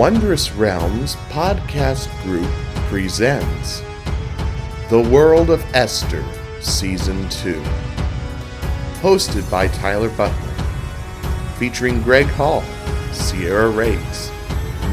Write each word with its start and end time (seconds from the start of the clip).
Wondrous 0.00 0.50
Realms 0.52 1.16
podcast 1.28 2.08
group 2.22 2.50
presents 2.88 3.82
The 4.88 4.98
World 4.98 5.50
of 5.50 5.62
Esther 5.74 6.24
Season 6.62 7.28
2. 7.28 7.60
Hosted 9.02 9.50
by 9.50 9.68
Tyler 9.68 10.08
Butler. 10.08 10.54
Featuring 11.58 12.00
Greg 12.00 12.24
Hall, 12.28 12.62
Sierra 13.12 13.68
Rakes, 13.68 14.30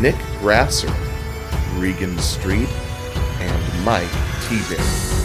Nick 0.01 0.17
Grasser, 0.39 0.93
Regan 1.77 2.17
Street, 2.19 2.67
and 3.39 3.85
Mike 3.85 4.11
T-Berry. 4.49 5.16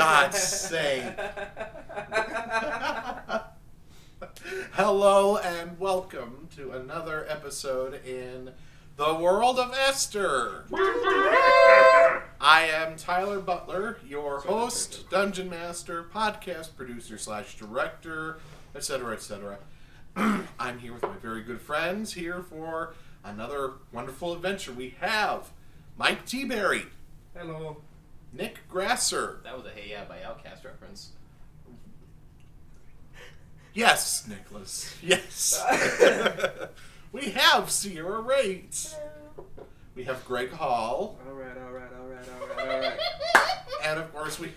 God's 0.00 0.42
sake. 0.42 1.12
Hello 4.72 5.36
and 5.36 5.78
welcome 5.78 6.48
to 6.56 6.70
another 6.70 7.26
episode 7.28 8.02
in 8.06 8.52
The 8.96 9.14
World 9.14 9.58
of 9.58 9.74
Esther. 9.74 10.64
I 10.72 12.70
am 12.72 12.96
Tyler 12.96 13.40
Butler, 13.40 13.98
your 14.08 14.40
host, 14.40 15.10
dungeon 15.10 15.50
master, 15.50 16.02
podcast 16.02 16.76
producer 16.78 17.18
slash 17.18 17.58
director, 17.58 18.38
etc., 18.74 19.12
etc. 19.12 19.58
I'm 20.16 20.78
here 20.78 20.94
with 20.94 21.02
my 21.02 21.18
very 21.20 21.42
good 21.42 21.60
friends 21.60 22.14
here 22.14 22.40
for 22.40 22.94
another 23.22 23.72
wonderful 23.92 24.32
adventure. 24.32 24.72
We 24.72 24.96
have 25.00 25.50
Mike 25.98 26.24
T. 26.24 26.46
Berry, 26.46 26.86
Hello. 27.36 27.82
Nick 28.32 28.68
Grasser, 28.68 29.40
That 29.44 29.56
was 29.56 29.66
a 29.66 29.70
Hey 29.70 29.90
Ya 29.90 30.04
by 30.04 30.18
OutKast 30.18 30.64
reference. 30.64 31.10
Yes, 33.74 34.26
Nicholas. 34.28 34.94
Yes. 35.02 35.62
we 37.12 37.30
have 37.30 37.70
Sierra 37.70 38.20
Rakes. 38.20 38.96
We 39.94 40.04
have 40.04 40.24
Greg 40.24 40.50
Hall. 40.50 41.18
All 41.26 41.34
right, 41.34 41.56
all 41.56 41.72
right, 41.72 41.90
all 41.98 42.06
right, 42.06 42.24
all 42.28 42.46
right, 42.48 42.72
all 42.74 42.80
right. 42.80 42.98
And 43.82 43.98
of 43.98 44.12
course 44.12 44.38
we 44.38 44.52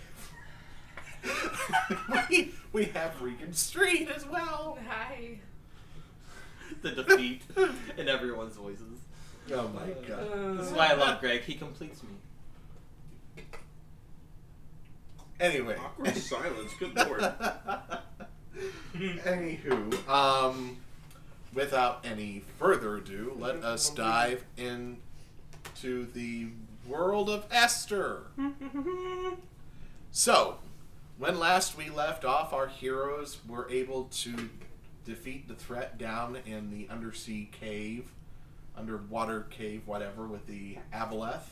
we, 2.29 2.51
we 2.73 2.85
have 2.85 3.21
Regan 3.21 3.53
Street 3.53 4.09
as 4.13 4.25
well. 4.25 4.77
Hi. 4.87 5.39
The 6.81 6.91
defeat 6.91 7.43
in 7.97 8.09
everyone's 8.09 8.55
voices. 8.55 8.99
Oh 9.51 9.69
my 9.69 9.87
god. 10.07 10.31
Uh, 10.31 10.53
this 10.53 10.67
is 10.67 10.73
why 10.73 10.87
I 10.87 10.93
love 10.95 11.21
Greg. 11.21 11.41
He 11.43 11.55
completes 11.55 12.03
me. 12.03 12.09
Anyway. 15.43 15.75
Awkward 15.77 16.15
silence. 16.15 16.71
Good 16.79 16.95
lord. 16.95 17.21
Anywho, 18.95 20.07
um 20.07 20.77
without 21.53 22.05
any 22.05 22.43
further 22.57 22.97
ado, 22.97 23.35
let 23.37 23.57
us 23.57 23.89
dive 23.89 24.43
into 24.57 26.05
the 26.13 26.47
world 26.87 27.29
of 27.29 27.45
Esther. 27.51 28.23
So, 30.15 30.57
when 31.17 31.39
last 31.39 31.75
we 31.75 31.89
left 31.89 32.23
off, 32.23 32.53
our 32.53 32.67
heroes 32.67 33.39
were 33.47 33.67
able 33.71 34.03
to 34.21 34.47
defeat 35.05 35.47
the 35.47 35.55
threat 35.55 35.97
down 35.97 36.37
in 36.45 36.69
the 36.69 36.87
undersea 36.87 37.49
cave, 37.51 38.11
underwater 38.77 39.47
cave, 39.49 39.81
whatever, 39.87 40.27
with 40.27 40.45
the 40.45 40.77
Aboleth 40.93 41.47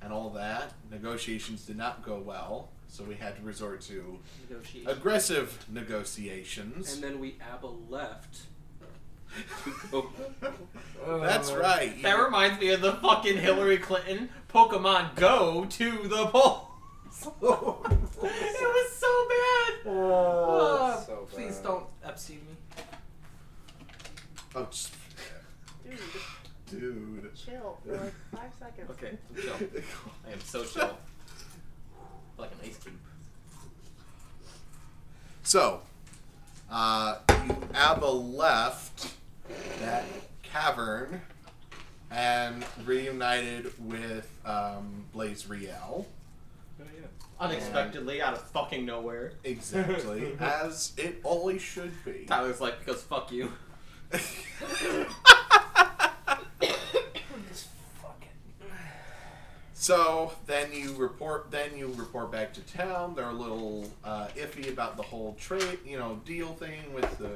and 0.00 0.12
all 0.12 0.30
that. 0.30 0.74
Negotiations 0.88 1.66
did 1.66 1.76
not 1.76 2.04
go 2.04 2.20
well, 2.20 2.68
so 2.88 3.04
we 3.04 3.14
had 3.14 3.36
to 3.36 3.42
resort 3.42 3.80
to 3.82 4.18
Negotiation. 4.48 4.90
aggressive 4.90 5.64
negotiations. 5.68 6.94
and 6.94 7.02
then 7.02 7.18
we 7.20 7.36
Abba 7.40 7.66
left. 7.88 8.40
to 9.64 9.72
go. 9.90 10.10
That's 11.20 11.50
uh, 11.50 11.58
right. 11.58 12.00
That 12.02 12.16
You- 12.16 12.24
reminds 12.24 12.60
me 12.60 12.70
of 12.70 12.80
the 12.80 12.92
fucking 12.94 13.38
Hillary 13.38 13.78
Clinton 13.78 14.30
Pokemon 14.52 15.14
Go 15.16 15.66
to 15.68 15.90
the 16.08 16.26
polls. 16.26 16.62
it 17.12 17.40
was 17.40 18.92
so 18.92 19.28
bad. 19.28 19.72
Oh, 19.86 21.02
so 21.06 21.26
please 21.30 21.56
bad. 21.56 21.64
don't 21.64 21.84
Epstein 22.04 22.36
me. 22.46 22.56
oh, 24.54 24.66
just- 24.70 24.92
Dude, 25.88 26.00
dude. 27.22 27.34
chill 27.36 27.78
for 27.86 27.92
like 27.92 28.12
five 28.34 28.50
seconds. 28.58 28.90
Okay, 28.90 29.16
I'm 29.36 29.42
chill. 29.42 29.54
I 30.28 30.32
am 30.32 30.40
so 30.40 30.64
chill. 30.64 30.98
Like 32.38 32.50
an 32.52 32.58
ice 32.68 32.78
cube. 32.78 32.94
So, 35.42 35.80
uh, 36.70 37.18
you 37.46 37.56
Abba 37.74 38.06
left 38.06 39.14
that 39.80 40.04
cavern 40.42 41.20
and 42.10 42.64
reunited 42.84 43.72
with 43.78 44.28
um, 44.44 45.04
Blaze 45.12 45.48
Riel. 45.48 46.06
Oh, 46.80 46.84
yeah. 46.84 47.06
Unexpectedly, 47.38 48.20
out 48.20 48.34
of 48.34 48.42
fucking 48.50 48.84
nowhere. 48.84 49.32
Exactly. 49.44 50.36
as 50.40 50.92
it 50.96 51.20
always 51.22 51.62
should 51.62 51.92
be. 52.04 52.24
Tyler's 52.26 52.60
like, 52.60 52.78
because 52.84 53.02
fuck 53.02 53.30
you. 53.30 53.52
So 59.78 60.32
then 60.46 60.72
you 60.72 60.94
report. 60.94 61.50
Then 61.50 61.76
you 61.76 61.92
report 61.96 62.32
back 62.32 62.54
to 62.54 62.62
town. 62.62 63.14
They're 63.14 63.28
a 63.28 63.32
little 63.32 63.92
uh, 64.02 64.28
iffy 64.28 64.70
about 64.72 64.96
the 64.96 65.02
whole 65.02 65.34
trade, 65.38 65.80
you 65.84 65.98
know, 65.98 66.18
deal 66.24 66.54
thing 66.54 66.94
with 66.94 67.18
the 67.18 67.32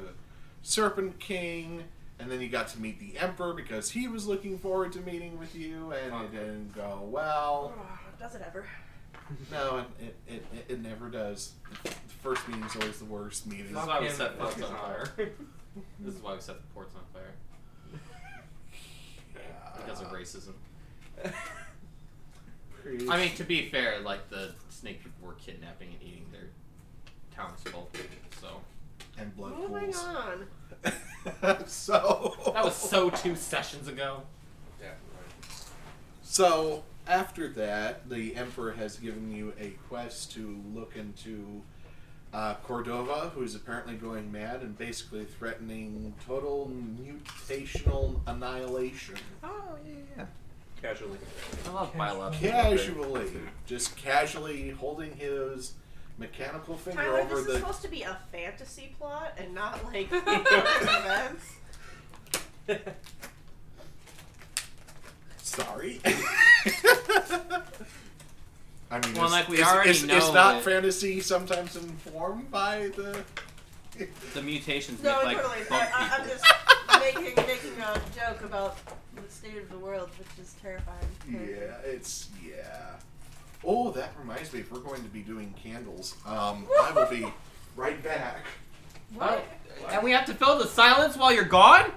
Serpent 0.62 1.18
King. 1.20 1.84
And 2.18 2.30
then 2.30 2.40
you 2.40 2.48
got 2.48 2.68
to 2.68 2.80
meet 2.80 2.98
the 2.98 3.18
Emperor 3.18 3.52
because 3.52 3.90
he 3.90 4.08
was 4.08 4.26
looking 4.26 4.58
forward 4.58 4.92
to 4.92 5.00
meeting 5.00 5.38
with 5.38 5.54
you, 5.54 5.92
and 5.92 6.24
it 6.24 6.32
didn't 6.32 6.74
go 6.74 7.00
well. 7.04 7.74
Oh, 7.78 7.98
does 8.18 8.34
it 8.34 8.42
ever? 8.46 8.64
No, 9.52 9.84
it 10.00 10.16
it, 10.26 10.44
it, 10.52 10.64
it 10.72 10.82
never 10.82 11.08
does. 11.08 11.52
The 11.84 11.90
first 12.20 12.48
meeting's 12.48 12.74
always 12.74 12.98
the 12.98 13.04
worst 13.04 13.46
meeting. 13.46 13.72
This 13.72 13.80
is 13.82 13.86
why 13.88 14.00
we 14.00 14.08
set 14.08 14.36
fuck 14.36 14.38
ports 14.38 14.56
on 14.62 14.70
fire. 14.70 14.76
heart. 14.76 15.10
This 16.00 16.14
is 16.16 16.20
why 16.20 16.34
we 16.34 16.40
set 16.40 16.56
the 16.56 16.66
ports 16.74 16.96
on 16.96 17.02
fire. 17.12 17.34
Because 19.76 20.00
of 20.00 20.08
racism. 20.08 20.54
I 23.08 23.16
mean, 23.16 23.34
to 23.36 23.44
be 23.44 23.68
fair, 23.68 24.00
like 24.00 24.28
the 24.30 24.52
snake 24.68 25.02
people 25.02 25.28
were 25.28 25.34
kidnapping 25.34 25.88
and 25.88 26.02
eating 26.02 26.26
their 26.32 26.48
townsfolk, 27.34 27.96
so 28.40 28.60
and 29.18 29.34
blood 29.36 29.56
Moving 29.58 29.92
pools. 29.92 30.04
on. 30.04 30.46
so 31.66 32.34
that 32.54 32.64
was 32.64 32.74
so 32.74 33.10
two 33.10 33.36
sessions 33.36 33.88
ago. 33.88 34.22
Yeah, 34.80 34.88
right. 34.88 35.52
So 36.22 36.84
after 37.06 37.48
that, 37.48 38.08
the 38.08 38.36
emperor 38.36 38.72
has 38.72 38.96
given 38.96 39.30
you 39.30 39.52
a 39.60 39.70
quest 39.88 40.32
to 40.32 40.58
look 40.72 40.96
into 40.96 41.62
uh, 42.32 42.54
Cordova, 42.62 43.30
who 43.34 43.42
is 43.42 43.54
apparently 43.54 43.94
going 43.94 44.30
mad 44.30 44.62
and 44.62 44.78
basically 44.78 45.24
threatening 45.24 46.14
total 46.26 46.70
mutational 46.70 48.20
annihilation. 48.26 49.16
Oh 49.42 49.76
yeah, 49.86 49.94
yeah. 50.16 50.24
Casually. 50.82 51.18
I 51.66 51.70
love 51.70 51.94
biological. 51.96 52.48
Casually, 52.50 53.30
just 53.66 53.96
casually 53.96 54.70
holding 54.70 55.14
his 55.14 55.74
mechanical 56.18 56.76
finger 56.76 57.02
Tyler, 57.02 57.20
over 57.20 57.30
this 57.36 57.40
is 57.40 57.46
the. 57.46 57.58
supposed 57.58 57.82
to 57.82 57.88
be 57.88 58.02
a 58.02 58.18
fantasy 58.32 58.94
plot 58.98 59.34
and 59.38 59.54
not 59.54 59.84
like 59.92 60.08
events. 60.12 61.52
Sorry. 65.38 66.00
I 66.04 66.12
mean, 69.06 69.14
Well, 69.14 69.26
is- 69.26 69.32
like, 69.32 69.48
we 69.48 69.58
is- 69.60 69.66
already 69.66 69.90
is, 69.90 70.02
is 70.02 70.08
know 70.08 70.18
not 70.32 70.54
that- 70.54 70.62
fantasy 70.64 71.20
sometimes 71.20 71.76
informed 71.76 72.50
by 72.50 72.90
the. 72.96 73.22
The 74.32 74.40
mutations 74.40 75.02
No, 75.02 75.16
make 75.18 75.24
like 75.26 75.36
totally. 75.42 75.58
bump 75.68 75.82
I, 75.82 75.90
I, 75.92 76.16
I'm 76.16 76.22
people. 76.22 76.38
just 76.38 76.46
making 77.00 77.34
making 77.46 77.78
a 77.82 78.00
joke 78.16 78.40
about 78.44 78.78
the 79.30 79.36
state 79.36 79.62
of 79.62 79.70
the 79.70 79.78
world, 79.78 80.10
which 80.18 80.28
is 80.40 80.54
terrifying. 80.60 80.98
Yeah, 81.30 81.76
it's 81.84 82.30
yeah. 82.44 82.96
Oh, 83.64 83.90
that 83.92 84.12
reminds 84.18 84.52
me. 84.52 84.60
If 84.60 84.72
we're 84.72 84.80
going 84.80 85.02
to 85.02 85.08
be 85.08 85.20
doing 85.20 85.54
candles, 85.62 86.16
um, 86.26 86.66
I 86.82 86.92
will 86.92 87.06
be 87.06 87.26
right 87.76 88.02
back. 88.02 88.44
What? 89.14 89.44
And 89.90 90.02
we 90.02 90.10
have 90.12 90.24
to 90.26 90.34
fill 90.34 90.58
the 90.58 90.66
silence 90.66 91.16
while 91.16 91.32
you're 91.32 91.44
gone. 91.44 91.92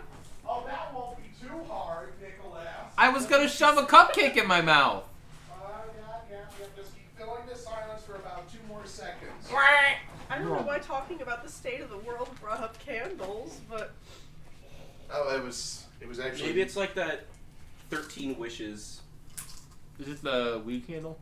Oh, 0.48 0.64
that 0.68 0.94
won't 0.94 1.18
be 1.18 1.30
too 1.42 1.64
hard, 1.68 2.14
Nicholas. 2.22 2.68
I 2.98 3.10
was 3.10 3.26
gonna 3.26 3.50
shove 3.50 3.78
a 3.78 3.84
cupcake 3.84 4.38
in 4.38 4.48
my 4.48 4.62
mouth. 4.62 5.06
I 5.52 5.62
two 8.52 8.60
more 8.68 8.86
seconds. 8.86 9.50
I 10.30 10.38
don't 10.38 10.48
know 10.50 10.62
why 10.62 10.80
talking 10.80 11.22
about 11.22 11.44
the 11.44 11.50
state 11.50 11.82
of 11.82 11.90
the 11.90 11.98
world 11.98 12.30
brought 12.42 12.62
up 12.62 12.78
candles, 12.80 13.62
but 13.70 13.92
Oh, 15.12 15.36
it 15.36 15.44
was. 15.44 15.86
It 16.04 16.10
was 16.10 16.20
actually. 16.20 16.50
Maybe 16.50 16.62
it's 16.62 16.76
like 16.76 16.96
that 16.96 17.28
13 17.90 18.38
wishes. 18.38 19.02
Is 20.00 20.10
it 20.10 20.22
the 20.22 20.62
weed 20.66 20.86
candle? 20.86 21.18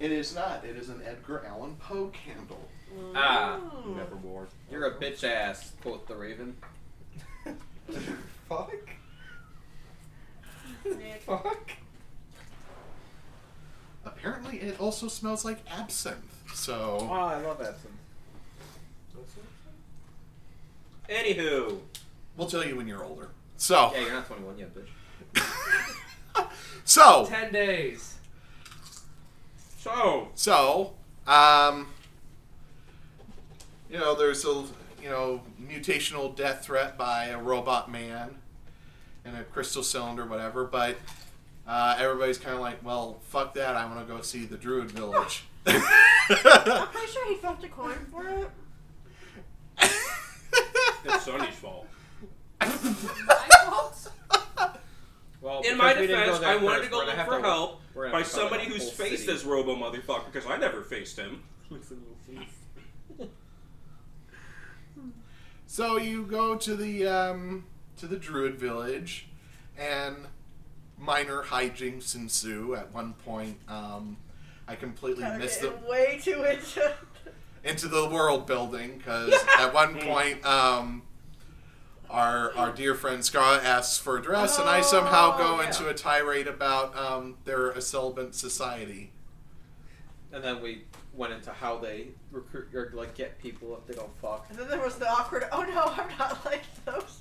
It 0.00 0.10
is 0.10 0.34
not. 0.34 0.64
It 0.64 0.76
is 0.76 0.88
an 0.88 1.02
Edgar 1.04 1.44
Allan 1.46 1.76
Poe 1.76 2.08
candle. 2.08 2.66
Ah, 3.14 3.58
Ooh. 3.86 3.94
Nevermore. 3.94 4.48
You're 4.70 4.86
a 4.86 4.94
bitch 4.94 5.22
ass, 5.22 5.72
quoth 5.82 6.06
the 6.06 6.16
Raven. 6.16 6.56
Fuck. 8.48 8.72
Nick. 10.84 11.22
Fuck. 11.26 11.72
Apparently, 14.06 14.60
it 14.60 14.80
also 14.80 15.08
smells 15.08 15.44
like 15.44 15.58
absinthe. 15.70 16.42
So. 16.54 16.98
Oh, 17.00 17.12
I 17.12 17.42
love 17.42 17.60
absinthe. 17.60 17.92
Anywho. 21.10 21.80
We'll 22.38 22.46
tell 22.46 22.64
you 22.64 22.76
when 22.76 22.86
you're 22.86 23.04
older. 23.04 23.30
So. 23.56 23.90
Yeah, 23.92 24.00
you're 24.00 24.12
not 24.12 24.26
21 24.28 24.58
yet, 24.58 24.70
bitch. 24.74 26.46
so. 26.84 27.26
Ten 27.28 27.52
days. 27.52 28.14
So. 29.78 30.28
So, 30.36 30.94
um, 31.26 31.88
you 33.90 33.98
know, 33.98 34.14
there's 34.14 34.44
a 34.44 34.64
you 35.02 35.08
know 35.08 35.42
mutational 35.60 36.34
death 36.34 36.64
threat 36.64 36.96
by 36.96 37.26
a 37.26 37.38
robot 37.38 37.90
man 37.90 38.36
in 39.24 39.34
a 39.34 39.42
crystal 39.42 39.82
cylinder, 39.82 40.24
whatever. 40.24 40.64
But 40.64 40.96
uh, 41.66 41.96
everybody's 41.98 42.38
kind 42.38 42.54
of 42.54 42.60
like, 42.60 42.84
well, 42.84 43.18
fuck 43.24 43.54
that. 43.54 43.74
I 43.74 43.84
want 43.86 44.06
to 44.06 44.14
go 44.14 44.20
see 44.22 44.44
the 44.44 44.56
Druid 44.56 44.92
Village. 44.92 45.44
I'm 45.66 45.80
pretty 45.80 47.12
sure 47.12 47.28
he 47.28 47.34
felt 47.34 47.64
a 47.64 47.68
coin 47.68 47.98
for 48.12 48.28
it. 48.28 48.50
It's 51.04 51.24
Sunny's 51.24 51.54
fault. 51.54 51.87
My 52.60 52.66
fault. 53.64 54.08
Well, 55.40 55.60
In 55.60 55.76
my 55.78 55.94
defense, 55.94 56.40
I 56.42 56.56
wanted 56.56 56.78
first, 56.78 56.84
to 56.84 56.90
go 56.90 56.96
look 56.98 57.08
for 57.24 57.36
to- 57.38 57.42
help 57.42 57.80
by 57.94 58.02
have 58.02 58.10
to 58.10 58.10
cover 58.10 58.24
somebody 58.24 58.64
who's 58.64 58.90
faced 58.90 59.22
city. 59.24 59.32
this 59.32 59.44
Robo 59.44 59.76
motherfucker 59.76 60.26
because 60.32 60.46
I 60.48 60.56
never 60.56 60.82
faced 60.82 61.16
him. 61.18 61.42
so 65.66 65.96
you 65.98 66.24
go 66.24 66.56
to 66.56 66.74
the 66.74 67.06
um, 67.06 67.64
to 67.98 68.06
the 68.06 68.16
Druid 68.16 68.56
Village, 68.56 69.28
and 69.78 70.16
minor 70.98 71.42
hijinks 71.44 72.14
ensue. 72.14 72.74
At 72.74 72.92
one 72.92 73.14
point, 73.24 73.58
um, 73.68 74.16
I 74.66 74.74
completely 74.74 75.22
Kinda 75.24 75.38
missed 75.38 75.60
the 75.60 75.72
way 75.88 76.20
too 76.22 76.42
into. 76.44 76.92
into 77.64 77.88
the 77.88 78.08
world 78.08 78.46
building 78.46 78.98
because 78.98 79.34
at 79.58 79.72
one 79.74 79.98
point 80.00 80.44
um, 80.46 81.02
our 82.10 82.54
our 82.56 82.72
dear 82.72 82.94
friend 82.94 83.24
Scarlett 83.24 83.64
asks 83.64 83.98
for 83.98 84.16
a 84.18 84.22
dress 84.22 84.58
and 84.58 84.68
I 84.68 84.80
somehow 84.80 85.36
go 85.36 85.56
Oh, 85.56 85.60
yeah. 85.60 85.66
into 85.66 85.88
a 85.88 85.94
tirade 85.94 86.46
about 86.46 86.96
um, 86.96 87.36
their 87.44 87.70
a 87.70 87.80
celibate 87.80 88.34
society. 88.34 89.12
And 90.32 90.42
then 90.44 90.60
we 90.62 90.84
went 91.14 91.32
into 91.32 91.50
how 91.50 91.78
they 91.78 92.08
recruit 92.30 92.68
or 92.74 92.90
like 92.94 93.14
get 93.14 93.38
people 93.40 93.76
if 93.76 93.86
they 93.86 93.94
don't 93.94 94.14
fuck. 94.20 94.46
And 94.50 94.58
then 94.58 94.68
there 94.68 94.80
was 94.80 94.96
the 94.96 95.08
awkward. 95.08 95.44
Oh 95.52 95.62
no, 95.62 95.82
I'm 96.02 96.16
not 96.18 96.44
like 96.46 96.62
those 96.84 97.20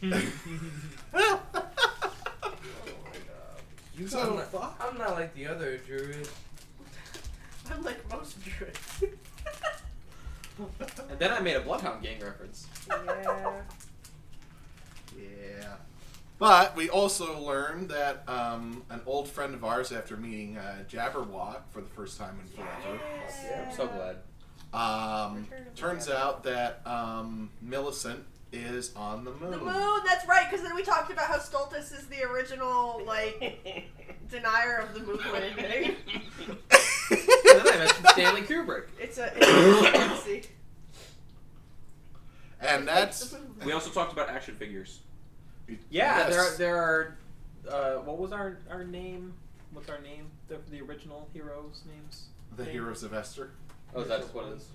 druids. 0.00 0.32
Oh 1.14 1.40
You 3.96 4.08
So- 4.08 4.20
I'm, 4.20 4.36
not, 4.60 4.76
I'm 4.80 4.98
not 4.98 5.10
like 5.12 5.34
the 5.34 5.46
other 5.46 5.76
druids. 5.78 6.30
I'm 7.70 7.82
like 7.82 8.08
most 8.10 8.36
druids. 8.42 9.04
And 11.10 11.18
then 11.18 11.32
I 11.32 11.40
made 11.40 11.56
a 11.56 11.60
Bloodhound 11.60 12.02
Gang 12.02 12.20
reference. 12.20 12.66
yeah. 12.88 13.62
yeah. 15.18 15.74
But 16.38 16.74
we 16.74 16.88
also 16.90 17.38
learned 17.40 17.88
that 17.90 18.24
um, 18.28 18.82
an 18.90 19.00
old 19.06 19.28
friend 19.28 19.54
of 19.54 19.64
ours, 19.64 19.92
after 19.92 20.16
meeting 20.16 20.56
uh, 20.56 20.78
Jabberwock 20.90 21.60
for 21.70 21.80
the 21.80 21.88
first 21.90 22.18
time 22.18 22.36
in 22.42 22.48
forever, 22.48 23.00
Yeah, 23.44 23.66
I'm 23.70 23.76
so 23.76 23.86
glad. 23.86 24.16
um, 24.74 25.36
Return 25.44 25.58
of 25.68 25.74
the 25.74 25.80
turns 25.80 26.06
Jabber. 26.06 26.18
out 26.18 26.42
that 26.44 26.80
um, 26.84 27.50
Millicent 27.60 28.24
is 28.52 28.92
on 28.96 29.24
the 29.24 29.30
moon. 29.32 29.52
The 29.52 29.58
moon. 29.58 30.00
That's 30.04 30.26
right. 30.26 30.46
Because 30.50 30.64
then 30.66 30.74
we 30.74 30.82
talked 30.82 31.12
about 31.12 31.26
how 31.26 31.38
Stultus 31.38 31.92
is 31.96 32.06
the 32.08 32.22
original 32.24 33.02
like 33.06 33.88
denier 34.28 34.78
of 34.78 34.94
the 34.94 35.00
moon 35.00 35.20
landing. 35.32 35.94
And 37.52 37.66
then 37.66 37.74
I 37.74 37.78
mentioned 37.78 38.06
Stanley 38.08 38.42
Kubrick. 38.42 38.84
It's 39.00 39.18
a 39.18 39.32
it's 39.36 39.46
a 39.46 39.90
fantasy. 39.92 40.42
And 42.60 42.86
that's 42.86 43.34
We 43.64 43.72
also 43.72 43.90
talked 43.90 44.12
about 44.12 44.28
action 44.28 44.54
figures. 44.56 45.00
Yeah, 45.68 45.76
Yes. 46.28 46.30
there 46.30 46.40
are 46.40 46.56
there 46.56 46.76
are. 46.76 47.16
Uh, 47.68 47.94
what 48.02 48.18
was 48.18 48.32
our 48.32 48.58
our 48.70 48.84
name? 48.84 49.34
What's 49.72 49.88
our 49.88 50.00
name? 50.00 50.26
The, 50.48 50.58
the 50.70 50.80
original 50.82 51.28
heroes' 51.32 51.82
names. 51.86 52.26
the 52.56 52.64
heroes 52.64 53.02
of 53.02 53.14
Esther. 53.14 53.50
Oh, 53.94 54.02
is 54.02 54.08
that 54.08 54.20
just 54.20 54.34
what 54.34 54.46
it 54.46 54.56
is? 54.56 54.66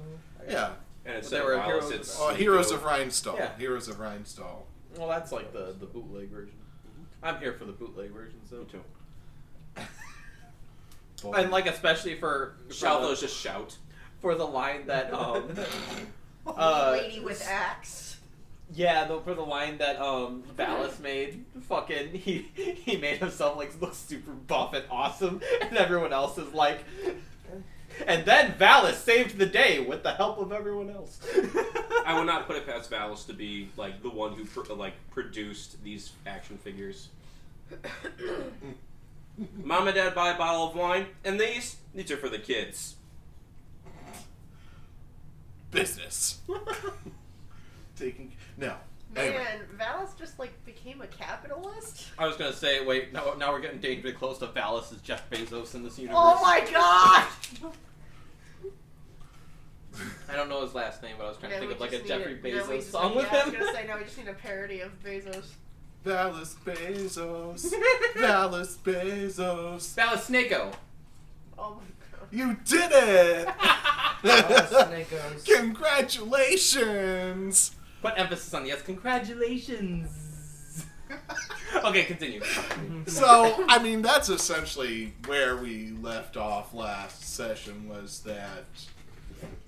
Yeah. 0.50 0.66
And 0.68 0.76
But 1.06 1.16
instead 1.18 1.42
they 1.42 1.46
were 1.46 1.54
Alice, 1.56 1.86
heroes- 1.90 1.92
it's 1.92 2.20
Oh, 2.20 2.28
Nico. 2.30 2.38
Heroes 2.40 2.72
of 2.72 2.84
Rhinestone. 2.84 3.36
Yeah. 3.38 3.58
Heroes 3.58 3.88
of 3.88 4.00
Rhinestone. 4.00 4.64
Well, 4.98 5.08
that's 5.08 5.32
like 5.32 5.54
the 5.54 5.76
the 5.80 5.86
bootleg 5.86 6.30
version. 6.30 6.56
I'm 7.24 7.40
here 7.40 7.54
for 7.54 7.66
the 7.66 7.72
bootleg 7.74 8.12
version, 8.12 8.40
so. 8.50 8.58
Me 8.58 8.66
too. 8.66 8.84
And 11.36 11.52
like 11.52 11.68
especially 11.68 12.16
for 12.16 12.56
for 12.68 12.74
Shout 12.74 13.02
the, 13.02 13.08
those 13.08 13.22
just 13.22 13.36
shout. 13.38 13.76
for 14.22 14.36
the 14.36 14.46
line 14.46 14.86
that 14.88 15.14
um 15.14 15.50
uh, 16.48 16.98
lady 17.00 17.20
with 17.20 17.46
axe. 17.48 18.18
yeah 18.74 19.06
the, 19.06 19.20
for 19.22 19.34
the 19.34 19.42
line 19.42 19.78
that 19.80 20.00
um 20.00 20.44
Valis 20.58 21.00
made 21.02 21.44
fucking 21.68 22.10
he 22.14 22.40
he 22.56 22.98
made 22.98 23.18
himself 23.18 23.58
like 23.58 23.80
look 23.82 23.94
super 23.96 24.32
buff 24.32 24.74
and 24.74 24.84
awesome 24.92 25.42
and 25.62 25.76
everyone 25.78 26.14
else 26.14 26.38
is 26.38 26.54
like 26.54 26.84
and 28.06 28.26
then 28.26 28.52
Valis 28.54 28.94
saved 28.96 29.38
the 29.40 29.46
day 29.48 29.80
with 29.80 30.04
the 30.04 30.12
help 30.12 30.38
of 30.38 30.52
everyone 30.52 30.90
else. 30.92 31.20
I 32.06 32.14
would 32.16 32.28
not 32.28 32.46
put 32.46 32.56
it 32.58 32.68
past 32.68 32.92
Valis 32.92 33.26
to 33.26 33.34
be 33.34 33.70
like 33.76 34.04
the 34.04 34.10
one 34.10 34.34
who 34.34 34.46
pr- 34.46 34.72
like 34.74 34.94
produced 35.10 35.84
these 35.84 36.12
action 36.28 36.58
figures. 36.60 37.10
Mom 39.64 39.88
and 39.88 39.96
Dad 39.96 40.16
buy 40.16 40.32
a 40.32 40.38
bottle 40.38 40.68
of 40.70 40.76
wine, 40.76 41.08
and 41.24 41.40
these 41.40 41.76
these 41.94 42.10
are 42.12 42.18
for 42.18 42.30
the 42.30 42.40
kids. 42.40 42.96
Business. 45.72 46.40
Taking 48.00 48.34
no. 48.58 48.76
Man, 49.16 49.26
Anyway. 49.28 49.46
Valis 49.80 50.18
just 50.18 50.38
like 50.40 50.52
became 50.66 51.02
a 51.02 51.08
capitalist. 51.08 52.08
I 52.18 52.28
was 52.28 52.36
gonna 52.36 52.54
say, 52.54 52.84
wait, 52.86 53.14
now, 53.14 53.34
now 53.38 53.52
we're 53.52 53.62
getting 53.62 53.80
dangerously 53.80 54.12
close 54.14 54.38
to 54.40 54.48
Valis 54.48 54.92
as 54.94 55.02
Jeff 55.02 55.30
Bezos 55.30 55.76
in 55.76 55.84
this 55.84 55.98
universe. 55.98 56.18
Oh 56.20 56.42
my 56.42 56.60
god! 56.72 57.28
I 60.30 60.36
don't 60.36 60.50
know 60.50 60.62
his 60.62 60.76
last 60.76 61.02
name, 61.02 61.16
but 61.18 61.26
I 61.26 61.30
was 61.30 61.38
trying 61.38 61.52
Yeah, 61.54 61.60
to 61.60 61.66
think 61.68 61.72
of 61.76 61.80
like 61.82 61.94
a 61.94 62.04
Jeffrey 62.04 62.34
it- 62.34 62.44
no, 62.44 62.50
we 62.70 62.78
Bezos 62.78 62.84
song 62.84 63.10
need- 63.12 63.18
with 63.18 63.26
yeah, 63.32 63.32
him. 63.32 63.42
I 63.42 63.46
was 63.46 63.54
gonna 63.68 63.74
say 63.78 63.88
no, 63.88 63.98
we 63.98 64.04
just 64.04 64.18
need 64.18 64.28
a 64.28 64.34
parody 64.34 64.80
of 64.82 65.04
Bezos. 65.04 65.46
Dallas 66.08 66.56
Bezos. 66.64 67.74
Dallas 68.16 68.78
Bezos. 68.78 69.94
Valis 69.96 70.30
Snako. 70.30 70.74
Oh 71.58 71.76
my 71.76 71.84
god. 72.00 72.28
You 72.32 72.56
did 72.64 72.92
it! 72.94 73.48
Snakos. 74.24 75.44
Congratulations! 75.44 77.76
Put 78.02 78.14
emphasis 78.16 78.54
on 78.54 78.64
the 78.64 78.70
yes. 78.70 78.82
Congratulations. 78.84 80.86
okay, 81.84 82.06
continue. 82.06 82.40
Mm-hmm. 82.40 83.10
So, 83.10 83.66
I 83.68 83.80
mean, 83.80 84.02
that's 84.02 84.30
essentially 84.30 85.14
where 85.26 85.58
we 85.58 85.92
left 86.02 86.38
off 86.38 86.74
last 86.74 87.22
session 87.24 87.90
was 87.90 88.22
that 88.22 88.64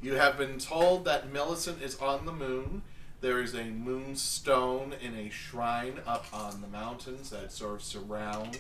you 0.01 0.13
have 0.13 0.38
been 0.38 0.58
told 0.58 1.03
that 1.05 1.34
Millicent 1.34 1.81
is 1.81 1.98
on 1.98 2.25
the 2.25 2.31
moon. 2.31 2.84
There 3.22 3.42
is 3.42 3.54
a 3.54 3.66
moonstone 3.66 4.94
in 5.02 5.14
a 5.16 5.30
shrine 5.30 6.00
up 6.08 6.26
on 6.32 6.62
the 6.62 6.68
mountains 6.68 7.30
that 7.32 7.52
sort 7.52 7.76
of 7.76 7.84
surround 7.84 8.60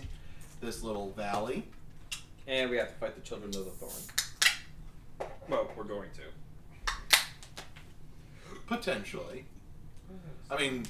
this 0.61 0.83
little 0.83 1.11
valley. 1.11 1.63
and 2.45 2.69
we 2.69 2.77
have 2.77 2.89
to 2.89 2.95
fight 2.95 3.15
the 3.15 3.21
children 3.21 3.49
of 3.55 3.63
the 3.65 3.71
thorn. 3.71 5.29
Well, 5.47 5.71
we're 5.77 5.83
going 5.85 6.09
to. 6.15 6.91
Potentially. 8.67 9.45
I 10.51 10.57
mean, 10.57 10.85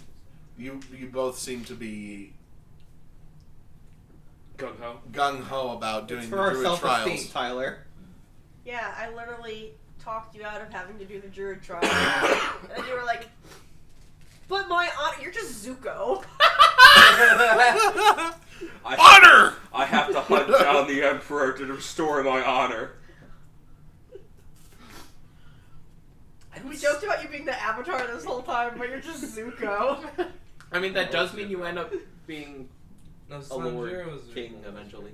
you 0.57 0.79
you 0.97 1.07
both 1.07 1.37
seem 1.37 1.63
to 1.65 1.73
be 1.75 2.33
Gung 4.57 4.77
ho. 4.79 4.99
gung 5.11 5.43
ho 5.43 5.71
about 5.77 6.07
doing 6.07 6.21
It's 6.21 6.29
the 6.29 6.35
for 6.35 6.41
our 6.41 6.51
druid 6.51 6.65
self-esteem, 6.65 7.03
trials. 7.15 7.29
Tyler. 7.29 7.77
Yeah, 8.65 8.93
I 8.97 9.09
literally 9.13 9.73
talked 9.99 10.35
you 10.35 10.43
out 10.43 10.61
of 10.61 10.71
having 10.71 10.97
to 10.97 11.05
do 11.05 11.19
the 11.21 11.27
druid 11.27 11.61
trial, 11.61 11.83
and 12.75 12.85
you 12.87 12.93
were 12.93 13.05
like, 13.05 13.27
"But 14.47 14.67
my 14.67 14.89
honor, 14.99 15.17
you're 15.21 15.31
just 15.31 15.65
Zuko." 15.65 16.23
I, 16.41 18.33
Honor! 18.85 19.55
I 19.73 19.85
have 19.85 20.11
to 20.11 20.19
hunt 20.21 20.47
down 20.47 20.87
the 20.87 21.03
Emperor 21.03 21.53
to 21.53 21.65
restore 21.65 22.23
my 22.23 22.41
honor. 22.43 22.91
We 26.67 26.75
joked 26.75 27.03
about 27.03 27.23
you 27.23 27.29
being 27.29 27.45
the 27.45 27.59
Avatar 27.61 28.05
this 28.07 28.25
whole 28.25 28.41
time, 28.41 28.73
but 28.77 28.89
you're 28.89 28.99
just 28.99 29.35
Zuko. 29.35 30.05
I 30.71 30.79
mean, 30.79 30.93
that 30.93 31.11
does 31.11 31.33
mean 31.33 31.49
you 31.49 31.63
end 31.63 31.79
up 31.79 31.93
being 32.27 32.67
No, 33.29 33.37
a 33.37 33.39
Sanjiro 33.39 34.05
lord 34.05 34.21
king 34.33 34.61
eventually. 34.67 35.13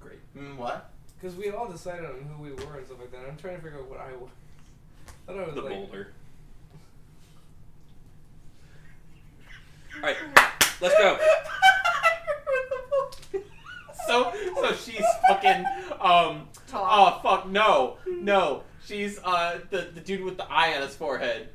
Great. 0.00 0.18
Mm, 0.36 0.56
what? 0.56 0.90
Because 1.26 1.40
we 1.40 1.50
all 1.50 1.66
decided 1.66 2.04
on 2.04 2.12
who 2.22 2.40
we 2.40 2.50
were 2.50 2.76
and 2.76 2.86
stuff 2.86 3.00
like 3.00 3.10
that. 3.10 3.22
I'm 3.28 3.36
trying 3.36 3.56
to 3.56 3.60
figure 3.62 3.80
out 3.80 3.90
what 3.90 3.98
I 3.98 4.12
was. 4.12 4.30
I 5.28 5.32
thought 5.32 5.40
I 5.42 5.46
was 5.46 5.54
The 5.56 5.60
like. 5.62 5.72
boulder. 5.72 6.12
Alright, 9.96 10.16
let's 10.80 10.94
go. 10.94 11.18
So, 14.06 14.32
so 14.60 14.72
she's 14.74 15.02
fucking 15.26 15.64
um. 16.00 16.46
Tom. 16.68 16.86
Oh 16.88 17.18
fuck 17.24 17.48
no, 17.48 17.96
no. 18.06 18.62
She's 18.84 19.18
uh 19.24 19.58
the 19.70 19.88
the 19.92 20.00
dude 20.00 20.22
with 20.22 20.36
the 20.36 20.44
eye 20.48 20.76
on 20.76 20.82
his 20.82 20.94
forehead. 20.94 21.48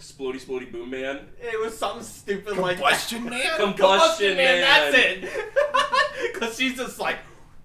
Splody 0.00 0.44
Splody 0.44 0.72
Boom 0.72 0.90
Man. 0.90 1.28
It 1.40 1.60
was 1.60 1.78
something 1.78 2.02
stupid 2.02 2.56
like 2.56 2.78
that. 2.78 3.08
Combustion 3.08 3.24
man? 3.26 3.56
Combustion 3.58 4.36
Man. 4.36 4.60
That's 4.60 4.96
it. 4.98 6.32
Because 6.34 6.56
she's 6.58 6.76
just 6.76 6.98
like. 6.98 7.18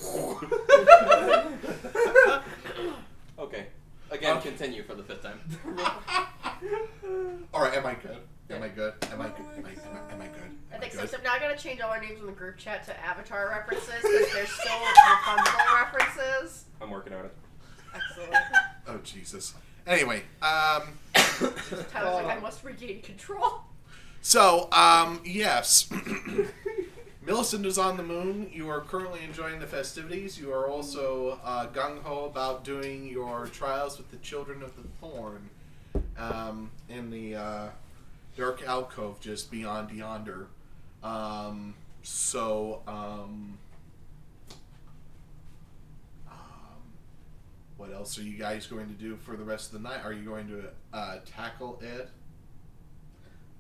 okay. 3.40 3.68
Again, 4.10 4.38
Okay. 4.38 4.50
continue 4.50 4.84
for 4.84 4.96
the 4.96 5.04
fifth 5.04 5.24
time. 5.24 5.40
All 7.54 7.62
right, 7.62 7.74
am 7.74 7.86
I 7.86 7.94
good? 7.96 8.18
Am 8.50 8.62
I 8.64 8.68
good? 8.68 8.94
Am 9.12 9.22
I 9.22 9.28
good? 9.30 9.46
Am 9.58 9.66
I, 9.66 9.70
am 9.70 9.76
I, 10.10 10.14
am 10.14 10.22
I 10.22 10.26
good? 10.28 10.52
I 10.74 10.78
think 10.78 10.92
so. 10.94 11.00
good? 11.02 11.10
So 11.10 11.18
now 11.24 11.34
I 11.34 11.40
gotta 11.40 11.58
change 11.58 11.80
all 11.80 11.90
our 11.90 12.02
names 12.02 12.20
in 12.20 12.26
the 12.26 12.34
group 12.34 12.58
chat 12.58 12.84
to 12.86 13.00
Avatar 13.06 13.48
references 13.50 13.88
because 14.02 14.34
there's 14.34 14.52
still 14.52 14.78
Rapunzel 15.10 15.62
references. 15.76 16.66
I'm 16.82 16.90
working 16.90 17.14
on 17.14 17.26
it. 17.26 17.34
Excellent. 17.96 18.34
Oh 18.88 18.98
Jesus. 19.04 19.54
Anyway, 19.88 20.24
um, 20.42 20.98
Tyler's 21.14 21.94
like, 21.94 22.26
I 22.26 22.40
must 22.42 22.64
regain 22.64 23.02
control. 23.04 23.62
so 24.22 24.68
um, 24.72 25.22
yes, 25.24 25.88
Millicent 27.24 27.68
is 27.68 27.78
on 27.78 27.98
the 27.98 28.04
moon. 28.04 28.50
You 28.52 28.68
are 28.70 28.82
currently 28.82 29.24
enjoying 29.24 29.60
the 29.60 29.68
festivities. 29.68 30.40
You 30.40 30.52
are 30.52 30.68
also 30.68 31.40
uh, 31.44 31.68
gung 31.68 32.02
ho 32.02 32.26
about 32.26 32.64
doing 32.64 33.08
your 33.08 33.46
trials 33.46 34.00
with 34.00 34.10
the 34.10 34.18
Children 34.18 34.64
of 34.64 34.76
the 34.76 34.88
Thorn 35.00 35.48
um, 36.18 36.72
in 36.90 37.12
the 37.12 37.36
uh, 37.36 37.68
dark 38.36 38.64
alcove 38.68 39.20
just 39.20 39.52
beyond 39.52 39.92
yonder. 39.92 40.48
Um, 41.04 41.76
so. 42.02 42.82
Um, 42.88 43.60
um, 46.28 46.82
what 47.78 47.94
else 47.94 48.18
are 48.18 48.24
you 48.24 48.36
guys 48.36 48.66
going 48.66 48.88
to 48.88 48.94
do 48.94 49.16
for 49.16 49.38
the 49.38 49.44
rest 49.44 49.72
of 49.72 49.82
the 49.82 49.88
night? 49.88 50.04
Are 50.04 50.14
you 50.14 50.26
going 50.26 50.48
to 50.48 50.70
uh, 50.92 51.18
tackle 51.24 51.80
it? 51.84 52.10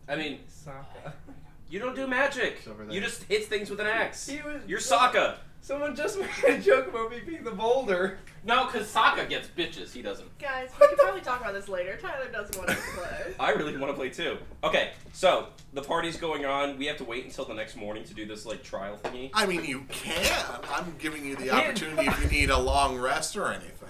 I 0.07 0.15
mean, 0.15 0.39
Sokka. 0.49 1.13
you 1.71 1.79
don't 1.79 1.95
do 1.95 2.05
magic. 2.05 2.55
It's 2.59 2.67
over 2.67 2.83
there. 2.83 2.93
You 2.93 3.01
just 3.01 3.23
hit 3.23 3.45
things 3.45 3.69
with 3.69 3.79
an 3.79 3.87
axe. 3.87 4.27
He 4.27 4.41
was- 4.41 4.61
You're 4.67 4.79
Sokka. 4.79 5.37
Someone 5.63 5.95
just 5.95 6.19
made 6.43 6.55
a 6.55 6.59
joke 6.59 6.87
about 6.87 7.11
me 7.11 7.19
being 7.25 7.43
the 7.43 7.51
boulder. 7.51 8.17
No, 8.43 8.65
because 8.65 8.91
Sokka 8.91 9.29
gets 9.29 9.47
bitches. 9.47 9.93
He 9.93 10.01
doesn't. 10.01 10.27
Guys, 10.39 10.69
we 10.81 10.87
can 10.87 10.97
probably 10.97 11.21
talk 11.21 11.39
about 11.39 11.53
this 11.53 11.69
later. 11.69 11.97
Tyler 12.01 12.29
doesn't 12.31 12.57
want 12.57 12.69
to 12.69 12.75
play. 12.95 13.35
I 13.39 13.51
really 13.51 13.77
want 13.77 13.91
to 13.91 13.95
play 13.95 14.09
too. 14.09 14.37
Okay, 14.63 14.91
so 15.13 15.47
the 15.73 15.81
party's 15.83 16.17
going 16.17 16.45
on. 16.45 16.77
We 16.77 16.87
have 16.87 16.97
to 16.97 17.03
wait 17.05 17.23
until 17.23 17.45
the 17.45 17.53
next 17.53 17.75
morning 17.77 18.03
to 18.05 18.13
do 18.13 18.25
this 18.25 18.45
like 18.45 18.63
trial 18.63 18.97
thingy. 19.01 19.29
I 19.33 19.45
mean, 19.45 19.63
you 19.63 19.85
can. 19.89 20.45
I'm 20.73 20.95
giving 20.99 21.23
you 21.25 21.35
the 21.37 21.51
opportunity 21.51 22.07
if 22.07 22.23
you 22.23 22.29
need 22.29 22.49
a 22.49 22.59
long 22.59 22.97
rest 22.97 23.37
or 23.37 23.47
anything. 23.49 23.87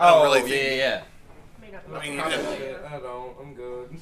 I 0.00 0.08
don't 0.10 0.20
oh, 0.20 0.24
really 0.24 0.40
think. 0.40 0.72
Oh, 0.72 0.76
yeah. 0.76 1.02
May 1.60 1.70
not 1.70 1.82
I 1.94 2.02
mean, 2.02 2.12
you 2.14 2.20
talk 2.20 2.30
did- 2.30 2.46
later. 2.46 2.88
I 2.90 2.98
don't. 2.98 3.36
I'm 3.40 3.54
good. 3.54 3.96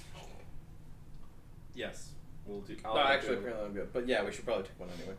Yes, 1.74 2.10
we'll 2.48 2.60
do. 2.62 2.76
I'll 2.84 2.94
No, 2.96 3.02
do 3.02 3.08
actually, 3.08 3.32
it. 3.34 3.38
apparently 3.40 3.66
I'm 3.66 3.72
good. 3.74 3.92
But 3.92 4.08
yeah, 4.08 4.24
we 4.24 4.32
should 4.32 4.44
probably 4.44 4.64
take 4.64 4.80
one 4.80 4.88
anyway. 4.98 5.14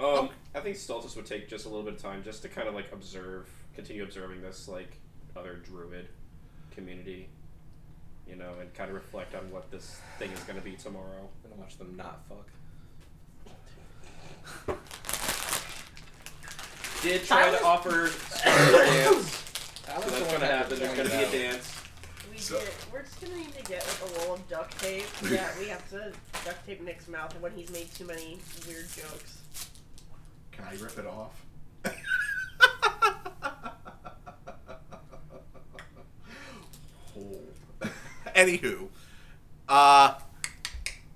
Um, 0.00 0.28
I 0.54 0.60
think 0.60 0.76
Stultus 0.76 1.16
would 1.16 1.26
take 1.26 1.48
just 1.48 1.64
a 1.66 1.68
little 1.68 1.82
bit 1.84 1.94
of 1.94 2.00
time 2.02 2.22
just 2.22 2.42
to 2.42 2.48
kind 2.48 2.68
of 2.68 2.74
like 2.74 2.92
observe, 2.92 3.48
continue 3.74 4.04
observing 4.04 4.42
this 4.42 4.68
like 4.68 4.98
other 5.36 5.54
druid 5.56 6.06
community, 6.70 7.28
you 8.28 8.36
know, 8.36 8.52
and 8.60 8.72
kind 8.74 8.90
of 8.90 8.94
reflect 8.94 9.34
on 9.34 9.50
what 9.50 9.70
this 9.72 9.98
thing 10.18 10.30
is 10.30 10.40
going 10.44 10.56
to 10.58 10.64
be 10.64 10.72
tomorrow. 10.76 11.28
I'm 11.52 11.58
watch 11.58 11.76
them 11.78 11.96
not 11.96 12.20
fuck. 12.28 12.46
Did 17.02 17.24
try 17.24 17.42
Tyler's- 17.44 17.60
to 17.60 17.66
offer 17.66 18.06
special 18.30 18.78
dance, 18.78 19.82
That 19.86 20.02
so 20.02 20.10
that's 20.10 20.26
going 20.28 20.40
to 20.40 20.46
happen. 20.46 20.78
There's 20.78 20.94
going 20.96 21.08
to 21.10 21.16
be 21.16 21.24
a 21.24 21.30
dance. 21.52 21.77
We 22.38 22.44
So- 22.44 22.60
did. 22.60 22.68
We're 22.92 23.02
just 23.02 23.20
gonna 23.20 23.34
need 23.36 23.52
to 23.56 23.62
get 23.64 23.84
like 23.84 24.10
a 24.10 24.18
roll 24.24 24.34
of 24.34 24.48
duct 24.48 24.78
tape. 24.80 25.04
Yeah, 25.28 25.50
we 25.58 25.66
have 25.68 25.88
to 25.90 26.12
duct 26.44 26.64
tape 26.66 26.80
Nick's 26.82 27.08
mouth 27.08 27.34
when 27.40 27.50
he's 27.52 27.68
made 27.70 27.92
too 27.94 28.04
many 28.04 28.38
weird 28.66 28.86
jokes. 28.92 29.38
Can 30.52 30.64
I 30.64 30.74
rip 30.80 30.96
it 30.98 31.06
off? 31.06 31.32
Oh. 37.18 37.40
Anywho, 38.34 38.88
uh, 39.68 40.14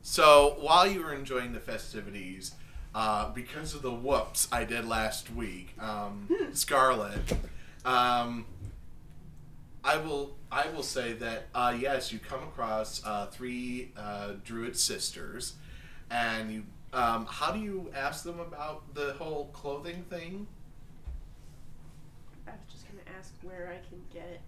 so 0.03 0.57
while 0.61 0.87
you 0.87 1.03
were 1.05 1.15
enjoying 1.15 1.53
the 1.53 1.61
festivities, 1.61 2.53
uh, 2.95 3.31
because 3.31 3.75
of 3.75 3.83
the 3.83 3.93
whoops 3.93 4.49
I 4.51 4.65
did 4.65 4.85
last 4.87 5.33
week, 5.33 5.75
um, 5.81 6.29
Scarlet, 6.53 7.33
um, 7.85 8.47
I 9.85 9.97
will 9.97 10.37
I 10.51 10.69
will 10.69 10.83
say 10.83 11.13
that 11.15 11.49
uh, 11.55 11.75
yes, 11.79 12.13
you 12.13 12.19
come 12.19 12.43
across 12.45 13.03
uh, 13.05 13.27
three 13.27 13.93
uh, 13.97 14.33
druid 14.45 14.77
sisters, 14.79 15.55
and 16.11 16.53
you. 16.53 16.63
Um, 16.95 17.25
how 17.25 17.53
do 17.53 17.59
you 17.59 17.91
ask 17.95 18.23
them 18.23 18.39
about 18.39 18.95
the 18.95 19.15
whole 19.15 19.47
clothing 19.55 20.05
thing? 20.11 20.47
I 22.47 22.51
was 22.51 22.61
just 22.71 22.85
gonna 22.87 23.01
ask 23.19 23.33
where 23.43 23.73
I 23.75 23.81
can 23.89 23.99
get 24.13 24.43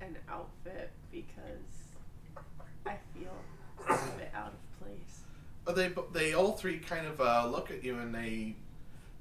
an 0.00 0.16
outfit 0.30 0.90
because 1.12 2.42
I 2.86 2.96
feel 3.14 3.36
a 3.86 4.18
bit 4.18 4.30
out 4.34 4.52
of 4.54 4.80
place. 4.80 5.20
Uh, 5.66 5.72
They 5.72 5.92
they 6.12 6.32
all 6.34 6.52
three 6.52 6.78
kind 6.78 7.06
of 7.06 7.20
uh, 7.20 7.46
look 7.50 7.70
at 7.70 7.84
you 7.84 7.98
and 7.98 8.14
they, 8.14 8.56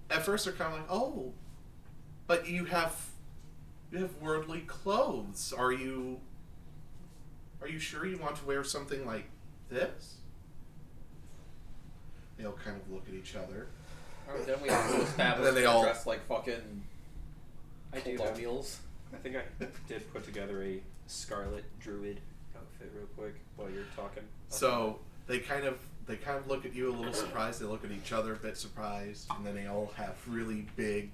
at 0.10 0.24
first 0.24 0.46
they're 0.46 0.54
kind 0.54 0.74
of 0.74 0.80
like, 0.80 0.90
oh, 0.90 1.34
but 2.28 2.48
you 2.48 2.66
have, 2.66 2.96
have 4.00 4.16
worldly 4.22 4.62
clothes. 4.62 5.54
Are 5.58 5.72
you? 5.72 6.20
Are 7.62 7.68
you 7.68 7.80
sure 7.80 8.06
you 8.06 8.18
want 8.18 8.38
to 8.38 8.46
wear 8.46 8.64
something 8.64 9.06
like 9.06 9.26
this? 9.70 10.16
They 12.38 12.46
all 12.46 12.54
kind 12.54 12.76
of 12.78 12.92
look 12.92 13.04
at 13.08 13.14
each 13.14 13.36
other. 13.36 13.68
Oh, 14.30 14.38
then 14.44 14.56
we 14.64 14.70
have 14.70 14.90
to 14.92 15.02
establish 15.02 15.38
And 15.38 15.46
then 15.46 15.56
they 15.56 15.66
all- 15.66 15.84
dressed 15.84 16.08
like 16.08 16.26
fucking 16.28 16.84
I 17.94 18.00
do 18.00 18.16
colonials. 18.18 18.80
I 19.14 19.18
think 19.18 19.36
I 19.36 19.42
did 19.88 20.12
put 20.14 20.24
together 20.24 20.64
a 20.64 20.82
scarlet 21.08 21.66
druid 21.82 22.22
outfit 22.56 22.92
real 22.96 23.08
quick 23.18 23.36
while 23.58 23.70
you're 23.70 23.84
talking. 23.96 24.24
So 24.48 25.00
they 25.28 25.40
kind 25.40 25.66
of 25.66 25.78
they 26.08 26.16
kind 26.16 26.38
of 26.38 26.48
look 26.48 26.66
at 26.66 26.74
you 26.74 26.90
a 26.90 26.96
little 26.96 27.14
surprised. 27.14 27.62
They 27.62 27.66
look 27.66 27.84
at 27.84 27.92
each 27.92 28.12
other 28.14 28.34
a 28.34 28.38
bit 28.38 28.58
surprised, 28.58 29.28
and 29.36 29.46
then 29.46 29.54
they 29.54 29.68
all 29.68 29.92
have 29.98 30.16
really 30.28 30.66
big, 30.76 31.12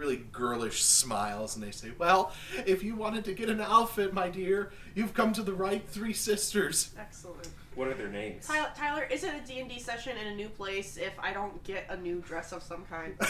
really 0.00 0.16
girlish 0.32 0.82
smiles, 0.82 1.54
and 1.54 1.62
they 1.64 1.70
say, 1.70 1.92
"Well, 1.98 2.32
if 2.66 2.82
you 2.82 2.96
wanted 2.96 3.24
to 3.26 3.34
get 3.34 3.50
an 3.50 3.60
outfit, 3.60 4.14
my 4.14 4.30
dear, 4.30 4.72
you've 4.94 5.12
come 5.14 5.32
to 5.34 5.42
the 5.42 5.52
right 5.52 5.86
three 5.86 6.14
sisters." 6.14 6.90
Excellent. 6.98 7.48
What 7.74 7.86
are 7.88 7.94
their 7.94 8.08
names? 8.08 8.46
Tyler, 8.48 8.70
Tyler, 8.76 9.04
is 9.04 9.22
it 9.22 9.32
a 9.34 9.46
D&D 9.46 9.78
session 9.78 10.16
in 10.16 10.26
a 10.26 10.34
new 10.34 10.48
place 10.48 10.96
if 10.96 11.12
I 11.20 11.32
don't 11.32 11.62
get 11.62 11.84
a 11.88 11.96
new 11.98 12.20
dress 12.20 12.50
of 12.52 12.62
some 12.62 12.84
kind? 12.86 13.14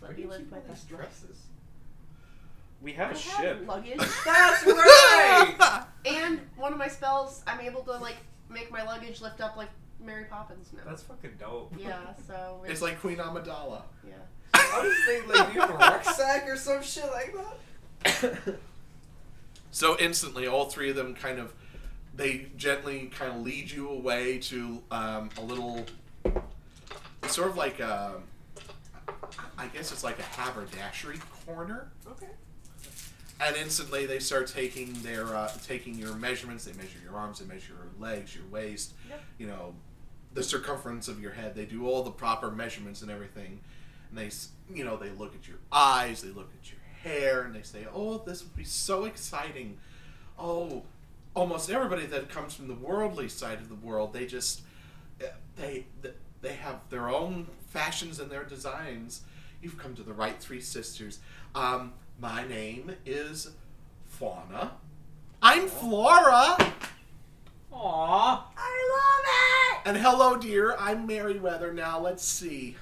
Let 0.00 0.18
me 0.18 0.24
live 0.24 0.50
my 0.50 0.58
best 0.60 0.90
life. 0.90 1.00
dresses? 1.00 1.36
We 2.80 2.92
have 2.94 3.10
I 3.10 3.14
a 3.14 3.18
have 3.18 3.40
ship. 3.58 3.66
luggage. 3.68 3.98
That's 4.24 4.66
right. 4.66 5.84
and 6.04 6.40
one 6.56 6.72
of 6.72 6.78
my 6.78 6.88
spells, 6.88 7.42
I'm 7.46 7.60
able 7.60 7.82
to 7.84 7.92
like 7.98 8.16
make 8.50 8.70
my 8.72 8.82
luggage 8.82 9.20
lift 9.20 9.40
up 9.40 9.56
like 9.56 9.68
Mary 10.04 10.24
Poppins 10.30 10.68
now. 10.72 10.82
That's 10.86 11.02
fucking 11.02 11.32
dope. 11.38 11.72
yeah. 11.78 11.98
So 12.26 12.62
it's 12.66 12.82
like 12.82 13.00
Queen 13.00 13.18
Amidala. 13.18 13.82
yeah. 14.06 14.14
I 14.54 14.80
was 14.82 14.94
thinking, 15.06 15.30
like, 15.30 15.48
do 15.48 15.54
you 15.54 15.60
have 15.60 15.70
a 15.70 15.74
rucksack 15.74 16.48
or 16.48 16.56
some 16.56 16.82
shit 16.82 17.04
like 17.10 17.34
that? 18.04 18.58
So 19.74 19.96
instantly, 19.98 20.46
all 20.46 20.66
three 20.66 20.90
of 20.90 20.96
them 20.96 21.14
kind 21.14 21.38
of 21.38 21.54
they 22.14 22.48
gently 22.58 23.06
kind 23.06 23.32
of 23.32 23.40
lead 23.40 23.70
you 23.70 23.88
away 23.88 24.36
to 24.38 24.82
um, 24.90 25.30
a 25.38 25.40
little, 25.40 25.86
sort 27.26 27.48
of 27.48 27.56
like 27.56 27.80
a, 27.80 28.16
I 29.56 29.66
guess 29.68 29.90
it's 29.90 30.04
like 30.04 30.18
a 30.18 30.22
haberdashery 30.22 31.18
corner. 31.46 31.88
Okay. 32.06 32.26
and 33.40 33.56
instantly 33.56 34.04
they 34.04 34.18
start 34.18 34.46
taking 34.46 34.92
their 35.02 35.34
uh, 35.34 35.50
taking 35.66 35.94
your 35.98 36.14
measurements. 36.16 36.66
They 36.66 36.74
measure 36.74 36.98
your 37.02 37.16
arms, 37.16 37.38
they 37.38 37.46
measure 37.46 37.72
your 37.72 37.88
legs, 38.10 38.34
your 38.36 38.44
waist, 38.50 38.92
Yep. 39.08 39.20
you 39.38 39.46
know, 39.46 39.74
the 40.34 40.42
circumference 40.42 41.08
of 41.08 41.20
your 41.20 41.32
head. 41.32 41.54
They 41.54 41.64
do 41.64 41.86
all 41.86 42.02
the 42.02 42.10
proper 42.10 42.50
measurements 42.50 43.02
and 43.02 43.10
everything. 43.10 43.60
And 44.10 44.18
they, 44.18 44.30
you 44.74 44.84
know, 44.84 44.96
they 44.96 45.10
look 45.10 45.34
at 45.34 45.48
your 45.48 45.58
eyes, 45.70 46.22
they 46.22 46.30
look 46.30 46.50
at 46.60 46.70
your 46.70 46.80
hair, 47.02 47.42
and 47.42 47.54
they 47.54 47.62
say, 47.62 47.86
"Oh, 47.92 48.18
this 48.18 48.42
would 48.42 48.56
be 48.56 48.64
so 48.64 49.04
exciting." 49.04 49.78
Oh, 50.38 50.82
almost 51.34 51.70
everybody 51.70 52.06
that 52.06 52.28
comes 52.28 52.54
from 52.54 52.68
the 52.68 52.74
worldly 52.74 53.28
side 53.28 53.58
of 53.58 53.68
the 53.68 53.74
world, 53.74 54.12
they 54.12 54.26
just 54.26 54.62
eh, 55.20 55.26
they 55.56 55.86
they 56.40 56.54
have 56.54 56.80
their 56.90 57.08
own 57.08 57.46
fashions 57.68 58.20
and 58.20 58.30
their 58.30 58.44
designs. 58.44 59.22
You've 59.62 59.78
come 59.78 59.94
to 59.94 60.02
the 60.02 60.12
right 60.12 60.38
three 60.40 60.60
sisters. 60.60 61.20
Um, 61.54 61.92
my 62.20 62.46
name 62.46 62.96
is 63.06 63.50
Fauna. 64.06 64.72
I'm 65.40 65.68
Flora. 65.68 66.56
Aww. 67.72 68.42
I 68.56 68.90
love 68.94 69.84
it! 69.84 69.88
And 69.88 69.96
hello, 69.96 70.36
dear. 70.36 70.76
I'm 70.78 71.06
Merryweather. 71.06 71.72
Now 71.72 71.98
let's 71.98 72.24
see. 72.24 72.76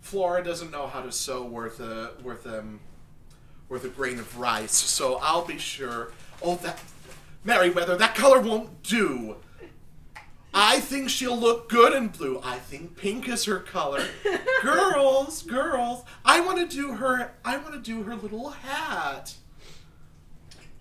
Flora 0.00 0.42
doesn't 0.42 0.70
know 0.70 0.86
how 0.86 1.02
to 1.02 1.12
sew 1.12 1.44
worth 1.44 1.80
a 1.80 2.12
worth 2.22 2.46
um 2.46 2.80
worth 3.68 3.84
a 3.84 3.88
grain 3.88 4.18
of 4.18 4.38
rice, 4.38 4.74
so 4.74 5.18
I'll 5.22 5.44
be 5.44 5.58
sure. 5.58 6.12
Oh, 6.42 6.56
that 6.56 6.80
Merryweather, 7.44 7.96
that 7.96 8.14
color 8.14 8.40
won't 8.40 8.82
do. 8.82 9.36
I 10.52 10.80
think 10.80 11.10
she'll 11.10 11.36
look 11.36 11.68
good 11.68 11.92
in 11.92 12.08
blue. 12.08 12.40
I 12.42 12.58
think 12.58 12.96
pink 12.96 13.28
is 13.28 13.44
her 13.44 13.60
color. 13.60 14.04
girls, 14.62 15.42
girls, 15.42 16.04
I 16.24 16.40
want 16.40 16.58
to 16.58 16.66
do 16.66 16.94
her. 16.94 17.32
I 17.44 17.58
want 17.58 17.74
to 17.74 17.80
do 17.80 18.02
her 18.02 18.16
little 18.16 18.50
hat. 18.50 19.34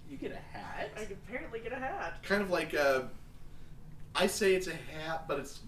You 0.10 0.18
get 0.18 0.32
a 0.32 0.58
hat? 0.58 0.92
I 0.96 1.06
could 1.06 1.18
apparently 1.28 1.60
get 1.60 1.74
a 1.74 1.76
hat. 1.76 2.24
kind 2.24 2.42
of 2.42 2.50
like 2.50 2.74
a. 2.74 3.10
I 4.20 4.28
say 4.28 4.56
it's 4.56 4.68
a 4.68 4.72
hat, 4.74 5.26
but 5.28 5.40
it's. 5.40 5.60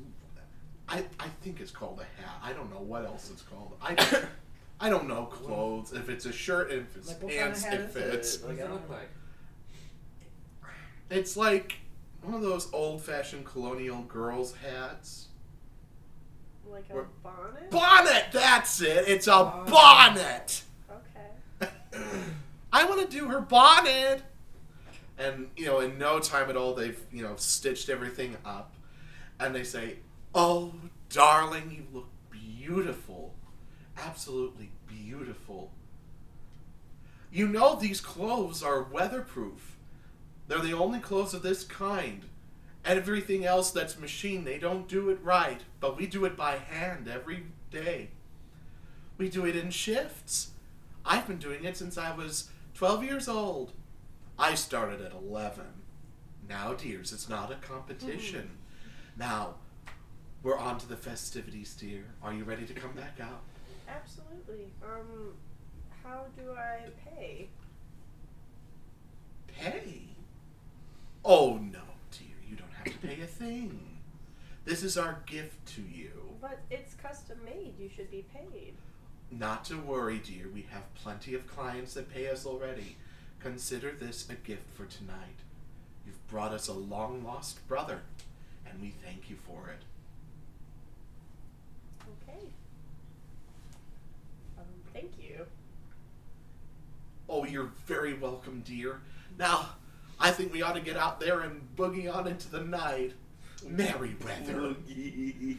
I, 0.88 1.06
I 1.20 1.27
think 1.41 1.60
it's 1.62 1.70
called 1.72 2.00
a 2.01 2.22
hat. 2.22 2.36
I 2.44 2.51
don't 2.51 2.72
know 2.74 2.82
what 2.82 3.06
else 3.06 3.29
it's 3.32 3.44
called. 3.44 3.74
I, 3.82 3.96
I 4.79 4.89
don't 4.89 5.08
know 5.08 5.25
clothes. 5.25 5.94
If 5.94 6.10
it's 6.10 6.25
a 6.25 6.32
shirt, 6.34 6.72
if 6.72 6.98
it's 6.98 7.10
Like, 7.10 7.22
what 7.22 7.32
kind 7.32 7.41
of 7.41 7.46
pants, 7.53 7.63
hat 7.63 7.74
it 7.75 7.79
is 7.82 7.96
it? 7.96 8.12
fits. 8.12 8.39
What 8.41 8.58
does 8.58 8.65
it 8.65 8.72
look 8.72 8.89
like? 8.89 9.10
It's 11.12 11.38
like 11.38 11.75
one 12.24 12.34
of 12.34 12.41
those 12.41 12.72
old-fashioned 12.74 13.46
colonial 13.46 14.01
girls' 14.03 14.56
hats. 14.56 15.27
Like 16.68 16.86
a 16.89 16.94
What- 16.96 17.24
bonnet? 17.24 17.70
Bonnet. 17.72 18.25
That's 18.32 18.82
it. 18.82 19.08
It's 19.08 19.27
a 19.27 19.34
Oh. 19.34 19.65
bonnet. 19.70 20.63
Okay. 20.89 21.72
I 22.74 22.86
want 22.86 23.01
to 23.01 23.08
do 23.08 23.27
her 23.27 23.41
bonnet. 23.41 24.22
And 25.19 25.49
you 25.57 25.65
know, 25.65 25.81
in 25.81 25.97
no 25.97 26.19
time 26.19 26.49
at 26.49 26.55
all, 26.55 26.73
they've 26.73 26.99
you 27.11 27.21
know 27.21 27.35
stitched 27.35 27.89
everything 27.89 28.38
up, 28.45 28.73
and 29.38 29.53
they 29.53 29.65
say, 29.65 29.97
"Oh, 30.33 30.73
darling, 31.09 31.71
you 31.71 31.85
look 31.93 32.07
beautiful, 32.31 33.35
absolutely 33.97 34.71
beautiful. 34.88 35.71
You 37.31 37.49
know 37.49 37.75
these 37.75 37.99
clothes 37.99 38.63
are 38.63 38.81
weatherproof. 38.81 39.75
They're 40.47 40.59
the 40.59 40.73
only 40.73 40.99
clothes 40.99 41.33
of 41.33 41.43
this 41.43 41.63
kind. 41.63 42.25
Everything 42.85 43.45
else 43.45 43.71
that's 43.71 43.99
machine, 43.99 44.45
they 44.45 44.57
don't 44.57 44.88
do 44.88 45.09
it 45.09 45.19
right, 45.21 45.61
but 45.81 45.97
we 45.97 46.07
do 46.07 46.23
it 46.23 46.38
by 46.38 46.55
hand 46.55 47.09
every 47.09 47.43
day. 47.69 48.11
We 49.17 49.29
do 49.29 49.45
it 49.45 49.57
in 49.57 49.69
shifts." 49.69 50.51
I've 51.05 51.27
been 51.27 51.38
doing 51.38 51.63
it 51.63 51.75
since 51.75 51.97
I 51.97 52.15
was 52.15 52.49
12 52.75 53.03
years 53.03 53.27
old. 53.27 53.73
I 54.39 54.56
started 54.56 55.02
at 55.02 55.12
11. 55.12 55.65
Now, 56.47 56.73
dears, 56.73 57.12
it's 57.12 57.28
not 57.28 57.52
a 57.52 57.56
competition. 57.56 58.52
Now, 59.17 59.56
we're 60.41 60.58
on 60.58 60.78
to 60.80 60.88
the 60.88 60.95
festivities, 60.95 61.75
dear. 61.75 62.06
Are 62.23 62.34
you 62.34 62.45
ready 62.45 62.65
to 62.65 62.73
come 62.73 62.93
back 62.93 63.17
out? 63.21 63.41
Absolutely. 63.89 64.71
Um, 64.82 65.34
how 66.04 66.25
do 66.38 66.54
I 66.54 66.86
pay? 67.06 67.49
Pay? 69.47 70.04
Oh, 71.25 71.58
no, 71.58 71.82
dear. 72.10 72.38
You 72.49 72.56
don't 72.56 72.71
have 72.71 72.86
to 72.86 73.08
pay 73.08 73.21
a 73.21 73.28
thing. 73.28 73.97
This 74.63 74.84
is 74.84 74.97
our 74.97 75.21
gift 75.25 75.65
to 75.75 75.82
you. 75.82 76.12
But 76.39 76.60
it's 76.71 76.93
custom 76.93 77.39
made. 77.43 77.73
You 77.78 77.89
should 77.93 78.10
be 78.10 78.25
paid. 78.34 78.75
Not 79.32 79.65
to 79.65 79.78
worry, 79.78 80.19
dear. 80.19 80.47
We 80.52 80.65
have 80.71 80.93
plenty 80.95 81.36
of 81.36 81.45
clients 81.45 81.93
that 81.95 82.10
pay 82.10 82.30
us 82.30 82.45
already. 82.45 82.95
Consider 83.39 83.91
this 83.91 84.28
a 84.30 84.36
gift 84.36 84.69
for 84.75 84.86
tonight. 84.86 85.38
You've 86.06 86.28
brought 86.28 86.52
us 86.52 86.67
a 86.67 86.73
long 86.73 87.23
lost 87.23 87.65
brother, 87.67 88.02
and 88.65 88.82
we 88.82 88.93
thank 89.04 89.30
you 89.30 89.38
for 89.47 89.69
it. 89.69 89.84
Okay. 92.28 92.47
Um, 94.58 94.65
thank 94.93 95.12
you. 95.19 95.45
Oh, 97.30 97.45
you're 97.45 97.71
very 97.86 98.13
welcome, 98.13 98.62
dear. 98.65 98.99
Now, 99.38 99.69
I 100.19 100.32
think 100.32 100.52
we 100.52 100.62
ought 100.62 100.75
to 100.75 100.82
get 100.82 100.97
out 100.97 101.19
there 101.19 101.41
and 101.41 101.62
boogie 101.78 102.13
on 102.13 102.28
into 102.28 102.49
the 102.49 102.62
night. 102.62 103.13
Merry 103.65 104.15
weather. 104.23 104.75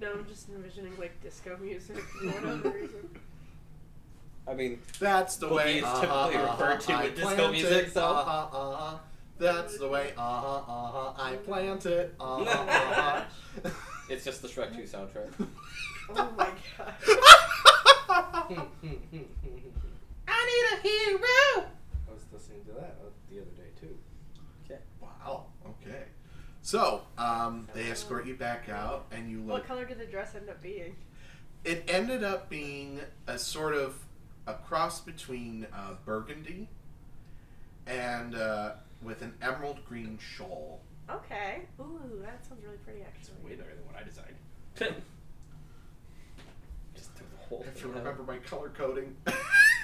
No, 0.00 0.12
I'm 0.12 0.26
just 0.26 0.48
envisioning 0.48 0.92
like 0.98 1.20
disco 1.22 1.56
music 1.56 1.96
for 1.96 2.26
whatever 2.26 2.70
reason. 2.70 3.08
I 4.46 4.54
mean, 4.54 4.80
That's 4.98 5.36
the 5.36 5.48
way 5.48 5.78
is 5.78 5.84
uh-huh, 5.84 6.00
typically 6.00 6.42
uh-huh, 6.42 6.64
referred 6.64 6.80
to 6.80 6.92
I 6.92 7.04
in 7.04 7.14
disco 7.14 7.34
plant 7.34 7.52
music, 7.52 7.86
it, 7.86 7.92
so- 7.92 8.04
Uh-huh, 8.04 8.58
uh-huh. 8.58 8.98
That's 9.38 9.78
the 9.78 9.88
way. 9.88 10.12
Uh-huh, 10.16 10.56
uh-huh. 10.56 11.22
I 11.22 11.36
plant 11.36 11.86
it. 11.86 12.14
Uh-huh, 12.20 12.44
Oh 12.46 12.52
uh-huh. 12.52 13.70
It's 14.10 14.24
just 14.24 14.42
the 14.42 14.48
Shrek 14.48 14.76
2 14.76 14.82
soundtrack. 14.82 15.30
Oh 16.10 16.30
my 16.36 16.50
god. 16.76 16.94
I 20.28 20.46
need 20.46 20.66
a 20.72 20.82
hero. 20.82 21.66
I 22.06 22.12
was 22.12 22.22
listening 22.30 22.62
to 22.66 22.72
that 22.72 22.98
uh, 23.00 23.08
the 23.30 23.40
other 23.40 23.50
day 23.56 23.70
too. 23.80 23.96
Okay. 24.66 24.80
Wow. 25.00 25.46
Okay. 25.66 26.04
So, 26.60 27.02
um, 27.16 27.68
they 27.72 27.90
escort 27.90 28.26
you 28.26 28.34
back 28.34 28.68
out, 28.68 29.06
and 29.12 29.30
you 29.30 29.38
look. 29.38 29.48
What 29.48 29.66
color 29.66 29.86
did 29.86 29.98
the 29.98 30.04
dress 30.04 30.34
end 30.34 30.50
up 30.50 30.60
being? 30.62 30.96
It 31.64 31.84
ended 31.88 32.22
up 32.22 32.50
being 32.50 33.00
a 33.26 33.38
sort 33.38 33.74
of 33.74 33.96
a 34.46 34.54
cross 34.54 35.00
between 35.00 35.66
uh, 35.74 35.94
burgundy 36.04 36.68
and 37.86 38.34
uh, 38.34 38.72
with 39.02 39.22
an 39.22 39.34
emerald 39.42 39.84
green 39.86 40.18
shawl. 40.18 40.80
Okay. 41.10 41.62
Ooh, 41.80 42.00
that 42.22 42.44
sounds 42.46 42.62
really 42.64 42.76
pretty 42.78 43.00
it's 43.00 43.28
actually. 43.28 43.50
way 43.50 43.56
better 43.56 43.74
than 43.74 43.84
what 43.86 43.96
I 43.96 44.04
designed. 44.04 44.34
Just 46.94 47.14
took 47.16 47.30
the 47.30 47.46
whole 47.48 47.60
I 47.62 47.66
have 47.66 47.74
to 47.74 47.80
thing 47.82 47.90
out. 47.92 47.98
remember 47.98 48.22
my 48.22 48.38
color 48.38 48.70
coding. 48.76 49.14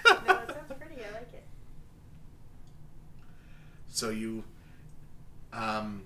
No, 0.07 0.17
it 0.17 0.49
sounds 0.49 0.73
pretty. 0.79 1.03
I 1.05 1.13
like 1.13 1.33
it. 1.35 1.45
so 3.89 4.09
you 4.11 4.43
um, 5.53 6.03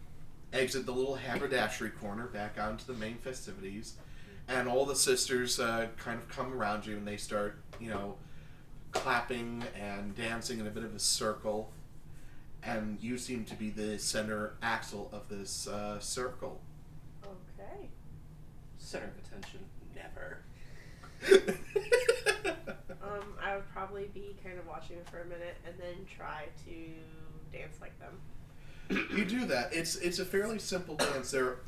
exit 0.53 0.85
the 0.85 0.93
little 0.93 1.15
haberdashery 1.15 1.91
corner 1.91 2.27
back 2.27 2.59
out 2.59 2.73
into 2.73 2.87
the 2.87 2.93
main 2.95 3.17
festivities, 3.17 3.95
and 4.49 4.69
all 4.69 4.85
the 4.85 4.97
sisters 4.97 5.59
uh, 5.61 5.87
kind 5.97 6.19
of 6.19 6.29
come 6.29 6.53
around 6.53 6.85
you 6.87 6.97
and 6.97 7.07
they 7.09 7.17
start, 7.17 7.57
you 7.81 7.89
know, 7.89 8.17
clapping 8.95 9.65
and 9.79 10.15
dancing 10.17 10.61
in 10.61 10.67
a 10.67 10.71
bit 10.71 10.85
of 10.85 10.95
a 10.95 10.99
circle. 10.99 11.71
And 12.63 12.99
you 13.03 13.19
seem 13.19 13.45
to 13.47 13.55
be 13.55 13.69
the 13.69 13.99
center 13.99 14.55
axle 14.63 15.11
of 15.13 15.29
this 15.29 15.69
uh, 15.69 16.01
circle. 16.01 16.61
Okay. 17.23 17.91
Center 18.79 19.07
of 19.07 19.19
attention, 19.27 19.61
never. 19.95 20.39
Um, 23.05 23.35
I 23.43 23.57
would 23.57 23.71
probably 23.73 24.09
be 24.15 24.35
kind 24.43 24.59
of 24.59 24.67
watching 24.67 24.97
for 25.11 25.21
a 25.21 25.25
minute 25.25 25.57
and 25.67 25.75
then 25.79 26.07
try 26.17 26.47
to 26.65 27.57
dance 27.57 27.77
like 27.81 27.93
them. 27.99 28.19
you 29.17 29.25
do 29.25 29.45
that. 29.47 29.75
It's 29.75 29.97
it's 29.97 30.19
a 30.19 30.25
fairly 30.25 30.59
simple 30.59 30.97
dance. 30.97 31.31
There, 31.31 31.59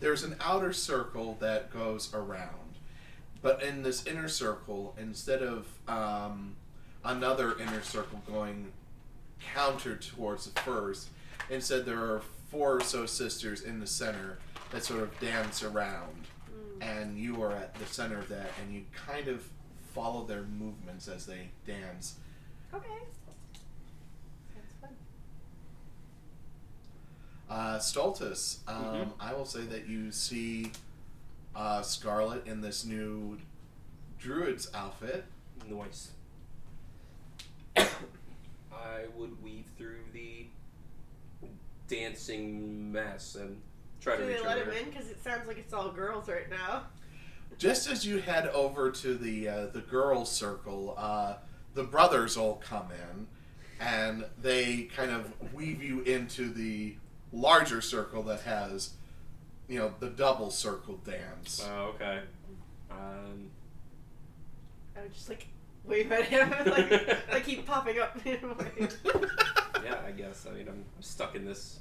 there's 0.00 0.24
an 0.24 0.36
outer 0.40 0.72
circle 0.72 1.36
that 1.40 1.72
goes 1.72 2.12
around, 2.12 2.63
but 3.44 3.62
in 3.62 3.82
this 3.82 4.06
inner 4.06 4.26
circle, 4.26 4.96
instead 4.98 5.42
of 5.42 5.66
um, 5.86 6.56
another 7.04 7.58
inner 7.60 7.82
circle 7.82 8.22
going 8.26 8.72
counter 9.54 9.96
towards 9.96 10.46
the 10.50 10.60
first, 10.62 11.08
instead 11.50 11.84
there 11.84 11.98
are 12.00 12.22
four 12.50 12.78
or 12.78 12.80
so 12.80 13.04
sisters 13.04 13.60
in 13.60 13.80
the 13.80 13.86
center 13.86 14.38
that 14.70 14.82
sort 14.82 15.02
of 15.02 15.20
dance 15.20 15.62
around, 15.62 16.24
Mm. 16.50 16.82
and 16.82 17.18
you 17.18 17.42
are 17.42 17.52
at 17.52 17.74
the 17.74 17.84
center 17.86 18.18
of 18.18 18.28
that, 18.28 18.50
and 18.62 18.72
you 18.74 18.84
kind 19.06 19.28
of 19.28 19.44
follow 19.92 20.24
their 20.24 20.42
movements 20.44 21.06
as 21.06 21.26
they 21.26 21.50
dance. 21.66 22.14
Okay. 22.72 22.88
Sounds 24.54 24.72
fun. 24.80 24.90
Uh, 27.50 27.78
Stultus, 27.78 28.60
um, 28.66 28.84
Mhm. 28.84 29.12
I 29.20 29.34
will 29.34 29.44
say 29.44 29.62
that 29.66 29.86
you 29.86 30.10
see 30.12 30.72
uh, 31.54 31.82
Scarlet 31.82 32.46
in 32.46 32.60
this 32.60 32.84
new 32.84 33.38
druid's 34.18 34.70
outfit. 34.74 35.24
Noise. 35.68 36.10
I 37.76 39.06
would 39.16 39.42
weave 39.42 39.66
through 39.78 40.00
the 40.12 40.46
dancing 41.88 42.92
mess 42.92 43.34
and 43.34 43.60
try 44.00 44.16
Do 44.16 44.22
to 44.22 44.28
they 44.28 44.40
let 44.40 44.58
over. 44.58 44.70
him 44.70 44.84
in? 44.84 44.90
Because 44.90 45.08
it 45.10 45.22
sounds 45.22 45.46
like 45.46 45.58
it's 45.58 45.72
all 45.72 45.90
girls 45.90 46.28
right 46.28 46.48
now. 46.50 46.84
Just 47.58 47.88
as 47.88 48.04
you 48.06 48.18
head 48.18 48.48
over 48.48 48.90
to 48.90 49.14
the 49.14 49.48
uh, 49.48 49.66
the 49.66 49.80
girls' 49.80 50.30
circle, 50.30 50.94
uh, 50.98 51.34
the 51.74 51.84
brothers 51.84 52.36
all 52.36 52.56
come 52.56 52.88
in, 52.90 53.26
and 53.80 54.24
they 54.42 54.88
kind 54.96 55.10
of 55.12 55.30
weave 55.54 55.82
you 55.82 56.00
into 56.00 56.52
the 56.52 56.96
larger 57.32 57.80
circle 57.80 58.22
that 58.24 58.40
has, 58.40 58.94
you 59.68 59.78
know, 59.78 59.94
the 60.00 60.10
double 60.10 60.50
circle 60.50 60.98
dance. 61.04 61.66
Oh, 61.68 61.94
okay. 61.94 62.20
Um, 62.90 63.50
I 64.96 65.02
would 65.02 65.12
just 65.12 65.28
like 65.28 65.46
wave 65.84 66.10
at 66.12 66.24
him 66.24 66.52
and 66.52 66.66
like 66.70 67.18
I 67.32 67.40
keep 67.40 67.66
popping 67.66 67.98
up. 67.98 68.18
in 68.24 68.38
a 68.44 68.54
way. 68.54 68.88
yeah, 69.84 69.96
I 70.06 70.10
guess. 70.12 70.46
I 70.48 70.54
mean, 70.54 70.68
I'm, 70.68 70.84
I'm 70.96 71.02
stuck 71.02 71.34
in 71.34 71.44
this 71.44 71.80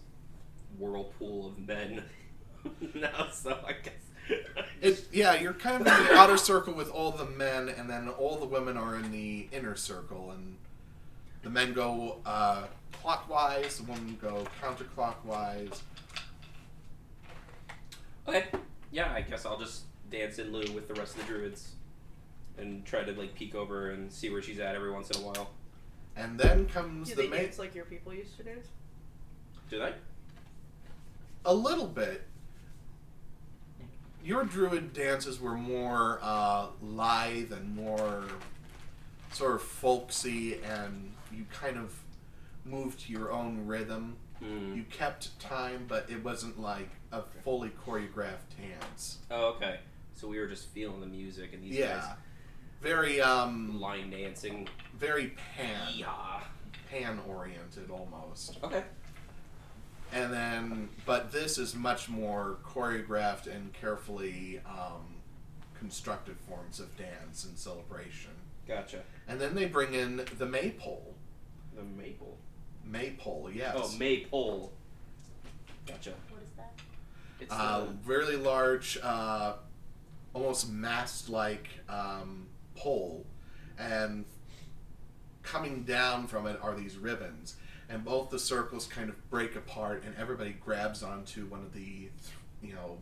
whirlpool 0.78 1.48
of 1.48 1.60
men 1.68 2.04
now, 2.94 3.28
so 3.32 3.60
I 3.66 3.74
guess. 3.74 3.94
It, 4.82 5.06
yeah, 5.12 5.36
you're 5.36 5.54
kind 5.54 5.82
of 5.82 5.88
in 5.88 6.06
the 6.06 6.14
outer 6.14 6.38
circle 6.38 6.74
with 6.74 6.90
all 6.90 7.12
the 7.12 7.26
men, 7.26 7.68
and 7.70 7.90
then 7.90 8.08
all 8.08 8.38
the 8.38 8.46
women 8.46 8.78
are 8.78 8.96
in 8.96 9.12
the 9.12 9.48
inner 9.52 9.76
circle, 9.76 10.32
and 10.32 10.56
the 11.42 11.50
men 11.50 11.74
go 11.74 12.20
uh, 12.26 12.64
clockwise, 13.02 13.78
the 13.78 13.84
women 13.84 14.18
go 14.22 14.46
counterclockwise. 14.62 15.82
Okay. 18.28 18.46
Yeah, 18.92 19.12
I 19.12 19.22
guess 19.22 19.46
I'll 19.46 19.60
just 19.60 19.84
dance 20.12 20.38
in 20.40 20.52
lieu 20.52 20.72
with 20.74 20.88
the 20.88 20.94
rest 20.96 21.16
of 21.18 21.26
the 21.26 21.34
druids 21.34 21.74
and 22.58 22.86
try 22.86 23.04
to 23.04 23.12
like 23.14 23.34
peek 23.34 23.56
over 23.56 23.90
and 23.92 24.12
see 24.12 24.30
where 24.30 24.42
she's 24.42 24.60
at 24.60 24.76
every 24.76 24.92
once 24.92 25.10
in 25.10 25.22
a 25.24 25.26
while. 25.26 25.50
And 26.16 26.40
then 26.40 26.68
comes 26.68 27.10
Do 27.10 27.16
the 27.16 27.22
they 27.24 27.28
main. 27.28 27.40
dance 27.42 27.58
like 27.60 27.74
your 27.74 27.86
people 27.86 28.14
used 28.14 28.38
to 28.38 28.44
dance? 28.44 28.68
Do 29.70 29.80
they? 29.80 29.94
A 31.46 31.54
little 31.54 31.88
bit. 31.88 32.24
Your 34.24 34.46
druid 34.46 34.94
dances 34.94 35.42
were 35.42 35.56
more 35.58 36.20
uh, 36.22 36.68
lithe 36.82 37.52
and 37.52 37.76
more 37.76 38.24
sort 39.34 39.56
of 39.56 39.62
folksy, 39.64 40.60
and 40.64 41.12
you 41.34 41.46
kind 41.52 41.78
of 41.78 41.94
moved 42.64 43.02
to 43.02 43.12
your 43.12 43.32
own 43.32 43.66
rhythm. 43.66 44.16
Hmm. 44.40 44.76
You 44.76 44.84
kept 44.84 45.38
time, 45.40 45.86
but 45.90 46.10
it 46.10 46.24
wasn't 46.24 46.60
like 46.62 46.90
a 47.14 47.24
fully 47.44 47.72
choreographed 47.86 48.58
dance. 48.58 49.20
Oh, 49.32 49.56
okay. 49.56 49.80
So 50.16 50.28
we 50.28 50.40
were 50.40 50.48
just 50.48 50.68
feeling 50.70 51.00
the 51.00 51.08
music 51.08 51.54
and 51.54 51.64
these 51.64 51.76
Yeah, 51.76 52.00
guys 52.00 52.16
very 52.84 53.22
um, 53.22 53.80
line 53.80 54.12
dancing. 54.12 54.68
very 55.00 55.34
pan 55.56 55.94
yeah. 55.96 56.42
pan 56.92 57.20
oriented 57.28 57.90
almost. 57.90 58.60
Okay. 58.64 58.84
And 60.12 60.32
then, 60.32 60.90
but 61.08 61.32
this 61.32 61.58
is 61.58 61.74
much 61.74 62.08
more 62.08 62.58
choreographed 62.64 63.48
and 63.48 63.74
carefully 63.74 64.62
um, 64.68 65.16
constructed 65.80 66.36
forms 66.48 66.80
of 66.80 66.96
dance 66.98 67.46
and 67.46 67.58
celebration. 67.58 68.32
Gotcha. 68.68 69.02
And 69.28 69.42
then 69.42 69.56
they 69.56 69.66
bring 69.66 69.94
in 69.96 70.22
the 70.38 70.46
maypole. 70.46 71.16
The 71.76 71.84
maple. 71.84 72.38
Maypole, 72.86 73.50
yes. 73.52 73.76
Oh, 73.76 73.92
maypole. 73.98 74.72
Gotcha. 75.88 76.14
What 77.50 77.56
is 77.56 77.58
that? 77.58 77.82
It's 77.82 77.90
uh, 77.90 77.94
really 78.06 78.36
large, 78.36 78.98
uh, 79.02 79.54
almost 80.34 80.70
mast-like 80.72 81.68
um, 81.90 82.48
pole, 82.76 83.26
and 83.78 84.26
coming 85.44 85.84
down 85.84 86.28
from 86.28 86.48
it 86.48 86.60
are 86.62 86.76
these 86.76 86.98
ribbons, 86.98 87.56
and 87.90 88.04
both 88.04 88.30
the 88.30 88.40
circles 88.40 88.88
kind 88.88 89.10
of 89.10 89.30
break 89.30 89.56
apart, 89.56 90.04
and 90.06 90.16
everybody 90.18 90.52
grabs 90.64 91.04
onto 91.04 91.46
one 91.46 91.60
of 91.62 91.74
the, 91.74 91.80
th- 91.80 92.12
you 92.62 92.74
know, 92.74 92.98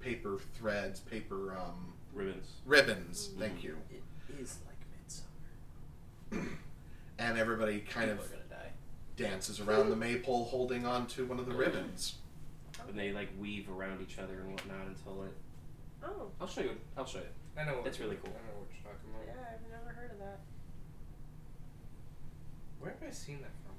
paper 0.00 0.38
threads, 0.54 1.00
paper 1.00 1.54
um, 1.56 1.92
the 2.14 2.20
ribbons. 2.20 2.50
ribbons. 2.64 3.30
Thank 3.38 3.64
you. 3.64 3.76
It 3.90 4.40
is 4.40 4.58
like 4.66 4.76
midsummer. 6.30 6.58
And 7.18 7.38
everybody 7.38 7.80
kind 7.80 8.10
People 8.10 8.24
of 8.24 8.30
gonna 8.30 8.42
die. 8.50 8.70
dances 9.16 9.60
around 9.60 9.90
the 9.90 9.96
maypole, 9.96 10.44
holding 10.44 10.86
onto 10.86 11.24
one 11.26 11.38
of 11.38 11.46
the 11.46 11.54
ribbons. 11.54 12.14
And 12.88 12.98
they 12.98 13.12
like 13.12 13.28
weave 13.38 13.68
around 13.70 14.00
each 14.02 14.18
other 14.18 14.34
and 14.40 14.52
whatnot 14.52 14.86
until 14.86 15.22
it. 15.24 15.34
Oh, 16.02 16.28
I'll 16.40 16.46
show 16.46 16.60
you. 16.62 16.76
I'll 16.96 17.06
show 17.06 17.18
you. 17.18 17.24
I 17.60 17.64
know. 17.64 17.74
What 17.76 17.84
That's 17.84 17.98
really 18.00 18.16
cool. 18.16 18.32
I 18.34 18.42
know 18.52 18.58
what 18.60 18.68
you're 18.70 18.82
talking 18.92 19.10
about. 19.10 19.26
yeah, 19.26 19.54
I've 19.54 19.70
never 19.70 19.94
heard 19.98 20.10
of 20.12 20.18
that. 20.18 20.40
Where 22.78 22.90
have 22.90 23.02
I 23.08 23.10
seen 23.12 23.40
that 23.40 23.52
from? 23.64 23.74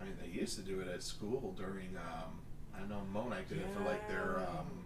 I 0.00 0.04
mean, 0.04 0.14
they 0.20 0.28
used 0.40 0.56
to 0.56 0.62
do 0.62 0.80
it 0.80 0.88
at 0.88 1.02
school 1.02 1.54
during. 1.56 1.96
Um, 1.96 2.40
I 2.74 2.80
don't 2.80 2.88
know 2.88 3.02
Monac 3.12 3.48
did 3.48 3.58
it 3.58 3.66
for 3.76 3.80
like 3.84 4.08
their 4.08 4.38
Yeah. 4.40 4.58
um, 4.58 4.84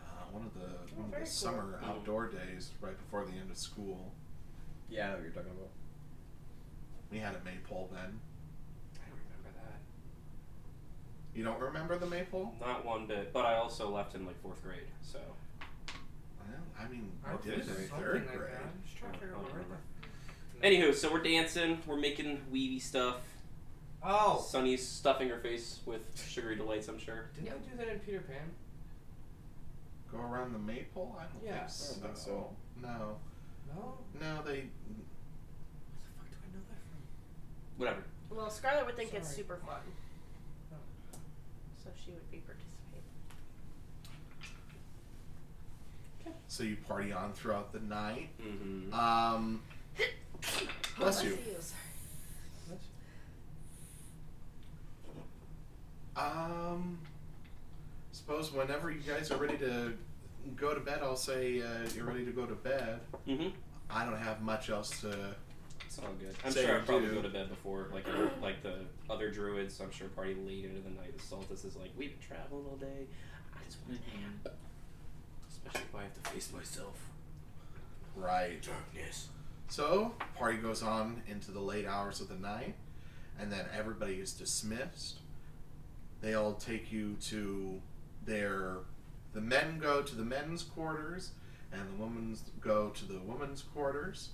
uh, 0.00 0.24
one 0.32 0.46
of 0.46 0.54
the 0.54 0.60
Oh, 0.60 0.96
one 0.96 1.04
of 1.06 1.10
the 1.10 1.16
cool. 1.18 1.26
summer 1.26 1.78
Mhm. 1.82 1.88
outdoor 1.88 2.28
days 2.28 2.70
right 2.80 2.96
before 2.96 3.24
the 3.26 3.32
end 3.32 3.50
of 3.50 3.58
school. 3.58 4.12
Yeah, 4.88 5.06
I 5.06 5.08
know 5.10 5.14
what 5.16 5.22
you're 5.24 5.32
talking 5.32 5.50
about. 5.50 5.70
We 7.10 7.18
had 7.18 7.34
a 7.34 7.40
maypole 7.44 7.88
then. 7.92 8.20
I 9.04 9.08
don't 9.08 9.18
remember 9.18 9.50
that. 9.60 9.80
You 11.34 11.42
don't 11.44 11.60
remember 11.60 11.98
the 11.98 12.06
maypole? 12.06 12.52
Not 12.60 12.84
one 12.84 13.06
bit. 13.06 13.32
But 13.32 13.44
I 13.44 13.56
also 13.56 13.90
left 13.90 14.14
in 14.14 14.24
like 14.24 14.40
fourth 14.40 14.62
grade, 14.62 14.86
so. 15.02 15.18
Well, 16.38 16.58
I 16.78 16.88
mean, 16.88 17.10
I 17.26 17.32
I 17.32 17.36
did 17.38 17.54
it 17.60 17.68
in 17.68 17.74
third 17.74 18.26
like 18.26 18.36
grade. 18.36 18.52
that. 18.52 18.62
I'm 18.62 18.82
just 18.84 18.96
trying 18.96 19.12
to 19.12 19.18
figure 19.18 19.34
out 19.34 19.42
where. 19.52 19.80
Anywho, 20.70 20.94
so 20.94 21.12
we're 21.12 21.22
dancing. 21.22 21.78
We're 21.86 21.96
making 21.96 22.40
weavy 22.52 22.80
stuff. 22.80 23.16
Oh, 24.02 24.44
Sunny's 24.48 24.86
stuffing 24.86 25.28
her 25.30 25.38
face 25.38 25.80
with 25.86 26.02
sugary 26.14 26.56
delights. 26.56 26.88
I'm 26.88 26.98
sure. 26.98 27.30
didn't 27.34 27.46
Yep. 27.46 27.64
they 27.64 27.70
do 27.70 27.76
that 27.78 27.88
in 27.88 27.98
Peter 28.00 28.20
Pan? 28.20 28.50
Go 30.12 30.18
around 30.18 30.52
the 30.52 30.58
maypole? 30.58 31.16
I 31.18 31.24
don't 31.24 31.42
Yeah, 31.44 31.58
think 31.66 31.70
so. 31.70 31.94
I 31.94 32.06
don't 32.06 32.14
think 32.14 32.16
so. 32.16 32.56
No, 32.82 33.16
No. 33.74 33.98
no, 34.20 34.42
they. 34.42 34.52
Where 34.52 34.68
the 35.98 36.12
fuck 36.16 36.30
do 36.30 36.36
I 36.44 36.54
know 36.54 36.62
that 36.68 36.78
from? 36.78 37.78
Whatever. 37.78 38.02
Well, 38.30 38.50
Scarlett 38.50 38.86
would 38.86 38.96
think 38.96 39.14
it's 39.14 39.28
super 39.34 39.56
fun. 39.56 39.80
So 41.84 41.90
she 42.04 42.10
would 42.12 42.30
be 42.30 42.38
participating. 42.38 42.74
So 46.48 46.62
you 46.62 46.76
party 46.88 47.12
on 47.12 47.32
throughout 47.32 47.72
the 47.72 47.80
night. 47.80 48.30
Mm-hmm. 48.40 48.94
Um, 48.94 49.62
bless 50.98 51.22
you. 51.22 51.38
Um, 56.16 56.98
suppose 58.12 58.52
whenever 58.52 58.90
you 58.90 59.00
guys 59.00 59.30
are 59.30 59.36
ready 59.36 59.58
to 59.58 59.94
go 60.56 60.72
to 60.74 60.80
bed, 60.80 61.00
I'll 61.02 61.16
say 61.16 61.60
uh, 61.60 61.88
you're 61.94 62.06
ready 62.06 62.24
to 62.24 62.30
go 62.30 62.46
to 62.46 62.54
bed. 62.54 63.00
Mm-hmm. 63.26 63.48
I 63.90 64.04
don't 64.04 64.16
have 64.16 64.40
much 64.40 64.70
else 64.70 65.00
to. 65.00 65.34
It's 65.96 66.04
all 66.04 66.12
good. 66.18 66.34
I'm 66.44 66.50
Say 66.50 66.66
sure 66.66 66.76
I'd 66.76 66.86
probably 66.86 67.08
do. 67.08 67.14
go 67.14 67.22
to 67.22 67.28
bed 67.28 67.48
before, 67.48 67.88
like 67.92 68.04
like 68.42 68.62
the 68.64 68.78
other 69.08 69.30
druids. 69.30 69.80
I'm 69.80 69.92
sure 69.92 70.08
party 70.08 70.34
late 70.34 70.64
into 70.64 70.80
the 70.80 70.90
night. 70.90 71.16
The 71.16 71.22
Stultus 71.22 71.64
is 71.64 71.76
like, 71.76 71.90
we've 71.96 72.10
been 72.10 72.26
traveling 72.26 72.64
all 72.68 72.76
day. 72.76 73.06
I 73.54 73.58
just 73.64 73.78
want 73.86 74.00
to 74.00 74.48
nap. 74.48 74.56
Especially 75.48 75.86
if 75.88 75.94
I 75.94 76.02
have 76.02 76.22
to 76.22 76.30
face 76.30 76.52
myself. 76.52 77.10
Right. 78.16 78.60
Darkness. 78.60 79.28
So 79.68 80.14
party 80.36 80.58
goes 80.58 80.82
on 80.82 81.22
into 81.28 81.52
the 81.52 81.60
late 81.60 81.86
hours 81.86 82.20
of 82.20 82.28
the 82.28 82.34
night, 82.34 82.74
and 83.38 83.52
then 83.52 83.66
everybody 83.76 84.14
is 84.14 84.32
dismissed. 84.32 85.20
They 86.20 86.34
all 86.34 86.54
take 86.54 86.90
you 86.90 87.14
to 87.26 87.80
their. 88.26 88.78
The 89.32 89.40
men 89.40 89.78
go 89.78 90.02
to 90.02 90.14
the 90.16 90.24
men's 90.24 90.64
quarters, 90.64 91.30
and 91.72 91.82
the 91.82 92.02
women's 92.02 92.42
go 92.60 92.88
to 92.90 93.04
the 93.04 93.20
women's 93.20 93.62
quarters. 93.62 94.30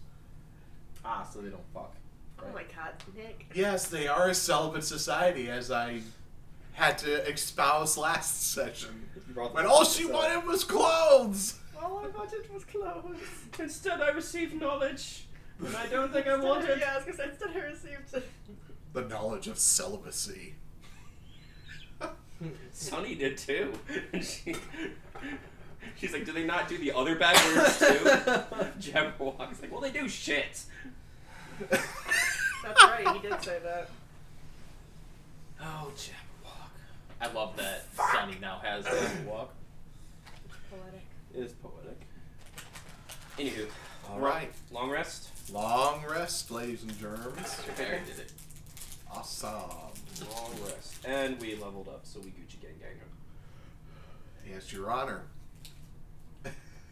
Ah, 1.05 1.29
so 1.33 1.41
they 1.41 1.49
don't 1.51 1.61
fuck. 1.75 1.95
Oh 2.43 2.53
my 2.55 2.63
god, 2.63 2.95
Nick. 3.17 3.47
Yes, 3.55 3.89
they 3.89 4.09
are 4.09 4.29
a 4.31 4.35
celibate 4.35 4.85
society, 4.85 5.49
as 5.49 5.71
I 5.71 6.01
had 6.73 6.97
to 6.99 7.29
espouse 7.31 7.97
last 7.99 8.53
session. 8.53 9.07
You 9.29 9.35
When 9.43 9.67
all 9.67 9.85
she 9.85 10.05
so- 10.05 10.13
wanted 10.13 10.47
was 10.47 10.65
clothes! 10.65 11.59
All 11.81 11.99
I 12.05 12.09
wanted 12.17 12.53
was 12.53 12.65
clothes. 12.65 13.19
Instead, 13.59 14.01
I 14.01 14.09
received 14.11 14.55
knowledge, 14.61 15.27
and 15.59 15.75
I 15.77 15.87
don't 15.87 16.13
think 16.13 16.27
I 16.27 16.37
wanted. 16.37 16.79
Yeah, 16.81 16.93
I 16.93 16.97
was 16.97 17.05
gonna 17.05 17.17
say, 17.17 17.29
instead 17.31 17.51
I 17.57 17.67
received. 17.67 18.25
The 18.93 19.03
knowledge 19.03 19.47
of 19.49 19.59
celibacy. 19.59 20.55
Sunny 22.73 23.15
did 23.15 23.37
too. 23.39 23.73
She, 24.23 24.55
she's 25.97 26.12
like, 26.12 26.25
do 26.25 26.33
they 26.33 26.45
not 26.45 26.69
do 26.69 26.79
the 26.79 26.93
other 26.93 27.16
bad 27.16 27.37
words 27.57 27.79
too? 27.79 27.85
Jabberwock's 28.90 29.61
like, 29.62 29.71
well, 29.71 29.81
they 29.81 29.90
do 29.90 30.09
shit. 30.09 30.62
That's 31.71 32.83
right, 32.85 33.09
he 33.16 33.29
did 33.29 33.43
say 33.43 33.59
that. 33.62 33.90
Oh, 35.62 35.93
Jabberwock. 35.97 36.71
I 37.21 37.33
love 37.33 37.57
that 37.57 37.85
Sunny 38.12 38.37
now 38.40 38.61
has 38.62 38.85
Jabberwock. 38.85 39.49
It's 40.47 40.55
poetic. 40.71 41.03
It 41.35 41.40
is 41.40 41.53
poetic. 41.53 42.01
Anywho, 43.38 43.66
All 44.11 44.19
right. 44.21 44.53
Long 44.71 44.90
rest. 44.90 45.29
Long 45.53 46.03
rest, 46.09 46.51
ladies 46.51 46.83
and 46.83 46.99
germs. 46.99 47.61
Your 47.66 47.75
There 47.77 48.01
did 48.07 48.19
it. 48.19 48.33
Awesome. 49.12 49.51
Long 49.51 50.53
rest. 50.64 51.05
And 51.05 51.40
we 51.40 51.57
leveled 51.57 51.88
up, 51.88 52.01
so 52.05 52.21
we 52.21 52.31
Gucci 52.31 52.61
gang 52.61 52.79
gang. 52.79 52.90
Yes, 54.49 54.73
Your 54.73 54.90
Honor. 54.90 55.23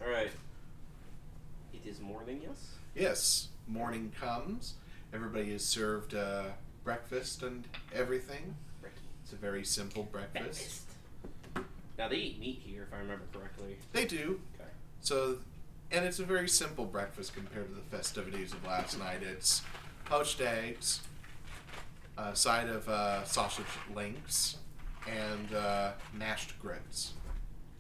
All 0.03 0.11
right. 0.11 0.31
It 1.73 1.87
is 1.89 2.01
morning, 2.01 2.41
yes. 2.43 2.75
Yes, 2.95 3.49
morning 3.67 4.13
comes. 4.19 4.75
Everybody 5.13 5.51
is 5.51 5.65
served 5.65 6.15
uh, 6.15 6.45
breakfast 6.85 7.43
and 7.43 7.65
everything. 7.95 8.55
It's 9.23 9.33
a 9.33 9.37
very 9.37 9.65
simple 9.65 10.05
breakfast. 10.05 10.83
Now 11.99 12.09
they 12.09 12.17
eat 12.17 12.41
meat 12.41 12.63
here, 12.65 12.87
if 12.89 12.95
I 12.95 12.99
remember 12.99 13.25
correctly. 13.33 13.77
They 13.93 14.05
do. 14.07 14.41
Okay. 14.59 14.71
So, 15.01 15.39
and 15.91 16.05
it's 16.05 16.19
a 16.19 16.25
very 16.25 16.49
simple 16.49 16.85
breakfast 16.85 17.35
compared 17.35 17.69
to 17.69 17.75
the 17.75 17.97
festivities 17.97 18.53
of 18.53 18.65
last 18.65 18.99
night. 18.99 19.23
It's 19.23 19.63
poached 20.05 20.41
eggs, 20.41 21.01
a 22.17 22.35
side 22.37 22.69
of 22.69 22.89
uh, 22.89 23.25
sausage 23.25 23.67
links, 23.95 24.59
and 25.11 25.55
uh, 25.55 25.93
mashed 26.15 26.59
grits. 26.61 27.13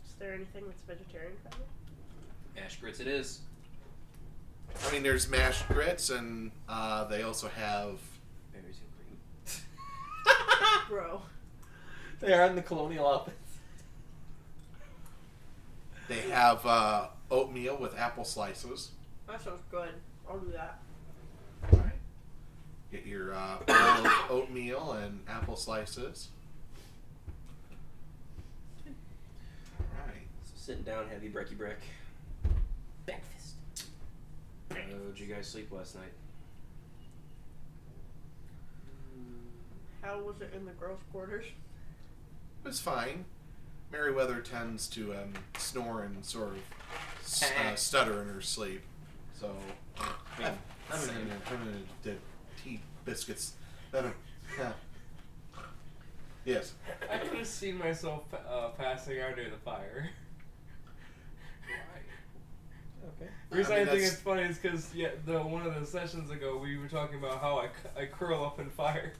Is 0.06 0.14
there 0.18 0.34
anything 0.34 0.64
that's 0.66 0.82
vegetarian 0.82 1.32
friendly? 1.42 1.67
Ash 2.64 2.76
grits 2.76 3.00
it 3.00 3.06
is. 3.06 3.40
I 4.86 4.92
mean, 4.92 5.02
there's 5.02 5.28
mashed 5.28 5.66
grits, 5.68 6.10
and 6.10 6.50
uh, 6.68 7.04
they 7.04 7.22
also 7.22 7.48
have. 7.48 7.98
Berries 8.52 8.76
and 8.80 9.56
cream. 10.26 10.36
Bro. 10.88 11.22
They 12.20 12.32
are 12.32 12.46
in 12.46 12.56
the 12.56 12.62
colonial 12.62 13.06
office. 13.06 13.34
They 16.08 16.20
have 16.30 16.64
uh, 16.64 17.08
oatmeal 17.30 17.76
with 17.76 17.96
apple 17.98 18.24
slices. 18.24 18.92
That 19.26 19.42
sounds 19.42 19.62
good. 19.70 19.90
I'll 20.28 20.38
do 20.38 20.50
that. 20.52 20.78
Right. 21.70 21.92
Get 22.90 23.04
your 23.04 23.34
uh, 23.34 23.58
bowl 23.66 23.76
of 23.76 24.12
oatmeal 24.30 24.92
and 24.92 25.20
apple 25.28 25.56
slices. 25.56 26.28
Alright. 28.86 30.26
So 30.44 30.52
sitting 30.56 30.82
down, 30.82 31.08
heavy 31.08 31.28
brecky 31.28 31.56
break. 31.56 31.76
Breakfast. 33.08 33.54
How 34.70 34.76
did 34.76 35.18
you 35.18 35.26
guys 35.34 35.46
sleep 35.46 35.72
last 35.72 35.94
night? 35.94 36.12
How 40.02 40.20
was 40.20 40.40
it 40.42 40.52
in 40.54 40.66
the 40.66 40.72
girls' 40.72 41.00
quarters? 41.10 41.46
It 41.46 42.68
was 42.68 42.80
fine. 42.80 43.24
Merryweather 43.90 44.40
tends 44.40 44.88
to 44.90 45.14
um, 45.14 45.32
snore 45.56 46.02
and 46.02 46.22
sort 46.22 46.48
of 46.50 46.58
s- 47.22 47.50
uh, 47.64 47.74
stutter 47.76 48.20
in 48.20 48.28
her 48.28 48.42
sleep. 48.42 48.82
So, 49.40 49.54
I 49.98 50.42
mean, 50.42 50.50
I'm 50.92 51.00
gonna 51.06 51.40
turn 51.48 51.60
into 51.62 51.78
the 52.02 52.14
tea 52.62 52.80
biscuits. 53.06 53.54
Uh, 53.94 54.02
yeah. 54.58 54.72
yes. 56.44 56.74
I 57.10 57.16
could 57.18 57.38
have 57.38 57.46
seen 57.46 57.78
myself 57.78 58.24
uh, 58.34 58.68
passing 58.76 59.18
out 59.20 59.36
near 59.36 59.48
the 59.48 59.56
fire. 59.56 60.10
Okay. 63.20 63.30
The 63.50 63.56
reason 63.56 63.72
I 63.72 63.76
I, 63.76 63.78
think 63.80 63.90
that's- 63.90 64.12
it's 64.12 64.20
funny 64.20 64.42
is 64.42 64.58
because 64.58 64.94
yeah, 64.94 65.08
the 65.26 65.40
one 65.42 65.66
of 65.66 65.74
the 65.78 65.86
sessions 65.86 66.30
ago 66.30 66.58
we 66.58 66.76
were 66.76 66.88
talking 66.88 67.18
about 67.18 67.40
how 67.40 67.58
I, 67.58 67.66
cu- 67.68 68.00
I 68.02 68.06
curl 68.06 68.44
up 68.44 68.58
in 68.60 68.68
fire. 68.70 69.12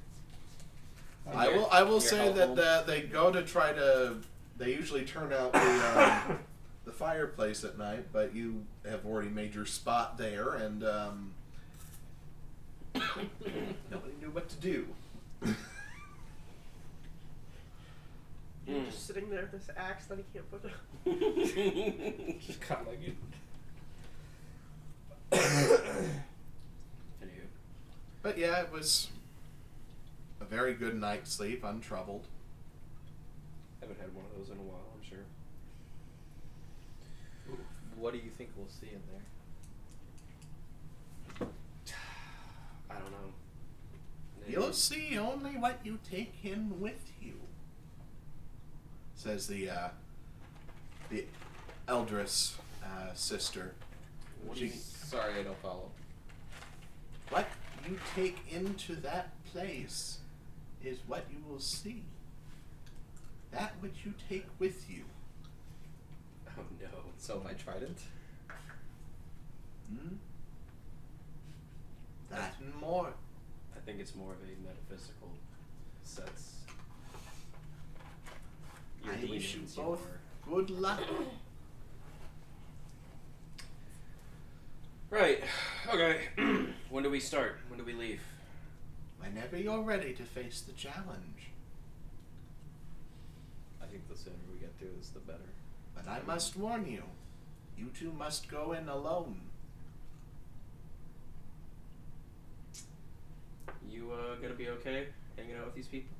I 1.34 1.48
will. 1.48 1.68
I 1.70 1.82
will 1.82 1.92
Your 1.92 2.00
say 2.00 2.32
that 2.32 2.48
household. 2.48 2.58
uh, 2.60 2.82
they 2.84 3.02
go 3.02 3.30
to 3.30 3.42
try 3.42 3.72
to. 3.72 4.16
They 4.56 4.70
usually 4.74 5.04
turn 5.04 5.32
out 5.32 5.52
the 5.52 6.28
um, 6.30 6.38
the 6.86 6.92
fireplace 6.92 7.64
at 7.64 7.76
night, 7.78 8.06
but 8.12 8.34
you 8.34 8.64
have 8.88 9.04
already 9.06 9.28
made 9.28 9.54
your 9.54 9.66
spot 9.66 10.16
there, 10.18 10.54
and 10.54 10.82
um, 10.84 11.32
nobody 12.94 14.12
knew 14.20 14.30
what 14.32 14.48
to 14.48 14.56
do. 14.56 14.86
You're 18.66 18.80
Mm. 18.80 18.86
just 18.86 19.06
sitting 19.06 19.30
there 19.30 19.48
with 19.50 19.52
this 19.52 19.70
axe 19.78 20.06
that 20.06 20.18
he 20.18 20.24
can't 20.32 20.44
put 20.50 20.62
down. 20.62 20.72
Just 22.46 22.60
kind 22.60 22.82
of 22.82 22.88
like 22.88 23.02
it. 23.02 23.16
Anywho. 25.32 25.78
But 28.22 28.38
yeah, 28.38 28.60
it 28.60 28.72
was 28.72 29.08
a 30.40 30.44
very 30.44 30.74
good 30.74 30.98
night's 30.98 31.32
sleep, 31.32 31.64
untroubled. 31.64 32.26
Haven't 33.80 34.00
had 34.00 34.14
one 34.14 34.24
of 34.24 34.36
those 34.38 34.48
in 34.50 34.58
a 34.58 34.62
while, 34.62 34.84
I'm 34.94 35.02
sure. 35.08 35.24
What 37.96 38.12
do 38.12 38.18
you 38.18 38.30
think 38.36 38.50
we'll 38.56 38.68
see 38.68 38.88
in 38.88 39.02
there? 41.40 41.48
I 42.90 42.94
don't 42.94 43.10
know. 43.10 43.32
Maybe- 44.40 44.52
You'll 44.52 44.72
see 44.72 45.18
only 45.18 45.52
what 45.56 45.80
you 45.84 45.98
take 46.08 46.34
in 46.44 46.80
with 46.80 47.12
you. 47.20 47.34
Says 49.14 49.46
the 49.48 49.68
uh, 49.70 49.88
the 51.10 51.24
Eldris 51.88 52.54
uh, 52.84 53.12
sister. 53.14 53.74
What 54.46 54.56
do 54.56 54.64
you 54.64 54.70
mean? 54.70 54.80
Sorry, 55.08 55.40
I 55.40 55.42
don't 55.42 55.56
follow. 55.62 55.90
What 57.30 57.48
you 57.88 57.98
take 58.14 58.36
into 58.52 58.94
that 58.96 59.30
place 59.46 60.18
is 60.84 60.98
what 61.06 61.24
you 61.30 61.38
will 61.48 61.60
see. 61.60 62.02
That 63.50 63.72
which 63.80 64.04
you 64.04 64.12
take 64.28 64.44
with 64.58 64.84
you. 64.90 65.04
Oh 66.58 66.62
no. 66.78 66.88
So 67.16 67.40
my 67.42 67.54
trident. 67.54 67.96
Hmm? 69.90 70.16
That 72.28 72.56
and 72.60 72.74
more. 72.74 73.14
I 73.74 73.80
think 73.86 74.00
it's 74.00 74.14
more 74.14 74.32
of 74.32 74.38
a 74.42 74.62
metaphysical 74.62 75.30
sense. 76.02 76.56
Your 79.02 79.14
I 79.14 79.24
wish 79.30 79.54
you 79.54 79.62
both 79.74 80.06
good 80.46 80.68
luck. 80.68 81.00
Right. 85.10 85.42
Okay. 85.90 86.20
when 86.90 87.02
do 87.02 87.08
we 87.08 87.18
start? 87.18 87.56
When 87.68 87.78
do 87.78 87.84
we 87.84 87.94
leave? 87.94 88.20
Whenever 89.18 89.56
you're 89.56 89.80
ready 89.80 90.12
to 90.12 90.22
face 90.22 90.60
the 90.60 90.74
challenge. 90.74 91.48
I 93.82 93.86
think 93.86 94.06
the 94.06 94.14
sooner 94.14 94.36
we 94.52 94.58
get 94.58 94.76
through 94.78 94.90
this, 94.98 95.08
the 95.08 95.20
better. 95.20 95.38
But 95.94 96.06
I 96.06 96.20
must 96.26 96.58
warn 96.58 96.86
you, 96.86 97.04
you 97.78 97.86
two 97.98 98.12
must 98.12 98.50
go 98.50 98.72
in 98.72 98.86
alone. 98.86 99.40
You 103.88 104.12
uh, 104.12 104.34
gonna 104.42 104.52
be 104.52 104.68
okay 104.68 105.06
hanging 105.38 105.56
out 105.56 105.64
with 105.64 105.74
these 105.74 105.88
people? 105.88 106.14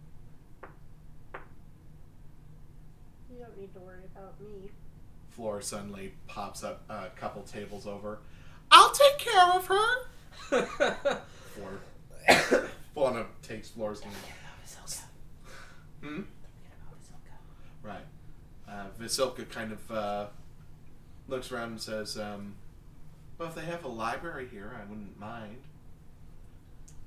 You 3.31 3.39
don't 3.39 3.61
need 3.61 3.75
to 3.75 3.81
worry 3.81 4.05
about 4.17 4.41
me. 4.41 4.71
Flora 5.29 5.63
suddenly 5.63 6.15
pops 6.27 6.65
up 6.65 6.85
a 6.89 7.09
couple 7.17 7.43
tables 7.43 7.87
over. 7.87 8.21
I'll 8.71 8.91
take 8.93 9.19
care 9.19 9.45
of 9.55 9.67
her. 9.67 9.87
Flora. 11.55 12.69
Fauna 12.95 13.27
takes 13.43 13.71
Flora's 13.71 14.01
hand. 14.01 14.15
Hmm? 16.03 16.21
Right. 17.83 18.05
Uh, 18.69 18.85
Vasilka 19.01 19.49
kind 19.49 19.73
of 19.73 19.91
uh, 19.91 20.27
looks 21.27 21.51
around 21.51 21.71
and 21.73 21.81
says, 21.81 22.19
um, 22.19 22.55
Well, 23.39 23.49
if 23.49 23.55
they 23.55 23.65
have 23.65 23.85
a 23.85 23.89
library 23.89 24.49
here, 24.51 24.73
I 24.81 24.89
wouldn't 24.89 25.19
mind. 25.19 25.59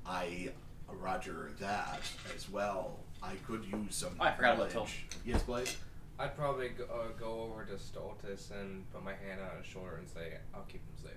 I, 0.05 0.49
Roger, 0.89 1.51
that 1.59 2.01
as 2.35 2.49
well. 2.49 2.97
I 3.23 3.33
could 3.47 3.63
use 3.65 3.95
some. 3.95 4.15
I 4.19 4.31
forgot 4.31 4.55
about 4.55 4.73
knowledge. 4.73 5.05
Yes, 5.25 5.43
Blaze? 5.43 5.77
I'd 6.17 6.35
probably 6.35 6.69
go, 6.69 6.85
uh, 6.85 7.07
go 7.19 7.41
over 7.41 7.65
to 7.65 7.73
Stultus 7.73 8.51
and 8.51 8.89
put 8.91 9.03
my 9.03 9.11
hand 9.13 9.39
on 9.41 9.57
his 9.57 9.65
shoulder 9.67 9.95
and 9.97 10.07
say, 10.09 10.37
"I'll 10.53 10.63
keep 10.63 10.81
him 10.81 11.03
safe." 11.03 11.13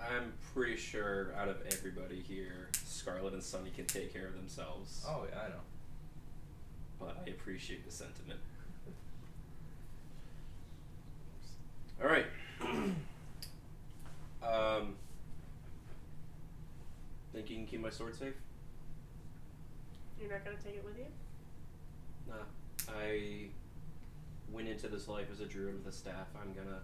I'm 0.00 0.32
pretty 0.54 0.76
sure 0.76 1.32
out 1.36 1.48
of 1.48 1.56
everybody 1.72 2.20
here, 2.20 2.68
Scarlet 2.84 3.32
and 3.32 3.42
Sunny 3.42 3.70
can 3.70 3.86
take 3.86 4.12
care 4.12 4.26
of 4.26 4.34
themselves. 4.34 5.04
Oh 5.08 5.24
yeah, 5.30 5.40
I 5.40 5.48
know. 5.48 5.64
But 7.00 7.24
I 7.26 7.30
appreciate 7.30 7.84
the 7.84 7.92
sentiment. 7.92 8.40
All 12.02 12.08
right. 12.08 12.26
um, 14.42 14.94
think 17.36 17.50
you 17.50 17.56
can 17.56 17.66
keep 17.66 17.80
my 17.82 17.90
sword 17.90 18.14
safe? 18.16 18.32
You're 20.18 20.30
not 20.30 20.42
gonna 20.42 20.56
take 20.64 20.76
it 20.76 20.84
with 20.84 20.96
you? 20.96 21.04
Nah. 22.26 22.34
I 22.98 23.48
went 24.50 24.68
into 24.68 24.88
this 24.88 25.06
life 25.06 25.26
as 25.30 25.40
a 25.40 25.44
druid 25.44 25.74
with 25.74 25.92
a 25.92 25.96
staff. 25.96 26.28
I'm 26.40 26.54
gonna 26.54 26.80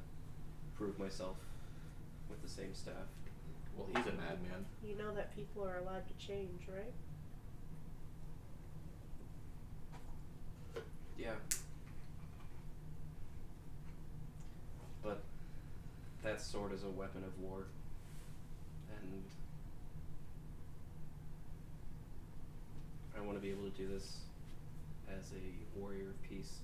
prove 0.77 0.99
myself 0.99 1.37
with 2.33 2.43
the 2.43 2.49
same 2.49 2.75
staff. 2.75 2.95
Well, 3.77 3.87
he's 3.89 4.07
a 4.07 4.17
madman. 4.17 4.65
You 4.83 4.97
know 4.97 5.15
that 5.15 5.35
people 5.37 5.65
are 5.65 5.79
allowed 5.79 6.07
to 6.09 6.27
change, 6.27 6.63
right? 6.69 6.93
Yeah. 11.19 11.35
But 15.03 15.23
that 16.25 16.41
sword 16.41 16.73
is 16.73 16.85
a 16.85 16.91
weapon 16.91 17.23
of 17.25 17.39
war, 17.39 17.67
and 19.03 19.23
I 23.17 23.21
want 23.21 23.37
to 23.37 23.43
be 23.43 23.51
able 23.51 23.65
to 23.65 23.77
do 23.77 23.89
this 23.89 24.19
as 25.09 25.33
a 25.33 25.79
warrior 25.79 26.09
of 26.11 26.23
peace. 26.23 26.61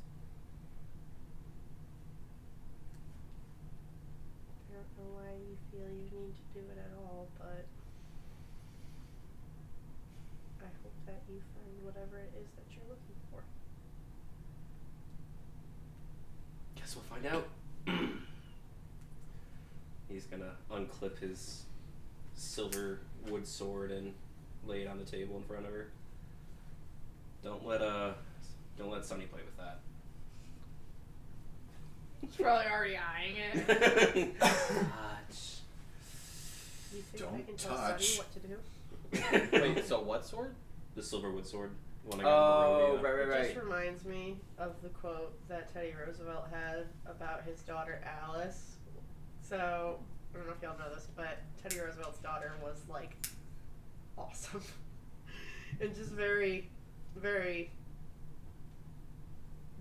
I 4.70 4.74
don't 4.74 4.88
know 4.99 5.11
why 5.15 5.31
you 5.39 5.57
feel 5.71 5.89
you 5.89 6.11
need 6.11 6.35
to 6.35 6.47
do 6.55 6.61
it 6.71 6.79
at 6.79 6.93
all, 6.99 7.29
but 7.39 7.65
I 10.61 10.69
hope 10.83 10.95
that 11.07 11.23
you 11.29 11.41
find 11.55 11.85
whatever 11.85 12.19
it 12.19 12.33
is 12.41 12.49
that 12.57 12.67
you're 12.75 12.89
looking 12.89 13.17
for. 13.31 13.43
Guess 16.77 16.97
we'll 16.97 17.05
find 17.05 17.27
out. 17.27 17.49
He's 20.09 20.25
gonna 20.25 20.57
unclip 20.71 21.19
his 21.19 21.65
silver 22.35 23.01
wood 23.29 23.47
sword 23.47 23.91
and 23.91 24.15
lay 24.67 24.83
it 24.83 24.89
on 24.89 24.99
the 24.99 25.05
table 25.05 25.37
in 25.37 25.43
front 25.43 25.67
of 25.67 25.73
her. 25.73 25.89
Don't 27.45 27.65
let 27.67 27.83
uh, 27.83 28.13
don't 28.79 28.91
let 28.91 29.05
Sunny 29.05 29.27
play 29.27 29.41
with 29.45 29.57
that. 29.59 29.81
He's 32.20 32.35
probably 32.37 32.66
already 32.70 32.96
eyeing 32.96 33.37
it. 33.37 34.38
Touch. 34.40 35.59
You 36.94 37.02
think 37.02 37.18
Don't 37.18 37.46
can 37.46 37.57
tell 37.57 37.76
touch. 37.76 38.07
Sunny 38.07 38.18
what 38.18 38.33
to 38.33 39.50
do? 39.50 39.61
Wait, 39.74 39.85
so 39.87 40.00
what 40.02 40.24
sword? 40.26 40.54
The 40.94 41.02
Silverwood 41.02 41.46
sword. 41.46 41.70
the 42.04 42.11
One 42.16 42.20
I 42.20 42.22
got 42.24 42.66
Oh, 42.66 42.90
in 42.96 42.96
the 42.96 43.02
right, 43.02 43.14
rodeo. 43.14 43.26
right, 43.28 43.28
It 43.28 43.31
right. 43.40 43.54
just 43.54 43.64
reminds 43.64 44.04
me 44.04 44.37
of 44.59 44.72
the 44.83 44.88
quote 44.90 45.48
that 45.48 45.72
Teddy 45.72 45.94
Roosevelt 46.04 46.48
had 46.52 46.87
about 47.07 47.44
his 47.44 47.61
daughter 47.62 48.00
Alice. 48.22 48.76
So, 49.42 49.98
I 50.35 50.38
don't 50.38 50.46
know 50.46 50.52
if 50.54 50.62
y'all 50.62 50.78
know 50.78 50.92
this, 50.94 51.07
but 51.16 51.38
Teddy 51.62 51.78
Roosevelt's 51.81 52.18
daughter 52.18 52.52
was 52.62 52.83
like 52.88 53.16
awesome. 54.16 54.62
and 55.81 55.94
just 55.94 56.11
very, 56.11 56.68
very 57.16 57.70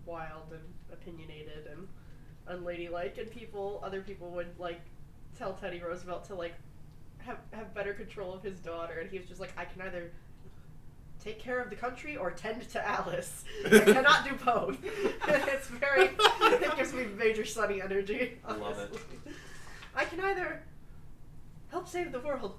wild 0.06 0.52
and 0.52 0.62
opinionated 0.94 1.68
and 1.72 1.88
unladylike. 2.50 3.18
And 3.18 3.30
people, 3.30 3.82
other 3.84 4.02
people 4.02 4.30
would 4.32 4.58
like 4.60 4.82
tell 5.38 5.54
Teddy 5.54 5.80
Roosevelt 5.80 6.26
to 6.26 6.36
like 6.36 6.54
have, 7.20 7.38
have 7.52 7.74
better 7.74 7.94
control 7.94 8.34
of 8.34 8.44
his 8.44 8.60
daughter. 8.60 9.00
And 9.00 9.10
he 9.10 9.18
was 9.18 9.28
just 9.28 9.40
like, 9.40 9.54
I 9.58 9.66
can 9.66 9.82
either 9.82 10.12
take 11.24 11.40
care 11.40 11.60
of 11.60 11.70
the 11.70 11.76
country 11.76 12.16
or 12.16 12.32
tend 12.32 12.68
to 12.70 12.88
Alice. 12.88 13.44
I 13.66 13.80
cannot 13.80 14.26
do 14.26 14.34
both. 14.44 14.78
it's 15.28 15.68
very. 15.68 16.10
It 16.42 16.76
gives 16.78 16.94
me 16.94 17.06
major 17.18 17.46
sunny 17.46 17.82
energy. 17.82 18.38
I 18.46 18.56
love 18.56 18.80
it. 18.80 18.96
I 19.96 20.06
can 20.06 20.22
either 20.22 20.64
help 21.70 21.88
save 21.88 22.12
the 22.12 22.20
world 22.20 22.56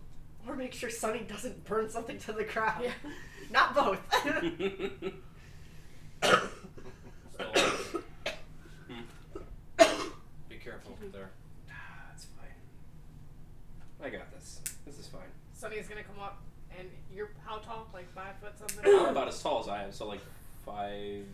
or 0.46 0.56
make 0.56 0.72
sure 0.72 0.90
Sunny 0.90 1.20
doesn't 1.20 1.64
burn 1.64 1.88
something 1.88 2.18
to 2.18 2.32
the 2.32 2.44
ground. 2.44 2.84
Yeah. 2.84 2.92
Not 3.50 3.74
both. 3.74 4.00
Be 10.48 10.56
careful 10.56 10.96
there. 11.12 11.30
That's 11.66 12.26
fine. 12.36 12.48
I 14.02 14.10
got 14.10 14.30
this. 14.32 14.60
This 14.84 14.98
is 14.98 15.08
Sunny's 15.68 15.88
gonna 15.88 16.02
come 16.02 16.22
up, 16.22 16.40
and 16.78 16.88
you're 17.14 17.30
how 17.44 17.58
tall? 17.58 17.88
Like 17.92 18.10
five 18.14 18.36
foot 18.40 18.58
something? 18.58 18.84
I'm 18.86 19.06
about 19.06 19.28
as 19.28 19.42
tall 19.42 19.60
as 19.60 19.68
I 19.68 19.84
am, 19.84 19.92
so 19.92 20.06
like 20.06 20.20
five. 20.64 21.24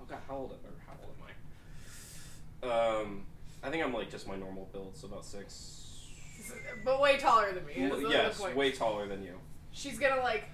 Oh 0.00 0.04
god, 0.08 0.18
how 0.28 0.36
old 0.36 0.52
am 0.52 0.58
or 0.70 0.76
how 0.86 0.94
old 1.02 1.14
am 1.18 2.70
I? 2.70 3.00
Um, 3.00 3.22
I 3.62 3.70
think 3.70 3.82
I'm 3.82 3.94
like 3.94 4.10
just 4.10 4.28
my 4.28 4.36
normal 4.36 4.68
build, 4.72 4.96
so 4.96 5.06
about 5.06 5.24
six. 5.24 6.08
but 6.84 7.00
way 7.00 7.16
taller 7.16 7.52
than 7.52 7.66
me. 7.66 7.88
the 7.88 8.10
yes, 8.10 8.40
way 8.54 8.70
taller 8.70 9.06
than 9.06 9.22
you. 9.22 9.34
She's 9.72 9.98
gonna 9.98 10.20
like 10.20 10.44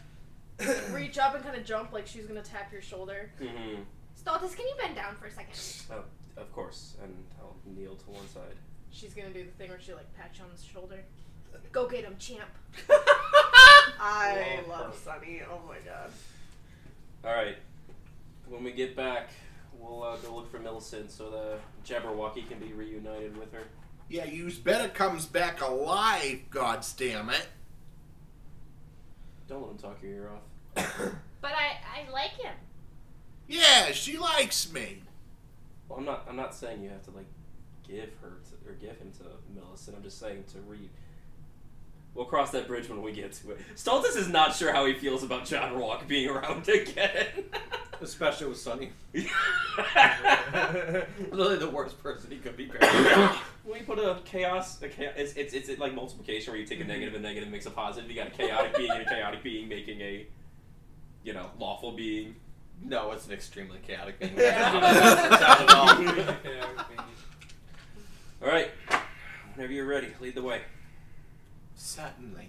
reach 0.93 1.19
up 1.19 1.35
and 1.35 1.43
kind 1.43 1.57
of 1.57 1.65
jump, 1.65 1.93
like 1.93 2.07
she's 2.07 2.27
gonna 2.27 2.43
tap 2.43 2.73
your 2.73 2.83
shoulder. 2.83 3.31
Mm-hmm. 3.41 3.83
Stultus, 4.23 4.55
can 4.55 4.67
you 4.67 4.75
bend 4.81 4.95
down 4.95 5.17
for 5.17 5.27
a 5.27 5.31
second? 5.31 5.59
Oh, 5.91 6.41
of 6.41 6.53
course, 6.53 6.95
and 7.03 7.13
I'll 7.41 7.57
kneel 7.65 7.97
to 7.97 8.11
one 8.11 8.29
side. 8.29 8.55
She's 8.91 9.15
gonna 9.15 9.31
do 9.31 9.45
the 9.45 9.51
thing 9.51 9.71
where 9.71 9.81
she 9.81 9.95
like 9.95 10.15
pats 10.17 10.39
you 10.39 10.45
on 10.45 10.51
the 10.55 10.63
shoulder. 10.63 11.01
Go 11.73 11.89
get 11.89 12.05
him, 12.05 12.17
champ. 12.19 12.49
I 14.01 14.61
love 14.69 14.95
Sunny. 15.03 15.43
Oh 15.51 15.61
my 15.67 15.79
god. 15.85 16.11
All 17.25 17.33
right. 17.33 17.57
When 18.49 18.63
we 18.63 18.73
get 18.73 18.95
back, 18.95 19.31
we'll 19.79 20.03
uh, 20.03 20.17
go 20.17 20.37
look 20.37 20.51
for 20.51 20.59
Millicent 20.59 21.11
so 21.11 21.31
the 21.31 21.59
Jabberwocky 21.85 22.49
can 22.49 22.59
be 22.59 22.73
reunited 22.73 23.37
with 23.37 23.53
her. 23.53 23.65
Yeah, 24.09 24.25
you 24.25 24.51
better 24.63 24.89
comes 24.89 25.27
back 25.27 25.61
alive, 25.61 26.43
God 26.51 26.85
damn 26.97 27.31
it. 27.31 27.47
Don't 29.49 29.63
let 29.63 29.71
him 29.73 29.79
talk 29.79 30.03
your 30.03 30.13
ear 30.13 30.31
off. 30.77 31.13
But 31.43 31.53
I 31.53 32.01
I 32.01 32.11
like 32.11 32.33
him. 32.33 32.55
Yeah, 33.47 33.93
she 33.93 34.19
likes 34.19 34.73
me. 34.73 35.03
Well, 35.89 35.99
I'm 35.99 36.05
not. 36.05 36.27
I'm 36.29 36.35
not 36.35 36.55
saying 36.55 36.83
you 36.83 36.89
have 36.91 37.05
to 37.05 37.13
like 37.13 37.27
give 37.87 38.11
her 38.21 38.39
to, 38.49 38.69
or 38.69 38.75
give 38.75 38.99
him 38.99 39.13
to 39.19 39.25
Millicent. 39.55 39.97
I'm 39.97 40.03
just 40.03 40.19
saying 40.19 40.45
to 40.55 40.59
read. 40.63 40.89
We'll 42.17 42.25
cross 42.25 42.51
that 42.53 42.67
bridge 42.67 42.89
when 42.89 43.03
we 43.03 43.13
get 43.13 43.35
to 43.35 43.51
it. 43.51 43.59
Stultus 43.77 44.17
is 44.17 44.27
not 44.27 44.57
sure 44.57 44.73
how 44.73 44.87
he 44.87 44.95
feels 44.95 45.23
about 45.23 45.45
John 45.45 45.77
Rock 45.77 46.09
being 46.09 46.31
around 46.31 46.67
again. 46.69 47.27
Especially 48.01 48.47
with 48.47 48.57
Sunny. 48.57 48.93
Literally 51.31 51.59
the 51.59 51.71
worst 51.71 52.03
person 52.03 52.31
he 52.31 52.39
could 52.39 52.57
be 52.57 52.67
paired 52.67 52.81
with. 53.65 53.79
you 53.79 53.85
put 53.85 53.99
a 53.99 54.19
chaos, 54.25 54.81
a 54.83 54.89
chaos 54.89 55.13
it's, 55.17 55.35
it's 55.35 55.53
it's 55.53 55.79
like 55.81 55.95
multiplication 55.95 56.53
where 56.53 56.61
you 56.61 56.67
take 56.67 56.79
a 56.79 56.83
mm-hmm. 56.83 56.93
negative 56.93 57.15
and 57.15 57.23
negative 57.23 57.51
makes 57.51 57.67
a 57.67 57.71
positive. 57.71 58.11
You 58.11 58.17
got 58.17 58.29
a 58.29 58.31
chaotic 58.31 58.75
being 58.77 58.91
and 58.91 59.03
a 59.03 59.05
chaotic 59.05 59.43
being 59.43 59.69
making 59.69 60.01
a, 60.01 60.27
you 61.23 61.35
know, 61.35 61.51
lawful 61.59 61.93
being. 61.93 62.37
No, 62.83 63.13
it's 63.13 63.27
an 63.27 63.33
extremely 63.33 63.79
chaotic 63.87 64.19
thing. 64.19 64.33
Yeah. 64.37 64.73
Not 64.73 65.61
at 65.61 65.75
all. 65.75 65.89
All 68.43 68.49
right, 68.49 68.71
whenever 69.55 69.73
you're 69.73 69.87
ready, 69.87 70.09
lead 70.21 70.35
the 70.35 70.43
way. 70.43 70.61
Certainly. 71.77 72.49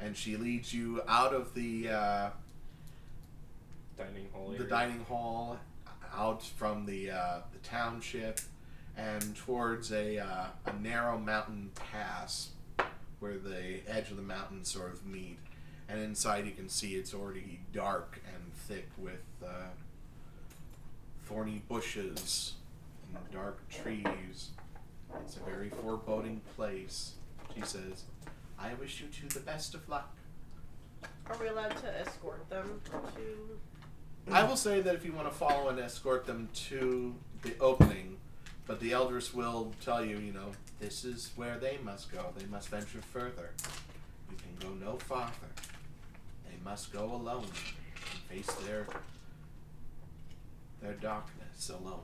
And 0.00 0.16
she 0.16 0.36
leads 0.36 0.72
you 0.72 1.02
out 1.08 1.34
of 1.34 1.54
the 1.54 1.88
uh, 1.88 2.30
Dining 3.98 4.28
hall. 4.32 4.48
the 4.50 4.56
area. 4.58 4.68
dining 4.68 5.04
hall, 5.04 5.58
out 6.16 6.42
from 6.44 6.86
the 6.86 7.10
uh, 7.10 7.40
the 7.52 7.58
township, 7.68 8.40
and 8.96 9.34
towards 9.36 9.92
a 9.92 10.18
uh, 10.18 10.46
a 10.66 10.72
narrow 10.80 11.18
mountain 11.18 11.70
pass 11.74 12.50
where 13.18 13.36
the 13.36 13.80
edge 13.88 14.10
of 14.12 14.16
the 14.16 14.22
mountain 14.22 14.64
sort 14.64 14.92
of 14.92 15.04
meet. 15.04 15.38
And 15.88 16.00
inside, 16.00 16.46
you 16.46 16.52
can 16.52 16.68
see 16.68 16.94
it's 16.94 17.12
already 17.12 17.60
dark 17.72 18.20
and 18.32 18.52
thick 18.54 18.88
with 18.96 19.24
uh, 19.44 19.70
thorny 21.24 21.62
bushes 21.68 22.54
and 23.14 23.30
dark 23.32 23.68
trees. 23.68 24.50
It's 25.24 25.36
a 25.36 25.40
very 25.40 25.70
foreboding 25.70 26.42
place. 26.54 27.14
She 27.54 27.62
says, 27.62 28.04
"I 28.58 28.74
wish 28.74 29.00
you 29.00 29.08
two 29.08 29.28
the 29.28 29.40
best 29.40 29.74
of 29.74 29.88
luck." 29.88 30.16
Are 31.26 31.36
we 31.38 31.48
allowed 31.48 31.76
to 31.78 32.00
escort 32.00 32.48
them 32.48 32.80
to? 32.86 34.32
I 34.32 34.44
will 34.44 34.56
say 34.56 34.80
that 34.80 34.94
if 34.94 35.04
you 35.04 35.12
want 35.12 35.28
to 35.30 35.34
follow 35.34 35.68
and 35.68 35.78
escort 35.78 36.26
them 36.26 36.48
to 36.68 37.14
the 37.42 37.54
opening, 37.60 38.18
but 38.66 38.80
the 38.80 38.92
elders 38.92 39.32
will 39.32 39.72
tell 39.82 40.04
you, 40.04 40.18
you 40.18 40.32
know, 40.32 40.52
this 40.80 41.04
is 41.04 41.30
where 41.36 41.58
they 41.58 41.78
must 41.82 42.12
go. 42.12 42.26
They 42.36 42.46
must 42.46 42.68
venture 42.68 43.00
further. 43.00 43.50
You 44.30 44.36
can 44.36 44.68
go 44.68 44.74
no 44.74 44.98
farther. 44.98 45.32
They 46.46 46.56
must 46.64 46.92
go 46.92 47.04
alone 47.04 47.44
and 47.44 48.20
face 48.28 48.52
their 48.66 48.86
their 50.82 50.94
darkness 50.94 51.70
alone. 51.70 52.00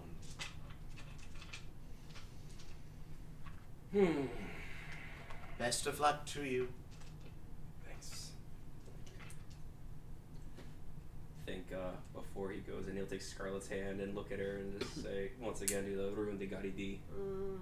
Hmm. 3.93 4.27
Best 5.59 5.87
of 5.87 6.01
luck 6.01 6.27
to 6.27 6.43
you. 6.45 6.69
Thanks. 7.87 8.31
Think 11.47 11.67
uh, 11.73 11.91
before 12.13 12.51
he 12.51 12.59
goes 12.61 12.89
in, 12.89 12.97
he'll 12.97 13.07
take 13.07 13.23
Scarlett's 13.23 13.69
hand 13.69 14.01
and 14.01 14.15
look 14.15 14.33
at 14.33 14.39
her 14.39 14.57
and 14.57 14.79
just 14.81 15.03
say, 15.03 15.31
once 15.41 15.63
again, 15.63 15.85
do 15.85 15.97
the 15.97 16.11
Ruin 16.11 16.39
de 16.39 16.47
Gadi 16.47 16.71
D 16.71 17.01
Mm, 17.17 17.59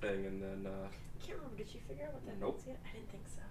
thing, 0.00 0.26
and 0.26 0.42
then 0.42 0.66
uh, 0.66 0.86
I 0.88 1.24
can't 1.26 1.38
remember. 1.38 1.56
Did 1.58 1.72
you 1.74 1.80
figure 1.88 2.06
out 2.06 2.14
what 2.14 2.26
that 2.26 2.40
Nope. 2.40 2.54
means 2.56 2.66
yet? 2.66 2.78
I 2.84 2.92
didn't 2.96 3.10
think 3.10 3.24
so. 3.28 3.42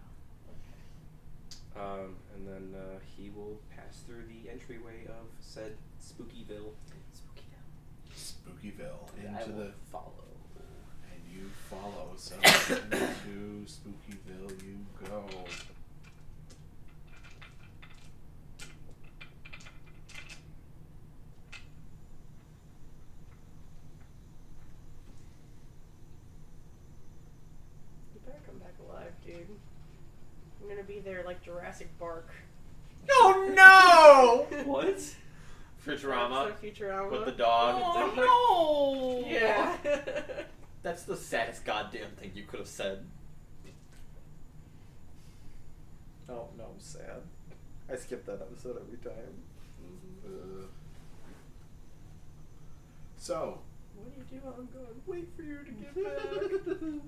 um, 1.82 2.16
and 2.36 2.48
then 2.48 2.76
uh, 2.80 3.00
he 3.16 3.30
will 3.30 3.58
pass 3.76 4.02
through 4.06 4.24
the 4.28 4.50
entryway 4.52 5.06
of 5.08 5.26
said 5.40 5.78
Spookyville. 6.04 6.74
Spooky 7.14 7.48
down. 7.50 7.64
Spookyville 8.16 9.08
I 9.18 9.42
into 9.42 9.52
will 9.54 9.60
the 9.66 9.72
follow. 9.92 10.28
and 11.14 11.22
you 11.34 11.50
follow. 11.70 12.12
So 12.18 12.36
into 12.92 13.11
Spookyville 13.66 14.64
you 14.64 14.86
go. 15.06 15.24
You 28.14 28.20
better 28.26 28.40
come 28.46 28.58
back 28.58 28.74
alive, 28.88 29.12
dude. 29.26 29.36
I'm 30.62 30.70
gonna 30.70 30.84
be 30.84 31.00
there 31.00 31.24
like 31.26 31.44
Jurassic 31.44 31.88
Bark. 32.00 32.30
Oh 33.10 34.48
no! 34.52 34.58
What? 34.66 35.00
Futurama 35.86 36.48
Episode 36.48 36.52
of 36.52 36.62
Futurama. 36.62 37.12
with 37.12 37.26
the 37.26 37.32
dog. 37.32 37.82
Oh, 37.84 39.24
no! 39.24 39.28
Yeah. 39.28 39.76
That's 40.84 41.04
the 41.04 41.16
saddest 41.16 41.66
goddamn 41.66 42.12
thing 42.12 42.32
you 42.36 42.44
could 42.44 42.60
have 42.60 42.68
said. 42.68 43.06
Oh 46.30 46.48
no, 46.58 46.66
I'm 46.66 46.71
sad. 46.82 47.22
I 47.92 47.96
skip 47.96 48.26
that 48.26 48.42
episode 48.42 48.78
every 48.82 48.98
time. 48.98 49.44
Uh, 50.26 50.66
so, 53.18 53.60
what 53.96 54.14
do 54.14 54.20
you 54.36 54.40
do? 54.42 54.48
I'm 54.48 54.68
going. 54.68 55.02
Wait 55.06 55.28
for 55.36 55.44
you 55.44 55.60
to 55.60 55.72
get 55.72 55.96
back. 55.96 56.92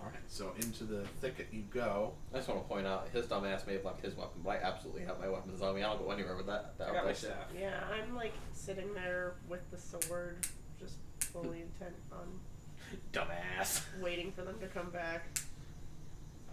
alright, 0.00 0.18
so 0.28 0.52
into 0.60 0.84
the 0.84 1.04
thicket 1.20 1.48
you 1.52 1.62
go. 1.70 2.12
I 2.32 2.36
just 2.36 2.48
want 2.48 2.62
to 2.62 2.68
point 2.68 2.86
out 2.86 3.08
his 3.12 3.26
dumbass 3.26 3.66
may 3.66 3.74
have 3.74 3.84
left 3.84 4.00
his 4.04 4.16
weapon, 4.16 4.42
but 4.44 4.50
I 4.50 4.56
absolutely 4.62 5.02
have 5.02 5.18
my 5.18 5.28
weapons 5.28 5.60
on 5.60 5.74
me. 5.74 5.82
I 5.82 5.88
don't 5.88 6.04
go 6.04 6.10
anywhere 6.10 6.36
with 6.36 6.46
that. 6.46 6.78
that 6.78 6.90
I 6.90 6.92
got 6.92 7.04
my 7.04 7.10
shit. 7.10 7.30
staff. 7.30 7.48
yeah, 7.58 7.80
I'm 7.92 8.14
like 8.14 8.34
sitting 8.52 8.92
there 8.94 9.34
with 9.48 9.68
the 9.70 9.78
sword, 9.78 10.46
just 10.78 10.96
fully 11.20 11.62
intent 11.62 11.96
on 12.12 12.28
Dumbass. 13.12 13.82
waiting 14.00 14.32
for 14.32 14.42
them 14.42 14.58
to 14.60 14.66
come 14.68 14.90
back. 14.90 15.26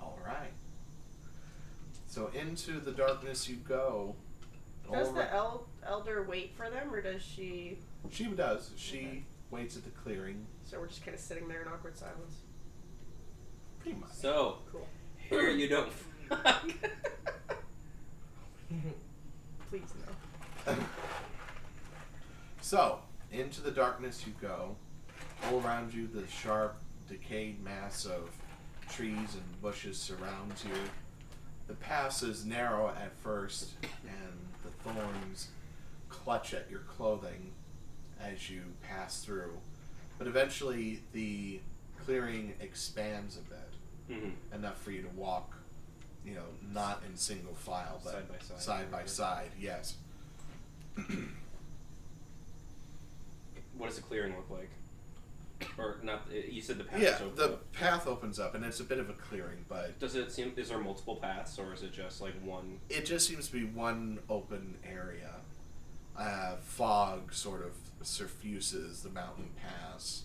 Alright. 0.06 0.52
So 2.08 2.30
into 2.34 2.80
the 2.80 2.92
darkness 2.92 3.50
you 3.50 3.56
go. 3.58 4.16
Does 4.92 5.12
the 5.14 5.32
el- 5.34 5.66
elder 5.86 6.24
wait 6.24 6.54
for 6.56 6.70
them, 6.70 6.94
or 6.94 7.02
does 7.02 7.22
she? 7.24 7.80
She 8.12 8.26
does. 8.26 8.70
She 8.78 8.98
Okay. 9.00 9.24
waits 9.50 9.76
at 9.76 9.84
the 9.84 9.90
clearing. 9.90 10.46
So 10.64 10.80
we're 10.80 10.88
just 10.88 11.04
kind 11.04 11.16
of 11.16 11.20
sitting 11.22 11.48
there 11.48 11.62
in 11.64 11.68
awkward 11.68 11.98
silence. 11.98 12.36
Pretty 13.80 13.98
much. 14.00 14.12
So, 14.12 14.60
Cool. 14.72 14.88
here 15.18 15.50
you 15.50 15.68
don't. 15.68 15.92
Please 19.70 19.94
no. 20.68 20.74
So, 22.62 23.00
into 23.32 23.62
the 23.62 23.70
darkness 23.70 24.26
you 24.26 24.34
go. 24.42 24.76
All 25.46 25.62
around 25.62 25.94
you, 25.94 26.08
the 26.08 26.26
sharp, 26.28 26.78
decayed 27.08 27.64
mass 27.64 28.06
of 28.06 28.32
trees 28.90 29.34
and 29.36 29.62
bushes 29.62 29.98
surrounds 29.98 30.64
you. 30.64 30.72
The 31.68 31.74
pass 31.76 32.22
is 32.24 32.46
narrow 32.46 32.90
at 32.90 33.16
first, 33.24 33.72
and 34.04 34.40
the 34.64 34.70
thorns 34.90 35.48
clutch 36.10 36.54
at 36.54 36.70
your 36.70 36.82
clothing 36.82 37.52
as 38.20 38.50
you 38.50 38.62
pass 38.84 39.22
through. 39.24 39.58
But 40.18 40.28
eventually, 40.28 41.02
the 41.12 41.60
clearing 42.06 42.54
expands 42.62 43.38
a 43.38 43.42
bit, 43.42 43.70
Mhm. 44.10 44.34
enough 44.54 44.80
for 44.82 44.92
you 44.92 45.02
to 45.02 45.10
walk, 45.10 45.56
you 46.24 46.36
know, 46.36 46.46
not 46.62 47.04
in 47.04 47.18
single 47.18 47.56
file, 47.56 48.00
but 48.04 48.14
Side 48.14 48.30
by 48.30 48.40
side. 48.40 48.62
Side 48.62 48.92
by 48.92 49.06
side, 49.06 49.52
yes. 49.60 49.96
What 53.78 53.88
does 53.88 53.96
the 53.98 54.04
clearing 54.04 54.36
look 54.36 54.50
like? 54.50 54.70
Or 55.78 55.98
not? 56.04 56.28
You 56.32 56.62
said 56.62 56.78
the 56.78 56.84
path 56.84 57.02
yeah, 57.02 57.16
is 57.16 57.22
open. 57.22 57.36
the 57.36 57.58
path 57.74 58.08
opens 58.08 58.40
up, 58.40 58.56
and 58.56 58.64
it's 58.64 58.80
a 58.80 58.84
bit 58.84 59.00
of 59.00 59.10
a 59.10 59.14
clearing, 59.14 59.66
but 59.68 60.00
Does 60.00 60.16
it 60.16 60.32
seem? 60.32 60.54
Is 60.58 60.70
there 60.70 60.80
multiple 60.80 61.16
paths, 61.18 61.58
or 61.60 61.74
is 61.74 61.84
it 61.84 61.92
just 61.92 62.22
like 62.22 62.34
one? 62.44 62.80
it 62.90 63.06
just 63.06 63.28
seems 63.28 63.48
to 63.48 63.54
be 63.54 63.66
one 63.66 64.20
open 64.30 64.78
area. 64.84 65.36
Uh, 66.18 66.56
fog 66.62 67.34
sort 67.34 67.66
of 67.66 67.74
suffuses 68.06 69.02
the 69.04 69.10
mountain 69.10 69.50
pass. 69.62 70.24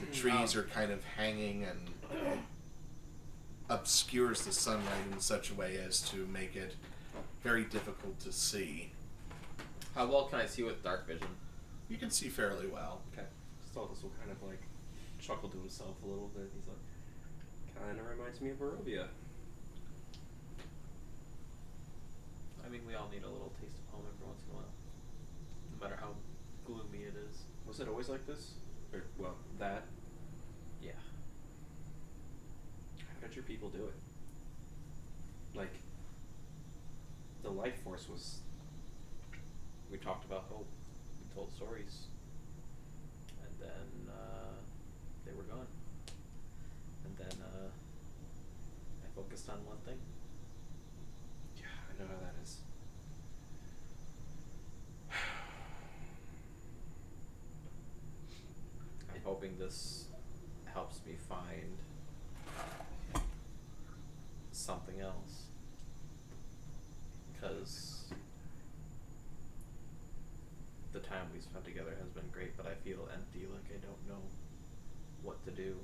The 0.00 0.06
trees 0.16 0.56
are 0.56 0.64
kind 0.64 0.90
of 0.90 1.04
hanging 1.04 1.64
and 1.64 1.90
obscures 3.68 4.44
the 4.44 4.52
sunlight 4.52 5.04
in 5.12 5.20
such 5.20 5.50
a 5.50 5.54
way 5.54 5.76
as 5.76 6.00
to 6.10 6.26
make 6.26 6.56
it 6.56 6.74
very 7.42 7.64
difficult 7.64 8.18
to 8.20 8.32
see. 8.32 8.92
How 9.94 10.06
well 10.06 10.24
can 10.24 10.40
I 10.40 10.46
see 10.46 10.62
with 10.62 10.82
dark 10.82 11.06
vision? 11.06 11.28
You 11.88 11.98
can 11.98 12.10
see 12.10 12.28
fairly 12.28 12.66
well. 12.66 13.02
Okay. 13.12 13.26
Stultus 13.70 14.02
will 14.02 14.12
kind 14.18 14.30
of 14.30 14.42
like 14.42 14.62
chuckle 15.20 15.48
to 15.48 15.58
himself 15.58 15.96
a 16.02 16.06
little 16.06 16.30
bit. 16.34 16.50
He's 16.56 16.66
like, 16.66 16.78
kind 17.78 17.98
of 17.98 18.06
reminds 18.08 18.40
me 18.40 18.50
of 18.50 18.58
Barovia. 18.58 19.06
I 22.64 22.68
mean, 22.68 22.82
we 22.86 22.94
all 22.94 23.08
need 23.12 23.22
a 23.24 23.28
little 23.28 23.52
taste 23.60 23.76
of 23.78 23.94
home 23.94 24.06
every 24.14 24.26
once 24.26 24.42
in 24.48 24.54
a 24.54 24.56
while. 24.56 24.72
No 25.72 25.84
matter 25.84 25.98
how 26.00 26.14
gloomy 26.64 27.04
it 27.04 27.14
is. 27.30 27.42
Was 27.66 27.80
it 27.80 27.88
always 27.88 28.08
like 28.08 28.26
this? 28.26 28.52
Or 28.92 29.04
well, 29.18 29.36
that. 29.58 29.84
Yeah. 30.82 30.92
How 33.20 33.26
did 33.26 33.36
your 33.36 33.44
people 33.44 33.68
do 33.68 33.84
it? 33.84 33.94
Like, 35.54 35.74
the 37.42 37.50
life 37.50 37.82
force 37.84 38.08
was. 38.08 38.41
Talked 40.02 40.24
about 40.24 40.44
hope. 40.50 40.66
We 41.20 41.26
told 41.32 41.52
stories. 41.54 42.08
And 43.40 43.50
then 43.60 44.08
uh, 44.12 44.56
they 45.24 45.32
were 45.32 45.44
gone. 45.44 45.68
And 47.04 47.16
then 47.16 47.40
uh, 47.40 47.68
I 49.04 49.06
focused 49.14 49.48
on 49.48 49.64
one 49.64 49.76
thing. 49.86 50.00
Yeah, 51.56 51.66
I 51.88 51.92
know 52.02 52.08
how 52.08 52.16
that 52.20 52.34
is. 52.42 52.56
I'm 59.14 59.22
hoping 59.24 59.56
this 59.56 60.06
helps 60.64 61.00
me 61.06 61.14
find 61.28 61.78
something 64.50 65.00
else. 65.00 65.44
Because 67.32 67.92
the 70.92 71.00
time 71.00 71.26
we 71.32 71.40
spent 71.40 71.64
together 71.64 71.96
has 71.98 72.08
been 72.10 72.28
great, 72.30 72.56
but 72.56 72.66
I 72.66 72.74
feel 72.84 73.08
empty, 73.12 73.46
like 73.50 73.64
I 73.70 73.78
don't 73.84 74.08
know 74.08 74.22
what 75.22 75.42
to 75.44 75.50
do. 75.50 75.76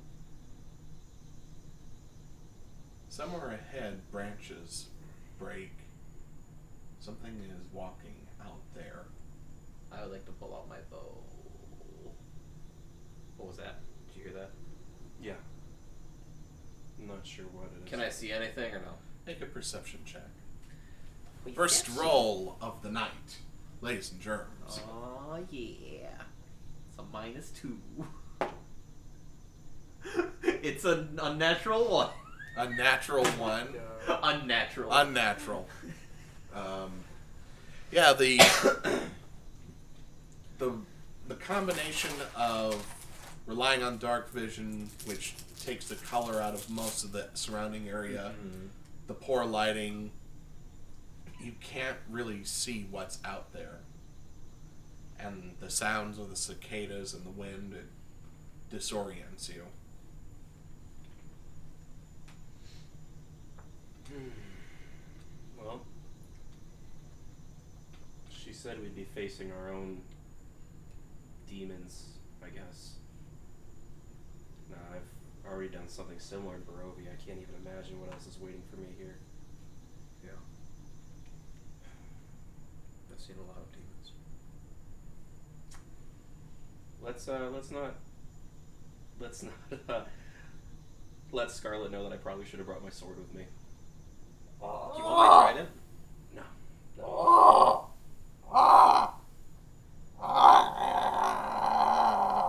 Somewhere 3.19 3.59
ahead, 3.75 4.01
branches 4.13 4.91
break. 5.41 5.73
Something 7.01 7.33
is 7.51 7.67
walking 7.73 8.15
out 8.41 8.61
there. 8.77 9.07
I 9.91 10.03
would 10.03 10.13
like 10.13 10.25
to 10.27 10.31
pull 10.31 10.55
out 10.55 10.69
my 10.69 10.77
bow. 10.89 11.19
What 13.37 13.49
was 13.49 13.57
that? 13.57 13.81
Did 14.07 14.19
you 14.19 14.23
hear 14.23 14.33
that? 14.35 14.51
Yeah. 15.21 15.33
I'm 17.01 17.09
not 17.09 17.27
sure 17.27 17.47
what 17.47 17.73
it 17.75 17.87
is. 17.87 17.91
Can 17.91 17.99
I 17.99 18.09
see 18.09 18.31
anything 18.31 18.73
or 18.73 18.79
no? 18.79 18.93
Make 19.27 19.43
a 19.43 19.47
perception 19.47 19.99
check. 20.05 20.23
First 21.57 21.89
roll 21.99 22.57
of 22.61 22.83
the 22.83 22.91
night, 22.93 23.39
ladies 23.81 24.13
and 24.13 24.21
germs. 24.21 24.81
Oh 24.89 25.45
yeah. 25.51 26.23
It's 26.89 26.99
a 27.01 27.03
minus 27.13 27.51
two. 27.51 27.81
it's 30.45 30.85
an 30.85 31.19
unnatural 31.21 31.91
one. 31.91 32.11
A 32.59 32.69
natural 32.69 33.25
one. 33.25 33.69
unnatural. 34.09 34.93
Unnatural. 34.93 35.69
Um, 36.55 36.91
yeah, 37.93 38.13
the 38.13 38.39
the 40.59 40.73
the 41.29 41.35
combination 41.37 42.11
of 42.37 42.85
relying 43.47 43.83
on 43.83 43.99
dark 43.99 44.31
vision, 44.33 44.91
which 45.07 45.35
takes 45.61 45.87
the 45.87 45.95
color 45.97 46.41
out 46.41 46.55
of 46.55 46.69
most 46.69 47.05
of 47.05 47.13
the 47.13 47.29
surrounding 47.35 47.89
area, 47.89 48.35
Mhm. 48.43 48.69
the 49.07 49.15
poor 49.15 49.45
lighting, 49.45 50.11
you 51.41 51.53
can't 51.61 51.99
really 52.11 52.45
see 52.45 52.87
what's 52.91 53.19
out 53.25 53.53
there. 53.53 53.81
And 55.19 55.55
the 55.61 55.71
sounds 55.71 56.19
of 56.19 56.31
the 56.31 56.37
cicadas 56.37 57.13
and 57.15 57.25
the 57.25 57.31
wind, 57.31 57.75
it 57.75 57.87
disorients 58.75 59.49
you. 59.49 59.65
Well, 65.61 65.83
she 68.31 68.53
said 68.53 68.81
we'd 68.81 68.97
be 68.97 69.05
facing 69.05 69.53
our 69.53 69.71
own 69.71 70.01
demons, 71.49 72.07
I 72.43 72.49
guess. 72.49 72.95
Now, 74.71 74.77
I've 74.95 75.51
already 75.51 75.69
done 75.69 75.89
something 75.89 76.19
similar 76.19 76.55
in 76.55 76.63
Barovia. 76.63 77.13
I 77.13 77.25
can't 77.25 77.39
even 77.41 77.55
imagine 77.67 78.01
what 78.01 78.13
else 78.13 78.27
is 78.27 78.39
waiting 78.41 78.63
for 78.71 78.77
me 78.77 78.89
here. 78.97 79.17
Yeah. 80.25 80.31
I've 83.13 83.21
seen 83.21 83.37
a 83.37 83.47
lot 83.47 83.59
of 83.59 83.73
demons. 83.73 84.13
Let's 87.03 87.29
uh, 87.29 87.51
let's 87.53 87.71
not 87.71 87.95
let's 89.21 89.43
not 89.43 89.53
uh, 89.89 90.01
let 91.33 91.51
Scarlet 91.51 91.93
know 91.93 92.03
that 92.05 92.13
I 92.13 92.17
probably 92.17 92.45
should 92.45 92.59
have 92.59 92.67
brought 92.67 92.83
my 92.83 92.91
sword 92.91 93.19
with 93.19 93.35
me. 93.35 93.45
Oh. 94.63 94.93
Do 94.93 94.99
you 94.99 95.05
want 95.05 95.19
my 95.19 95.53
trident? 95.53 95.69
No. 96.35 96.43
no. 96.99 97.89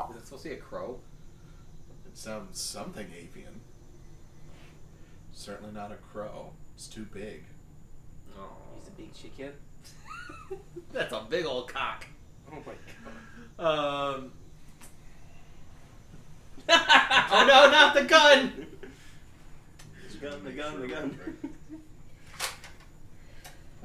Is 0.09 0.15
it 0.17 0.25
supposed 0.25 0.43
to 0.43 0.49
be 0.49 0.55
a 0.55 0.57
crow? 0.57 0.99
It 2.07 2.17
sounds 2.17 2.59
something 2.59 3.07
avian. 3.17 3.61
Certainly 5.31 5.73
not 5.73 5.91
a 5.91 5.95
crow. 5.95 6.51
It's 6.75 6.87
too 6.87 7.05
big. 7.13 7.43
Oh. 8.37 8.49
He's 8.75 8.87
a 8.87 8.91
big 8.91 9.13
chicken. 9.13 9.53
That's 10.93 11.13
a 11.13 11.25
big 11.29 11.45
old 11.45 11.67
cock. 11.67 12.05
Oh 12.51 12.57
my 12.65 12.73
god. 13.57 14.15
Um. 14.17 14.31
oh 16.69 17.45
no, 17.47 17.71
not 17.71 17.93
the 17.93 18.03
gun! 18.03 18.67
The 20.11 20.17
gun, 20.17 20.43
the 20.43 20.51
gun, 20.51 20.81
the 20.81 20.87
gun. 20.87 21.19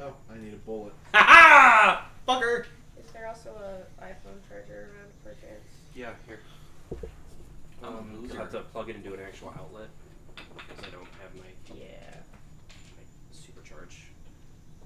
Oh, 0.05 0.13
I 0.31 0.37
need 0.39 0.53
a 0.55 0.57
bullet. 0.59 0.93
Ha 1.15 1.23
ha! 1.27 2.07
Fucker! 2.29 2.65
Is 2.99 3.11
there 3.13 3.27
also 3.27 3.51
a 3.51 4.03
iPhone 4.05 4.39
charger 4.49 4.91
around 4.93 5.13
per 5.25 5.31
chance? 5.41 5.65
Yeah, 5.95 6.11
here. 6.27 6.41
I'm 7.83 7.95
a 7.95 7.99
Um, 7.99 8.15
loser. 8.23 8.35
you'll 8.35 8.43
have 8.43 8.53
to 8.53 8.61
plug 8.61 8.91
it 8.91 8.97
into 8.97 9.15
an 9.15 9.21
actual 9.27 9.55
outlet 9.59 9.89
because 10.37 10.85
I 10.85 10.91
don't 10.91 11.07
have 11.23 11.35
my, 11.37 11.75
Yeah. 11.75 12.17
my 12.97 13.05
supercharge. 13.33 13.97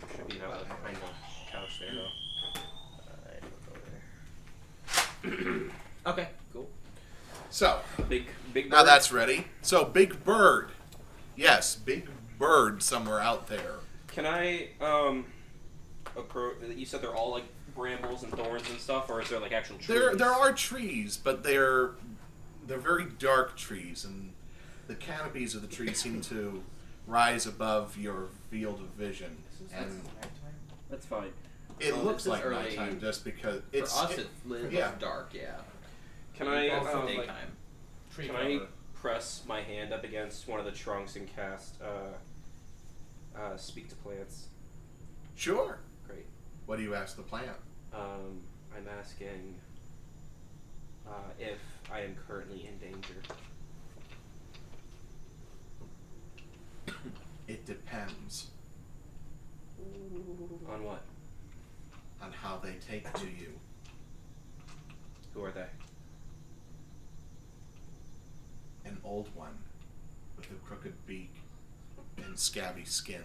There 0.00 0.08
should 0.16 0.28
be 0.28 0.36
an 0.36 0.42
outlet 0.44 0.68
behind 0.68 0.96
the 0.96 1.50
couch 1.50 1.80
there 1.80 1.94
though. 1.94 2.60
Uh, 2.60 3.30
I 3.36 3.40
don't 3.40 5.32
go 5.32 5.40
there. 5.50 5.70
Okay, 6.06 6.28
cool. 6.52 6.68
So, 7.50 7.80
Big, 8.08 8.26
big. 8.54 8.70
now 8.70 8.78
bird. 8.78 8.86
that's 8.88 9.10
ready. 9.12 9.46
So, 9.62 9.84
Big 9.84 10.24
Bird. 10.24 10.70
Yes, 11.36 11.74
Big 11.76 12.08
Bird 12.38 12.82
somewhere 12.82 13.20
out 13.20 13.48
there. 13.48 13.74
Can 14.08 14.26
I 14.26 14.68
um, 14.80 15.26
approach? 16.16 16.56
You 16.74 16.86
said 16.86 17.02
they're 17.02 17.14
all 17.14 17.30
like 17.32 17.44
brambles 17.74 18.22
and 18.22 18.32
thorns 18.32 18.68
and 18.70 18.78
stuff, 18.80 19.08
or 19.10 19.20
is 19.22 19.28
there 19.30 19.40
like 19.40 19.52
actual 19.52 19.76
trees? 19.76 19.88
There, 19.88 20.14
there 20.16 20.32
are 20.32 20.52
trees, 20.52 21.16
but 21.16 21.42
they're 21.42 21.90
they're 22.66 22.78
very 22.78 23.06
dark 23.18 23.56
trees, 23.56 24.04
and 24.04 24.32
the 24.86 24.94
canopies 24.94 25.54
of 25.54 25.62
the 25.62 25.68
trees 25.68 25.98
seem 26.00 26.20
to 26.22 26.62
rise 27.06 27.46
above 27.46 27.96
your 27.96 28.26
field 28.50 28.80
of 28.80 28.86
vision. 28.88 29.36
And 29.74 30.00
That's 30.90 31.06
fine. 31.06 31.30
it 31.80 31.92
Oh, 31.94 32.02
looks 32.02 32.24
this 32.24 32.32
is 32.34 32.38
like 32.38 32.44
early. 32.46 32.62
nighttime 32.76 33.00
just 33.00 33.24
because 33.24 33.60
For 33.70 33.76
it's 33.76 33.96
us, 33.96 34.12
it- 34.12 34.18
it's 34.20 34.46
lit 34.46 34.72
yeah. 34.72 34.92
dark, 34.98 35.30
yeah. 35.32 35.56
Can 36.34 36.48
I? 36.48 36.68
Also 36.70 37.00
um, 37.00 37.06
like, 37.06 37.16
daytime. 37.16 37.52
Tree 38.14 38.26
can 38.26 38.36
I 38.36 38.60
press 38.94 39.42
my 39.46 39.60
hand 39.60 39.92
up 39.92 40.04
against 40.04 40.48
one 40.48 40.58
of 40.58 40.66
the 40.66 40.72
trunks 40.72 41.16
and 41.16 41.28
cast 41.34 41.80
uh, 41.82 42.08
uh, 43.38 43.56
speak 43.56 43.88
to 43.88 43.94
plants? 43.96 44.48
sure. 45.36 45.78
Great. 46.06 46.26
What 46.66 46.76
do 46.76 46.82
you 46.82 46.94
ask 46.94 47.16
the 47.16 47.22
plant? 47.22 47.56
Um, 47.94 48.40
I'm 48.76 48.86
asking 49.00 49.54
uh, 51.06 51.12
if 51.38 51.58
I 51.92 52.00
am 52.00 52.16
currently 52.26 52.66
in 52.68 52.78
danger. 52.78 53.14
It 57.48 57.64
depends 57.64 58.48
On 60.68 60.84
what? 60.84 61.02
on 62.20 62.30
how 62.30 62.58
they 62.62 62.74
take 62.86 63.10
to 63.14 63.24
you. 63.40 63.58
Who 65.32 65.44
are 65.44 65.50
they? 65.50 65.64
An 68.84 68.98
old 69.02 69.34
one 69.34 69.56
with 70.36 70.50
a 70.50 70.54
crooked 70.66 70.92
beak 71.06 71.32
and 72.26 72.38
scabby 72.38 72.84
skin. 72.84 73.22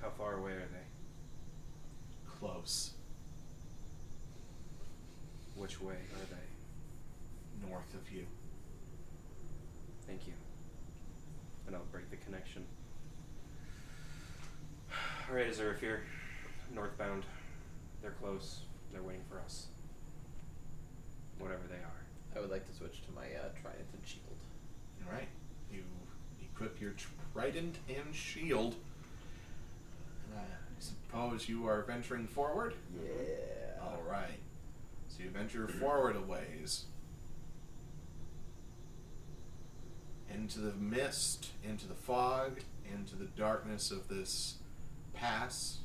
How 0.00 0.10
far 0.10 0.38
away 0.38 0.52
are 0.52 0.68
they? 0.72 0.86
Close. 2.26 2.92
Which 5.56 5.80
way 5.80 5.94
are 5.94 6.26
they? 6.30 7.68
North 7.68 7.92
of 7.94 8.10
you. 8.10 8.26
Thank 10.06 10.26
you. 10.26 10.32
And 11.66 11.76
I'll 11.76 11.82
break 11.92 12.10
the 12.10 12.16
connection. 12.16 12.64
Alright, 15.28 15.52
Azura, 15.52 15.80
you're 15.82 16.00
northbound. 16.74 17.24
They're 18.02 18.12
close. 18.12 18.60
They're 18.92 19.02
waiting 19.02 19.22
for 19.28 19.38
us. 19.40 19.66
Whatever 21.38 21.62
they 21.68 21.76
are. 21.76 22.36
I 22.36 22.40
would 22.40 22.50
like 22.50 22.66
to 22.66 22.74
switch 22.74 23.02
to 23.06 23.12
my 23.12 23.24
uh, 23.24 23.50
trident 23.60 23.88
and 23.92 24.06
shield. 24.06 24.29
Alright. 25.06 25.28
You 25.72 25.82
equip 26.42 26.80
your 26.80 26.94
trident 27.32 27.78
and 27.88 28.14
shield. 28.14 28.76
And 30.30 30.40
I 30.40 30.44
suppose 30.78 31.48
you 31.48 31.66
are 31.66 31.82
venturing 31.82 32.26
forward? 32.26 32.74
Yeah. 32.94 33.84
Alright. 33.84 34.40
So 35.08 35.22
you 35.24 35.30
venture 35.30 35.68
forward 35.68 36.16
a 36.16 36.20
ways. 36.20 36.84
Into 40.32 40.60
the 40.60 40.72
mist, 40.74 41.48
into 41.64 41.88
the 41.88 41.94
fog, 41.94 42.60
into 42.92 43.16
the 43.16 43.24
darkness 43.24 43.90
of 43.90 44.08
this 44.08 44.58
pass. 45.12 45.78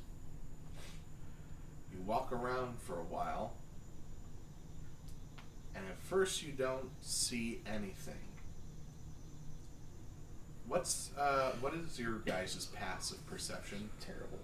You 1.92 2.02
walk 2.02 2.32
around 2.32 2.80
for 2.80 3.00
a 3.00 3.04
while. 3.04 3.54
And 5.74 5.84
at 5.88 6.00
first 6.00 6.44
you 6.44 6.52
don't 6.52 6.90
see 7.02 7.62
anything. 7.66 8.25
What's 10.68 11.12
uh 11.18 11.52
what 11.62 11.74
is 11.74 12.00
your 12.00 12.20
guys' 12.20 12.68
passive 12.74 13.26
perception? 13.28 13.90
Terrible. 14.00 14.40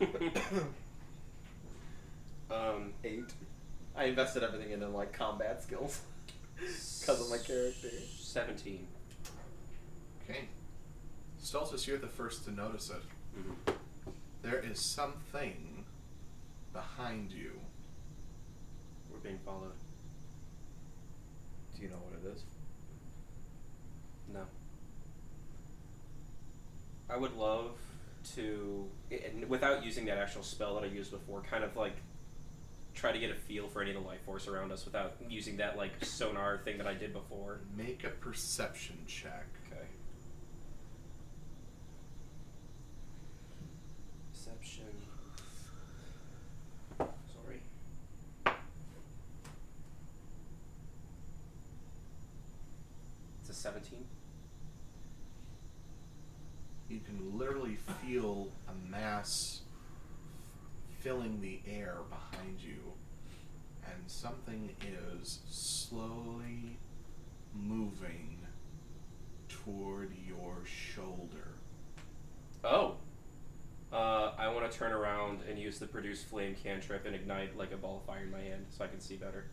um, 2.50 2.92
Eight. 3.04 3.32
I 3.96 4.04
invested 4.04 4.42
everything 4.42 4.70
into 4.72 4.88
like 4.88 5.12
combat 5.12 5.62
skills 5.62 6.00
because 6.56 7.20
of 7.20 7.30
my 7.30 7.38
character. 7.38 7.88
17. 8.20 8.86
Okay. 10.24 10.40
Stultus, 11.42 11.86
you're 11.86 11.98
the 11.98 12.06
first 12.06 12.44
to 12.44 12.50
notice 12.52 12.90
it. 12.90 13.02
Mhm. 13.40 13.74
There 14.42 14.60
is 14.60 14.78
something 14.78 15.84
behind 16.72 17.32
you. 17.32 17.52
We're 19.10 19.18
being 19.18 19.38
followed. 19.44 19.72
Do 21.74 21.82
you 21.82 21.88
know 21.88 21.96
what 21.96 22.14
it 22.22 22.36
is? 22.36 22.42
No. 24.32 24.40
I 27.08 27.16
would 27.16 27.36
love 27.36 27.78
to, 28.34 28.86
and 29.10 29.48
without 29.48 29.84
using 29.84 30.06
that 30.06 30.18
actual 30.18 30.42
spell 30.42 30.74
that 30.74 30.84
I 30.84 30.88
used 30.88 31.12
before, 31.12 31.42
kind 31.42 31.62
of 31.62 31.76
like 31.76 31.96
try 32.94 33.12
to 33.12 33.18
get 33.18 33.30
a 33.30 33.34
feel 33.34 33.68
for 33.68 33.82
any 33.82 33.90
of 33.94 34.02
the 34.02 34.08
life 34.08 34.22
force 34.24 34.48
around 34.48 34.72
us 34.72 34.84
without 34.84 35.16
using 35.28 35.58
that 35.58 35.76
like 35.76 35.92
sonar 36.02 36.58
thing 36.64 36.78
that 36.78 36.86
I 36.86 36.94
did 36.94 37.12
before. 37.12 37.60
Make 37.76 38.04
a 38.04 38.08
perception 38.08 38.96
check. 39.06 39.46
Okay. 39.70 39.86
Perception. 44.32 44.84
Sorry. 46.98 47.60
It's 53.42 53.50
a 53.50 53.54
17. 53.54 54.04
You 56.88 57.00
can 57.00 57.38
literally 57.38 57.76
feel 58.02 58.48
a 58.68 58.90
mass 58.90 59.62
filling 61.00 61.40
the 61.40 61.60
air 61.66 61.98
behind 62.08 62.60
you, 62.60 62.92
and 63.84 64.02
something 64.06 64.70
is 65.20 65.40
slowly 65.48 66.78
moving 67.54 68.38
toward 69.48 70.12
your 70.26 70.58
shoulder. 70.64 71.54
Oh. 72.64 72.96
Uh, 73.92 74.32
I 74.36 74.48
want 74.48 74.70
to 74.70 74.76
turn 74.76 74.92
around 74.92 75.40
and 75.48 75.58
use 75.58 75.78
the 75.78 75.86
produce 75.86 76.22
flame 76.22 76.56
cantrip 76.60 77.06
and 77.06 77.14
ignite 77.14 77.56
like 77.56 77.72
a 77.72 77.76
ball 77.76 77.98
of 77.98 78.04
fire 78.04 78.24
in 78.24 78.32
my 78.32 78.40
hand 78.40 78.66
so 78.70 78.84
I 78.84 78.88
can 78.88 79.00
see 79.00 79.16
better. 79.16 79.46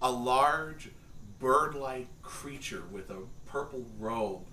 a 0.00 0.10
large 0.10 0.90
bird 1.38 1.74
like 1.74 2.06
creature 2.22 2.84
with 2.92 3.10
a 3.10 3.18
purple 3.46 3.84
robe 3.98 4.46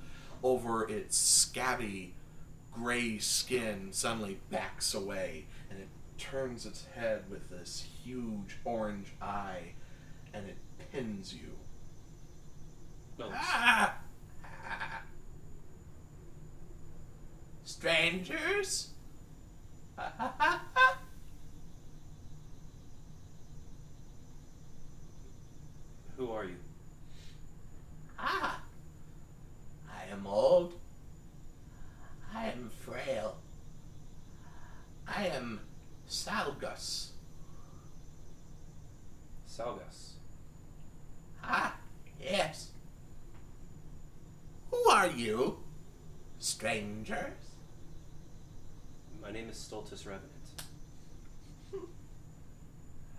over 0.43 0.87
its 0.87 1.17
scabby 1.17 2.13
gray 2.71 3.17
skin 3.17 3.89
suddenly 3.91 4.39
backs 4.49 4.93
away 4.93 5.45
and 5.69 5.79
it 5.79 5.89
turns 6.17 6.65
its 6.65 6.85
head 6.95 7.23
with 7.29 7.49
this 7.49 7.85
huge 8.03 8.57
orange 8.63 9.13
eye 9.21 9.73
and 10.33 10.47
it 10.47 10.57
pins 10.91 11.33
you. 11.33 11.51
Ah! 13.21 13.97
Ah! 14.43 15.01
Strangers? 17.63 18.87
Ah, 19.97 20.13
ah, 20.19 20.33
ah, 20.39 20.61
ah. 20.75 20.97
Who 26.17 26.31
are 26.31 26.45
you? 26.45 26.55
Ah, 28.17 28.61
I 29.87 30.11
am 30.11 30.25
old. 30.25 30.73
I 32.33 32.47
am 32.47 32.69
frail. 32.69 33.37
I 35.07 35.27
am 35.27 35.59
Salgus. 36.07 37.09
Salgas. 39.47 40.13
Ah, 41.43 41.75
yes. 42.21 42.71
Who 44.69 44.77
are 45.01 45.07
you? 45.07 45.57
Strangers? 46.37 47.33
My 49.19 49.31
name 49.31 49.49
is 49.49 49.57
Stultus 49.57 50.05
Revenant. 50.05 50.29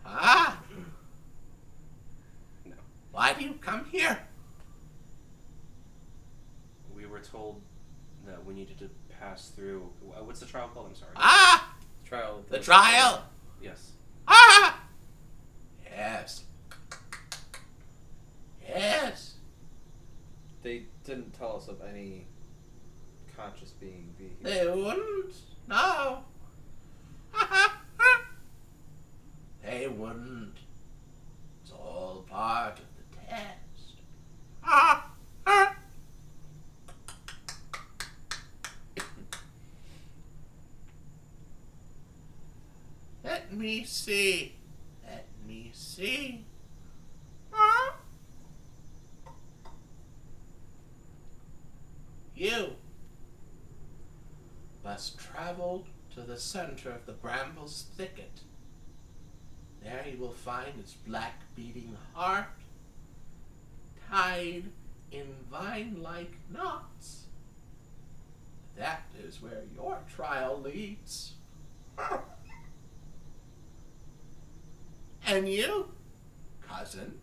Ah, 0.06 0.62
No. 2.64 2.74
why 3.10 3.32
do 3.32 3.44
you 3.44 3.54
come 3.54 3.84
here? 3.90 4.16
We 6.94 7.06
were 7.06 7.18
told 7.20 7.60
that 8.26 8.44
we 8.44 8.54
needed 8.54 8.78
to 8.78 8.88
pass 9.18 9.48
through. 9.50 9.82
What's 10.02 10.38
the 10.40 10.46
trial 10.46 10.68
called? 10.72 10.86
I'm 10.88 10.94
sorry. 10.94 11.12
Ah, 11.16 11.74
Trial. 12.04 12.38
of 12.38 12.48
the 12.48 12.58
trial. 12.60 13.24
Yes. 13.60 13.90
Ah, 14.28 14.84
yes. 15.84 16.44
Yes. 18.68 19.34
They 20.62 20.84
us 21.62 21.68
of 21.68 21.80
any 21.88 22.26
conscious 23.36 23.70
being 23.70 24.14
being. 24.18 24.36
They 24.42 24.66
wouldn't. 24.66 25.34
No. 25.68 26.24
they 29.62 29.86
wouldn't. 29.88 30.58
It's 31.62 31.72
all 31.72 32.24
part 32.28 32.78
of 32.78 32.84
the 32.96 33.02
test. 33.28 33.94
Let 43.24 43.52
me 43.52 43.84
see. 43.84 44.56
Let 45.04 45.26
me 45.46 45.70
see. 45.72 46.44
Ah. 47.54 47.94
You 52.42 52.72
must 54.82 55.16
travel 55.16 55.86
to 56.12 56.22
the 56.22 56.31
center 56.42 56.90
of 56.90 57.06
the 57.06 57.12
brambles 57.12 57.86
thicket. 57.96 58.40
There 59.82 60.04
you 60.10 60.18
will 60.18 60.32
find 60.32 60.78
its 60.78 60.94
black 60.94 61.42
beating 61.56 61.96
heart 62.14 62.46
tied 64.10 64.64
in 65.10 65.26
vine 65.50 65.98
like 66.02 66.32
knots. 66.52 67.26
That 68.76 69.02
is 69.26 69.42
where 69.42 69.62
your 69.74 69.98
trial 70.14 70.60
leads. 70.60 71.34
And 75.24 75.48
you, 75.48 75.88
cousin, 76.60 77.20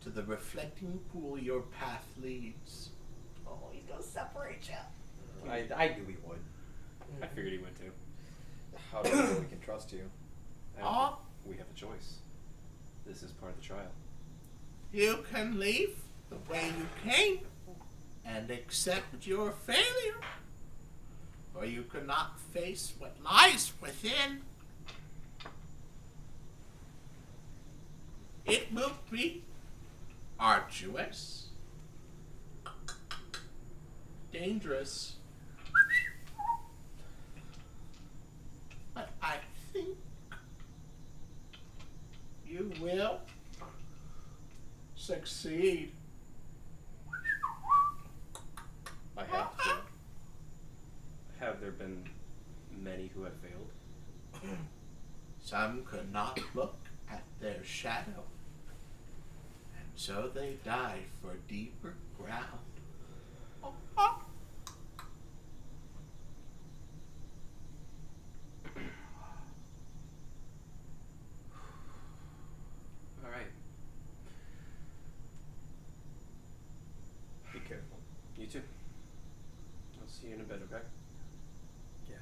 to 0.00 0.10
the 0.10 0.22
reflecting 0.24 0.98
pool 1.12 1.38
your 1.38 1.60
path 1.60 2.06
leads. 2.20 2.88
He's 3.72 3.82
gonna 3.84 4.02
separate 4.02 4.68
you. 4.68 5.50
I, 5.50 5.64
I 5.74 5.88
knew 5.88 6.04
he 6.06 6.16
would. 6.26 6.38
I 7.22 7.26
figured 7.26 7.52
he 7.52 7.58
would 7.58 7.74
too. 7.76 7.90
How 8.90 9.02
do 9.02 9.10
we 9.10 9.16
know 9.16 9.40
we 9.40 9.46
can 9.46 9.60
trust 9.60 9.92
you? 9.92 10.08
I 10.76 10.80
don't 10.80 10.88
Aw. 10.88 11.08
think 11.08 11.18
we 11.46 11.56
have 11.56 11.66
a 11.70 11.78
choice. 11.78 12.16
This 13.06 13.22
is 13.22 13.32
part 13.32 13.52
of 13.52 13.60
the 13.60 13.66
trial. 13.66 13.90
You 14.92 15.24
can 15.32 15.58
leave 15.58 15.96
the 16.30 16.36
way 16.52 16.66
you 16.78 17.10
came 17.10 17.40
and 18.24 18.50
accept 18.50 19.26
your 19.26 19.50
failure, 19.50 20.20
or 21.54 21.64
you 21.66 21.82
cannot 21.82 22.38
face 22.38 22.92
what 22.98 23.16
lies 23.22 23.72
within. 23.80 24.42
It 28.44 28.72
will 28.72 28.92
be 29.10 29.42
arduous, 30.38 31.41
dangerous, 34.32 35.16
but 38.94 39.10
I 39.22 39.36
think 39.72 39.96
you 42.46 42.72
will 42.80 43.20
succeed. 44.96 45.92
I 49.16 49.24
have 49.24 49.56
to. 49.58 49.76
Have 51.40 51.60
there 51.60 51.72
been 51.72 52.04
many 52.80 53.10
who 53.14 53.24
have 53.24 53.34
failed? 53.34 53.70
Some 55.40 55.84
could 55.84 56.10
not 56.12 56.40
look 56.54 56.78
at 57.10 57.22
their 57.40 57.62
shadow, 57.62 58.24
and 59.76 59.86
so 59.94 60.30
they 60.34 60.56
died 60.64 61.04
for 61.20 61.34
deeper 61.48 61.94
ground. 62.18 62.60
All 73.24 73.30
right. 73.30 73.46
Be 77.52 77.60
careful. 77.60 77.98
You 78.38 78.46
too. 78.46 78.62
I'll 80.00 80.08
see 80.08 80.28
you 80.28 80.34
in 80.34 80.40
a 80.40 80.44
bit, 80.44 80.60
okay? 80.70 80.82
Yeah. 82.08 82.16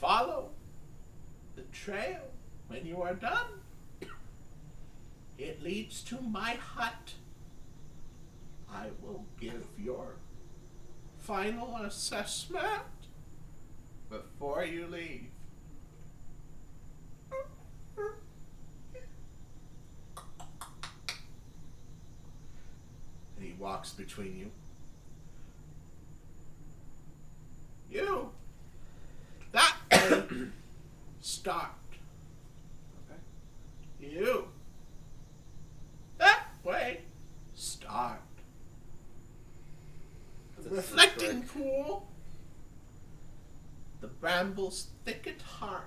Follow 0.00 0.50
the 1.56 1.62
trail 1.72 2.20
when 2.68 2.84
you 2.86 2.97
done. 3.14 3.46
It 5.38 5.62
leads 5.62 6.02
to 6.04 6.20
my 6.20 6.54
hut. 6.54 7.14
I 8.72 8.88
will 9.02 9.24
give 9.40 9.66
your 9.78 10.16
final 11.18 11.76
assessment 11.76 12.82
before 14.10 14.64
you 14.64 14.86
leave. 14.86 15.30
And 23.36 23.46
he 23.46 23.52
walks 23.58 23.92
between. 23.92 24.50
You! 27.90 28.30
That 29.52 29.76
way! 29.90 30.24
Start. 31.20 31.70
Okay. 33.10 33.20
You! 34.14 34.48
That 36.18 36.48
way! 36.64 37.00
Start. 37.54 38.20
The 40.62 40.70
reflecting 40.70 41.42
pool. 41.42 42.08
The 44.38 44.44
brambles 44.44 44.86
thicket 45.04 45.42
heart. 45.42 45.82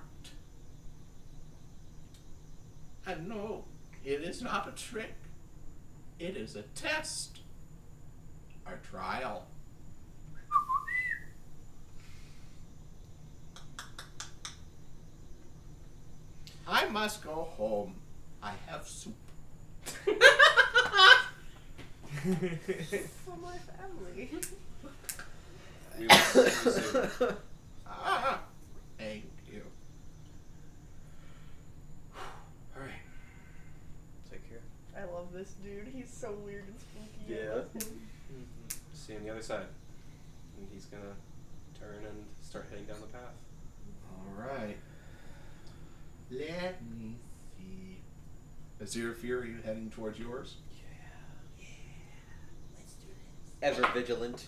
And 3.06 3.26
no, 3.26 3.64
it 4.04 4.20
is 4.20 4.42
not 4.42 4.68
a 4.68 4.72
trick. 4.72 5.14
It 6.18 6.36
is 6.36 6.54
a 6.54 6.60
test. 6.74 7.38
A 8.66 8.72
trial. 8.86 9.46
I 16.68 16.86
must 16.90 17.24
go 17.24 17.48
home. 17.56 17.94
I 18.42 18.52
have 18.66 18.86
soup. 18.86 19.14
For 19.86 19.96
my 23.40 23.56
family. 23.78 24.30
We 25.98 26.06
will 26.06 26.16
see 26.16 26.40
you 26.40 27.10
soon. 27.10 27.36
Ah, 28.04 28.40
thank 28.98 29.24
you. 29.50 29.62
All 32.16 32.82
right. 32.82 32.90
Take 34.30 34.48
care. 34.48 34.60
I 34.96 35.04
love 35.12 35.32
this 35.32 35.54
dude. 35.62 35.88
He's 35.94 36.11
so 36.22 36.32
weird 36.44 36.64
and 36.68 36.78
spooky. 36.78 37.34
Yeah. 37.34 37.54
love 37.54 37.64
him. 37.72 37.80
Mm-hmm. 37.82 38.68
See 38.94 39.12
you 39.14 39.18
on 39.18 39.24
the 39.24 39.30
other 39.32 39.42
side. 39.42 39.66
And 40.56 40.68
he's 40.72 40.84
gonna 40.84 41.02
turn 41.78 42.04
and 42.06 42.24
start 42.40 42.66
heading 42.70 42.84
down 42.84 43.00
the 43.00 43.08
path. 43.08 43.34
All 44.08 44.32
right. 44.38 44.76
Let 46.30 46.80
me 46.96 47.16
see. 47.58 47.98
Aziraphir, 48.82 49.42
are 49.42 49.44
you 49.44 49.58
heading 49.64 49.90
towards 49.90 50.18
yours? 50.18 50.56
Yeah. 51.58 51.66
Let's 52.76 52.92
do 52.94 53.06
this. 53.60 53.78
Ever 53.78 53.88
vigilant. 53.92 54.46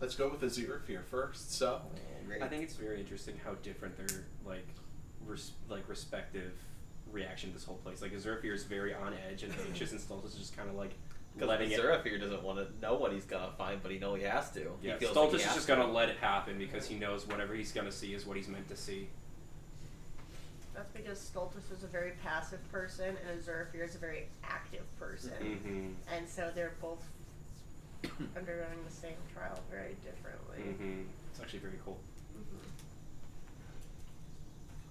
Let's 0.00 0.14
go 0.14 0.28
with 0.28 0.42
Azir 0.42 0.82
Fear 0.82 1.02
first. 1.10 1.54
So, 1.54 1.80
I 2.42 2.46
think 2.48 2.62
it's 2.64 2.74
very 2.74 3.00
interesting 3.00 3.40
how 3.42 3.54
different 3.62 3.96
their 3.96 4.24
like, 4.44 4.66
res- 5.24 5.52
like 5.70 5.88
respective 5.88 6.52
reaction 7.14 7.50
to 7.50 7.54
this 7.54 7.64
whole 7.64 7.76
place. 7.76 8.02
Like 8.02 8.12
Azurfir 8.12 8.52
is 8.52 8.64
very 8.64 8.92
on 8.92 9.14
edge 9.30 9.44
and 9.44 9.54
anxious, 9.68 9.92
and 9.92 10.00
Stultus 10.00 10.26
is 10.26 10.34
just 10.34 10.56
kind 10.56 10.68
of 10.68 10.74
like 10.74 10.90
Because 11.34 11.48
letting 11.48 11.70
it. 11.70 11.80
Zerafir 11.80 12.20
doesn't 12.20 12.42
want 12.42 12.58
to 12.58 12.86
know 12.86 12.94
what 12.94 13.12
he's 13.12 13.24
gonna 13.24 13.52
find, 13.56 13.82
but 13.82 13.90
he 13.92 13.98
know 13.98 14.14
he 14.14 14.24
has 14.24 14.50
to. 14.52 14.72
Yeah, 14.82 14.94
he 14.94 15.06
feels 15.06 15.16
like 15.16 15.30
he 15.30 15.36
is 15.36 15.44
just 15.44 15.66
to. 15.68 15.76
gonna 15.76 15.90
let 15.90 16.08
it 16.08 16.18
happen 16.18 16.58
because 16.58 16.86
he 16.86 16.96
knows 16.96 17.26
whatever 17.26 17.54
he's 17.54 17.72
gonna 17.72 17.92
see 17.92 18.12
is 18.12 18.26
what 18.26 18.36
he's 18.36 18.48
meant 18.48 18.68
to 18.68 18.76
see. 18.76 19.08
That's 20.74 20.90
because 20.90 21.18
Stultus 21.18 21.72
is 21.72 21.84
a 21.84 21.86
very 21.86 22.12
passive 22.24 22.60
person 22.72 23.16
and 23.28 23.40
Azurfir 23.40 23.84
is 23.84 23.94
a 23.94 23.98
very 23.98 24.26
active 24.42 24.82
person. 24.98 25.30
Mm-hmm. 25.40 25.88
And 26.12 26.28
so 26.28 26.50
they're 26.52 26.74
both 26.80 27.04
undergoing 28.36 28.78
the 28.84 28.92
same 28.92 29.14
trial 29.32 29.60
very 29.70 29.94
differently. 30.04 30.74
Mm-hmm. 30.74 31.02
It's 31.30 31.40
actually 31.40 31.60
very 31.60 31.78
cool. 31.84 31.98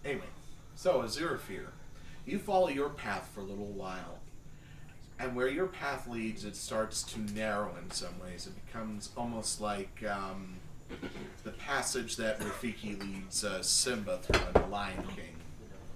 Anyway, 0.05 0.25
so 0.75 1.01
Azurafir, 1.01 1.67
you 2.25 2.39
follow 2.39 2.69
your 2.69 2.89
path 2.89 3.29
for 3.33 3.41
a 3.41 3.43
little 3.43 3.65
while. 3.65 4.19
And 5.19 5.35
where 5.35 5.47
your 5.47 5.67
path 5.67 6.07
leads, 6.07 6.43
it 6.43 6.55
starts 6.55 7.03
to 7.03 7.19
narrow 7.19 7.75
in 7.81 7.91
some 7.91 8.19
ways. 8.19 8.47
It 8.47 8.65
becomes 8.65 9.09
almost 9.15 9.61
like 9.61 10.03
um, 10.09 10.55
the 11.43 11.51
passage 11.51 12.15
that 12.17 12.39
Rafiki 12.39 12.99
leads 12.99 13.43
uh, 13.43 13.61
Simba 13.61 14.17
through 14.17 14.41
in 14.47 14.53
The 14.53 14.67
Lion 14.67 15.03
King. 15.15 15.35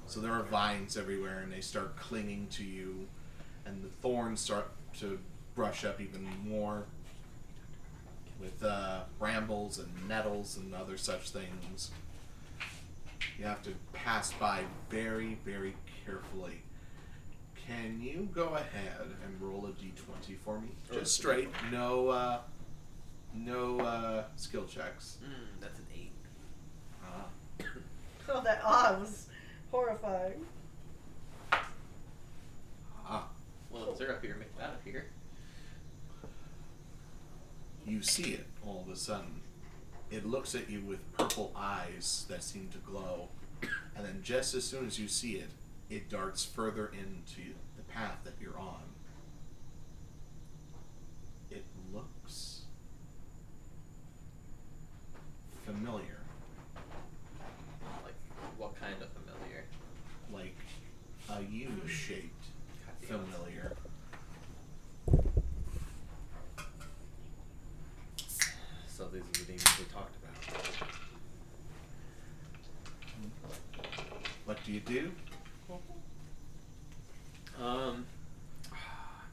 So 0.06 0.22
there 0.22 0.32
are 0.32 0.44
vines 0.44 0.96
everywhere, 0.96 1.40
and 1.40 1.52
they 1.52 1.60
start 1.60 1.98
clinging 1.98 2.48
to 2.52 2.64
you, 2.64 3.08
and 3.66 3.84
the 3.84 3.90
thorns 4.02 4.40
start 4.40 4.70
to 5.00 5.20
brush 5.56 5.84
up 5.84 6.00
even 6.00 6.26
more 6.46 6.86
with 8.40 8.64
uh, 8.64 9.02
brambles 9.20 9.80
and 9.80 9.90
nettles 10.08 10.58
and 10.58 10.74
other 10.74 10.98
such 10.98 11.32
things. 11.32 11.92
You 13.38 13.46
have 13.46 13.62
to 13.64 13.72
pass 13.94 14.32
by 14.34 14.62
very, 14.90 15.38
very 15.44 15.76
carefully. 16.08 16.62
Can 17.56 18.00
you 18.02 18.30
go 18.34 18.56
ahead 18.56 19.08
and 19.26 19.42
roll 19.42 19.66
a 19.66 19.70
d20 19.72 20.38
for 20.44 20.60
me? 20.60 20.70
Just 20.92 21.14
straight, 21.14 21.50
no, 21.70 22.08
uh, 22.08 22.40
no 23.34 23.80
uh, 23.82 24.24
skill 24.38 24.66
checks. 24.66 25.18
Mm, 25.24 25.62
that's 25.62 25.80
an 25.80 25.86
eight. 25.94 26.12
Ah. 27.04 27.26
Oh, 28.30 28.42
that 28.44 28.60
ah 28.62 28.98
was 29.00 29.28
horrifying. 29.72 30.46
Ah. 33.08 33.30
Well, 33.70 33.92
if 33.92 33.98
they're 33.98 34.12
up 34.12 34.22
here, 34.22 34.36
make 34.38 34.54
that 34.58 34.66
up 34.72 34.82
here. 34.84 35.06
You 37.86 38.02
see 38.02 38.34
it 38.34 38.46
all 38.66 38.84
of 38.86 38.92
a 38.92 38.98
sudden. 38.98 39.44
It 40.12 40.26
looks 40.26 40.56
at 40.56 40.70
you 40.70 40.82
with 40.82 41.00
purple 41.14 41.54
eyes 41.56 42.26
that 42.28 42.44
seem 42.44 42.68
to 42.74 42.80
glow, 42.80 43.30
and 43.96 44.06
then 44.06 44.20
just 44.22 44.54
as 44.54 44.66
soon 44.66 44.86
as 44.86 45.00
you 45.00 45.08
see 45.08 45.36
it, 45.36 45.52
it 45.90 46.10
darts 46.10 46.44
further 46.44 46.88
into 46.88 47.54
the 47.78 47.84
path 47.84 48.18
that 48.24 48.34
you're 48.42 48.60
on. 48.60 48.82
It 51.50 51.64
looks 51.94 52.62
familiar, 55.66 56.20
Like, 58.04 58.14
what 58.58 58.80
kind 58.80 58.96
of 59.02 59.08
familiar? 59.10 59.64
like 60.34 60.56
a 61.30 61.42
U-shaped 61.52 62.46
familiar. 63.02 63.74
So 68.88 69.08
these 69.08 69.22
are 69.22 69.26
the 69.26 69.46
demons 69.46 69.80
we 69.80 69.86
talked 69.86 70.16
about. 70.18 70.88
What 74.46 74.58
do 74.66 74.72
you 74.72 74.80
do? 74.82 75.12
Um, 77.68 78.06
I'm 78.72 78.78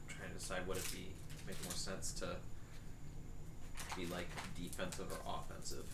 trying 0.09 0.29
to 0.29 0.37
decide 0.37 0.67
what 0.67 0.77
it'd 0.77 0.91
be 0.91 1.07
make 1.47 1.61
more 1.63 1.73
sense 1.73 2.11
to 2.13 2.35
be 3.95 4.05
like 4.07 4.27
defensive 4.59 5.05
or 5.11 5.39
offensive. 5.39 5.85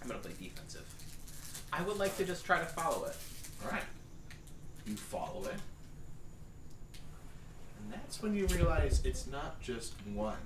I'm 0.00 0.08
gonna 0.08 0.20
play 0.20 0.32
defensive. 0.40 0.86
I 1.72 1.82
would 1.82 1.98
like 1.98 2.16
to 2.16 2.24
just 2.24 2.46
try 2.46 2.58
to 2.58 2.64
follow 2.64 3.04
it. 3.04 3.16
Alright. 3.62 3.82
You 4.86 4.96
follow 4.96 5.44
it. 5.44 5.56
And 7.80 7.92
that's 7.92 8.22
when 8.22 8.34
you 8.34 8.46
realize 8.46 9.02
it's 9.04 9.26
not 9.26 9.60
just 9.60 9.94
one. 10.14 10.38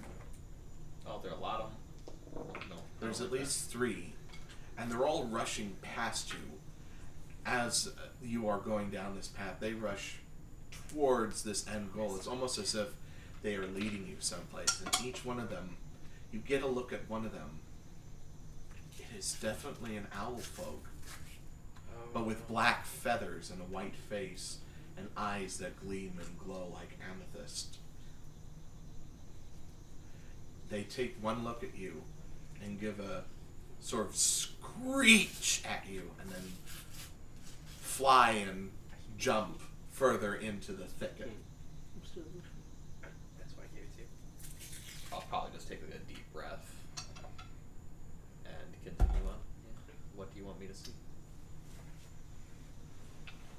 Oh, 1.06 1.20
there 1.22 1.30
are 1.30 1.36
a 1.38 1.40
lot 1.40 1.60
of 1.60 1.70
them. 1.70 2.62
No, 2.70 2.76
There's 2.98 3.20
at 3.20 3.30
like 3.30 3.40
least 3.40 3.70
three. 3.70 4.14
And 4.76 4.90
they're 4.90 5.06
all 5.06 5.26
rushing 5.26 5.76
past 5.82 6.32
you 6.32 6.40
as 7.46 7.92
you 8.24 8.48
are 8.48 8.58
going 8.58 8.90
down 8.90 9.14
this 9.14 9.28
path. 9.28 9.56
They 9.60 9.74
rush 9.74 10.16
towards 10.92 11.42
this 11.42 11.66
end 11.68 11.92
goal. 11.94 12.16
It's 12.16 12.26
almost 12.26 12.58
as 12.58 12.74
if 12.74 12.88
they 13.42 13.56
are 13.56 13.66
leading 13.66 14.06
you 14.06 14.16
someplace. 14.20 14.82
And 14.84 15.06
each 15.06 15.24
one 15.24 15.38
of 15.38 15.50
them, 15.50 15.76
you 16.32 16.38
get 16.38 16.62
a 16.62 16.66
look 16.66 16.92
at 16.92 17.08
one 17.08 17.24
of 17.24 17.32
them. 17.32 17.60
It 18.98 19.18
is 19.18 19.36
definitely 19.40 19.96
an 19.96 20.06
owl 20.14 20.38
folk, 20.38 20.88
but 22.12 22.26
with 22.26 22.46
black 22.48 22.86
feathers 22.86 23.50
and 23.50 23.60
a 23.60 23.64
white 23.64 23.96
face 23.96 24.58
and 24.96 25.08
eyes 25.16 25.58
that 25.58 25.80
gleam 25.80 26.12
and 26.18 26.38
glow 26.38 26.68
like 26.72 26.98
amethyst. 27.10 27.78
They 30.70 30.82
take 30.82 31.16
one 31.20 31.44
look 31.44 31.62
at 31.62 31.76
you 31.76 32.02
and 32.62 32.80
give 32.80 33.00
a 33.00 33.24
sort 33.80 34.06
of 34.06 34.16
screech 34.16 35.62
at 35.68 35.84
you 35.90 36.02
and 36.20 36.30
then 36.30 36.52
fly 37.80 38.30
and 38.30 38.70
jump 39.18 39.60
further 39.92 40.34
into 40.34 40.72
the 40.72 40.84
thicket. 40.84 41.30
That's 43.38 43.56
why 43.56 43.62
I 43.62 43.74
gave 43.74 43.84
it 43.84 43.94
to 43.94 44.00
you. 44.00 44.06
I'll 45.12 45.24
probably 45.28 45.50
just 45.54 45.68
take 45.68 45.80
like 45.82 45.94
a 45.94 46.12
deep 46.12 46.24
breath 46.32 46.74
and 48.44 48.54
continue 48.82 49.28
on. 49.28 49.36
What 50.16 50.32
do 50.32 50.40
you 50.40 50.46
want 50.46 50.58
me 50.58 50.66
to 50.66 50.74
see? 50.74 50.92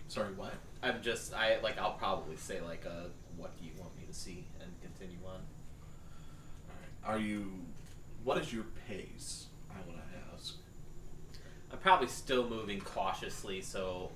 Sorry, 0.10 0.34
what? 0.34 0.54
I'm 0.82 1.02
just 1.02 1.34
I 1.34 1.60
like 1.64 1.78
I'll 1.80 1.94
probably 1.94 2.36
say 2.36 2.60
like 2.62 2.86
uh 2.86 3.08
what 3.38 3.58
do 3.58 3.66
you 3.66 3.72
want 3.80 3.96
me 3.98 4.04
to 4.08 4.14
see 4.14 4.46
and 4.62 4.70
continue 4.82 5.18
on. 5.26 5.40
Are 7.06 7.18
you. 7.20 7.52
What 8.24 8.38
is 8.38 8.54
your 8.54 8.66
pace? 8.88 9.48
I 9.70 9.76
want 9.88 10.00
to 10.00 10.34
ask. 10.34 10.56
I'm 11.72 11.78
probably 11.80 12.08
still 12.08 12.48
moving 12.48 12.80
cautiously, 12.80 13.62
so 13.62 14.12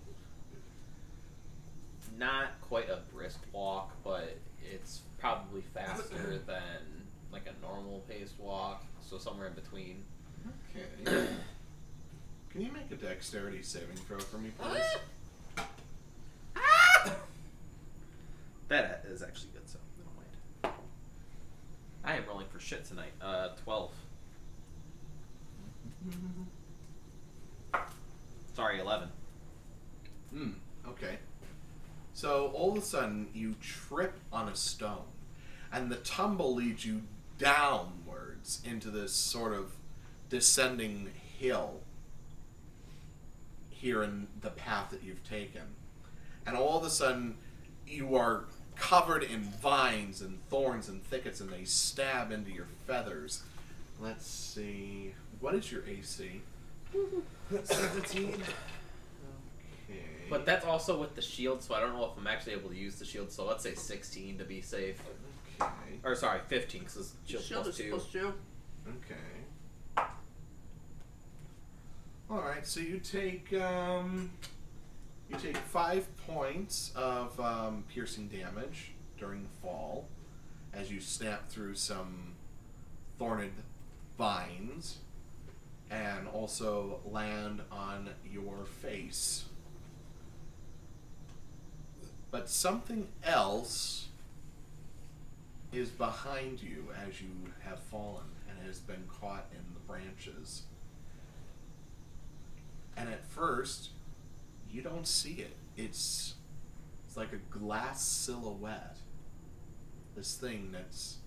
not 2.18 2.60
quite 2.62 2.90
a 2.90 3.00
brisk 3.14 3.40
walk, 3.52 3.92
but 4.04 4.38
it's 4.74 5.02
probably 5.20 5.62
faster 5.74 6.40
than 6.46 7.08
like 7.32 7.44
a 7.48 7.62
normal 7.66 8.04
paced 8.10 8.40
walk, 8.40 8.84
so 9.02 9.18
somewhere 9.18 9.48
in 9.48 9.54
between. 9.54 10.04
Okay. 11.06 11.28
Can 12.50 12.62
you 12.62 12.72
make 12.72 12.90
a 12.92 12.96
dexterity 12.96 13.62
saving 13.62 13.98
throw 13.98 14.20
for 14.20 14.38
me, 14.38 14.52
please? 14.58 15.66
That 18.70 19.06
is 19.10 19.22
actually 19.24 19.52
good, 19.54 19.70
so 19.70 19.80
never 19.98 20.10
mind. 20.18 20.76
I 22.04 22.18
am 22.18 22.26
rolling 22.28 22.48
for 22.48 22.60
shit 22.60 22.84
tonight. 22.84 23.14
Uh, 23.22 23.50
twelve. 23.64 23.94
Sorry, 28.56 28.80
eleven. 28.80 29.10
Hmm, 30.34 30.50
okay. 30.90 31.18
So 32.18 32.48
all 32.56 32.72
of 32.72 32.80
a 32.80 32.82
sudden, 32.82 33.28
you 33.32 33.54
trip 33.62 34.14
on 34.34 34.50
a 34.50 34.56
stone, 34.56 35.06
and 35.72 35.92
the 35.92 35.98
tumble 35.98 36.56
leads 36.56 36.84
you 36.84 37.04
downwards 37.38 38.60
into 38.66 38.90
this 38.90 39.14
sort 39.14 39.54
of 39.54 39.74
descending 40.28 41.12
hill 41.38 41.82
here 43.70 44.02
in 44.02 44.30
the 44.42 44.50
path 44.50 44.90
that 44.90 45.04
you've 45.04 45.24
taken. 45.30 45.62
And 46.48 46.58
all 46.58 46.80
of 46.80 46.84
a 46.84 46.90
sudden, 46.90 47.36
you 47.86 48.16
are 48.16 48.46
covered 48.76 49.22
in 49.22 49.42
vines 49.42 50.20
and 50.20 50.40
thorns 50.50 50.90
and 50.90 51.04
thickets, 51.04 51.40
and 51.40 51.52
they 51.52 51.66
stab 51.66 52.32
into 52.32 52.50
your 52.50 52.68
feathers. 52.88 53.44
Let's 54.02 54.26
see. 54.26 55.14
What 55.40 55.54
is 55.54 55.72
your 55.72 55.84
AC? 55.86 56.42
17. 57.64 58.42
But 60.30 60.46
that's 60.46 60.66
also 60.66 61.00
with 61.00 61.16
the 61.16 61.22
shield, 61.22 61.62
so 61.64 61.76
I 61.76 61.80
don't 61.80 61.94
know 61.94 62.06
if 62.06 62.12
I'm 62.18 62.28
actually 62.28 62.54
able 62.54 62.70
to 62.70 62.76
use 62.76 63.00
the 63.00 63.06
shield. 63.06 63.32
So 63.32 63.46
let's 63.46 63.64
say 63.64 63.76
sixteen 63.76 64.38
to 64.38 64.44
be 64.44 64.62
safe. 64.62 65.02
Okay. 65.62 66.00
Or 66.04 66.16
sorry, 66.16 66.42
fifteen 66.48 66.84
because 66.84 67.14
shield, 67.26 67.64
plus 67.64 67.78
two. 67.78 68.02
two. 68.12 68.34
Okay. 68.88 70.08
All 72.30 72.42
right. 72.42 72.66
So 72.66 72.80
you 72.80 73.00
take 73.00 73.54
um, 73.54 74.32
you 75.30 75.38
take 75.38 75.58
five 75.58 76.08
points 76.28 76.92
of 76.96 77.40
um, 77.40 77.84
piercing 77.88 78.28
damage 78.28 78.92
during 79.18 79.44
the 79.44 79.50
fall 79.62 80.08
as 80.74 80.92
you 80.92 81.00
snap 81.00 81.50
through 81.50 81.74
some 81.74 82.34
thorned 83.18 83.64
vines, 84.18 84.98
and 85.90 86.28
also 86.28 87.00
land 87.06 87.62
on 87.72 88.10
your 88.30 88.66
face. 88.66 89.46
But 92.32 92.50
something 92.50 93.08
else 93.24 94.08
is 95.72 95.90
behind 95.90 96.62
you 96.62 96.88
as 97.08 97.22
you 97.22 97.30
have 97.64 97.80
fallen 97.80 98.24
and 98.50 98.66
has 98.68 98.80
been 98.80 99.04
caught 99.08 99.46
in 99.52 99.64
the 99.74 99.80
branches. 99.88 100.64
And 102.96 103.10
at 103.10 103.26
first, 103.26 103.90
You 104.70 104.82
don't 104.82 105.08
see 105.08 105.36
it. 105.36 105.56
It's 105.78 106.36
it's 107.08 107.16
like 107.16 107.32
a 107.32 107.38
glass 107.58 108.04
silhouette. 108.04 108.98
This 110.16 110.36
thing 110.36 110.72
that's 110.74 111.18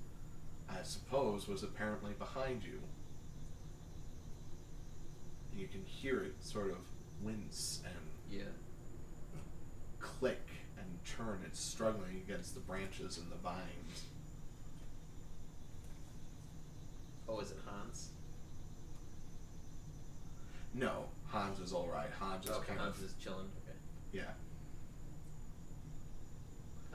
I 0.69 0.83
suppose 0.83 1.49
was 1.49 1.63
apparently 1.63 2.13
behind 2.13 2.63
you. 2.65 2.81
You 5.57 5.67
can 5.69 5.85
hear 5.85 6.23
it 6.23 6.35
sort 6.41 6.71
of 6.71 6.79
wince 7.23 7.81
and 7.85 8.39
Yeah. 8.39 8.45
click 10.01 10.41
and 10.49 10.50
turn. 11.17 11.41
It's 11.47 11.61
struggling 11.61 12.23
against 12.27 12.55
the 12.55 12.61
branches 12.61 13.19
and 13.19 13.31
the 13.31 13.37
vines. 13.37 14.05
Oh, 17.29 17.39
is 17.41 17.51
it 17.51 17.59
Hans? 17.67 18.09
No, 20.75 21.05
Hans 21.29 21.59
is 21.61 21.73
all 21.73 21.89
right. 21.89 22.11
Hans 22.19 22.45
is 22.45 22.51
okay, 22.53 22.69
kind 22.69 22.81
Hans 22.81 22.99
of 22.99 23.05
is 23.05 23.15
chilling. 23.23 23.49
Okay. 23.67 23.77
yeah. 24.13 24.23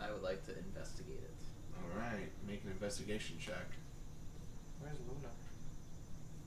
I 0.02 0.12
would 0.12 0.22
like 0.22 0.46
to 0.48 0.58
investigate 0.58 1.20
it. 1.24 1.32
All 1.78 1.98
right, 2.00 2.30
make 2.48 2.64
an 2.64 2.72
investigation 2.72 3.38
check. 3.40 3.68
Where's 4.82 4.98
Luna? 5.08 5.30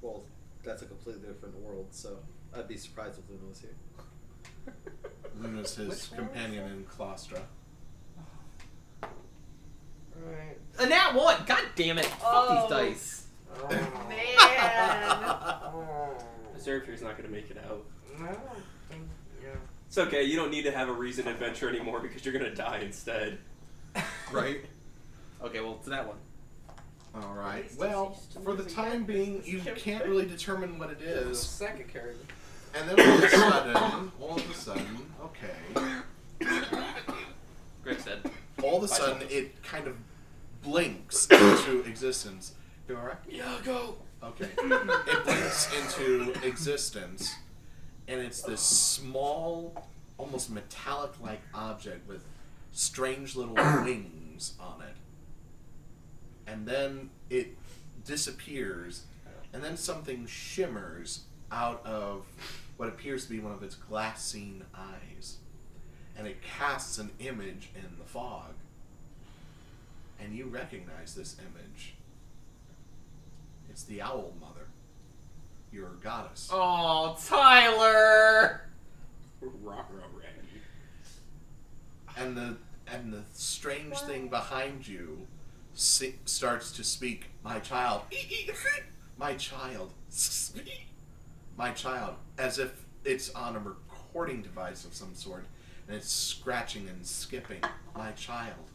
Well, 0.02 0.24
that's 0.64 0.82
a 0.82 0.86
completely 0.86 1.26
different 1.28 1.54
world, 1.60 1.86
so 1.90 2.18
I'd 2.54 2.68
be 2.68 2.76
surprised 2.76 3.18
if 3.18 3.28
Luna 3.30 3.48
was 3.48 3.60
here. 3.60 4.74
Luna's 5.40 5.74
his 5.76 5.88
Which 5.88 6.10
one? 6.18 6.28
companion 6.28 6.66
in 6.70 6.84
Claustra. 6.84 7.40
Right. 10.24 10.56
A 10.78 10.86
nat 10.88 11.14
one. 11.14 11.36
God 11.46 11.62
damn 11.76 11.98
it! 11.98 12.06
Fuck 12.06 12.20
Oh. 12.24 12.68
these 12.68 12.70
dice. 12.96 13.26
Oh. 13.60 13.68
Man. 14.08 14.18
Zerfier's 16.58 17.02
not 17.02 17.16
gonna 17.16 17.28
make 17.28 17.50
it 17.50 17.58
out. 17.68 17.84
No, 18.18 18.24
I 18.26 18.32
don't 18.32 18.40
think, 18.88 19.02
yeah. 19.42 19.48
It's 19.86 19.98
okay. 19.98 20.22
You 20.24 20.36
don't 20.36 20.50
need 20.50 20.62
to 20.64 20.72
have 20.72 20.88
a 20.88 20.92
reason 20.92 21.28
adventure 21.28 21.68
anymore 21.68 22.00
because 22.00 22.24
you're 22.24 22.34
gonna 22.34 22.52
die 22.54 22.78
instead. 22.80 23.38
Right. 24.32 24.64
Okay, 25.42 25.60
well, 25.60 25.76
it's 25.78 25.86
that 25.88 26.06
one. 26.06 26.16
All 27.14 27.32
right. 27.34 27.70
Well, 27.78 28.08
he's 28.10 28.18
used 28.18 28.32
to 28.32 28.40
for 28.40 28.54
the 28.54 28.64
time 28.68 29.04
being, 29.04 29.40
you 29.44 29.60
can't 29.60 30.04
really 30.04 30.26
determine 30.26 30.78
what 30.78 30.90
it 30.90 31.00
is. 31.00 31.40
The 31.40 31.46
second 31.46 31.88
character. 31.88 32.26
and 32.74 32.88
then 32.90 33.00
all 33.00 33.16
of 33.16 33.22
a 33.24 33.28
sudden, 33.30 34.12
all 34.20 34.36
of 34.36 34.50
a 34.50 34.54
sudden, 34.54 34.98
okay, 35.24 35.54
Greg 37.82 37.98
said. 38.00 38.30
All 38.62 38.78
of 38.78 38.84
a 38.84 38.88
sudden, 38.88 39.26
it 39.30 39.62
kind 39.62 39.86
of 39.86 39.96
blinks 40.62 41.26
into 41.30 41.82
existence. 41.82 42.54
You 42.88 42.96
all 42.96 43.06
right? 43.06 43.16
Yeah, 43.28 43.54
go. 43.64 43.96
Okay. 44.22 44.48
it 44.56 45.24
blinks 45.24 45.68
into 45.74 46.32
existence, 46.46 47.34
and 48.08 48.20
it's 48.20 48.42
this 48.42 48.60
small, 48.60 49.86
almost 50.16 50.50
metallic-like 50.50 51.40
object 51.54 52.08
with 52.08 52.24
strange 52.72 53.36
little 53.36 53.54
wings 53.84 54.54
on 54.58 54.82
it. 54.82 54.96
And 56.50 56.66
then 56.66 57.10
it 57.30 57.56
disappears, 58.04 59.04
and 59.52 59.62
then 59.62 59.76
something 59.76 60.26
shimmers 60.26 61.24
out 61.52 61.84
of 61.84 62.24
what 62.76 62.88
appears 62.88 63.24
to 63.24 63.30
be 63.30 63.38
one 63.38 63.52
of 63.52 63.62
its 63.62 63.74
glassine 63.74 64.62
eyes, 64.74 65.36
and 66.18 66.26
it 66.26 66.42
casts 66.42 66.98
an 66.98 67.10
image 67.20 67.70
in 67.76 67.86
the 67.98 68.04
fog. 68.04 68.52
And 70.20 70.34
you 70.34 70.46
recognize 70.46 71.14
this 71.14 71.36
image. 71.38 71.94
It's 73.70 73.84
the 73.84 74.02
Owl 74.02 74.32
Mother, 74.40 74.66
your 75.72 75.90
goddess. 76.02 76.48
Oh, 76.52 77.16
Tyler. 77.24 78.62
Rock, 79.40 79.88
rock, 79.92 80.10
And 82.16 82.36
the 82.36 82.56
and 82.92 83.12
the 83.12 83.22
strange 83.32 83.96
thing 84.00 84.28
behind 84.28 84.88
you 84.88 85.26
si- 85.74 86.16
starts 86.24 86.72
to 86.72 86.82
speak. 86.82 87.26
My 87.44 87.60
child, 87.60 88.00
my 89.16 89.34
child, 89.34 89.92
my 91.56 91.70
child, 91.72 92.14
as 92.38 92.58
if 92.58 92.72
it's 93.04 93.30
on 93.34 93.54
a 93.54 93.60
recording 93.60 94.42
device 94.42 94.84
of 94.84 94.94
some 94.94 95.14
sort, 95.14 95.44
and 95.88 95.96
it's 95.96 96.12
scratching 96.12 96.86
and 96.88 97.04
skipping. 97.04 97.62
My 97.96 98.12
child, 98.12 98.70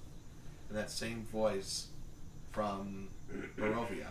and 0.67 0.77
that 0.77 0.89
same 0.89 1.25
voice 1.31 1.87
from 2.51 3.09
Barovia. 3.57 4.07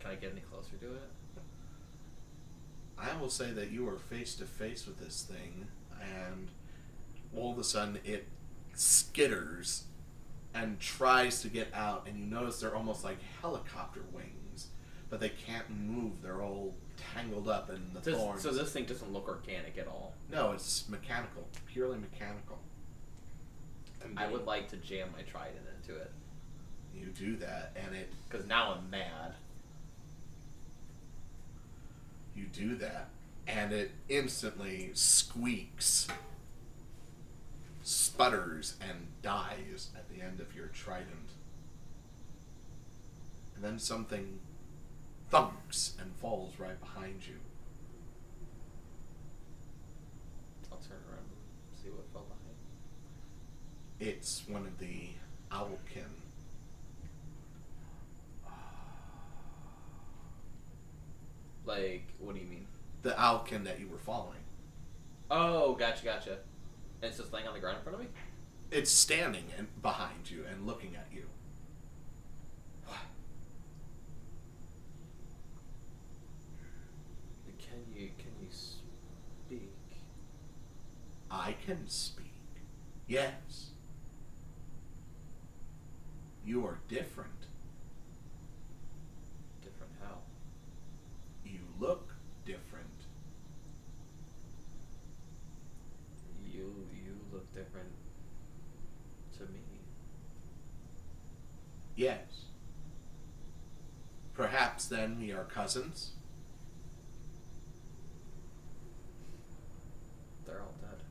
Can 0.00 0.10
I 0.10 0.14
get 0.16 0.32
any 0.32 0.40
closer 0.40 0.76
to 0.80 0.86
it? 0.86 1.10
I 2.98 3.16
will 3.20 3.30
say 3.30 3.52
that 3.52 3.70
you 3.70 3.88
are 3.88 3.96
face 3.96 4.34
to 4.36 4.44
face 4.44 4.86
with 4.86 4.98
this 4.98 5.22
thing, 5.22 5.68
and 6.00 6.48
all 7.36 7.52
of 7.52 7.58
a 7.58 7.64
sudden 7.64 7.98
it 8.04 8.26
skitters 8.76 9.82
and 10.54 10.78
tries 10.80 11.40
to 11.42 11.48
get 11.48 11.68
out, 11.72 12.06
and 12.06 12.18
you 12.18 12.26
notice 12.26 12.60
they're 12.60 12.74
almost 12.74 13.04
like 13.04 13.18
helicopter 13.40 14.02
wings, 14.12 14.41
but 15.12 15.20
they 15.20 15.28
can't 15.28 15.68
move. 15.68 16.22
They're 16.22 16.40
all 16.40 16.72
tangled 17.14 17.46
up 17.46 17.68
in 17.68 17.82
the 17.92 18.00
Does- 18.00 18.16
thorns. 18.16 18.40
so 18.40 18.50
this 18.50 18.72
thing 18.72 18.86
doesn't 18.86 19.12
look 19.12 19.28
organic 19.28 19.76
at 19.76 19.86
all. 19.86 20.14
no, 20.30 20.52
it's 20.52 20.88
mechanical, 20.88 21.46
purely 21.66 21.98
mechanical. 21.98 22.58
I 24.16 24.26
would 24.26 24.46
like 24.46 24.68
to 24.70 24.76
jam 24.78 25.10
my 25.14 25.20
trident 25.22 25.64
into 25.80 26.00
it 26.00 26.10
You 26.94 27.06
do 27.08 27.36
that, 27.36 27.76
and 27.76 27.94
it 27.94 28.10
because 28.26 28.46
now 28.46 28.72
I'm 28.72 28.88
mad. 28.88 29.34
you 32.34 32.46
do 32.46 32.74
that, 32.76 33.10
and 33.46 33.70
it 33.70 33.90
instantly 34.08 34.92
squeaks, 34.94 36.08
sputters, 37.82 38.76
and 38.80 39.08
dies 39.20 39.90
at 39.94 40.08
the 40.08 40.22
end 40.22 40.40
of 40.40 40.54
your 40.56 40.68
trident. 40.68 41.28
And 43.54 43.62
then 43.62 43.78
something 43.78 44.38
thumps 45.32 45.94
and 45.98 46.14
falls 46.16 46.52
right 46.58 46.78
behind 46.78 47.26
you. 47.26 47.36
I'll 50.70 50.76
turn 50.76 50.98
around 51.08 51.24
and 51.24 51.82
see 51.82 51.88
what 51.88 52.04
fell 52.12 52.26
behind. 52.28 52.58
It's 53.98 54.42
one 54.46 54.66
of 54.66 54.78
the 54.78 55.08
owlkin. 55.50 56.04
Like, 61.64 62.12
what 62.18 62.34
do 62.34 62.40
you 62.42 62.46
mean? 62.46 62.66
The 63.00 63.12
owlkin 63.12 63.64
that 63.64 63.80
you 63.80 63.88
were 63.88 63.96
following. 63.96 64.36
Oh, 65.30 65.72
gotcha, 65.76 66.04
gotcha. 66.04 66.30
And 67.00 67.08
it's 67.08 67.16
just 67.16 67.32
laying 67.32 67.48
on 67.48 67.54
the 67.54 67.60
ground 67.60 67.78
in 67.78 67.82
front 67.82 67.94
of 67.94 68.02
me. 68.02 68.10
It's 68.70 68.90
standing 68.90 69.44
and 69.56 69.68
behind 69.80 70.30
you 70.30 70.44
and 70.50 70.66
looking 70.66 70.94
at 70.94 71.06
you. 71.10 71.24
Can 77.72 77.80
you 77.96 78.10
can 78.18 78.32
you 78.42 78.48
speak? 78.50 79.72
I 81.32 81.54
can 81.66 81.88
speak. 81.88 82.26
Yes. 83.08 83.70
You 86.44 86.66
are 86.66 86.78
different. 86.88 87.46
Different 89.62 89.92
how? 90.02 90.18
You 91.44 91.60
look 91.80 92.14
different. 92.44 92.86
You 96.52 96.86
you 96.92 97.16
look 97.32 97.52
different 97.54 97.92
to 99.38 99.44
me. 99.44 99.60
Yes. 101.96 102.46
Perhaps 104.34 104.86
then 104.86 105.18
we 105.20 105.32
are 105.32 105.44
cousins? 105.44 106.12
They're 110.46 110.60
all 110.60 110.74
dead. 110.80 111.02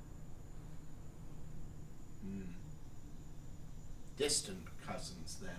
Hmm. 2.23 2.41
Distant 4.21 4.67
cousins 4.85 5.37
then. 5.41 5.49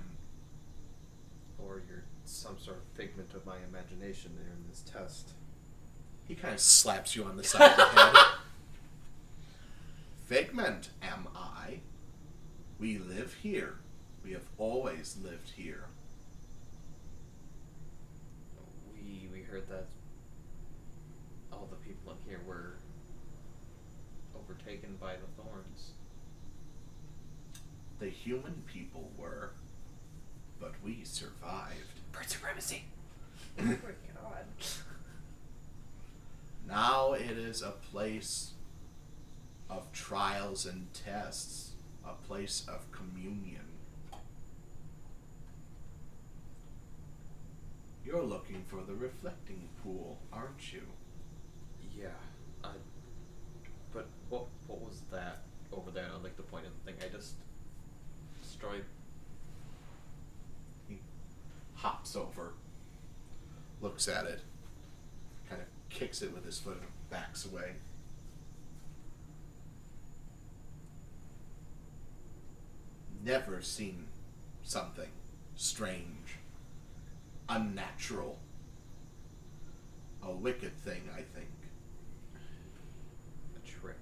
Or 1.59 1.83
you're 1.89 2.05
some 2.25 2.57
sort 2.61 2.77
of 2.77 2.85
figment 2.95 3.35
of 3.35 3.45
my 3.45 3.57
imagination 3.69 4.37
there 4.37 4.53
in 4.53 4.69
this 4.71 4.83
test. 4.83 5.31
He 6.29 6.37
kind 6.37 6.55
of 6.55 6.61
slaps 6.61 7.17
you 7.17 7.25
on 7.25 7.37
the 7.37 7.43
side 7.43 7.73
of 7.73 7.77
the 7.77 7.85
head. 7.87 8.15
Figment 10.27 10.91
am 11.03 11.27
I. 11.35 11.81
We 12.79 12.99
live 12.99 13.35
here. 13.43 13.81
We 14.23 14.31
have 14.31 14.47
always 14.59 15.17
lived 15.21 15.51
here. 15.57 15.87
We 18.95 19.29
we 19.33 19.43
heard 19.43 19.69
that 19.71 19.87
all 21.53 21.69
the 21.69 21.85
people 21.85 22.13
in 22.13 22.31
here 22.31 22.43
were 22.47 22.77
overtaken 24.37 24.99
by 25.01 25.15
the 25.15 25.43
thorns. 25.43 25.92
The 28.03 28.11
human 28.11 28.65
people 28.67 29.13
were, 29.17 29.51
but 30.59 30.73
we 30.85 31.05
survived. 31.05 32.01
Bird 32.11 32.29
supremacy. 32.29 32.87
Oh 33.61 33.63
my 33.63 33.75
god. 33.75 34.45
Now 36.67 37.13
it 37.13 37.39
is 37.39 37.63
a 37.63 37.71
place 37.71 38.55
of 39.71 39.93
trials 39.93 40.67
and 40.67 40.93
tests, 40.93 41.75
a 42.05 42.15
place 42.27 42.67
of 42.67 42.91
communion. 42.91 43.69
You're 48.05 48.25
looking 48.25 48.65
for 48.67 48.83
the 48.85 48.95
reflecting 48.95 49.69
pool, 49.85 50.19
aren't 50.33 50.73
you? 50.73 50.83
Yeah. 51.97 52.09
I. 52.65 52.71
But 53.93 54.09
what 54.29 54.47
what 54.67 54.81
was 54.81 55.03
that 55.13 55.43
over 55.73 55.93
there? 55.93 56.09
I 56.13 56.21
like 56.21 56.37
the 56.37 56.43
point 56.43 56.67
of 56.67 56.73
the 56.73 56.91
thing. 56.91 57.01
I 57.01 57.15
just 57.15 57.35
He 60.89 60.99
hops 61.75 62.15
over, 62.17 62.53
looks 63.81 64.09
at 64.09 64.25
it, 64.27 64.41
kind 65.49 65.61
of 65.61 65.69
kicks 65.91 66.23
it 66.23 66.33
with 66.33 66.45
his 66.45 66.59
foot 66.59 66.77
and 66.77 66.87
backs 67.11 67.45
away. 67.45 67.73
Never 73.25 73.63
seen 73.63 74.07
something 74.63 75.11
strange, 75.55 76.39
unnatural, 77.49 78.39
a 80.23 80.31
wicked 80.31 80.73
thing, 80.73 81.09
I 81.13 81.23
think. 81.23 81.51
A 83.57 83.69
trick. 83.69 83.99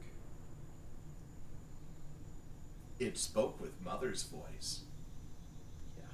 It 3.00 3.16
spoke 3.16 3.58
with 3.58 3.72
Mother's 3.82 4.24
voice. 4.24 4.80
Yeah. 5.96 6.04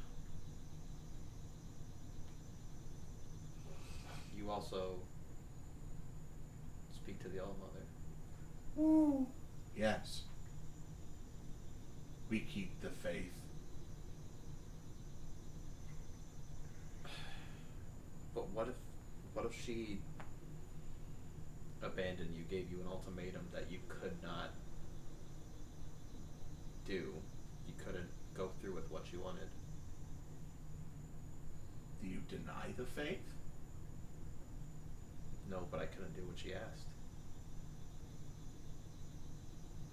You 4.38 4.48
also 4.48 4.94
speak 6.94 7.20
to 7.24 7.28
the 7.28 7.40
All 7.40 7.56
Mother. 7.60 9.26
Yes. 9.76 10.22
We 12.30 12.38
keep 12.40 12.80
the 12.80 12.90
faith. 12.90 13.32
But 18.32 18.48
what 18.50 18.68
if 18.68 18.74
what 19.34 19.44
if 19.44 19.60
she 19.60 19.98
abandoned 21.82 22.34
you, 22.36 22.44
gave 22.44 22.70
you 22.70 22.80
an 22.80 22.86
ultimatum 22.88 23.48
that 23.52 23.70
you 23.70 23.78
could 23.88 24.22
not 24.22 24.50
do? 26.86 27.12
You 27.66 27.74
couldn't 27.84 28.08
go 28.34 28.50
through 28.60 28.74
with 28.74 28.90
what 28.90 29.12
you 29.12 29.20
wanted. 29.20 29.48
Do 32.02 32.08
you 32.08 32.18
deny 32.28 32.72
the 32.76 32.84
faith? 32.84 33.22
No, 35.50 35.66
but 35.70 35.80
I 35.80 35.86
couldn't 35.86 36.14
do 36.14 36.22
what 36.22 36.38
she 36.38 36.52
asked. 36.52 36.86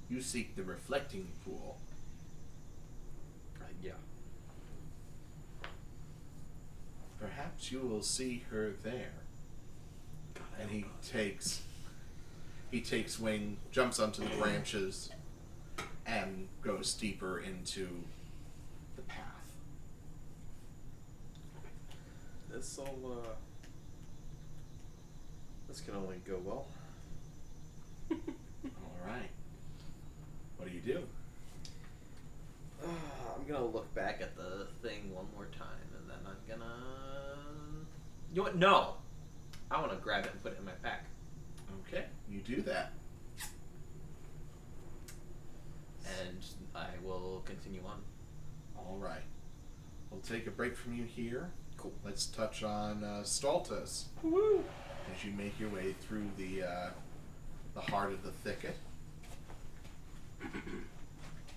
You 0.09 0.21
seek 0.21 0.55
the 0.55 0.63
reflecting 0.63 1.27
pool. 1.45 1.77
Uh, 3.59 3.65
yeah. 3.81 3.91
Perhaps 7.19 7.71
you 7.71 7.79
will 7.79 8.01
see 8.01 8.43
her 8.51 8.73
there. 8.83 9.13
God, 10.33 10.43
And 10.59 10.71
he 10.71 10.85
takes 11.07 11.61
he 12.69 12.81
takes 12.81 13.19
wing, 13.19 13.57
jumps 13.71 13.99
onto 13.99 14.23
the 14.23 14.35
branches, 14.35 15.11
and 16.14 16.47
goes 16.61 16.93
deeper 16.93 17.39
into 17.39 17.88
the 18.95 19.01
path. 19.03 19.26
This 22.49 22.78
all 22.78 23.24
uh 23.24 23.30
this 25.68 25.82
can 25.82 25.95
only 25.95 26.18
go 26.28 26.39
well. 26.43 26.68
All 28.11 29.07
right. 29.07 29.30
What 30.57 30.70
do 30.70 30.76
you 30.76 30.82
do? 30.82 31.01
Uh, 32.84 32.88
I'm 33.36 33.47
gonna 33.47 33.66
look 33.66 33.91
back 33.95 34.22
at 34.22 34.36
the 34.36 34.68
thing 34.84 35.11
one 35.16 35.26
more 35.36 35.47
time, 35.57 35.88
and 35.97 36.07
then 36.07 36.18
I'm 36.28 36.38
gonna. 36.47 36.76
You 38.32 38.38
know 38.38 38.43
what? 38.43 38.55
No, 38.55 38.93
I 39.72 39.80
want 39.80 39.91
to 39.91 39.97
grab 39.97 40.26
it 40.26 40.32
and 40.32 40.43
put 40.43 40.51
it 40.51 40.59
in 40.59 40.66
my 40.66 40.74
pack. 40.84 41.05
Okay, 41.88 42.05
you 42.30 42.39
do 42.41 42.61
that. 42.64 42.93
and 46.22 46.45
I 46.76 46.88
will 47.04 47.41
continue 47.45 47.82
on. 47.86 48.01
All 48.78 48.97
right. 48.97 49.24
We'll 50.10 50.22
take 50.22 50.47
a 50.47 50.51
break 50.51 50.76
from 50.76 50.93
you 50.95 51.04
here. 51.06 51.51
Cool. 51.78 51.93
Let's 52.06 52.26
touch 52.28 52.64
on 52.64 53.04
uh, 53.04 53.24
Stultus 53.24 54.06
Woo! 54.22 54.64
as 55.14 55.24
you 55.26 55.32
make 55.32 55.60
your 55.60 55.70
way 55.70 55.95
through 56.01 56.30
the 56.38 56.64
uh, 56.64 56.89
the 57.74 57.82
heart 57.82 58.12
of 58.14 58.24
the 58.24 58.32
thicket. 58.32 58.76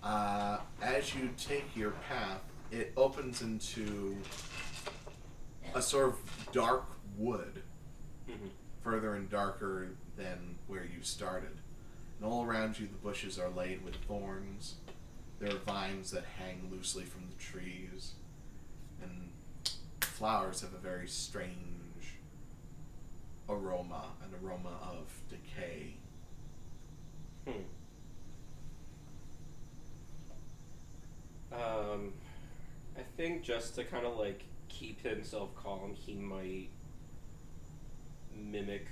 Uh, 0.02 0.58
as 0.82 1.14
you 1.16 1.28
take 1.36 1.64
your 1.74 1.90
path, 2.08 2.40
it 2.70 2.92
opens 2.96 3.42
into 3.42 4.16
a 5.74 5.82
sort 5.82 6.10
of 6.10 6.16
dark 6.52 6.84
wood, 7.18 7.62
Mhm. 8.28 8.50
further 8.84 9.14
and 9.14 9.28
darker 9.28 9.88
than 10.16 10.58
where 10.68 10.84
you 10.84 11.02
started. 11.02 11.58
And 12.18 12.24
all 12.30 12.44
around 12.44 12.78
you, 12.78 12.86
the 12.86 12.98
bushes 12.98 13.36
are 13.36 13.48
laid 13.50 13.84
with 13.84 13.96
thorns. 14.06 14.76
There 15.38 15.52
are 15.52 15.58
vines 15.58 16.10
that 16.12 16.24
hang 16.38 16.68
loosely 16.70 17.04
from 17.04 17.22
the 17.28 17.34
trees, 17.42 18.12
and 19.02 19.30
flowers 20.00 20.62
have 20.62 20.72
a 20.72 20.78
very 20.78 21.06
strange 21.08 22.16
aroma, 23.48 24.06
an 24.22 24.30
aroma 24.42 24.78
of 24.82 25.12
decay. 25.28 25.96
Hmm. 27.46 27.62
Um, 31.52 32.12
I 32.96 33.02
think 33.16 33.42
just 33.42 33.74
to 33.76 33.84
kind 33.84 34.06
of 34.06 34.16
like 34.16 34.44
keep 34.68 35.02
himself 35.02 35.54
calm, 35.54 35.94
he 35.94 36.14
might 36.14 36.70
mimic 38.34 38.86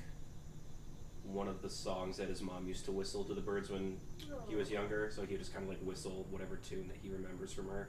one 1.25 1.49
of 1.49 1.63
the 1.63 1.71
songs 1.71 2.17
that 2.19 2.29
his 2.29 2.43
mom 2.43 2.67
used 2.67 2.85
to 2.85 2.93
whistle 2.93 3.25
to 3.25 3.35
the 3.35 3.41
birds 3.41 3.71
when 3.71 3.99
he 4.49 4.55
was 4.55 4.69
oh. 4.71 4.75
younger. 4.75 5.11
So 5.15 5.23
he 5.23 5.35
would 5.35 5.41
just 5.41 5.53
kind 5.53 5.65
of 5.65 5.69
like 5.71 5.81
whistle 5.83 6.27
whatever 6.31 6.57
tune 6.57 6.89
that 6.89 6.99
he 7.03 7.09
remembers 7.11 7.53
from 7.53 7.69
her. 7.69 7.89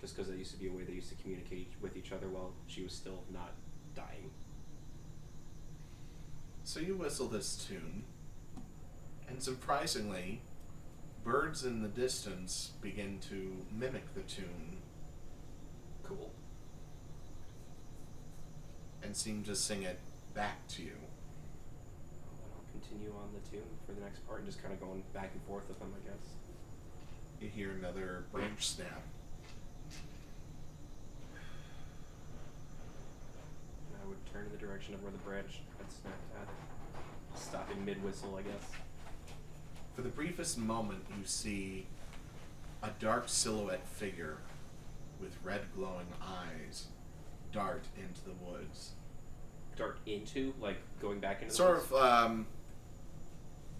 Just 0.00 0.16
because 0.16 0.30
that 0.30 0.38
used 0.38 0.52
to 0.52 0.58
be 0.58 0.68
a 0.68 0.72
way 0.72 0.82
they 0.82 0.92
used 0.92 1.08
to 1.10 1.22
communicate 1.22 1.72
with 1.80 1.96
each 1.96 2.12
other 2.12 2.28
while 2.28 2.52
she 2.66 2.82
was 2.82 2.92
still 2.92 3.22
not 3.32 3.52
dying. 3.94 4.30
So 6.64 6.80
you 6.80 6.96
whistle 6.96 7.28
this 7.28 7.56
tune, 7.68 8.04
and 9.28 9.42
surprisingly, 9.42 10.40
birds 11.22 11.64
in 11.64 11.82
the 11.82 11.88
distance 11.88 12.72
begin 12.80 13.18
to 13.30 13.64
mimic 13.70 14.14
the 14.14 14.22
tune 14.22 14.78
Cool. 16.02 16.32
and 19.02 19.14
seem 19.16 19.42
to 19.44 19.54
sing 19.54 19.82
it 19.82 19.98
back 20.34 20.66
to 20.68 20.82
you. 20.82 20.96
Continue 22.94 23.14
on 23.16 23.28
the 23.34 23.50
tune 23.50 23.66
for 23.86 23.92
the 23.92 24.00
next 24.00 24.24
part 24.26 24.40
and 24.40 24.48
just 24.48 24.62
kind 24.62 24.72
of 24.72 24.80
going 24.80 25.02
back 25.12 25.30
and 25.32 25.42
forth 25.44 25.64
with 25.68 25.78
them, 25.80 25.92
I 25.94 26.08
guess. 26.08 26.26
You 27.40 27.48
hear 27.48 27.72
another 27.72 28.24
branch 28.32 28.66
snap. 28.68 29.02
And 33.90 34.00
I 34.02 34.08
would 34.08 34.24
turn 34.32 34.46
in 34.46 34.52
the 34.52 34.58
direction 34.58 34.94
of 34.94 35.02
where 35.02 35.10
the 35.10 35.18
branch 35.18 35.60
had 35.78 35.90
snapped 35.90 36.30
at. 36.40 36.48
Stopping 37.38 37.84
mid 37.84 38.02
whistle, 38.04 38.36
I 38.38 38.42
guess. 38.42 38.70
For 39.96 40.02
the 40.02 40.08
briefest 40.08 40.56
moment, 40.58 41.04
you 41.18 41.24
see 41.24 41.86
a 42.82 42.90
dark 43.00 43.24
silhouette 43.28 43.86
figure 43.88 44.38
with 45.20 45.36
red 45.42 45.62
glowing 45.74 46.06
eyes 46.22 46.86
dart 47.52 47.84
into 47.96 48.24
the 48.24 48.34
woods. 48.44 48.90
Dart 49.76 49.98
into, 50.06 50.54
like 50.60 50.76
going 51.00 51.18
back 51.18 51.42
into 51.42 51.50
the 51.50 51.56
Sort 51.56 51.76
woods? 51.78 51.90
of 51.92 51.98
um, 52.00 52.46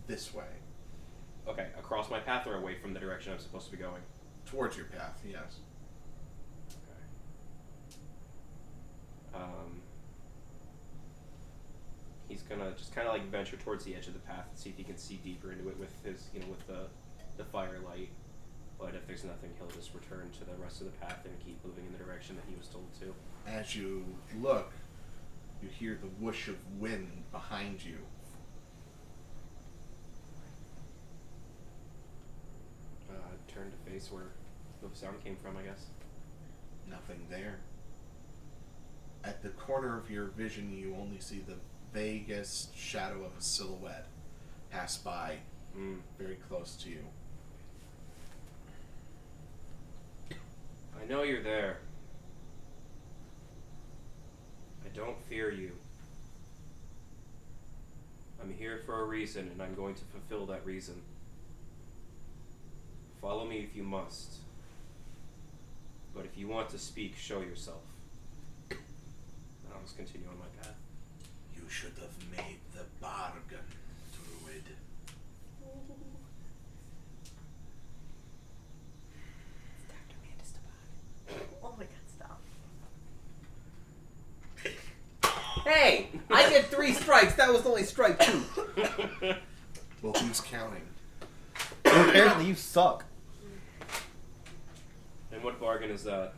this 0.07 0.35
way, 0.35 0.45
Okay, 1.47 1.69
across 1.79 2.11
my 2.11 2.19
path 2.21 2.47
or 2.47 2.57
away 2.57 2.77
from 2.79 2.95
the 2.95 3.01
direction 3.01 3.33
I'm 3.33 3.39
supposed 3.39 3.67
to 3.67 3.73
be 3.73 3.79
going? 3.83 4.03
towards 4.47 4.77
your 4.77 4.87
path, 4.87 5.21
yes. 5.27 5.57
Okay. 6.71 7.99
Um, 9.43 9.81
he's 12.29 12.43
gonna 12.43 12.73
just 12.77 12.95
kind 12.95 13.07
of 13.09 13.15
like 13.15 13.27
venture 13.31 13.57
towards 13.57 13.85
the 13.85 13.95
edge 13.95 14.07
of 14.07 14.13
the 14.15 14.19
path 14.21 14.47
and 14.51 14.59
see 14.59 14.71
if 14.71 14.77
he 14.77 14.85
can 14.85 14.97
see 14.99 15.17
deeper 15.25 15.51
into 15.53 15.69
it 15.69 15.79
with 15.79 15.93
his, 16.05 16.29
you 16.35 16.41
know, 16.41 16.47
with 16.47 16.67
the 16.67 16.87
the 17.37 17.45
firelight. 17.45 18.11
But 18.79 18.95
if 18.95 19.07
there's 19.07 19.25
nothing, 19.25 19.51
he'll 19.59 19.69
just 19.69 19.95
return 19.95 20.31
to 20.39 20.45
the 20.45 20.55
rest 20.63 20.81
of 20.81 20.87
the 20.87 20.93
path 20.99 21.21
and 21.25 21.35
keep 21.45 21.63
moving 21.65 21.85
in 21.87 21.93
the 21.93 21.99
direction 21.99 22.37
that 22.37 22.45
he 22.49 22.57
was 22.57 22.67
told 22.69 22.87
to. 23.01 23.15
As 23.51 23.75
you 23.77 24.05
look, 24.41 24.73
you 25.63 25.69
hear 25.69 25.99
the 26.01 26.09
whoosh 26.25 26.49
of 26.49 26.57
wind 26.79 27.09
behind 27.33 27.85
you. 27.85 27.99
Uh, 33.11 33.15
where 34.11 34.32
the 34.82 34.95
sound 34.97 35.22
came 35.24 35.36
from, 35.36 35.57
I 35.57 35.62
guess. 35.62 35.86
Nothing 36.90 37.26
there. 37.30 37.59
at 39.22 39.42
the 39.42 39.49
corner 39.49 39.97
of 39.97 40.11
your 40.11 40.26
vision, 40.26 40.70
you 40.70 40.95
only 41.01 41.18
see 41.18 41.38
the 41.47 41.57
vaguest 41.99 42.76
shadow 42.76 43.24
of 43.24 43.32
a 43.38 43.40
silhouette 43.42 44.07
pass 44.70 44.99
by 44.99 45.38
Mm. 45.74 46.01
very 46.18 46.34
close 46.36 46.76
to 46.76 46.90
you. 46.90 47.05
I 51.01 51.07
know 51.09 51.22
you're 51.22 51.42
there. 51.42 51.78
I 54.84 54.88
don't 54.95 55.16
fear 55.28 55.51
you. 55.51 55.72
I'm 58.42 58.53
here 58.53 58.82
for 58.84 59.01
a 59.01 59.05
reason, 59.05 59.49
and 59.49 59.62
I'm 59.62 59.74
going 59.74 59.95
to 59.95 60.05
fulfill 60.05 60.47
that 60.47 60.64
reason. 60.66 61.01
Follow 63.25 63.47
me 63.47 63.57
if 63.61 63.75
you 63.75 63.83
must. 63.83 64.35
But 66.14 66.27
if 66.27 66.37
you 66.37 66.47
want 66.47 66.68
to 66.68 66.79
speak, 66.79 67.16
show 67.16 67.41
yourself. 67.41 67.81
And 68.68 68.79
I'll 69.75 69.81
just 69.81 69.97
continue 69.97 70.29
on 70.29 70.39
my 70.39 70.45
path. 70.62 70.77
You 71.57 71.62
should 71.70 71.95
have 71.99 72.12
made 72.37 72.59
the 72.75 72.85
bargain, 73.01 73.64
Druid. 74.12 74.64
Oh 81.62 81.75
my 81.79 81.85
god, 81.85 82.07
stop. 82.14 82.43
Hey, 85.64 86.11
I 86.31 86.51
get 86.51 86.66
three 86.66 86.93
strikes. 86.93 87.37
That 87.37 87.51
was 87.51 87.64
only 87.64 87.85
strike 87.85 88.18
two. 88.18 88.43
Well, 90.03 90.12
who's 90.12 90.41
counting? 90.43 90.83
Apparently, 91.87 92.45
you 92.45 92.55
suck. 92.55 93.07
And 95.45 95.53
what 95.53 95.61
bargain 95.61 95.90
is 95.90 96.05
that? 96.05 96.32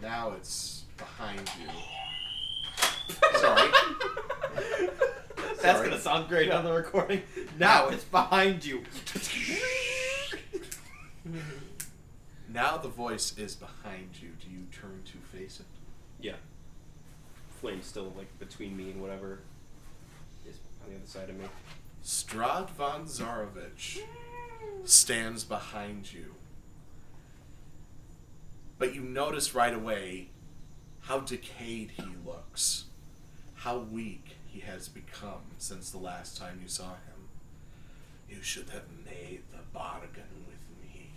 Now 0.00 0.30
it's 0.36 0.84
behind 0.96 1.50
you. 1.60 1.66
Sorry. 3.40 3.72
That's 5.36 5.62
Sorry. 5.62 5.88
gonna 5.88 6.00
sound 6.00 6.28
great 6.28 6.52
on 6.52 6.64
the 6.64 6.72
recording. 6.72 7.22
Now 7.58 7.88
it's 7.88 8.04
behind 8.04 8.64
you. 8.64 8.84
Now 12.48 12.76
the 12.76 12.88
voice 12.88 13.36
is 13.36 13.56
behind 13.56 14.10
you. 14.22 14.28
Do 14.40 14.48
you 14.48 14.66
turn 14.70 15.02
to 15.06 15.36
face 15.36 15.58
it? 15.58 15.66
Yeah. 16.20 16.36
Flame's 17.60 17.86
still 17.86 18.12
like 18.16 18.38
between 18.38 18.76
me 18.76 18.92
and 18.92 19.02
whatever 19.02 19.40
is 20.48 20.54
on 20.84 20.92
the 20.92 20.98
other 20.98 21.06
side 21.08 21.30
of 21.30 21.36
me. 21.36 21.46
Strahd 22.04 22.70
von 22.70 23.06
Zarovich 23.06 24.02
stands 24.84 25.44
behind 25.44 26.12
you. 26.12 26.34
But 28.78 28.94
you 28.94 29.00
notice 29.02 29.54
right 29.54 29.74
away 29.74 30.28
how 31.02 31.20
decayed 31.20 31.92
he 31.96 32.04
looks, 32.24 32.84
how 33.56 33.78
weak 33.78 34.36
he 34.46 34.60
has 34.60 34.88
become 34.88 35.42
since 35.58 35.90
the 35.90 35.98
last 35.98 36.36
time 36.36 36.60
you 36.62 36.68
saw 36.68 36.90
him. 36.90 37.28
You 38.28 38.42
should 38.42 38.70
have 38.70 38.84
made 39.04 39.42
the 39.50 39.62
bargain 39.72 40.44
with 40.46 40.64
me. 40.82 41.10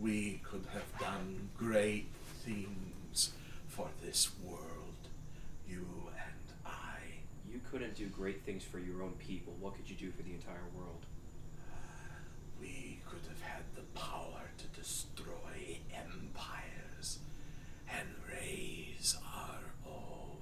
We 0.00 0.40
could 0.42 0.66
have 0.72 0.98
done 0.98 1.50
great 1.56 2.06
things 2.44 3.30
for 3.68 3.88
this 4.04 4.30
world, 4.44 5.08
you 5.68 5.86
and 6.08 6.66
I. 6.66 6.98
You 7.50 7.60
couldn't 7.70 7.96
do 7.96 8.06
great 8.06 8.42
things 8.42 8.64
for 8.64 8.78
your 8.78 9.02
own 9.02 9.12
people. 9.18 9.54
What 9.60 9.76
could 9.76 9.88
you 9.88 9.96
do 9.96 10.10
for 10.10 10.22
the 10.22 10.32
entire 10.32 10.66
world? 10.76 11.06
We 12.62 13.00
could 13.08 13.26
have 13.28 13.42
had 13.42 13.64
the 13.74 13.82
power 13.98 14.50
to 14.56 14.80
destroy 14.80 15.80
empires 15.92 17.18
and 17.90 18.08
raise 18.30 19.16
our 19.36 19.60
own. 19.86 20.36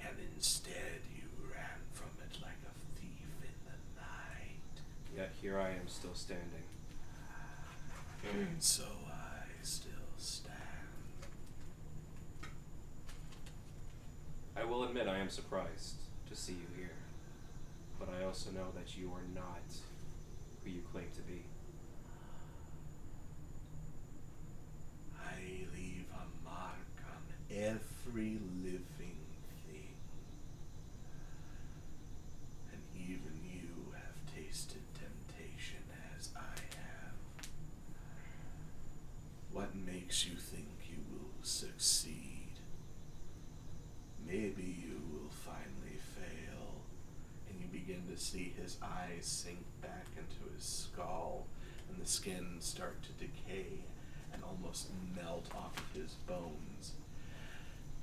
And 0.00 0.16
instead, 0.34 1.00
you 1.14 1.28
ran 1.54 1.78
from 1.92 2.10
it 2.26 2.36
like 2.42 2.58
a 2.66 2.74
thief 2.98 3.30
in 3.42 3.54
the 3.64 4.00
night. 4.00 4.74
Yet 5.16 5.32
here 5.40 5.58
I 5.58 5.70
am 5.70 5.86
still 5.86 6.14
standing. 6.14 6.66
And 8.24 8.62
so 8.62 8.84
I 9.08 9.46
still 9.62 9.92
stand. 10.18 10.58
I 14.56 14.64
will 14.64 14.84
admit 14.84 15.08
I 15.08 15.18
am 15.18 15.30
surprised 15.30 15.96
to 16.28 16.36
see 16.36 16.52
you 16.52 16.68
here. 16.76 16.90
But 17.98 18.08
I 18.20 18.24
also 18.24 18.50
know 18.50 18.66
that 18.74 18.96
you 18.96 19.12
are 19.12 19.26
not 19.34 19.62
who 20.64 20.70
you 20.70 20.82
claim 20.92 21.10
to 21.14 21.22
be. 21.22 21.44
I 25.18 25.66
leave 25.74 26.06
a 26.12 26.26
mark 26.44 27.02
on 27.06 27.22
every 27.50 28.38
living 28.62 29.18
thing. 29.66 29.94
And 32.72 32.82
even 32.94 33.40
you 33.44 33.92
have 33.92 34.16
tasted 34.34 34.82
temptation 34.94 35.82
as 36.16 36.30
I 36.36 36.58
have. 36.76 37.48
What 39.52 39.74
makes 39.74 40.26
you 40.26 40.36
think 40.36 40.68
you 40.88 40.98
will 41.10 41.42
succeed? 41.42 42.20
Maybe 44.26 44.62
you 44.62 45.00
will 45.12 45.30
finally 45.30 45.98
fail, 46.16 46.84
and 47.50 47.60
you 47.60 47.66
begin 47.66 48.06
to 48.10 48.16
see 48.16 48.54
his 48.56 48.78
eyes 48.82 49.26
sink 49.26 49.58
back 49.82 50.06
into 50.16 50.54
his 50.54 50.64
skull, 50.64 51.46
and 51.90 51.91
the 52.02 52.08
skin 52.08 52.56
start 52.58 52.96
to 53.02 53.12
decay 53.12 53.66
and 54.32 54.42
almost 54.42 54.88
melt 55.14 55.46
off 55.54 55.76
of 55.76 56.00
his 56.00 56.14
bones. 56.26 56.92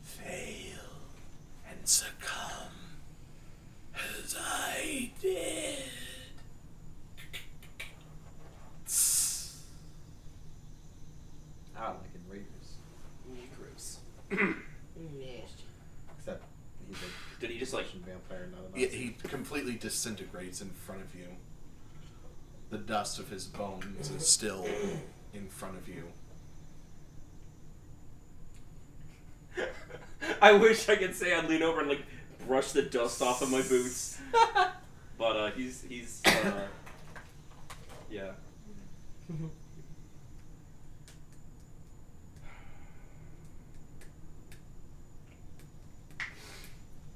Fail 0.02 0.80
and 1.70 1.86
succumb 1.88 2.72
as 3.93 4.36
I 4.39 5.12
did. 5.22 5.84
I 11.78 11.88
like 11.92 12.00
in 12.13 12.21
Raiders. 12.30 12.46
Gross. 13.58 14.00
Except 16.17 16.43
he's 16.88 16.97
a 16.97 17.39
Did 17.42 17.50
he 17.51 17.59
just 17.59 17.74
like 17.74 17.86
Russian 17.86 18.01
vampire, 18.01 18.50
not 18.51 18.62
a 18.74 18.78
He, 18.78 18.86
Nazi. 18.86 18.97
he 18.97 19.28
completely 19.30 19.76
disintegrates 19.76 20.62
in 20.62 20.70
front 20.70 21.01
of 21.01 21.16
you. 21.16 21.28
The 22.70 22.78
dust 22.78 23.20
of 23.20 23.29
his 23.29 23.46
bones 23.46 24.12
is 24.12 24.28
still 24.28 24.66
in 25.33 25.47
front 25.47 25.78
of 25.78 25.87
you. 25.87 26.04
I 30.41 30.51
wish 30.54 30.87
I 30.87 30.96
could 30.96 31.16
say 31.16 31.33
I'd 31.33 31.50
lean 31.50 31.63
over 31.63 31.79
and 31.79 31.89
like 31.89 32.04
brush 32.47 32.71
the 32.71 32.83
dust 32.83 33.21
off 33.21 33.41
of 33.41 33.51
my 33.51 33.62
boots. 33.62 34.20
But 35.17 35.36
uh 35.36 35.51
he's 35.51 35.83
he's 35.89 36.21
uh 36.25 36.67
yeah. 38.09 38.32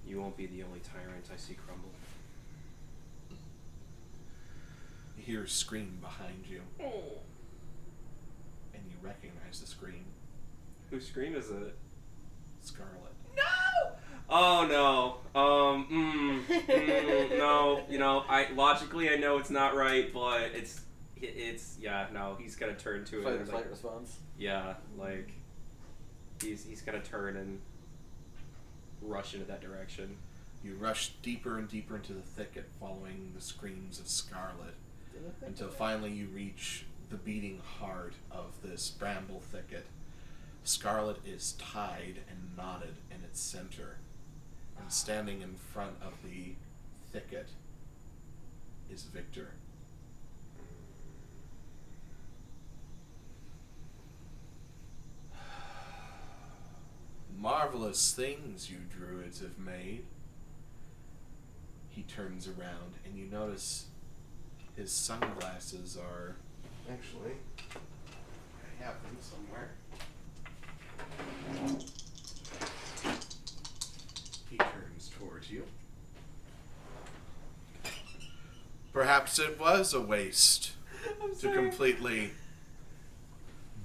You 0.06 0.20
won't 0.20 0.36
be 0.36 0.46
the 0.48 0.64
only 0.64 0.82
tyrant 0.82 1.30
I 1.34 1.38
see 1.38 1.54
crumble. 1.54 1.90
You 3.30 3.38
hear 5.24 5.44
a 5.44 5.48
scream 5.48 5.98
behind 6.02 6.46
you, 6.50 6.62
Oh. 6.80 7.20
and 8.74 8.84
you 8.90 8.96
recognize 9.02 9.62
the 9.62 9.68
scream. 9.68 10.06
Whose 10.90 11.08
scream 11.08 11.36
is 11.36 11.50
it? 11.50 11.76
Scarlet. 12.62 13.14
No! 13.36 13.92
Oh 14.30 14.68
no. 15.36 15.40
Um. 15.40 15.88
Mm, 15.92 16.46
mm, 16.46 17.38
no. 17.38 17.84
You 17.90 18.00
know, 18.00 18.24
I 18.30 18.52
logically 18.54 19.10
I 19.10 19.16
know 19.16 19.38
it's 19.38 19.50
not 19.50 19.76
right, 19.76 20.14
but 20.14 20.42
it's 20.54 20.82
it- 21.22 21.26
it's 21.36 21.78
yeah. 21.82 22.08
No, 22.14 22.38
he's 22.40 22.56
gonna 22.56 22.76
turn 22.76 23.06
to 23.06 23.20
it. 23.22 23.24
Fight 23.24 23.34
or 23.34 23.46
flight 23.46 23.56
like, 23.64 23.70
response. 23.72 24.18
yeah, 24.38 24.76
like 24.98 25.32
he's 26.42 26.64
he's 26.66 26.82
gonna 26.82 27.02
turn 27.02 27.38
and 27.38 27.60
rush 29.02 29.34
into 29.34 29.46
that 29.48 29.62
direction. 29.62 30.18
You 30.64 30.76
rush 30.76 31.10
deeper 31.22 31.58
and 31.58 31.68
deeper 31.68 31.98
into 31.98 32.14
the 32.14 32.22
thicket, 32.22 32.70
following 32.80 33.32
the 33.36 33.42
screams 33.42 34.00
of 34.00 34.08
Scarlet, 34.08 34.76
until 35.46 35.70
finally 35.70 36.12
you 36.12 36.28
reach 36.28 36.86
the 37.10 37.16
beating 37.18 37.62
heart 37.80 38.14
of 38.32 38.54
this 38.64 38.90
bramble 38.90 39.40
thicket. 39.40 39.86
Scarlet 40.64 41.18
is 41.26 41.54
tied 41.54 42.20
and 42.30 42.56
knotted 42.58 42.96
in 43.12 43.24
its 43.24 43.40
center, 43.40 43.98
and 44.80 44.92
standing 44.92 45.42
in 45.42 45.56
front 45.56 45.96
of 46.02 46.14
the 46.24 46.54
thicket 47.12 47.50
is 48.92 49.04
Victor. 49.04 49.52
Marvelous 57.38 58.14
things 58.14 58.72
you 58.72 58.78
druids 58.90 59.42
have 59.42 59.60
made. 59.60 60.06
He 61.90 62.04
turns 62.04 62.48
around, 62.48 62.94
and 63.06 63.18
you 63.18 63.26
notice 63.26 63.88
his 64.76 64.92
sunglasses 64.92 65.98
are 65.98 66.36
actually 66.92 67.34
I 67.70 68.84
have 68.84 68.96
them 69.04 69.18
somewhere. 69.22 69.72
He 74.50 74.58
turns 74.58 75.12
towards 75.18 75.50
you. 75.52 75.64
Perhaps 78.92 79.40
it 79.40 79.60
was 79.60 79.94
a 79.94 80.02
waste 80.02 80.74
to 81.40 81.52
completely 81.52 82.32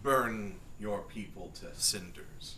burn 0.02 0.56
your 0.78 1.00
people 1.02 1.50
to 1.60 1.66
cinders. 1.74 2.56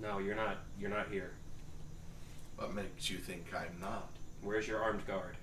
No, 0.00 0.18
you're 0.18 0.36
not. 0.36 0.58
You're 0.78 0.90
not 0.90 1.08
here. 1.10 1.32
What 2.58 2.74
makes 2.74 3.08
you 3.08 3.18
think 3.18 3.46
I'm 3.54 3.78
not? 3.80 4.10
Where's 4.42 4.66
your 4.66 4.82
armed 4.82 5.06
guard? 5.06 5.36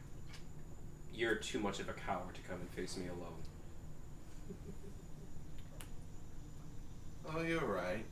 You're 1.13 1.35
too 1.35 1.59
much 1.59 1.79
of 1.79 1.87
a 1.87 1.93
coward 1.93 2.35
to 2.35 2.41
come 2.41 2.59
and 2.59 2.69
face 2.71 2.97
me 2.97 3.05
alone. 3.07 3.41
Oh, 7.33 7.41
you're 7.41 7.65
right. 7.65 8.03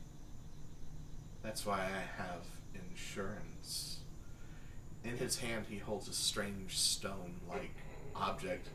That's 1.42 1.66
why 1.66 1.80
I 1.80 2.22
have 2.22 2.46
insurance. 2.74 3.98
In 5.04 5.18
his 5.18 5.38
hand, 5.38 5.66
he 5.68 5.76
holds 5.76 6.08
a 6.08 6.14
strange 6.14 6.78
stone 6.78 7.34
like 7.46 7.76
object, 8.16 8.68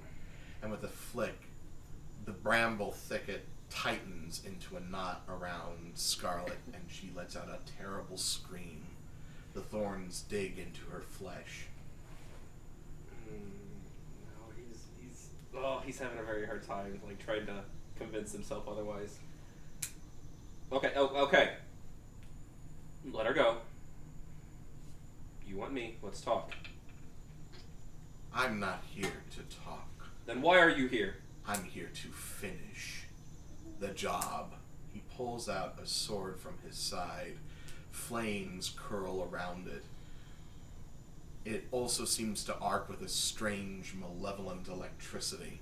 and 0.62 0.70
with 0.70 0.84
a 0.84 0.90
flick, 0.90 1.42
the 2.26 2.34
bramble 2.34 2.92
thicket 2.92 3.48
tightens 3.72 4.44
into 4.46 4.78
a 4.78 4.92
knot 4.92 5.24
around 5.28 5.94
Scarlet, 5.96 6.60
and 6.72 6.84
she 6.88 7.10
lets 7.16 7.36
out 7.36 7.50
a 7.50 7.58
terrible 7.82 8.18
scream. 8.18 8.86
The 9.54 9.62
thorns 9.62 10.24
dig 10.30 10.58
into 10.60 10.82
her 10.92 11.02
flesh. 11.02 11.66
Mm, 13.28 13.40
no, 13.40 14.54
he's 14.56 14.84
he's 15.02 15.30
oh 15.56 15.82
he's 15.86 16.00
having 16.00 16.20
a 16.20 16.24
very 16.24 16.46
hard 16.46 16.66
time 16.66 17.00
like 17.06 17.24
trying 17.24 17.46
to 17.48 17.64
convince 17.98 18.32
himself 18.32 18.68
otherwise. 18.68 19.18
Okay, 20.72 20.92
oh, 20.96 21.08
okay. 21.24 21.54
Let 23.12 23.26
her 23.26 23.34
go. 23.34 23.58
You 25.48 25.58
want 25.58 25.74
me? 25.74 25.98
Let's 26.04 26.22
talk. 26.22 26.54
I'm 28.34 28.60
not 28.60 28.84
here 28.88 29.24
to 29.32 29.58
talk. 29.66 29.88
Then 30.28 30.44
why 30.44 30.60
are 30.60 30.70
you 30.70 30.88
here? 30.88 31.16
I'm 31.48 31.64
here 31.64 31.90
to 31.92 32.08
finish 32.10 33.06
the 33.80 33.88
job. 33.90 34.54
He 34.94 35.02
pulls 35.18 35.50
out 35.50 35.80
a 35.82 35.88
sword 35.88 36.40
from 36.40 36.54
his 36.64 36.78
side. 36.78 37.38
Flames 37.92 38.74
curl 38.78 39.28
around 39.32 39.68
it. 39.68 39.84
It 41.46 41.68
also 41.72 42.06
seems 42.06 42.44
to 42.46 42.58
arc 42.60 42.90
with 42.90 43.02
a 43.02 43.10
strange, 43.10 43.94
malevolent 43.96 44.68
electricity. 44.68 45.62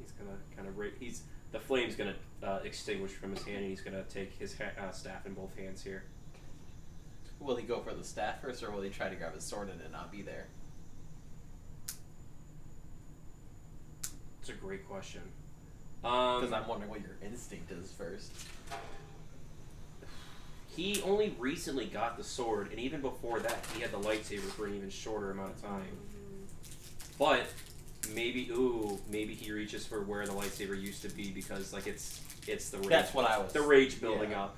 He's 0.00 0.12
gonna 0.12 0.36
kind 0.54 0.68
of 0.68 0.76
ra- 0.76 0.88
he's 0.98 1.22
the 1.52 1.60
flame's 1.60 1.94
gonna 1.94 2.16
uh, 2.42 2.58
extinguish 2.64 3.12
from 3.12 3.30
his 3.34 3.42
hand, 3.44 3.58
and 3.58 3.66
he's 3.66 3.80
gonna 3.80 4.02
take 4.04 4.32
his 4.38 4.56
ha- 4.58 4.72
uh, 4.82 4.90
staff 4.90 5.24
in 5.26 5.34
both 5.34 5.56
hands 5.56 5.82
here. 5.82 6.04
Will 7.40 7.56
he 7.56 7.64
go 7.64 7.80
for 7.80 7.94
the 7.94 8.04
staff 8.04 8.40
first, 8.42 8.62
or 8.62 8.70
will 8.70 8.82
he 8.82 8.90
try 8.90 9.08
to 9.08 9.14
grab 9.16 9.34
his 9.34 9.44
sword 9.44 9.68
and 9.70 9.80
it 9.80 9.92
not 9.92 10.10
be 10.10 10.22
there? 10.22 10.46
It's 14.40 14.48
a 14.50 14.52
great 14.54 14.86
question. 14.88 15.22
Um, 16.04 16.40
Because 16.40 16.52
I'm 16.52 16.68
wondering 16.68 16.90
what 16.90 17.00
your 17.00 17.16
instinct 17.24 17.70
is 17.72 17.90
first. 17.92 18.30
He 20.76 21.00
only 21.02 21.34
recently 21.38 21.86
got 21.86 22.18
the 22.18 22.24
sword, 22.24 22.70
and 22.70 22.78
even 22.78 23.00
before 23.00 23.40
that, 23.40 23.64
he 23.74 23.80
had 23.80 23.92
the 23.92 23.98
lightsaber 23.98 24.40
for 24.40 24.66
an 24.66 24.74
even 24.74 24.90
shorter 24.90 25.30
amount 25.30 25.52
of 25.54 25.62
time. 25.62 25.86
But 27.18 27.46
maybe, 28.14 28.50
ooh, 28.50 28.98
maybe 29.10 29.34
he 29.34 29.50
reaches 29.52 29.86
for 29.86 30.02
where 30.02 30.26
the 30.26 30.32
lightsaber 30.32 30.80
used 30.80 31.00
to 31.02 31.08
be 31.08 31.30
because, 31.30 31.72
like, 31.72 31.86
it's 31.86 32.20
it's 32.46 32.70
the 32.70 32.78
rage, 32.78 32.88
That's 32.90 33.14
what 33.14 33.28
I 33.28 33.38
was. 33.38 33.52
the 33.52 33.62
rage 33.62 34.00
building 34.00 34.32
yeah. 34.32 34.44
up, 34.44 34.56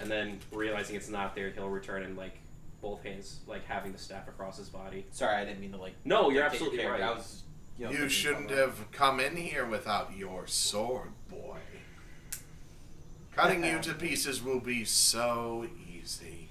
and 0.00 0.10
then 0.10 0.40
realizing 0.52 0.96
it's 0.96 1.08
not 1.08 1.34
there, 1.34 1.50
he'll 1.50 1.68
return 1.68 2.02
and 2.02 2.16
like 2.16 2.36
both 2.82 3.02
hands, 3.02 3.38
like 3.46 3.64
having 3.66 3.92
the 3.92 3.98
staff 3.98 4.28
across 4.28 4.58
his 4.58 4.68
body. 4.68 5.06
Sorry, 5.12 5.36
I 5.36 5.44
didn't 5.44 5.60
mean 5.60 5.72
to 5.72 5.78
like. 5.78 5.94
No, 6.04 6.30
you're 6.30 6.42
absolutely 6.42 6.84
right. 6.84 7.00
I 7.00 7.10
was. 7.10 7.42
You, 7.78 7.86
know, 7.86 7.92
You 7.92 8.08
shouldn't 8.08 8.50
have 8.50 8.90
come 8.92 9.18
in 9.18 9.36
here 9.36 9.66
without 9.66 10.16
your 10.16 10.46
sword, 10.46 11.10
boy. 11.28 11.56
Cutting 13.36 13.64
you 13.64 13.72
uh-huh. 13.72 13.82
to 13.82 13.94
pieces 13.94 14.42
will 14.42 14.60
be 14.60 14.84
so 14.84 15.66
easy. 15.92 16.48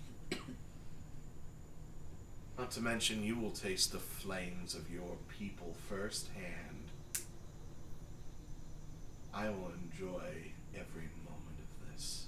Not 2.57 2.71
to 2.71 2.81
mention, 2.81 3.23
you 3.23 3.37
will 3.39 3.51
taste 3.51 3.93
the 3.93 3.99
flames 3.99 4.75
of 4.75 4.91
your 4.91 5.15
people 5.29 5.75
firsthand. 5.87 6.91
I 9.33 9.49
will 9.49 9.71
enjoy 9.91 10.51
every 10.75 11.09
moment 11.25 11.57
of 11.59 11.91
this, 11.91 12.25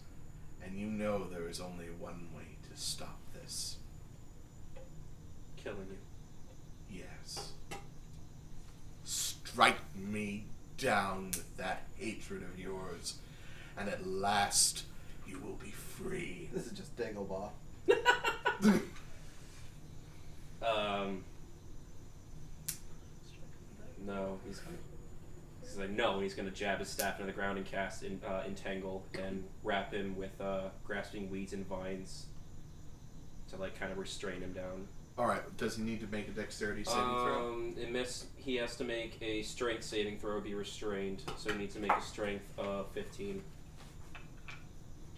and 0.64 0.78
you 0.78 0.88
know 0.88 1.26
there 1.26 1.50
is 1.50 1.60
only 1.60 1.88
one 2.00 2.30
way 2.36 2.58
to 2.70 2.82
stop 2.82 3.20
this. 3.34 3.76
Killing 5.58 5.88
you. 6.90 7.04
Yes. 7.04 7.52
Strike 9.04 9.80
me 9.96 10.46
down 10.78 11.28
with 11.28 11.58
that 11.58 11.84
hatred 11.98 12.42
of 12.42 12.58
yours, 12.60 13.16
and 13.78 13.90
at 13.90 14.06
last 14.08 14.84
you 15.28 15.40
will 15.40 15.56
be 15.56 15.72
free. 15.72 16.50
This 16.54 16.68
is 16.68 16.74
just 16.74 16.96
Dagobah. 16.98 17.50
um. 20.62 21.24
No, 24.06 24.40
he's 24.46 24.60
gonna. 24.60 24.78
He's 25.62 25.78
like, 25.78 25.90
no, 25.90 26.14
and 26.14 26.24
he's 26.24 26.36
gonna 26.36 26.52
jab 26.52 26.80
his 26.80 26.90
staff 26.90 27.20
into 27.20 27.32
the 27.32 27.36
ground 27.36 27.58
and 27.58 27.66
cast 27.66 28.04
in, 28.04 28.22
uh, 28.28 28.44
entangle 28.48 29.04
and 29.20 29.44
wrap 29.64 29.92
him 29.94 30.16
with 30.16 30.40
uh, 30.40 30.70
grasping 30.86 31.30
weeds 31.30 31.54
and 31.54 31.68
vines 31.68 32.28
to 33.50 33.58
like 33.58 33.78
kind 33.80 33.92
of 33.92 33.98
restrain 33.98 34.42
him 34.42 34.54
down. 34.54 34.88
All 35.18 35.26
right. 35.26 35.42
Does 35.58 35.78
he 35.78 35.84
need 35.84 36.02
to 36.02 36.08
make 36.08 36.28
a 36.28 36.32
dexterity 36.32 36.84
saving 36.84 37.02
throw? 37.02 37.54
Um, 37.54 37.76
it 37.78 37.90
miss, 37.92 38.26
he 38.36 38.56
has 38.58 38.76
to 38.78 38.84
make 38.84 39.18
a 39.22 39.44
strength 39.44 39.84
saving 39.84 40.20
throw 40.20 40.36
to 40.36 40.42
be 40.42 40.54
restrained, 40.54 41.24
so 41.38 41.54
he 41.54 41.58
needs 41.58 41.74
to 41.76 41.80
make 41.80 41.92
a 41.92 42.02
strength 42.02 42.52
of 42.58 42.92
15 42.92 43.42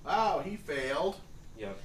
wow, 0.07 0.41
he 0.43 0.55
failed. 0.55 1.17
Yep. 1.59 1.77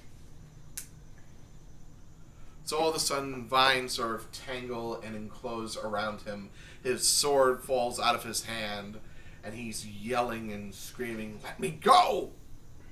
So 2.65 2.79
all 2.79 2.89
of 2.89 2.95
a 2.95 3.01
sudden, 3.01 3.47
vines 3.47 3.93
sort 3.93 4.15
of 4.15 4.31
tangle 4.33 5.01
and 5.05 5.17
enclose 5.17 5.77
around 5.77 6.23
him. 6.23 6.51
His 6.83 7.07
sword 7.07 7.63
falls 7.63 7.99
out 7.99 8.15
of 8.15 8.25
his 8.25 8.45
hand, 8.45 8.99
and 9.45 9.55
he's 9.55 9.87
yelling 9.87 10.53
and 10.53 10.75
screaming, 10.75 11.41
Let 11.43 11.59
me 11.59 11.71
go! 11.71 12.31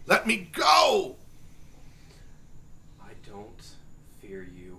Let 0.07 0.27
me 0.27 0.51
go! 0.53 1.17
I 3.01 3.13
don't 3.27 3.63
fear 4.21 4.43
you, 4.43 4.79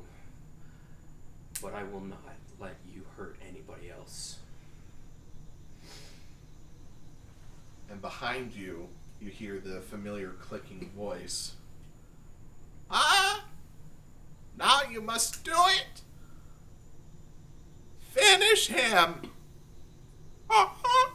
but 1.62 1.74
I 1.74 1.84
will 1.84 2.02
not 2.02 2.20
let 2.60 2.76
you 2.94 3.04
hurt 3.18 3.38
anybody 3.50 3.90
else. 3.90 4.40
And 7.90 8.02
behind 8.02 8.54
you, 8.54 8.88
you 9.22 9.30
hear 9.30 9.60
the 9.60 9.82
familiar 9.82 10.30
clicking 10.40 10.90
voice. 10.96 11.54
Ah! 12.90 13.46
Now 14.58 14.82
you 14.90 15.02
must 15.02 15.44
do 15.44 15.54
it! 15.56 16.02
Finish 18.12 18.68
him! 18.68 19.22
Uh-huh. 20.50 21.12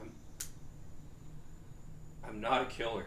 I'm. 0.00 0.10
I'm 2.26 2.40
not 2.40 2.62
a 2.62 2.64
killer. 2.66 3.06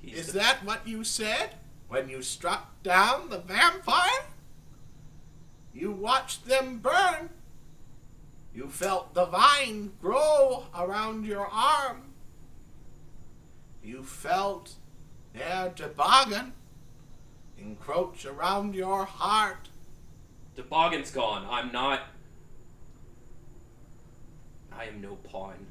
He's 0.00 0.18
Is 0.18 0.26
the- 0.28 0.38
that 0.38 0.64
what 0.64 0.86
you 0.86 1.02
said 1.02 1.56
when 1.88 2.08
you 2.08 2.22
struck 2.22 2.80
down 2.84 3.30
the 3.30 3.38
vampire? 3.38 4.26
You 5.74 5.90
watched 5.90 6.46
them 6.46 6.78
burn. 6.78 7.30
You 8.56 8.70
felt 8.70 9.12
the 9.12 9.26
vine 9.26 9.92
grow 10.00 10.64
around 10.74 11.26
your 11.26 11.46
arm. 11.46 12.14
You 13.84 14.02
felt 14.02 14.72
their 15.34 15.74
toboggan 15.76 16.54
encroach 17.58 18.24
around 18.24 18.74
your 18.74 19.04
heart. 19.04 19.68
Toboggan's 20.56 21.10
gone. 21.10 21.46
I'm 21.50 21.70
not. 21.70 22.00
I 24.72 24.84
am 24.84 25.02
no 25.02 25.16
pawn. 25.16 25.66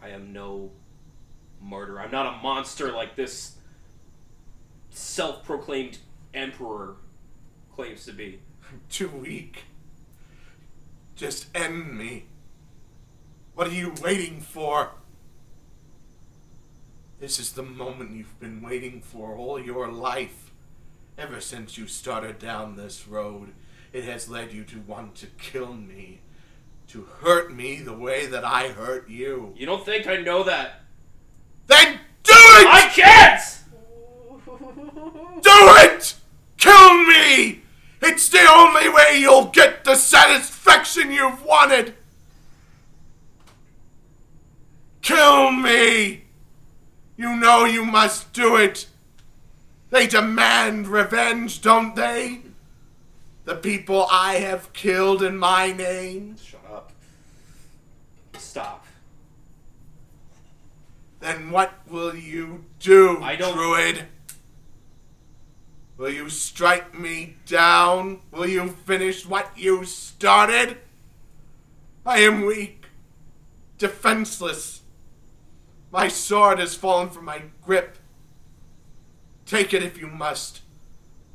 I 0.00 0.10
am 0.10 0.32
no 0.32 0.70
martyr. 1.60 1.98
I'm 1.98 2.12
not 2.12 2.32
a 2.32 2.42
monster 2.42 2.92
like 2.92 3.16
this 3.16 3.56
self 4.90 5.42
proclaimed 5.42 5.98
emperor 6.32 6.94
claims 7.74 8.04
to 8.04 8.12
be. 8.12 8.38
I'm 8.70 8.82
too 8.88 9.08
weak. 9.08 9.64
Just 11.20 11.54
end 11.54 11.98
me. 11.98 12.24
What 13.54 13.66
are 13.66 13.74
you 13.74 13.92
waiting 14.02 14.40
for? 14.40 14.92
This 17.20 17.38
is 17.38 17.52
the 17.52 17.62
moment 17.62 18.12
you've 18.12 18.40
been 18.40 18.62
waiting 18.62 19.02
for 19.02 19.36
all 19.36 19.60
your 19.60 19.92
life. 19.92 20.50
Ever 21.18 21.42
since 21.42 21.76
you 21.76 21.86
started 21.88 22.38
down 22.38 22.74
this 22.74 23.06
road, 23.06 23.52
it 23.92 24.04
has 24.04 24.30
led 24.30 24.54
you 24.54 24.64
to 24.64 24.80
want 24.80 25.14
to 25.16 25.26
kill 25.26 25.74
me, 25.74 26.22
to 26.88 27.06
hurt 27.20 27.52
me 27.52 27.80
the 27.80 27.92
way 27.92 28.24
that 28.24 28.46
I 28.46 28.68
hurt 28.68 29.10
you. 29.10 29.52
You 29.54 29.66
don't 29.66 29.84
think 29.84 30.06
I 30.06 30.16
know 30.16 30.42
that? 30.44 30.80
Then 31.66 32.00
do 32.22 32.32
it! 32.32 32.66
I 32.66 32.90
can't! 32.94 33.42
Do 35.42 35.50
it! 35.84 36.14
Kill 36.56 37.04
me! 37.04 37.60
It's 38.02 38.28
the 38.28 38.46
only 38.50 38.88
way 38.88 39.18
you'll 39.18 39.46
get 39.46 39.84
the 39.84 39.94
satisfaction 39.94 41.10
you've 41.12 41.44
wanted! 41.44 41.94
Kill 45.02 45.52
me! 45.52 46.24
You 47.16 47.36
know 47.36 47.64
you 47.64 47.84
must 47.84 48.32
do 48.32 48.56
it! 48.56 48.86
They 49.90 50.06
demand 50.06 50.88
revenge, 50.88 51.60
don't 51.60 51.94
they? 51.94 52.42
The 53.44 53.56
people 53.56 54.06
I 54.10 54.34
have 54.34 54.72
killed 54.72 55.22
in 55.22 55.36
my 55.36 55.72
name? 55.72 56.36
Shut 56.42 56.60
up. 56.72 56.92
Stop. 58.38 58.86
Then 61.20 61.50
what 61.50 61.72
will 61.88 62.14
you 62.14 62.64
do, 62.78 63.22
I 63.22 63.36
don't- 63.36 63.54
Druid? 63.54 64.06
Will 66.00 66.08
you 66.08 66.30
strike 66.30 66.98
me 66.98 67.34
down? 67.44 68.20
Will 68.30 68.46
you 68.46 68.68
finish 68.68 69.26
what 69.26 69.50
you 69.54 69.84
started? 69.84 70.78
I 72.06 72.20
am 72.20 72.46
weak, 72.46 72.86
defenseless. 73.76 74.80
My 75.92 76.08
sword 76.08 76.58
has 76.58 76.74
fallen 76.74 77.10
from 77.10 77.26
my 77.26 77.42
grip. 77.62 77.98
Take 79.44 79.74
it 79.74 79.82
if 79.82 80.00
you 80.00 80.06
must. 80.06 80.62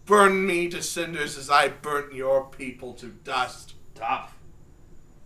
Burn 0.07 0.47
me 0.47 0.67
to 0.69 0.81
cinders 0.81 1.37
as 1.37 1.51
I 1.51 1.67
burnt 1.67 2.15
your 2.15 2.45
people 2.45 2.93
to 2.93 3.09
dust. 3.23 3.75
Stop. 3.93 4.31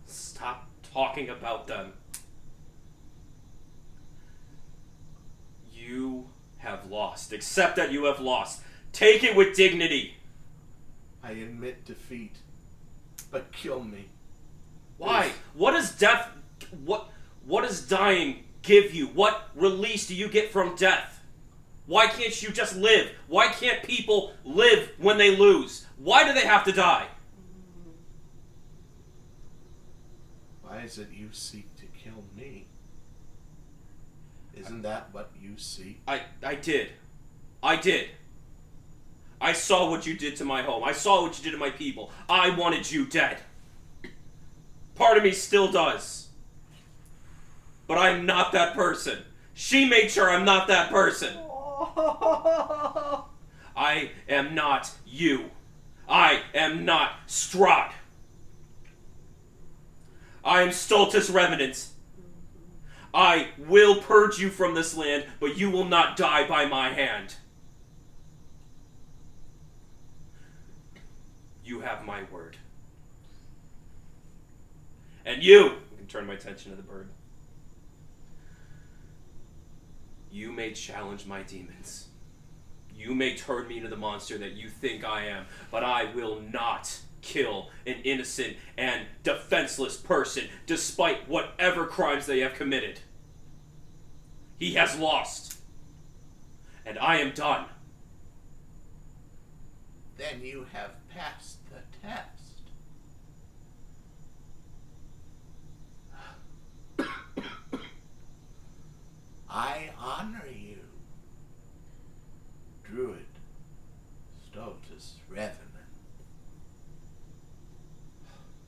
Stop 0.04 0.68
talking 0.92 1.30
about 1.30 1.66
them. 1.66 1.94
You 5.72 6.28
have 6.58 6.90
lost. 6.90 7.32
Accept 7.32 7.76
that 7.76 7.90
you 7.90 8.04
have 8.04 8.20
lost. 8.20 8.64
Take 8.92 9.24
it 9.24 9.36
with 9.36 9.54
dignity. 9.56 10.16
I 11.22 11.32
admit 11.32 11.84
defeat, 11.84 12.36
but 13.30 13.52
kill 13.52 13.84
me. 13.84 14.06
Why? 14.98 15.32
What 15.54 15.72
does 15.72 15.96
death 15.96 16.28
what 16.84 17.08
what 17.44 17.62
does 17.62 17.86
dying 17.86 18.44
give 18.62 18.94
you? 18.94 19.06
What 19.06 19.48
release 19.54 20.06
do 20.06 20.14
you 20.14 20.28
get 20.28 20.50
from 20.50 20.76
death? 20.76 21.20
Why 21.86 22.06
can't 22.06 22.40
you 22.42 22.50
just 22.50 22.76
live? 22.76 23.10
Why 23.26 23.48
can't 23.48 23.82
people 23.82 24.32
live 24.44 24.92
when 24.98 25.18
they 25.18 25.36
lose? 25.36 25.86
Why 25.98 26.24
do 26.24 26.32
they 26.32 26.46
have 26.46 26.64
to 26.64 26.72
die? 26.72 27.06
Why 30.62 30.80
is 30.82 30.98
it 30.98 31.08
you 31.12 31.30
seek 31.32 31.74
to 31.76 31.86
kill 31.86 32.22
me? 32.36 32.66
Isn't 34.54 34.82
that 34.82 35.08
what 35.12 35.30
you 35.40 35.54
seek? 35.56 36.00
I 36.06 36.22
I 36.44 36.54
did. 36.54 36.90
I 37.62 37.76
did. 37.76 38.08
I 39.40 39.52
saw 39.52 39.88
what 39.90 40.06
you 40.06 40.14
did 40.14 40.36
to 40.36 40.44
my 40.44 40.62
home. 40.62 40.84
I 40.84 40.92
saw 40.92 41.22
what 41.22 41.38
you 41.38 41.44
did 41.44 41.52
to 41.52 41.56
my 41.56 41.70
people. 41.70 42.10
I 42.28 42.50
wanted 42.50 42.90
you 42.90 43.06
dead. 43.06 43.38
Part 44.94 45.16
of 45.16 45.22
me 45.22 45.32
still 45.32 45.72
does. 45.72 46.28
But 47.86 47.96
I'm 47.98 48.26
not 48.26 48.52
that 48.52 48.74
person. 48.74 49.18
She 49.54 49.88
made 49.88 50.10
sure 50.10 50.30
I'm 50.30 50.44
not 50.44 50.68
that 50.68 50.90
person. 50.90 51.34
I 53.76 54.10
am 54.28 54.54
not 54.54 54.90
you. 55.06 55.50
I 56.08 56.42
am 56.54 56.84
not 56.84 57.26
Strahd. 57.26 57.92
I 60.44 60.62
am 60.62 60.70
Stultus 60.70 61.30
Revenant. 61.32 61.86
I 63.12 63.48
will 63.58 64.02
purge 64.02 64.38
you 64.38 64.50
from 64.50 64.74
this 64.74 64.96
land, 64.96 65.24
but 65.40 65.56
you 65.56 65.70
will 65.70 65.84
not 65.84 66.16
die 66.16 66.46
by 66.46 66.66
my 66.66 66.90
hand. 66.90 67.36
You 71.70 71.78
have 71.82 72.04
my 72.04 72.24
word. 72.32 72.56
And 75.24 75.40
you, 75.40 75.66
I 75.66 75.96
can 75.98 76.08
turn 76.08 76.26
my 76.26 76.34
attention 76.34 76.72
to 76.72 76.76
the 76.76 76.82
bird. 76.82 77.10
You 80.32 80.50
may 80.50 80.72
challenge 80.72 81.26
my 81.26 81.44
demons. 81.44 82.08
You 82.92 83.14
may 83.14 83.36
turn 83.36 83.68
me 83.68 83.76
into 83.76 83.88
the 83.88 83.96
monster 83.96 84.36
that 84.38 84.54
you 84.54 84.68
think 84.68 85.04
I 85.04 85.26
am, 85.26 85.46
but 85.70 85.84
I 85.84 86.12
will 86.12 86.40
not 86.40 86.98
kill 87.22 87.68
an 87.86 87.98
innocent 88.02 88.56
and 88.76 89.06
defenseless 89.22 89.96
person 89.96 90.48
despite 90.66 91.28
whatever 91.28 91.86
crimes 91.86 92.26
they 92.26 92.40
have 92.40 92.54
committed. 92.54 92.98
He 94.58 94.74
has 94.74 94.98
lost. 94.98 95.60
And 96.84 96.98
I 96.98 97.18
am 97.18 97.30
done. 97.30 97.66
Then 100.20 100.42
you 100.42 100.66
have 100.74 100.90
passed 101.08 101.60
the 101.70 101.80
test. 102.06 102.40
I 109.52 109.90
honor 109.98 110.44
you, 110.46 110.78
Druid 112.84 113.26
Stultus 114.46 115.14
Revenant. 115.28 115.58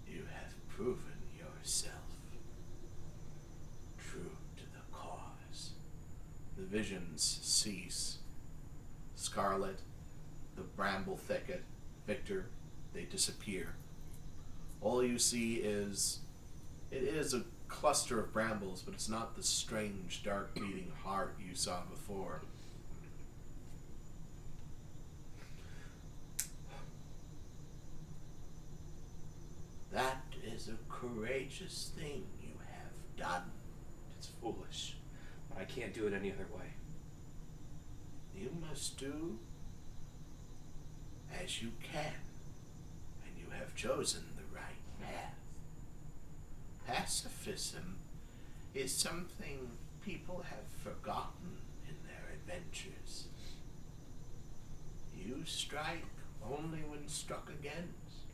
You 0.08 0.22
have 0.34 0.54
proven 0.68 1.22
yourself 1.38 1.94
true 3.96 4.36
to 4.56 4.62
the 4.64 4.96
cause. 4.96 5.70
The 6.56 6.64
visions 6.64 7.38
cease. 7.42 8.18
Scarlet, 9.14 9.78
the 10.56 10.62
bramble 10.62 11.16
thicket, 11.16 11.62
Victor, 12.08 12.46
they 12.92 13.04
disappear. 13.04 13.76
All 14.80 15.04
you 15.04 15.20
see 15.20 15.54
is 15.54 16.18
it 16.90 17.04
is 17.04 17.34
a 17.34 17.44
cluster 17.72 18.20
of 18.20 18.32
brambles, 18.32 18.82
but 18.82 18.94
it's 18.94 19.08
not 19.08 19.34
the 19.34 19.42
strange, 19.42 20.22
dark 20.22 20.54
beating 20.54 20.92
heart 21.02 21.34
you 21.40 21.54
saw 21.54 21.80
before. 21.90 22.42
That 29.90 30.22
is 30.44 30.68
a 30.68 30.92
courageous 30.92 31.90
thing 31.98 32.24
you 32.42 32.54
have 32.70 33.16
done. 33.16 33.50
It's 34.16 34.28
foolish. 34.40 34.96
But 35.48 35.60
I 35.60 35.64
can't 35.64 35.92
do 35.92 36.06
it 36.06 36.14
any 36.14 36.30
other 36.30 36.46
way. 36.56 36.66
You 38.34 38.50
must 38.68 38.98
do 38.98 39.38
as 41.42 41.62
you 41.62 41.72
can, 41.82 42.14
and 43.24 43.32
you 43.38 43.50
have 43.58 43.74
chosen 43.74 44.22
the 44.36 44.56
right 44.56 45.08
path. 45.10 45.41
Pacifism 46.86 47.96
is 48.74 48.94
something 48.94 49.70
people 50.04 50.44
have 50.48 50.66
forgotten 50.82 51.58
in 51.88 51.94
their 52.06 52.34
adventures. 52.34 53.28
You 55.16 55.42
strike 55.44 56.04
only 56.44 56.80
when 56.80 57.06
struck 57.08 57.48
against, 57.48 58.26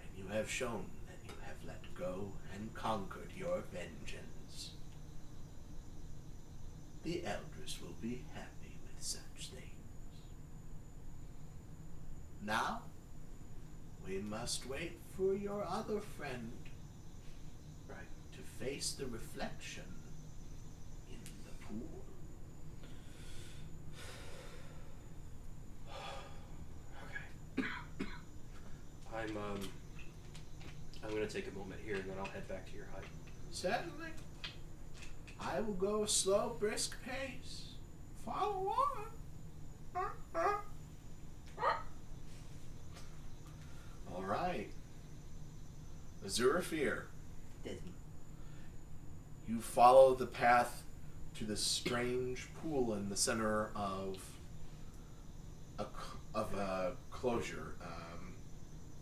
and 0.00 0.08
you 0.16 0.32
have 0.32 0.50
shown 0.50 0.86
that 1.06 1.18
you 1.24 1.34
have 1.42 1.56
let 1.66 1.94
go 1.94 2.32
and 2.54 2.72
conquered 2.74 3.32
your 3.36 3.62
vengeance. 3.72 4.70
The 7.04 7.22
elders 7.24 7.78
will 7.82 7.94
be 8.00 8.24
happy 8.34 8.78
with 8.82 9.04
such 9.04 9.50
things. 9.50 9.62
Now, 12.44 12.82
we 14.06 14.18
must 14.18 14.66
wait 14.66 14.98
for 15.16 15.34
your 15.34 15.64
other 15.68 16.00
friend 16.00 16.52
Right. 17.88 17.98
to 18.32 18.64
face 18.64 18.92
the 18.92 19.06
reflection 19.06 19.84
in 21.10 21.18
the 21.44 21.52
pool. 21.64 22.04
Okay. 27.58 27.68
I'm 29.16 29.36
um 29.36 29.60
I'm 31.02 31.10
gonna 31.10 31.26
take 31.26 31.46
a 31.48 31.58
moment 31.58 31.80
here 31.84 31.96
and 31.96 32.04
then 32.04 32.16
I'll 32.18 32.26
head 32.26 32.48
back 32.48 32.66
to 32.70 32.76
your 32.76 32.86
hut. 32.92 33.04
Certainly, 33.50 34.08
I 35.40 35.60
will 35.60 35.74
go 35.74 36.02
a 36.02 36.08
slow, 36.08 36.56
brisk 36.58 36.96
pace. 37.04 37.62
Follow 38.24 38.74
on. 38.74 39.06
All 44.12 44.22
right. 44.22 44.68
Azurafir. 46.36 47.02
You 49.48 49.60
follow 49.60 50.14
the 50.14 50.26
path 50.26 50.82
to 51.36 51.44
this 51.44 51.62
strange 51.62 52.48
pool 52.60 52.94
in 52.94 53.08
the 53.08 53.16
center 53.16 53.70
of 53.74 54.18
a, 55.78 55.86
of 56.34 56.54
a 56.54 56.92
closure 57.10 57.74
um, 57.80 58.34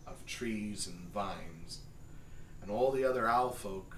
of 0.07 0.25
trees 0.25 0.87
and 0.87 1.11
vines, 1.11 1.79
and 2.61 2.71
all 2.71 2.91
the 2.91 3.03
other 3.03 3.27
owl 3.27 3.51
folk 3.51 3.97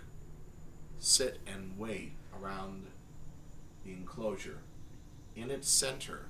sit 1.00 1.40
and 1.46 1.78
wait 1.78 2.14
around 2.42 2.88
the 3.86 3.92
enclosure. 3.92 4.60
In 5.36 5.52
its 5.52 5.70
center 5.70 6.28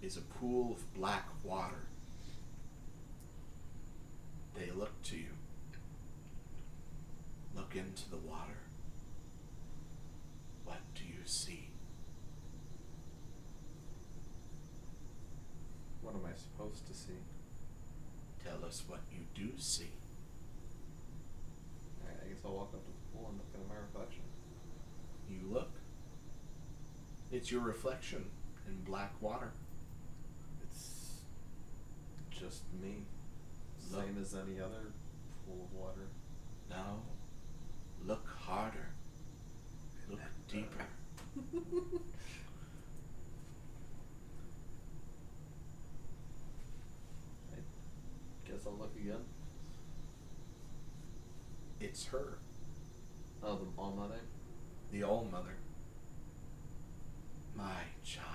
is 0.00 0.16
a 0.16 0.22
pool 0.22 0.72
of 0.72 0.94
black 0.94 1.28
water. 1.42 1.88
They 4.54 4.70
look 4.70 5.02
to 5.04 5.16
you. 5.16 5.29
Look 7.72 7.84
into 7.84 8.10
the 8.10 8.16
water. 8.16 8.58
What 10.64 10.78
do 10.96 11.04
you 11.04 11.24
see? 11.24 11.68
What 16.02 16.14
am 16.14 16.22
I 16.24 16.36
supposed 16.36 16.88
to 16.88 16.94
see? 16.94 17.20
Tell 18.44 18.64
us 18.66 18.82
what 18.88 19.00
you 19.12 19.20
do 19.36 19.52
see. 19.56 19.90
Alright, 22.02 22.18
I 22.24 22.28
guess 22.28 22.38
I'll 22.44 22.54
walk 22.54 22.72
up 22.74 22.84
to 22.84 22.90
the 22.90 23.16
pool 23.16 23.28
and 23.28 23.38
look 23.38 23.46
at 23.54 23.68
my 23.68 23.80
reflection. 23.80 24.22
You 25.28 25.38
look. 25.48 25.70
It's 27.30 27.52
your 27.52 27.60
reflection 27.60 28.24
in 28.66 28.82
black 28.82 29.12
water. 29.20 29.52
It's 30.64 31.20
just 32.32 32.62
me. 32.82 33.04
Look. 33.92 34.04
Same 34.06 34.18
as 34.20 34.34
any 34.34 34.58
other 34.58 34.90
pool 35.46 35.68
of 35.70 35.78
water. 35.78 36.08
No. 36.68 37.02
Look 38.06 38.26
harder. 38.26 38.88
Look 40.08 40.20
deeper. 40.48 40.84
Guess 48.46 48.66
I'll 48.66 48.72
look 48.76 48.94
again. 48.96 49.24
It's 51.80 52.06
her, 52.06 52.38
Oh, 53.42 53.56
the 53.56 53.66
all 53.78 53.92
mother. 53.92 54.20
the 54.92 55.02
All 55.02 55.24
Mother. 55.30 55.54
My 57.56 57.82
child. 58.04 58.26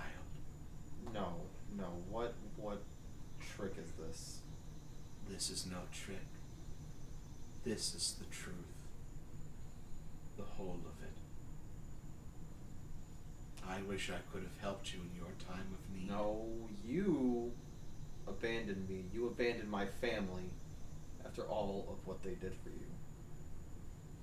No, 1.14 1.34
no. 1.78 1.86
What 2.10 2.34
what 2.58 2.82
trick 3.40 3.74
is 3.78 3.92
this? 3.92 4.40
This 5.30 5.50
is 5.52 5.68
no 5.70 5.78
trick. 5.92 6.26
This 7.64 7.94
is 7.94 8.16
the 8.20 8.26
truth. 8.26 8.65
Whole 10.58 10.80
of 10.86 11.04
it. 11.04 11.14
I 13.68 13.82
wish 13.82 14.10
I 14.10 14.20
could 14.32 14.44
have 14.44 14.62
helped 14.62 14.94
you 14.94 15.00
in 15.02 15.18
your 15.18 15.34
time 15.48 15.68
of 15.74 15.96
need. 15.96 16.10
No, 16.10 16.46
you 16.86 17.52
abandoned 18.28 18.88
me. 18.88 19.06
You 19.14 19.28
abandoned 19.28 19.70
my 19.70 19.86
family 19.86 20.52
after 21.26 21.42
all 21.44 21.88
of 21.90 22.08
what 22.08 22.24
they 22.24 22.36
did 22.36 22.54
for 22.64 22.70
you. 22.70 22.92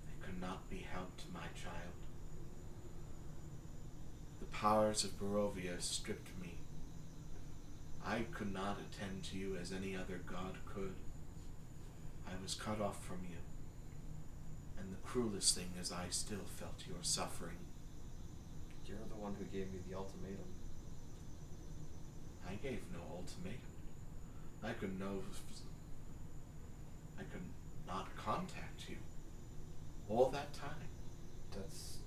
I 0.06 0.24
could 0.24 0.40
not 0.40 0.70
be 0.70 0.86
helped, 0.90 1.24
my 1.34 1.48
child. 1.60 1.92
The 4.40 4.46
powers 4.46 5.04
of 5.04 5.18
Barovia 5.18 5.80
stripped 5.80 6.30
me. 6.40 6.58
I 8.04 8.24
could 8.32 8.52
not 8.52 8.78
attend 8.80 9.22
to 9.24 9.38
you 9.38 9.56
as 9.56 9.72
any 9.72 9.94
other 9.96 10.20
god 10.26 10.56
could. 10.66 10.94
I 12.26 12.32
was 12.42 12.54
cut 12.54 12.80
off 12.80 13.04
from 13.04 13.18
you. 13.28 13.36
And 14.82 14.92
the 14.92 15.06
cruelest 15.06 15.54
thing 15.54 15.70
is 15.80 15.92
I 15.92 16.06
still 16.10 16.44
felt 16.56 16.82
your 16.88 17.02
suffering. 17.02 17.58
You're 18.84 18.98
the 19.08 19.14
one 19.14 19.36
who 19.38 19.44
gave 19.44 19.72
me 19.72 19.78
the 19.88 19.96
ultimatum. 19.96 20.50
I 22.46 22.54
gave 22.54 22.80
no 22.92 22.98
ultimatum. 23.16 23.60
I 24.62 24.72
could 24.72 24.98
no 24.98 25.22
I 27.16 27.22
could 27.22 27.46
not 27.86 28.14
contact 28.16 28.88
you. 28.88 28.96
All 30.08 30.28
that 30.30 30.52
time. 30.52 30.90
That's 31.54 31.98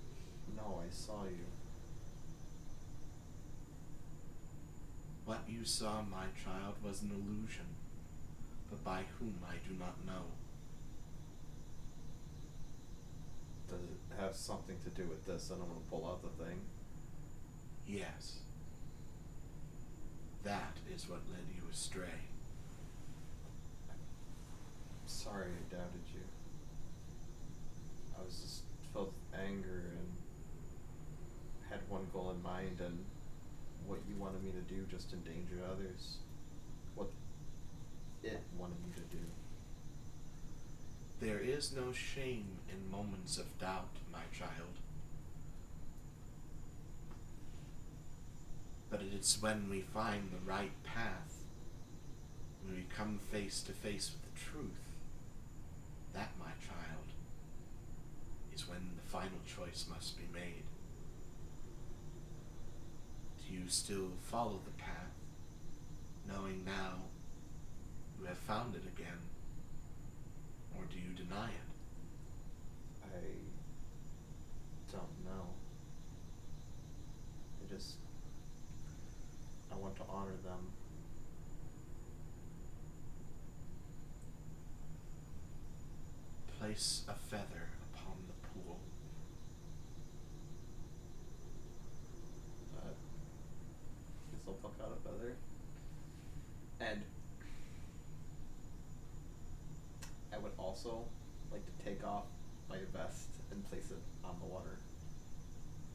no. 0.56 0.82
I 0.86 0.92
saw 0.94 1.24
you. 1.24 1.48
What 5.24 5.44
you 5.48 5.64
saw, 5.64 6.02
my 6.02 6.26
child, 6.44 6.76
was 6.84 7.02
an 7.02 7.12
illusion, 7.12 7.66
but 8.70 8.84
by 8.84 9.04
whom 9.18 9.40
I 9.48 9.56
do 9.68 9.74
not 9.80 10.06
know. 10.06 10.26
Does 13.68 13.80
it 13.80 14.22
have 14.22 14.36
something 14.36 14.78
to 14.84 14.90
do 14.90 15.08
with 15.08 15.26
this? 15.26 15.50
And 15.50 15.62
I'm 15.62 15.68
gonna 15.68 15.82
pull 15.90 16.08
out 16.08 16.22
the 16.22 16.44
thing. 16.44 16.62
Yes. 17.88 18.40
That 20.44 20.78
is 20.94 21.10
what 21.10 21.22
led 21.32 21.48
you 21.56 21.64
astray. 21.72 22.30
I'm 23.90 23.98
Sorry, 25.08 25.46
I 25.46 25.76
doubted 25.76 26.06
you. 26.14 26.22
I 28.18 28.24
was 28.24 28.40
just 28.40 28.64
filled 28.94 29.14
with 29.14 29.40
anger 29.40 29.84
and 29.98 30.08
had 31.70 31.80
one 31.90 32.08
goal 32.14 32.32
in 32.32 32.42
mind, 32.44 32.80
and 32.80 33.04
what 33.88 34.00
you 34.08 34.16
wanted 34.18 34.44
me 34.44 34.52
to 34.52 34.74
do 34.74 34.86
just 34.90 35.14
endangered 35.14 35.64
others. 35.70 36.18
What 36.96 37.10
it 38.24 38.42
wanted 38.58 38.78
me 38.86 38.94
to 38.96 39.02
do. 39.16 39.24
There 41.22 41.40
is 41.40 41.74
no 41.74 41.94
shame 41.94 42.60
in 42.70 42.92
moments 42.92 43.38
of 43.38 43.58
doubt, 43.58 43.96
my 44.12 44.24
child. 44.38 44.80
But 48.90 49.02
it 49.02 49.14
is 49.14 49.38
when 49.40 49.70
we 49.70 49.82
find 49.82 50.30
the 50.30 50.50
right 50.50 50.72
path, 50.84 51.38
when 52.64 52.76
we 52.76 52.86
come 52.96 53.20
face 53.32 53.62
to 53.62 53.72
face 53.72 54.12
with 54.12 54.24
the 54.24 54.40
truth, 54.40 54.90
that, 56.14 56.32
my 56.40 56.52
child, 56.66 57.08
is 58.54 58.68
when 58.68 58.92
the 58.96 59.10
final 59.10 59.40
choice 59.46 59.86
must 59.90 60.18
be 60.18 60.26
made. 60.34 60.64
Do 63.46 63.54
you 63.54 63.68
still 63.68 64.12
follow 64.22 64.60
the 64.66 64.84
path, 64.84 65.16
knowing 66.28 66.64
now 66.66 67.04
you 68.20 68.26
have 68.28 68.38
found 68.38 68.76
it 68.76 68.84
again? 68.88 69.20
Or 70.78 70.86
do 70.92 70.98
you 70.98 71.14
deny 71.16 71.50
it? 71.50 71.70
I 73.04 73.22
don't 74.92 75.26
know. 75.26 75.48
I 77.62 77.74
just 77.74 77.96
I 79.72 79.76
want 79.78 79.96
to 79.98 80.04
honor 80.10 80.38
them. 80.44 80.72
Place 86.60 87.04
a 87.08 87.14
feather 87.14 87.70
upon 87.94 88.16
the 88.28 88.48
pool. 88.48 88.80
Uh, 92.78 92.88
guess 94.32 94.42
I'll 94.48 94.54
pluck 94.54 94.74
out 94.82 94.98
a 94.98 95.10
feather. 95.10 95.36
And 96.80 97.02
I 100.34 100.38
would 100.38 100.52
also 100.76 101.00
like 101.52 101.64
to 101.66 101.86
take 101.86 102.06
off 102.06 102.26
my 102.70 102.78
vest 102.94 103.30
and 103.52 103.64
place 103.70 103.92
it 103.92 103.98
on 104.26 104.36
the 104.42 104.46
water. 104.46 104.78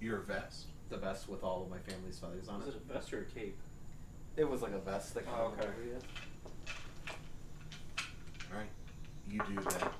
Your 0.00 0.20
vest. 0.20 0.66
The 0.88 0.96
vest 0.96 1.28
with 1.28 1.44
all 1.44 1.62
of 1.64 1.70
my 1.70 1.78
family's 1.78 2.18
feathers 2.18 2.48
on 2.48 2.60
Was 2.60 2.68
it. 2.68 2.74
it 2.76 2.82
a 2.88 2.92
vest 2.94 3.12
or 3.12 3.20
a 3.20 3.24
cape? 3.24 3.58
It 4.36 4.48
was 4.48 4.62
like 4.62 4.72
a 4.72 4.78
vest 4.78 5.12
that 5.14 5.24
Oh, 5.28 5.32
kind 5.32 5.42
of 5.42 5.58
okay. 5.58 5.68
over 5.68 5.82
you. 5.84 5.98
Right. 8.52 8.70
You 9.28 9.40
do 9.54 9.62
that. 9.70 9.92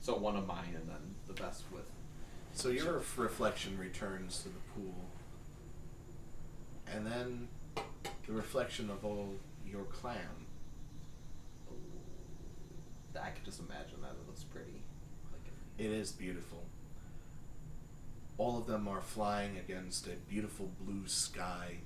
So 0.00 0.16
one 0.16 0.36
of 0.36 0.46
mine 0.46 0.74
and 0.74 0.88
then 0.88 1.14
the 1.26 1.34
vest 1.34 1.64
with. 1.70 1.84
So 2.54 2.70
your 2.70 3.00
f- 3.00 3.18
reflection 3.18 3.76
returns 3.78 4.38
to 4.42 4.48
the 4.48 4.60
pool. 4.74 4.94
And 6.90 7.06
then 7.06 7.48
the 8.26 8.32
reflection 8.32 8.88
of 8.90 9.04
all 9.04 9.34
your 9.66 9.84
clan. 9.84 10.45
I 13.22 13.30
could 13.30 13.44
just 13.44 13.60
imagine 13.60 14.00
that 14.02 14.10
it 14.10 14.26
looks 14.26 14.44
pretty. 14.44 14.82
It 15.78 15.90
is 15.90 16.12
beautiful. 16.12 16.64
All 18.38 18.58
of 18.58 18.66
them 18.66 18.88
are 18.88 19.00
flying 19.00 19.56
against 19.58 20.06
a 20.06 20.16
beautiful 20.28 20.70
blue 20.80 21.06
sky, 21.06 21.76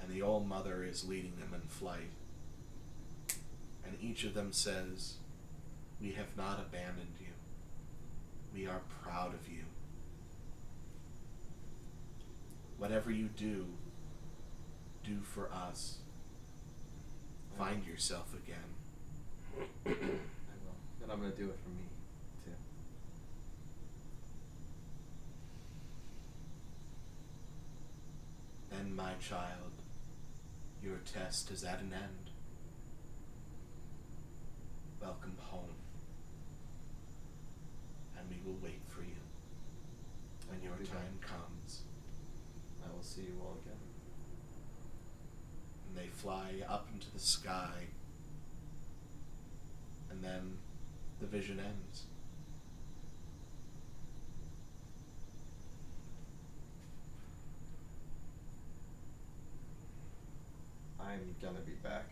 and 0.00 0.10
the 0.10 0.22
All 0.22 0.40
Mother 0.40 0.82
is 0.82 1.08
leading 1.08 1.34
them 1.38 1.52
in 1.54 1.68
flight. 1.68 2.10
And 3.84 3.96
each 4.00 4.24
of 4.24 4.34
them 4.34 4.52
says, 4.52 5.14
We 6.00 6.12
have 6.12 6.36
not 6.36 6.58
abandoned 6.60 7.16
you. 7.20 7.32
We 8.54 8.66
are 8.66 8.82
proud 9.02 9.34
of 9.34 9.48
you. 9.48 9.64
Whatever 12.76 13.10
you 13.10 13.28
do, 13.36 13.66
do 15.04 15.20
for 15.22 15.50
us. 15.52 15.98
Find 17.56 17.84
yourself 17.86 18.34
again. 18.34 19.98
And 21.08 21.14
I'm 21.14 21.22
gonna 21.22 21.34
do 21.34 21.44
it 21.44 21.58
for 21.64 21.70
me 21.70 21.86
too. 22.44 22.50
Then, 28.70 28.94
my 28.94 29.14
child, 29.14 29.72
Your 30.82 30.98
test 31.12 31.50
is 31.50 31.64
at 31.64 31.80
an 31.80 31.92
end. 31.92 32.30
Welcome 35.00 35.36
home. 35.40 35.74
And 38.16 38.28
we 38.30 38.36
will 38.44 38.58
wait 38.62 38.80
for 38.88 39.00
you 39.00 39.16
when 40.48 40.62
your 40.62 40.76
time 40.86 41.18
comes. 41.20 41.82
I 42.84 42.94
will 42.94 43.02
see 43.02 43.22
you 43.22 43.40
all 43.40 43.56
again. 43.64 43.76
And 45.88 45.96
they 45.96 46.08
fly 46.10 46.62
up 46.68 46.88
into 46.92 47.10
the 47.10 47.18
sky. 47.18 47.88
And 50.10 50.22
then 50.22 50.57
the 51.20 51.26
vision 51.26 51.60
ends. 51.60 52.04
I'm 61.00 61.34
gonna 61.42 61.60
be 61.60 61.72
back 61.82 62.10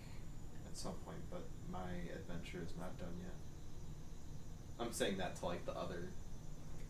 at 0.68 0.76
some 0.76 0.94
point, 1.04 1.18
but 1.30 1.44
my 1.70 1.90
adventure 2.14 2.62
is 2.64 2.72
not 2.78 2.98
done 2.98 3.14
yet. 3.22 3.34
I'm 4.80 4.92
saying 4.92 5.18
that 5.18 5.36
to 5.36 5.46
like 5.46 5.64
the 5.66 5.72
other 5.72 6.08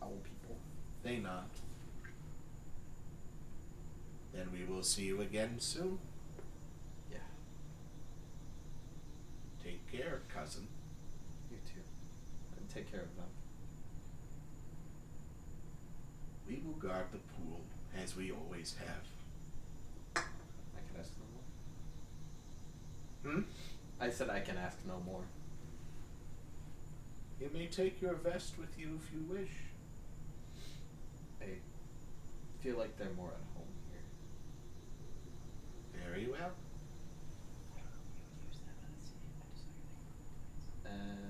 owl 0.02 0.18
people. 0.22 0.56
They 1.02 1.16
nod. 1.16 1.50
Then 4.32 4.48
we 4.52 4.64
will 4.64 4.82
see 4.82 5.04
you 5.04 5.20
again 5.20 5.56
soon. 5.58 5.98
Yeah. 7.10 7.18
Take 9.64 9.90
care, 9.90 10.20
cousin. 10.32 10.68
You 12.76 12.82
too. 12.82 12.86
And 12.86 12.86
take 12.86 12.92
care 12.92 13.02
of 13.02 13.16
them. 13.16 13.26
We 16.48 16.60
will 16.64 16.78
guard 16.78 17.06
the 17.12 17.18
pool 17.18 17.60
as 18.02 18.16
we 18.16 18.30
always 18.30 18.76
have. 18.78 19.04
I 20.16 20.80
can 20.88 21.00
ask 21.00 21.12
no 23.24 23.32
more. 23.32 23.34
Hmm? 23.34 23.42
I 24.00 24.10
said 24.10 24.30
I 24.30 24.40
can 24.40 24.56
ask 24.58 24.78
no 24.86 25.00
more. 25.04 25.22
You 27.40 27.50
may 27.52 27.66
take 27.66 28.00
your 28.00 28.14
vest 28.14 28.58
with 28.58 28.78
you 28.78 28.98
if 29.02 29.12
you 29.12 29.20
wish. 29.28 29.50
I 31.40 31.58
feel 32.62 32.78
like 32.78 32.96
they're 32.96 33.12
more 33.16 33.28
at 33.28 33.40
home 33.54 33.66
here. 33.90 34.02
Very 36.08 36.26
well. 36.30 36.52
And 40.84 40.92
I 40.94 41.24
will 41.24 41.25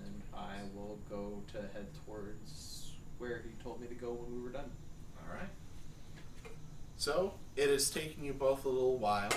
go 1.08 1.42
to 1.52 1.58
head 1.58 1.86
towards 2.04 2.92
where 3.18 3.42
he 3.44 3.62
told 3.62 3.80
me 3.80 3.86
to 3.86 3.94
go 3.94 4.12
when 4.12 4.36
we 4.36 4.42
were 4.42 4.50
done. 4.50 4.70
All 5.18 5.34
right. 5.34 5.48
So 6.96 7.34
it 7.56 7.68
is 7.68 7.90
taking 7.90 8.24
you 8.24 8.32
both 8.32 8.64
a 8.64 8.68
little 8.68 8.98
while, 8.98 9.32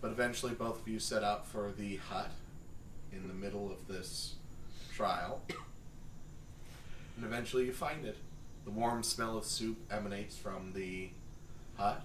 but 0.00 0.10
eventually 0.10 0.54
both 0.54 0.80
of 0.80 0.88
you 0.88 0.98
set 0.98 1.22
out 1.22 1.46
for 1.46 1.72
the 1.76 1.96
hut 1.96 2.30
in 3.12 3.28
the 3.28 3.34
middle 3.34 3.70
of 3.70 3.86
this 3.88 4.34
trial, 4.94 5.42
and 5.48 7.24
eventually 7.24 7.66
you 7.66 7.72
find 7.72 8.04
it. 8.04 8.16
The 8.64 8.70
warm 8.70 9.02
smell 9.02 9.38
of 9.38 9.44
soup 9.44 9.78
emanates 9.92 10.36
from 10.36 10.72
the 10.72 11.10
hut. 11.76 12.02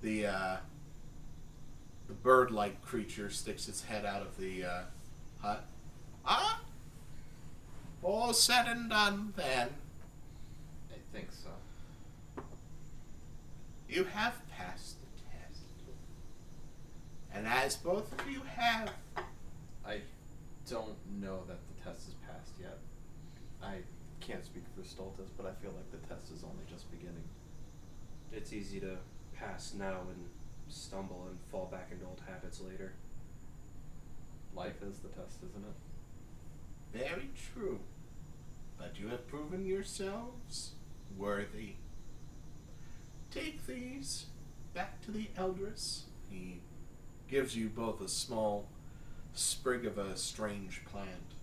The 0.00 0.26
uh, 0.26 0.56
the 2.08 2.14
bird-like 2.14 2.82
creature 2.82 3.30
sticks 3.30 3.68
its 3.68 3.84
head 3.84 4.04
out 4.04 4.22
of 4.22 4.36
the 4.38 4.64
uh, 4.64 4.80
hut. 5.40 5.64
Ah, 6.24 6.60
all 8.02 8.32
said 8.32 8.66
and 8.66 8.90
done. 8.90 9.34
Then 9.36 9.68
I 10.90 10.96
think 11.12 11.28
so. 11.30 12.42
you 13.88 14.04
have 14.04 14.40
passed 14.50 14.96
the 15.00 15.22
test, 15.22 15.62
and 17.32 17.46
as 17.46 17.76
both 17.76 18.12
of 18.18 18.30
you 18.30 18.40
have, 18.56 18.90
I 19.86 20.00
don't 20.68 20.96
know 21.20 21.40
that 21.46 21.58
the 21.68 21.84
test 21.84 22.08
is 22.08 22.14
passed 22.26 22.52
yet. 22.60 22.78
I 23.62 23.76
can't 24.20 24.44
speak 24.44 24.64
for 24.74 24.82
Stultus, 24.82 25.28
but 25.36 25.46
I 25.46 25.52
feel 25.62 25.72
like 25.72 25.90
the 25.90 26.06
test 26.08 26.32
is 26.32 26.42
only 26.42 26.64
just 26.70 26.90
beginning. 26.90 27.24
It's 28.32 28.52
easy 28.52 28.80
to 28.80 28.96
pass 29.34 29.74
now 29.78 30.00
and 30.10 30.24
stumble 30.68 31.26
and 31.28 31.38
fall 31.50 31.68
back 31.70 31.88
into 31.90 32.04
old 32.04 32.22
habits 32.26 32.60
later. 32.60 32.92
Life 34.54 34.82
is 34.82 34.98
the 34.98 35.08
test, 35.08 35.38
isn't 35.38 35.64
it? 35.64 35.74
very 36.92 37.30
true. 37.54 37.80
But 38.78 38.98
you 38.98 39.08
have 39.08 39.26
proven 39.26 39.66
yourselves 39.66 40.72
worthy. 41.16 41.74
Take 43.30 43.66
these 43.66 44.26
back 44.74 45.02
to 45.02 45.10
the 45.10 45.28
Eldris. 45.36 46.02
He 46.30 46.60
gives 47.28 47.56
you 47.56 47.68
both 47.68 48.00
a 48.00 48.08
small 48.08 48.68
sprig 49.34 49.84
of 49.84 49.98
a 49.98 50.16
strange 50.16 50.84
plant. 50.84 51.34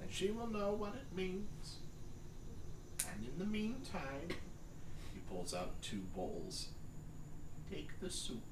And 0.00 0.10
she 0.12 0.30
will 0.30 0.48
know 0.48 0.72
what 0.72 0.94
it 0.94 1.16
means. 1.16 1.76
And 3.12 3.24
in 3.26 3.38
the 3.38 3.44
meantime, 3.46 4.28
he 5.14 5.20
pulls 5.30 5.54
out 5.54 5.80
two 5.80 6.02
bowls. 6.14 6.68
Take 7.70 8.00
the 8.00 8.10
soup. 8.10 8.42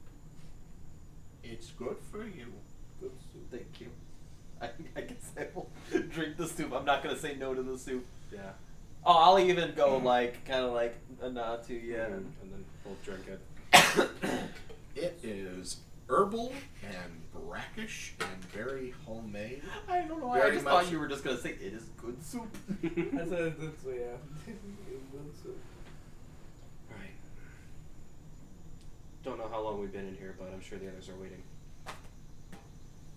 It's 1.43 1.70
good 1.70 1.97
for 2.10 2.24
you. 2.24 2.52
Good 3.01 3.12
soup. 3.32 3.51
Thank 3.51 3.80
you. 3.80 3.88
I, 4.62 4.70
I 4.97 5.01
guess 5.02 5.32
I 5.38 5.47
will 5.55 5.70
drink 6.10 6.36
the 6.36 6.47
soup. 6.47 6.72
I'm 6.72 6.84
not 6.84 7.02
gonna 7.02 7.18
say 7.18 7.36
no 7.36 7.55
to 7.55 7.62
the 7.62 7.78
soup. 7.78 8.05
Yeah. 8.32 8.51
Oh, 9.05 9.12
I'll 9.12 9.38
even 9.38 9.74
go 9.74 10.01
mm. 10.01 10.05
like 10.05 10.44
kind 10.44 10.64
of 10.64 10.72
like 10.72 10.97
a 11.22 11.30
nod 11.30 11.64
to 11.68 11.74
yeah. 11.74 12.06
And, 12.06 12.32
and 12.43 12.52
then 12.52 12.64
both 12.84 13.02
drink 13.05 13.26
it. 13.28 14.09
It 14.97 15.20
is 15.22 15.76
herbal 16.09 16.55
and 16.82 17.44
brackish 17.47 18.14
and 18.18 18.44
very 18.47 18.94
homemade. 19.05 19.62
I 19.86 20.01
don't 20.01 20.20
know 20.20 20.28
why. 20.28 20.40
I 20.40 20.51
just 20.51 20.64
thought 20.64 20.90
you 20.90 20.98
were 20.98 21.06
just 21.06 21.22
gonna 21.22 21.36
say 21.36 21.51
it 21.51 21.74
is 21.74 21.90
good 22.01 22.22
soup. 22.24 22.56
That's 22.82 23.30
a, 23.30 23.52
that's 23.59 23.84
yeah. 23.84 24.16
Good 25.12 25.36
soup. 25.43 25.59
Right. 26.90 27.10
Don't 29.27 29.39
know 29.39 29.48
how 29.51 29.61
long 29.61 29.81
we've 29.81 29.93
been 29.93 30.07
in 30.07 30.15
here, 30.15 30.36
but 30.39 30.53
I'm 30.55 30.61
sure 30.61 30.78
the 30.78 30.86
others 30.86 31.09
are 31.09 31.16
waiting. 31.16 31.43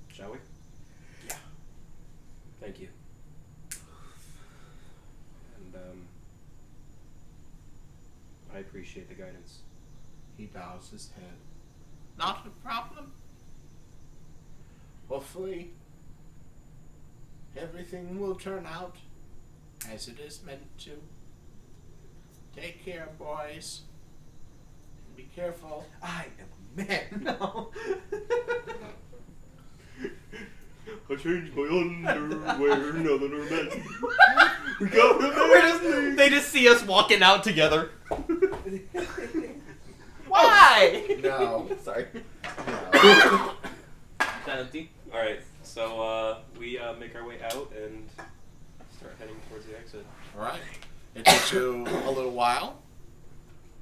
Shall 0.08 0.32
we? 0.32 0.40
Yeah. 1.28 1.36
Thank 2.60 2.80
you. 2.80 2.88
And 5.56 5.76
um, 5.76 6.08
I 8.52 8.58
appreciate 8.58 9.08
the 9.08 9.14
guidance. 9.14 9.60
He 10.36 10.48
bows 10.48 10.90
his 10.90 11.12
head. 11.16 11.36
Not 12.18 12.48
a 12.48 12.68
problem. 12.68 13.12
Hopefully, 15.10 15.70
everything 17.56 18.20
will 18.20 18.34
turn 18.34 18.66
out 18.66 18.96
as 19.88 20.08
it 20.08 20.20
is 20.20 20.42
meant 20.44 20.76
to. 20.80 20.94
Take 22.56 22.84
care, 22.84 23.10
boys. 23.20 23.82
And 25.20 25.28
be 25.30 25.36
careful. 25.36 25.86
I 26.02 26.26
am 26.40 26.48
a 26.78 26.88
man 26.88 27.22
now. 27.24 27.70
I 31.12 31.16
changed 31.16 31.56
my 31.56 31.64
underwear 31.68 32.94
now 32.94 33.18
that 33.18 33.32
we're 33.32 33.50
men. 33.50 33.70
we 34.80 34.88
got 34.88 35.20
We're 35.20 35.62
just- 35.62 36.18
they 36.18 36.30
just 36.30 36.50
see 36.50 36.68
us 36.70 36.84
walking 36.86 37.22
out 37.24 37.44
together. 37.44 37.90
Why? 40.28 41.18
No. 41.24 41.70
Sorry. 41.84 42.06
No. 43.04 43.54
That 44.46 44.60
empty. 44.60 44.90
All 45.14 45.20
right, 45.20 45.42
so 45.64 46.02
uh, 46.02 46.38
we 46.58 46.80
uh, 46.80 46.94
make 46.94 47.16
our 47.16 47.26
way 47.28 47.36
out 47.44 47.72
and 47.76 48.08
start 48.98 49.14
heading 49.20 49.36
towards 49.50 49.66
the 49.66 49.78
exit. 49.78 50.04
All 50.36 50.42
right. 50.44 50.60
It 51.14 51.26
takes 51.26 51.52
you 51.54 51.86
a 52.06 52.10
little 52.10 52.32
while 52.32 52.80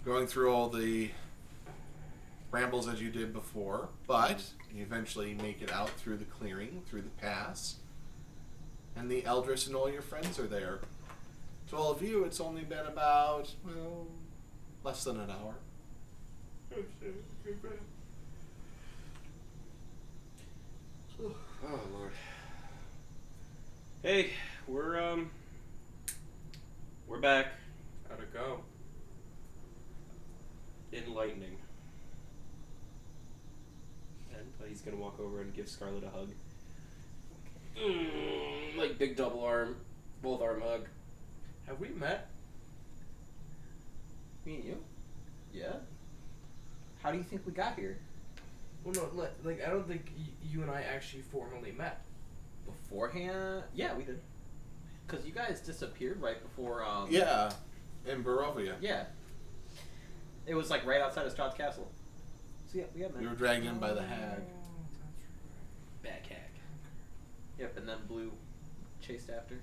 going 0.04 0.28
through 0.28 0.52
all 0.54 0.68
the 0.70 1.10
rambles 2.52 2.88
as 2.88 3.02
you 3.02 3.10
did 3.10 3.34
before, 3.34 3.90
but 4.08 4.44
you 4.74 4.82
eventually 4.84 5.34
make 5.36 5.62
it 5.62 5.72
out 5.72 5.90
through 5.92 6.18
the 6.18 6.26
clearing, 6.26 6.82
through 6.90 7.02
the 7.02 7.10
pass, 7.10 7.76
and 8.96 9.10
the 9.10 9.22
Eldris 9.24 9.68
and 9.68 9.76
all 9.76 9.90
your 9.90 10.02
friends 10.02 10.40
are 10.40 10.48
there. 10.48 10.80
To 11.70 11.76
all 11.76 11.92
of 11.92 12.02
you, 12.02 12.24
it's 12.24 12.40
only 12.40 12.64
been 12.64 12.86
about, 12.86 13.54
well, 13.66 14.08
less 14.84 15.04
than 15.04 15.20
an 15.20 15.30
hour. 15.30 15.56
Oh 21.20 21.80
lord. 21.94 22.12
Hey, 24.04 24.30
we're 24.68 25.02
um, 25.02 25.32
we're 27.08 27.20
back. 27.20 27.48
How'd 28.08 28.20
it 28.20 28.32
go? 28.34 28.62
Enlightening. 30.94 31.58
And 34.32 34.42
uh, 34.42 34.52
he's 34.68 34.82
gonna 34.82 34.98
walk 34.98 35.20
over 35.20 35.42
and 35.42 35.54
give 35.54 35.68
Scarlet 35.68 36.04
a 36.04 36.10
hug. 36.10 36.30
Mm, 37.80 38.78
like 38.78 38.98
big 38.98 39.16
double 39.16 39.44
arm, 39.44 39.78
both 40.22 40.42
arm 40.42 40.62
hug. 40.62 40.88
Have 41.68 41.80
we 41.80 41.90
met? 41.90 42.30
Me 44.46 44.56
and 44.56 44.64
you? 44.64 44.78
Yeah. 45.54 45.74
How 47.04 47.12
do 47.12 47.18
you 47.18 47.24
think 47.24 47.46
we 47.46 47.52
got 47.52 47.76
here? 47.76 47.98
Well, 48.84 48.94
no, 48.96 49.10
like, 49.22 49.34
like 49.44 49.64
I 49.66 49.70
don't 49.70 49.88
think 49.88 50.12
y- 50.18 50.24
you 50.52 50.62
and 50.62 50.72
I 50.72 50.82
actually 50.82 51.22
formally 51.24 51.72
met. 51.72 52.02
Beforehand? 52.66 53.64
Yeah, 53.74 53.96
we 53.96 54.04
did. 54.04 54.20
Cause 55.08 55.26
you 55.26 55.32
guys 55.32 55.62
disappeared 55.62 56.22
right 56.22 56.42
before. 56.42 56.84
Um, 56.84 57.08
Yeah, 57.10 57.52
in 58.06 58.24
Barovia. 58.24 58.74
Yeah. 58.82 59.06
It 60.46 60.56
was 60.56 60.70
like 60.70 60.86
right 60.86 61.02
outside 61.02 61.26
of 61.26 61.36
Strahd's 61.36 61.56
castle. 61.56 61.90
So 62.72 62.80
yeah, 62.80 62.86
we 62.96 63.02
had 63.02 63.14
met. 63.14 63.22
We 63.22 63.28
were 63.28 63.36
dragged 63.36 63.66
in 63.66 63.78
by 63.80 63.94
the 63.94 64.02
hag. 64.02 64.42
Back 66.04 66.26
hack. 66.28 66.52
Yep, 67.60 67.78
and 67.78 67.90
then 67.90 67.98
Blue 68.08 68.32
chased 69.02 69.30
after. 69.30 69.56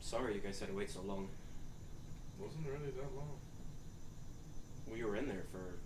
Sorry 0.00 0.34
you 0.34 0.40
guys 0.40 0.58
had 0.60 0.68
to 0.68 0.74
wait 0.74 0.90
so 0.90 1.00
long. 1.02 1.28
Wasn't 2.38 2.66
really 2.66 2.90
that 2.90 3.16
long. 3.16 3.38
We 4.90 5.04
were 5.04 5.16
in 5.16 5.28
there 5.28 5.44
for 5.50 5.76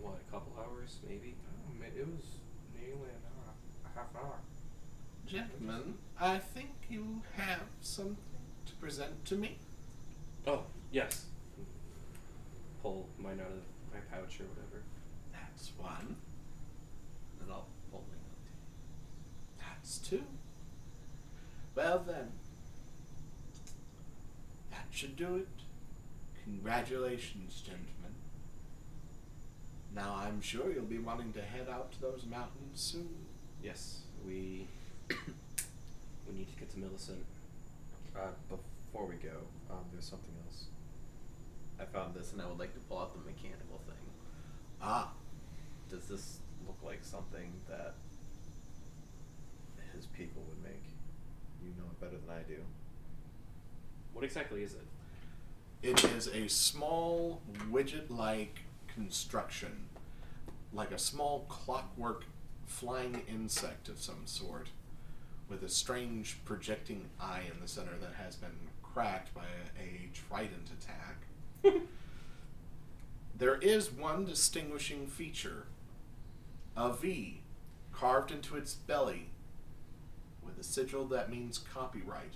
what, 0.00 0.18
a 0.28 0.30
couple 0.32 0.52
hours, 0.58 0.96
maybe? 1.08 1.34
I 1.68 1.80
mean, 1.80 1.92
it 1.96 2.06
was 2.06 2.26
nearly 2.74 3.08
an 3.08 3.22
hour, 3.24 3.54
a 3.84 3.98
half 3.98 4.10
an 4.10 4.20
hour. 4.20 4.38
Gentlemen, 5.26 5.94
I 6.20 6.38
think 6.38 6.70
you 6.90 7.22
have 7.36 7.62
something 7.80 8.16
to 8.66 8.72
present 8.74 9.24
to 9.26 9.36
me. 9.36 9.58
Oh, 10.46 10.64
yes. 10.92 11.26
Pull 12.82 13.08
mine 13.18 13.40
out 13.40 13.52
of 13.52 13.62
my 13.92 14.00
pouch 14.10 14.40
or 14.40 14.44
whatever. 14.44 14.82
That's 15.32 15.72
one. 15.78 16.16
And 17.40 17.50
I'll 17.50 17.66
hold 17.90 18.04
my 18.08 19.64
That's 19.94 20.08
two. 20.08 20.24
Well 21.76 22.02
then, 22.04 22.32
that 24.72 24.86
should 24.90 25.14
do 25.14 25.36
it. 25.36 25.46
Congratulations, 26.42 27.62
gentlemen. 27.64 28.16
Now 29.94 30.16
I'm 30.18 30.40
sure 30.40 30.72
you'll 30.72 30.82
be 30.82 30.98
wanting 30.98 31.32
to 31.34 31.42
head 31.42 31.68
out 31.70 31.92
to 31.92 32.00
those 32.00 32.24
mountains 32.28 32.80
soon. 32.80 33.08
Yes, 33.62 34.00
we 34.26 34.66
we 35.08 36.34
need 36.34 36.52
to 36.52 36.58
get 36.58 36.70
to 36.70 36.78
Millicent. 36.80 37.24
Uh, 38.16 38.30
before 38.48 39.06
we 39.06 39.14
go, 39.14 39.36
um, 39.70 39.84
there's 39.92 40.06
something 40.06 40.34
else. 40.44 40.64
I 41.78 41.84
found 41.84 42.14
this 42.14 42.32
and 42.32 42.42
I 42.42 42.46
would 42.46 42.58
like 42.58 42.74
to 42.74 42.80
pull 42.80 42.98
out 42.98 43.12
the 43.12 43.20
mechanical 43.20 43.80
thing. 43.86 44.10
Ah, 44.82 45.12
Does 45.88 46.06
this 46.06 46.38
look 46.66 46.78
like 46.84 47.04
something 47.04 47.52
that 47.68 47.94
his 49.94 50.06
people 50.06 50.42
would 50.48 50.62
make? 50.62 50.84
You 51.62 51.70
know 51.78 51.84
it 51.90 52.00
better 52.00 52.16
than 52.16 52.36
I 52.36 52.42
do. 52.42 52.58
What 54.12 54.24
exactly 54.24 54.62
is 54.62 54.74
it? 54.74 54.86
it 55.84 56.02
is 56.02 56.28
a 56.28 56.48
small 56.48 57.42
widget-like 57.70 58.60
construction, 58.88 59.88
like 60.72 60.90
a 60.90 60.98
small 60.98 61.44
clockwork 61.50 62.24
flying 62.64 63.20
insect 63.28 63.90
of 63.90 64.00
some 64.00 64.22
sort, 64.24 64.68
with 65.46 65.62
a 65.62 65.68
strange 65.68 66.38
projecting 66.46 67.10
eye 67.20 67.42
in 67.52 67.60
the 67.60 67.68
center 67.68 67.98
that 68.00 68.14
has 68.14 68.34
been 68.34 68.70
cracked 68.82 69.34
by 69.34 69.42
a, 69.42 69.82
a 69.82 70.10
trident 70.14 70.70
attack. 70.70 71.82
There 73.36 73.56
is 73.56 73.90
one 73.90 74.24
distinguishing 74.26 75.08
feature 75.08 75.66
a 76.76 76.92
V 76.92 77.40
carved 77.92 78.30
into 78.30 78.56
its 78.56 78.74
belly 78.74 79.26
with 79.26 79.32
a 79.32 79.33
sigil 80.64 81.06
that 81.06 81.30
means 81.30 81.58
copyright. 81.58 82.34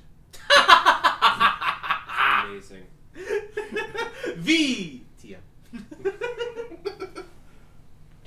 Amazing. 2.45 2.85
V. 4.37 5.05
TM. 5.23 5.37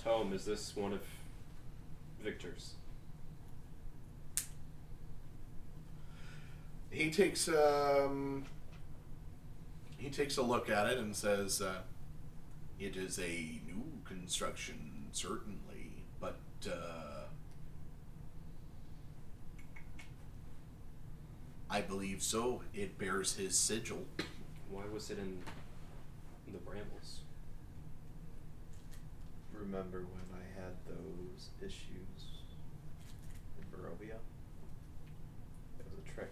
Tome, 0.04 0.34
is 0.34 0.46
this 0.46 0.76
one 0.76 0.94
of 0.94 1.02
Victor's? 2.22 2.74
He 6.90 7.10
takes 7.10 7.48
um 7.48 8.46
he 9.98 10.10
takes 10.10 10.38
a 10.38 10.42
look 10.42 10.70
at 10.70 10.88
it 10.88 10.98
and 10.98 11.16
says, 11.16 11.62
uh, 11.62 11.82
"It 12.80 12.98
is 12.98 13.20
a 13.20 13.62
new 13.66 13.84
construction, 14.04 15.06
certainly, 15.12 16.04
but 16.20 16.40
uh, 16.68 17.11
I 21.72 21.80
believe 21.80 22.22
so. 22.22 22.62
It 22.74 23.00
bears 23.00 23.38
his 23.38 23.58
sigil. 23.58 24.00
Why 24.70 24.84
was 24.94 25.10
it 25.10 25.18
in 25.18 25.38
the 26.52 26.58
brambles? 26.58 27.20
Remember 29.54 30.00
when 30.00 30.28
I 30.36 30.62
had 30.62 30.74
those 30.86 31.48
issues 31.62 32.44
in 33.58 33.64
Barovia? 33.72 34.20
It 35.80 35.86
was 35.86 35.94
a 36.06 36.14
trick. 36.14 36.32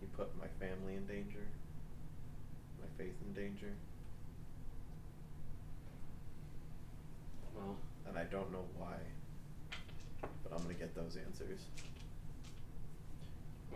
He 0.00 0.06
put 0.14 0.28
my 0.38 0.48
family 0.58 0.96
in 0.96 1.06
danger, 1.06 1.46
my 2.82 2.88
faith 3.02 3.14
in 3.26 3.32
danger, 3.32 3.72
Well, 7.56 7.76
and 8.06 8.18
I 8.18 8.24
don't 8.24 8.52
know 8.52 8.64
why. 8.78 8.96
But 10.20 10.52
I'm 10.52 10.62
gonna 10.62 10.74
get 10.74 10.94
those 10.94 11.16
answers. 11.16 11.60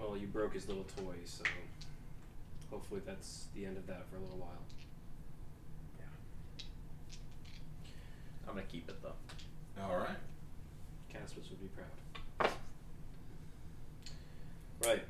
Well, 0.09 0.17
you 0.17 0.27
broke 0.27 0.55
his 0.55 0.69
little 0.69 0.85
toy, 0.97 1.15
so 1.25 1.43
hopefully 2.71 3.01
that's 3.07 3.47
the 3.55 3.65
end 3.65 3.77
of 3.77 3.87
that 3.87 4.07
for 4.11 4.17
a 4.17 4.21
little 4.21 4.39
while. 4.39 4.51
Yeah. 5.99 6.65
I'm 8.49 8.55
gonna 8.55 8.67
keep 8.67 8.89
it 8.89 9.03
though. 9.03 9.83
All 9.83 9.99
right. 9.99 10.19
Caspus 11.13 11.51
would 11.51 11.61
be 11.61 11.69
proud. 11.69 12.51
Right. 14.85 15.03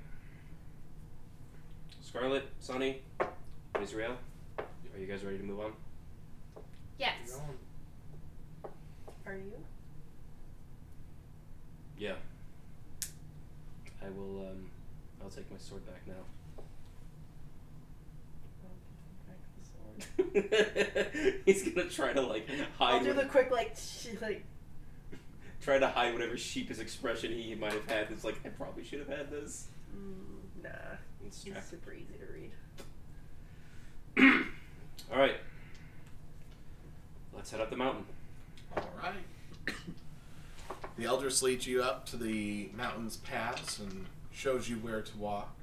Scarlet, 2.02 2.44
Sunny, 2.60 3.02
Israel, 3.82 4.16
are 4.58 5.00
you 5.00 5.06
guys 5.06 5.24
ready 5.24 5.38
to 5.38 5.44
move 5.44 5.60
on? 5.60 5.72
Yes. 6.98 7.40
Are 9.26 9.34
you? 9.34 9.52
Yeah. 11.98 12.14
I 14.00 14.10
will. 14.10 14.46
Um, 14.50 14.70
I'll 14.70 14.73
take 15.34 15.50
my 15.50 15.58
sword 15.58 15.82
back 15.86 16.02
now. 16.06 16.14
He's 21.46 21.68
gonna 21.68 21.88
try 21.88 22.12
to 22.12 22.20
like 22.20 22.48
hide. 22.78 22.94
I'll 22.94 23.04
do 23.04 23.12
the 23.12 23.24
quick 23.24 23.50
like 23.50 23.76
sh- 23.76 24.08
like. 24.20 24.44
try 25.60 25.78
to 25.78 25.86
hide 25.86 26.12
whatever 26.12 26.36
sheepish 26.36 26.78
expression 26.78 27.32
he 27.32 27.54
might 27.54 27.72
have 27.72 27.88
had. 27.88 28.08
It's 28.10 28.24
like 28.24 28.40
I 28.44 28.48
probably 28.48 28.84
should 28.84 28.98
have 29.00 29.08
had 29.08 29.30
this. 29.30 29.68
Mm, 29.96 30.64
nah. 30.64 30.70
It's 31.24 31.44
He's 31.44 31.54
super 31.68 31.92
easy 31.92 32.14
to 32.18 32.26
read. 32.32 32.50
All 35.12 35.18
right. 35.18 35.36
Let's 37.32 37.50
head 37.50 37.60
up 37.60 37.70
the 37.70 37.76
mountain. 37.76 38.04
All 38.76 38.90
right. 39.02 39.74
The 40.96 41.06
Elders 41.06 41.42
leads 41.42 41.66
you 41.66 41.82
up 41.82 42.06
to 42.06 42.16
the 42.16 42.70
mountain's 42.76 43.16
pass 43.16 43.80
and 43.80 44.06
shows 44.34 44.68
you 44.68 44.76
where 44.76 45.00
to 45.00 45.16
walk. 45.16 45.56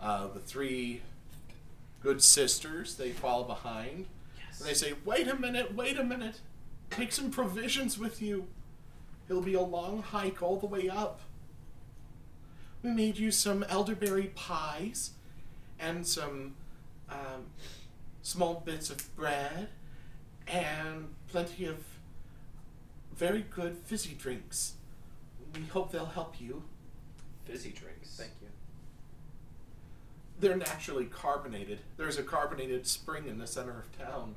Uh, 0.00 0.28
the 0.28 0.38
three 0.38 1.00
good 2.02 2.22
sisters 2.22 2.96
they 2.96 3.10
follow 3.10 3.44
behind. 3.44 4.06
And 4.58 4.68
they 4.68 4.74
say, 4.74 4.94
"Wait 5.04 5.26
a 5.26 5.34
minute, 5.34 5.74
wait 5.74 5.98
a 5.98 6.04
minute. 6.04 6.40
Take 6.90 7.12
some 7.12 7.30
provisions 7.30 7.98
with 7.98 8.22
you. 8.22 8.46
It'll 9.28 9.42
be 9.42 9.54
a 9.54 9.60
long 9.62 10.02
hike 10.02 10.42
all 10.42 10.58
the 10.58 10.66
way 10.66 10.88
up. 10.88 11.20
We 12.82 12.90
made 12.90 13.18
you 13.18 13.30
some 13.32 13.64
elderberry 13.64 14.30
pies 14.34 15.10
and 15.80 16.06
some 16.06 16.54
um, 17.10 17.46
small 18.22 18.62
bits 18.64 18.90
of 18.90 19.14
bread 19.16 19.68
and 20.46 21.08
plenty 21.28 21.64
of 21.64 21.78
very 23.16 23.44
good 23.50 23.78
fizzy 23.78 24.14
drinks. 24.14 24.74
We 25.54 25.62
hope 25.62 25.90
they'll 25.90 26.06
help 26.06 26.40
you. 26.40 26.62
Fizzy 27.46 27.70
drinks. 27.70 28.16
Thank 28.16 28.32
you. 28.42 28.48
They're 30.38 30.56
naturally 30.56 31.06
carbonated. 31.06 31.80
There's 31.96 32.18
a 32.18 32.22
carbonated 32.22 32.86
spring 32.86 33.26
in 33.26 33.38
the 33.38 33.46
center 33.46 33.78
of 33.78 33.98
town. 33.98 34.34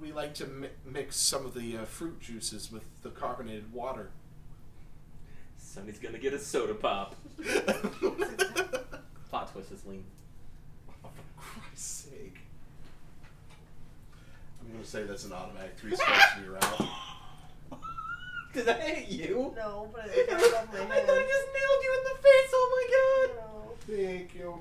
We 0.00 0.12
like 0.12 0.34
to 0.34 0.46
mi- 0.46 0.68
mix 0.84 1.16
some 1.16 1.44
of 1.44 1.54
the 1.54 1.76
uh, 1.78 1.84
fruit 1.84 2.20
juices 2.20 2.70
with 2.72 2.84
the 3.02 3.10
carbonated 3.10 3.72
water. 3.72 4.10
Sunny's 5.58 5.98
gonna 5.98 6.18
get 6.18 6.32
a 6.32 6.38
soda 6.38 6.74
pop. 6.74 7.16
Plot 9.30 9.52
twist 9.52 9.72
is 9.72 9.84
lean. 9.84 10.04
Oh, 11.04 11.08
for 11.08 11.42
Christ's 11.42 12.08
sake. 12.10 12.38
I'm 14.64 14.70
going 14.72 14.82
to 14.82 14.88
say 14.88 15.02
that's 15.04 15.24
an 15.24 15.32
automatic 15.32 15.76
three 15.76 15.94
strikes 15.94 16.36
and 16.36 16.44
you're 16.46 16.56
out. 16.56 16.88
Did 18.54 18.68
I 18.68 18.72
hit 18.80 19.08
you? 19.08 19.52
No, 19.56 19.88
but 19.92 20.04
I 20.04 20.08
it's 20.12 20.32
thought 20.32 20.64
above 20.64 20.88
my 20.88 20.94
I 20.94 20.98
head. 20.98 21.06
just 21.06 21.46
nailed 21.52 21.82
you 21.82 21.94
in 21.98 22.04
the 22.04 22.22
face. 22.22 22.50
Oh 22.52 22.68
my 22.74 23.34
god. 23.36 23.36
No. 23.42 23.96
Thank 23.96 24.34
you. 24.34 24.60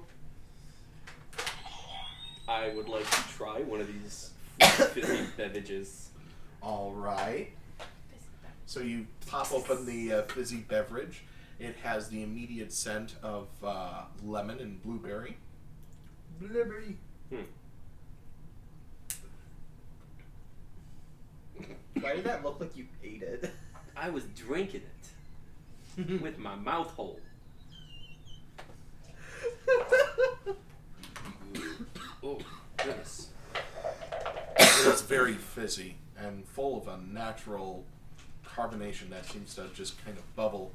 I 2.47 2.69
would 2.75 2.89
like 2.89 3.09
to 3.09 3.21
try 3.37 3.61
one 3.61 3.79
of 3.81 3.87
these 3.87 4.31
fizzy 4.59 5.25
beverages. 5.37 6.09
All 6.61 6.91
right. 6.93 7.49
So 8.65 8.79
you 8.79 9.05
pop 9.27 9.51
open 9.53 9.85
the 9.85 10.11
uh, 10.13 10.21
fizzy 10.23 10.57
beverage. 10.57 11.23
It 11.59 11.75
has 11.83 12.09
the 12.09 12.23
immediate 12.23 12.73
scent 12.73 13.15
of 13.21 13.47
uh, 13.63 14.03
lemon 14.25 14.59
and 14.59 14.81
blueberry. 14.81 15.37
Blueberry. 16.41 16.97
Why 22.01 22.15
did 22.15 22.23
that 22.25 22.43
look 22.43 22.59
like 22.59 22.75
you 22.75 22.87
ate 23.03 23.21
it? 23.21 23.51
I 23.95 24.09
was 24.09 24.23
drinking 24.25 24.81
it 25.97 26.21
with 26.21 26.37
my 26.37 26.55
mouth 26.55 26.91
hole. 26.91 27.19
Oh, 32.25 32.39
goodness. 32.77 33.27
It 34.57 34.87
is 34.87 35.01
very 35.01 35.33
fizzy 35.33 35.97
and 36.17 36.45
full 36.47 36.77
of 36.77 36.87
a 36.87 36.97
natural 37.11 37.83
carbonation 38.45 39.09
that 39.09 39.25
seems 39.25 39.55
to 39.55 39.67
just 39.73 40.03
kind 40.05 40.17
of 40.17 40.35
bubble. 40.35 40.71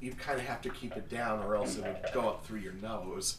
You 0.00 0.12
kind 0.14 0.40
of 0.40 0.46
have 0.46 0.60
to 0.62 0.70
keep 0.70 0.96
it 0.96 1.08
down, 1.08 1.44
or 1.44 1.54
else 1.54 1.76
it 1.76 1.84
would 1.84 2.12
go 2.12 2.28
up 2.28 2.44
through 2.44 2.58
your 2.58 2.72
nose. 2.72 3.36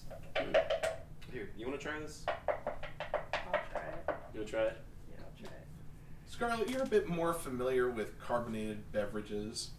Here, 1.33 1.49
you 1.57 1.67
want 1.67 1.77
to 1.77 1.85
try 1.85 1.99
this? 1.99 2.23
I'll 2.47 3.59
try 3.71 3.81
it. 3.81 4.15
You 4.33 4.39
want 4.39 4.47
to 4.47 4.51
try 4.53 4.61
it? 4.61 4.77
Yeah, 5.11 5.17
I'll 5.19 5.37
try 5.37 5.53
it. 5.57 5.67
Scarlet, 6.35 6.69
you're 6.69 6.83
a 6.83 6.85
bit 6.85 7.07
more 7.07 7.33
familiar 7.33 7.89
with 7.89 8.19
carbonated 8.19 8.91
beverages. 8.91 9.69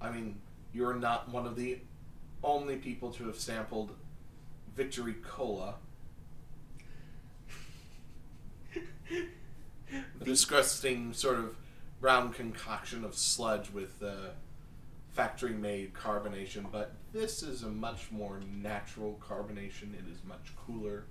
I 0.00 0.10
mean, 0.10 0.40
you're 0.72 0.94
not 0.94 1.28
one 1.28 1.44
of 1.44 1.54
the 1.54 1.80
only 2.42 2.76
people 2.76 3.10
to 3.12 3.26
have 3.26 3.38
sampled 3.38 3.94
Victory 4.74 5.16
Cola. 5.22 5.74
A 9.92 10.24
disgusting 10.24 11.12
sort 11.12 11.36
of 11.36 11.56
brown 12.00 12.32
concoction 12.32 13.04
of 13.04 13.14
sludge 13.14 13.70
with 13.70 14.02
uh, 14.02 14.30
factory 15.10 15.52
made 15.52 15.92
carbonation, 15.92 16.64
but 16.72 16.94
this 17.12 17.42
is 17.42 17.64
a 17.64 17.68
much 17.68 18.10
more 18.10 18.40
natural 18.50 19.20
carbonation. 19.22 19.92
It 19.92 20.10
is 20.10 20.24
much 20.24 20.56
cooler, 20.56 21.04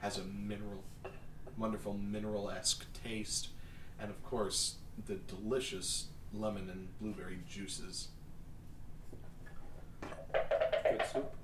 has 0.00 0.18
a 0.18 0.24
mineral, 0.24 0.82
wonderful 1.56 1.94
mineral 1.94 2.50
esque 2.50 2.86
taste, 2.92 3.48
and 4.00 4.10
of 4.10 4.22
course, 4.24 4.76
the 5.06 5.14
delicious 5.14 6.06
lemon 6.32 6.68
and 6.70 6.88
blueberry 7.00 7.38
juices. 7.48 8.08
Good 10.32 11.02
soup. 11.12 11.34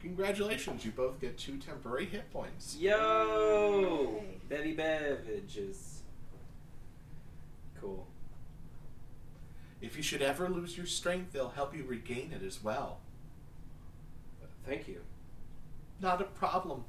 Congratulations, 0.00 0.84
you 0.84 0.90
both 0.90 1.18
get 1.20 1.38
two 1.38 1.56
temporary 1.56 2.04
hit 2.06 2.30
points. 2.30 2.76
Yo! 2.78 4.22
Bevy 4.48 4.72
beverages. 4.72 6.02
Cool. 7.80 8.06
If 9.80 9.96
you 9.96 10.02
should 10.02 10.22
ever 10.22 10.48
lose 10.48 10.76
your 10.76 10.86
strength, 10.86 11.32
they'll 11.32 11.50
help 11.50 11.74
you 11.76 11.84
regain 11.84 12.32
it 12.32 12.44
as 12.44 12.62
well. 12.62 13.00
Thank 14.66 14.88
you. 14.88 15.00
Not 16.00 16.20
a 16.20 16.24
problem. 16.24 16.84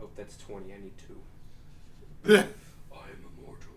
Oh, 0.00 0.08
that's 0.16 0.36
20. 0.38 0.72
I 0.72 0.78
need 0.78 0.92
two. 0.98 1.20
I'm 2.34 2.46
immortal. 3.38 3.72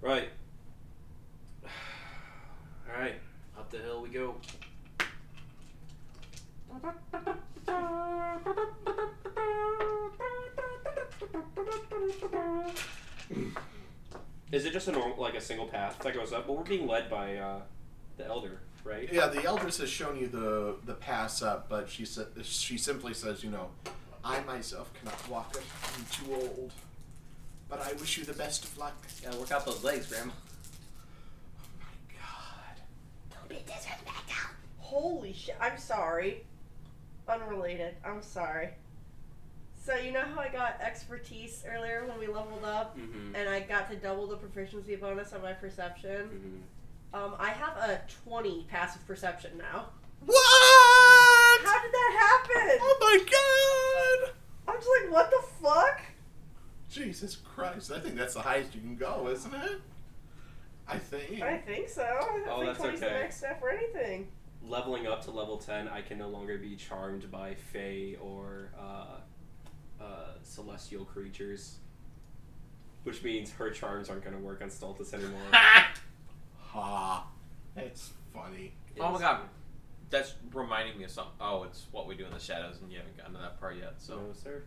Right. 0.00 0.28
Alright, 2.88 3.16
up 3.58 3.70
the 3.70 3.78
hill 3.78 4.02
we 4.02 4.08
go. 4.10 4.36
Is 14.52 14.64
it 14.64 14.72
just 14.72 14.88
a 14.88 14.92
normal, 14.92 15.20
like 15.20 15.34
a 15.34 15.40
single 15.40 15.66
path 15.66 15.98
that 15.98 16.14
goes 16.14 16.32
up? 16.32 16.46
Well, 16.46 16.56
we're 16.58 16.64
being 16.64 16.86
led 16.86 17.10
by 17.10 17.36
uh, 17.36 17.60
the 18.16 18.26
elder, 18.26 18.60
right? 18.86 19.12
Yeah, 19.12 19.26
the 19.28 19.44
elders 19.44 19.78
has 19.78 19.88
shown 19.90 20.16
you 20.18 20.28
the 20.28 20.76
the 20.86 20.94
pass 20.94 21.42
up, 21.42 21.68
but 21.68 21.88
she 21.90 22.04
sa- 22.04 22.24
she 22.42 22.78
simply 22.78 23.14
says, 23.14 23.42
you 23.44 23.50
know, 23.50 23.68
I 24.24 24.40
myself 24.44 24.90
cannot 24.94 25.28
walk 25.28 25.56
it. 25.56 25.62
I'm 25.96 26.06
too 26.10 26.34
old. 26.34 26.72
But 27.68 27.80
I 27.82 27.92
wish 27.94 28.16
you 28.16 28.24
the 28.24 28.32
best 28.32 28.64
of 28.64 28.78
luck. 28.78 28.94
Gotta 29.24 29.38
work 29.38 29.50
out 29.50 29.66
those 29.66 29.82
legs, 29.82 30.06
Grandma. 30.06 30.32
Oh 31.58 31.62
my 31.80 32.14
god. 32.16 32.80
Don't 33.32 33.48
be 33.48 33.56
disrespectful. 33.66 34.50
Holy 34.78 35.32
shit! 35.32 35.56
I'm 35.60 35.76
sorry. 35.78 36.44
Unrelated. 37.28 37.94
I'm 38.04 38.22
sorry. 38.22 38.68
So 39.84 39.94
you 39.96 40.10
know 40.12 40.20
how 40.22 40.40
I 40.40 40.48
got 40.48 40.80
expertise 40.80 41.64
earlier 41.68 42.04
when 42.06 42.18
we 42.18 42.26
leveled 42.26 42.64
up, 42.64 42.96
Mm-hmm. 42.98 43.34
and 43.36 43.48
I 43.48 43.60
got 43.60 43.88
to 43.90 43.96
double 43.96 44.26
the 44.26 44.36
proficiency 44.36 44.96
bonus 44.96 45.32
on 45.32 45.42
my 45.42 45.52
perception. 45.52 46.10
mm-hmm. 46.28 46.56
Um, 47.16 47.34
I 47.38 47.48
have 47.48 47.76
a 47.78 48.02
20 48.28 48.66
passive 48.68 49.06
perception 49.06 49.52
now. 49.56 49.86
What? 50.24 51.60
How 51.64 51.82
did 51.82 51.92
that 51.92 52.44
happen? 52.50 52.78
Oh 52.82 52.96
my 53.00 54.26
god! 54.26 54.34
I'm 54.68 54.76
just 54.80 54.88
like, 55.02 55.12
what 55.12 55.30
the 55.30 55.42
fuck? 55.62 56.00
Jesus 56.90 57.36
Christ! 57.36 57.90
I 57.90 58.00
think 58.00 58.16
that's 58.16 58.34
the 58.34 58.42
highest 58.42 58.74
you 58.74 58.82
can 58.82 58.96
go, 58.96 59.28
isn't 59.32 59.54
it? 59.54 59.80
I 60.86 60.98
think. 60.98 61.40
I 61.42 61.56
think 61.56 61.88
so. 61.88 62.02
I 62.02 62.44
Oh, 62.50 62.60
think 62.62 62.76
that's 62.76 62.78
20's 62.86 63.00
the 63.00 63.06
okay. 63.06 63.14
next 63.20 63.36
step 63.38 63.60
for 63.60 63.70
anything. 63.70 64.28
leveling 64.62 65.06
up 65.06 65.24
to 65.24 65.30
level 65.30 65.56
10, 65.56 65.88
I 65.88 66.02
can 66.02 66.18
no 66.18 66.28
longer 66.28 66.58
be 66.58 66.76
charmed 66.76 67.30
by 67.30 67.54
Fey 67.54 68.16
or 68.20 68.72
uh, 68.78 70.02
uh, 70.02 70.04
celestial 70.42 71.04
creatures. 71.06 71.76
Which 73.04 73.22
means 73.22 73.52
her 73.52 73.70
charms 73.70 74.10
aren't 74.10 74.24
going 74.24 74.36
to 74.36 74.42
work 74.42 74.60
on 74.62 74.68
Stultus 74.68 75.14
anymore. 75.14 75.40
Ha. 76.76 77.26
That's 77.74 78.10
funny. 78.34 78.72
Oh 79.00 79.12
my 79.12 79.18
god. 79.18 79.40
That's 80.10 80.34
reminding 80.52 80.98
me 80.98 81.04
of 81.04 81.10
something. 81.10 81.32
Oh, 81.40 81.62
it's 81.64 81.86
what 81.90 82.06
we 82.06 82.14
do 82.14 82.26
in 82.26 82.32
the 82.32 82.38
shadows, 82.38 82.76
and 82.82 82.92
you 82.92 82.98
haven't 82.98 83.16
gotten 83.16 83.32
to 83.32 83.40
that 83.40 83.58
part 83.58 83.76
yet. 83.76 83.94
So 83.96 84.16
No, 84.16 84.22
sir. 84.34 84.62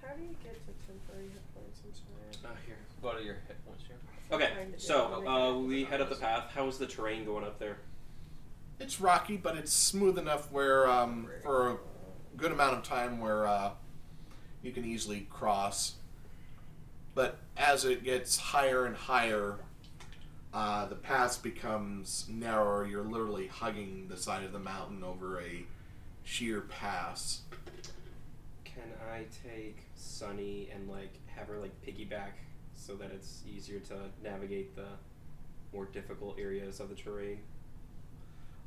How 0.00 0.14
do 0.14 0.22
you 0.22 0.34
get 0.44 0.54
to 0.54 0.72
temporary 0.86 1.28
hit 1.28 1.54
points? 1.54 1.80
I'm 1.84 1.92
sorry. 1.92 2.52
Uh, 2.52 2.56
here. 2.66 2.76
go 3.02 3.18
to 3.18 3.24
your 3.24 3.36
hit 3.48 3.66
points 3.66 3.84
here. 3.86 3.96
Okay, 4.30 4.50
so 4.76 5.26
uh, 5.26 5.58
we 5.58 5.84
head 5.84 6.00
up 6.00 6.08
the 6.08 6.14
path. 6.14 6.50
How's 6.54 6.78
the 6.78 6.86
terrain 6.86 7.24
going 7.24 7.44
up 7.44 7.58
there? 7.58 7.78
It's 8.78 9.00
rocky, 9.00 9.36
but 9.36 9.56
it's 9.56 9.72
smooth 9.72 10.18
enough 10.18 10.52
where, 10.52 10.88
um, 10.88 11.28
for 11.42 11.70
a 11.70 11.76
good 12.36 12.52
amount 12.52 12.76
of 12.76 12.84
time, 12.84 13.18
where 13.18 13.46
uh, 13.46 13.70
you 14.62 14.70
can 14.70 14.84
easily 14.84 15.26
cross. 15.30 15.94
But 17.14 17.38
as 17.56 17.84
it 17.84 18.04
gets 18.04 18.36
higher 18.36 18.86
and 18.86 18.94
higher, 18.94 19.58
uh, 20.52 20.86
the 20.86 20.94
pass 20.94 21.36
becomes 21.36 22.26
narrower. 22.28 22.86
You're 22.86 23.04
literally 23.04 23.46
hugging 23.46 24.06
the 24.08 24.16
side 24.16 24.44
of 24.44 24.52
the 24.52 24.58
mountain 24.58 25.02
over 25.04 25.40
a 25.40 25.64
sheer 26.24 26.62
pass. 26.62 27.42
Can 28.64 28.84
I 29.12 29.24
take 29.46 29.78
Sunny 29.94 30.68
and 30.74 30.88
like 30.88 31.18
have 31.26 31.48
her 31.48 31.58
like 31.58 31.72
piggyback 31.82 32.32
so 32.74 32.94
that 32.96 33.10
it's 33.10 33.42
easier 33.46 33.80
to 33.80 33.94
navigate 34.22 34.74
the 34.76 34.86
more 35.72 35.84
difficult 35.86 36.38
areas 36.38 36.80
of 36.80 36.88
the 36.88 36.94
terrain? 36.94 37.40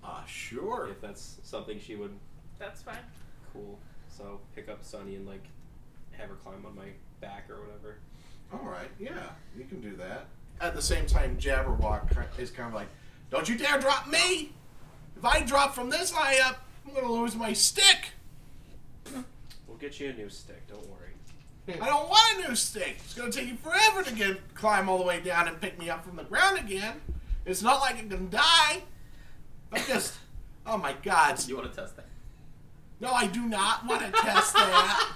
Ah, 0.03 0.24
sure. 0.28 0.90
If 0.91 1.02
that's 1.02 1.40
something 1.44 1.80
she 1.80 1.95
would 1.95 2.14
That's 2.60 2.82
fine. 2.82 2.95
cool. 3.53 3.80
So 4.08 4.40
pick 4.56 4.70
up 4.70 4.84
Sunny 4.84 5.16
and 5.16 5.26
like 5.28 5.45
have 6.12 6.30
her 6.30 6.36
climb 6.36 6.66
on 6.66 6.76
my 6.76 6.88
back 7.22 7.49
or 7.49 7.62
whatever. 7.62 7.98
All 8.53 8.70
right, 8.70 8.90
yeah, 8.99 9.30
you 9.58 9.64
can 9.64 9.80
do 9.80 9.95
that. 9.95 10.26
At 10.61 10.75
the 10.75 10.81
same 10.81 11.07
time, 11.07 11.38
Jabberwock 11.38 12.39
is 12.39 12.51
kind 12.51 12.67
of 12.67 12.75
like, 12.75 12.88
"Don't 13.31 13.49
you 13.49 13.57
dare 13.57 13.79
drop 13.79 14.07
me! 14.07 14.53
If 15.17 15.25
I 15.25 15.41
drop 15.41 15.73
from 15.73 15.89
this 15.89 16.11
high 16.11 16.39
up, 16.47 16.63
I'm 16.88 16.93
gonna 16.93 17.11
lose 17.11 17.35
my 17.35 17.53
stick. 17.53 18.09
We'll 19.67 19.77
get 19.79 19.99
you 19.99 20.09
a 20.09 20.13
new 20.13 20.29
stick. 20.29 20.67
Don't 20.67 20.88
worry. 20.88 21.79
I 21.81 21.88
don't 21.88 22.09
want 22.09 22.38
a 22.38 22.49
new 22.49 22.55
stick. 22.55 22.97
It's 23.03 23.13
gonna 23.13 23.31
take 23.31 23.47
you 23.47 23.55
forever 23.55 24.03
to 24.03 24.13
get 24.13 24.53
climb 24.53 24.89
all 24.89 24.97
the 24.97 25.03
way 25.03 25.19
down 25.19 25.47
and 25.47 25.59
pick 25.59 25.79
me 25.79 25.89
up 25.89 26.05
from 26.05 26.15
the 26.15 26.23
ground 26.23 26.59
again. 26.59 27.01
It's 27.45 27.61
not 27.61 27.79
like 27.81 27.95
I 27.95 28.01
can 28.01 28.29
die. 28.29 28.83
I 29.71 29.79
just, 29.88 30.13
oh 30.65 30.77
my 30.77 30.93
God! 31.01 31.43
You 31.47 31.57
want 31.57 31.73
to 31.73 31.81
test 31.81 31.95
that? 31.95 32.05
No, 32.99 33.11
I 33.11 33.25
do 33.25 33.41
not 33.41 33.88
want 33.88 34.01
to 34.01 34.11
test 34.11 34.53
that. 34.53 35.13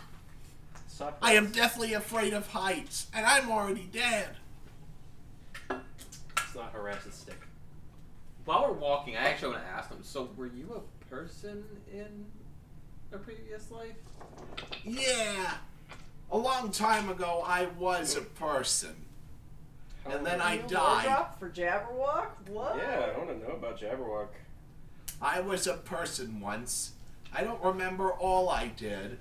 Stop. 0.88 1.18
I 1.22 1.34
am 1.34 1.52
deathly 1.52 1.94
afraid 1.94 2.34
of 2.34 2.48
heights, 2.48 3.08
and 3.14 3.26
I'm 3.26 3.52
already 3.52 3.88
dead. 3.92 4.38
It's 6.56 6.62
not 6.62 6.72
harass 6.72 7.04
the 7.04 7.12
stick. 7.12 7.42
While 8.46 8.70
we're 8.70 8.78
walking, 8.78 9.18
I 9.18 9.28
actually 9.28 9.56
want 9.56 9.66
to 9.66 9.70
ask 9.72 9.90
them. 9.90 10.00
So, 10.04 10.30
were 10.38 10.48
you 10.48 10.82
a 10.82 11.06
person 11.14 11.66
in 11.92 12.26
a 13.12 13.18
previous 13.18 13.72
life? 13.72 13.98
Yeah. 14.86 15.56
A 16.32 16.38
long 16.38 16.72
time 16.72 17.10
ago, 17.10 17.44
I 17.46 17.66
was 17.78 18.16
a 18.16 18.22
person. 18.22 18.96
And 20.10 20.26
then 20.26 20.40
I 20.40 20.56
New 20.56 20.68
died. 20.70 21.04
Drop 21.04 21.38
for 21.42 21.50
Jabberwock? 21.50 22.28
What? 22.48 22.78
Yeah, 22.78 23.08
I 23.14 23.18
want 23.18 23.32
to 23.32 23.46
know 23.46 23.56
about 23.56 23.78
Jabberwock. 23.78 24.30
I 25.22 25.42
was 25.42 25.68
a 25.68 25.74
person 25.74 26.40
once. 26.40 26.94
I 27.34 27.44
don't 27.44 27.62
remember 27.62 28.12
all 28.12 28.48
I 28.48 28.68
did, 28.68 29.18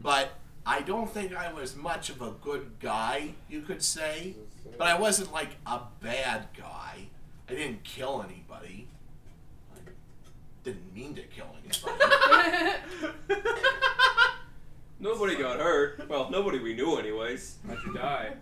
but 0.00 0.30
I 0.64 0.80
don't 0.80 1.10
think 1.10 1.36
I 1.36 1.52
was 1.52 1.76
much 1.76 2.08
of 2.08 2.22
a 2.22 2.30
good 2.30 2.70
guy, 2.80 3.34
you 3.50 3.60
could 3.60 3.82
say. 3.82 4.36
But 4.78 4.86
I 4.86 4.98
wasn't 4.98 5.32
like 5.32 5.50
a 5.66 5.80
bad 6.00 6.48
guy. 6.56 7.08
I 7.48 7.52
didn't 7.52 7.84
kill 7.84 8.22
anybody. 8.22 8.86
I 9.74 9.78
didn't 10.64 10.94
mean 10.94 11.14
to 11.14 11.22
kill 11.22 11.48
anybody. 11.64 12.76
Nobody 15.00 15.36
got 15.36 15.58
hurt. 15.58 16.08
Well, 16.08 16.30
nobody 16.30 16.58
we 16.58 16.74
knew, 16.74 16.96
anyways. 16.96 17.56
How'd 17.66 17.82
you 17.84 17.94
die? 17.94 18.34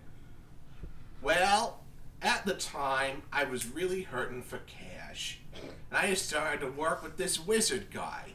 Well, 1.21 1.79
at 2.21 2.45
the 2.45 2.53
time, 2.53 3.23
I 3.31 3.45
was 3.45 3.67
really 3.67 4.01
hurting 4.01 4.41
for 4.43 4.59
cash. 4.59 5.39
And 5.89 5.97
I 5.97 6.13
started 6.15 6.59
to 6.61 6.71
work 6.71 7.01
with 7.01 7.17
this 7.17 7.39
wizard 7.39 7.91
guy. 7.91 8.33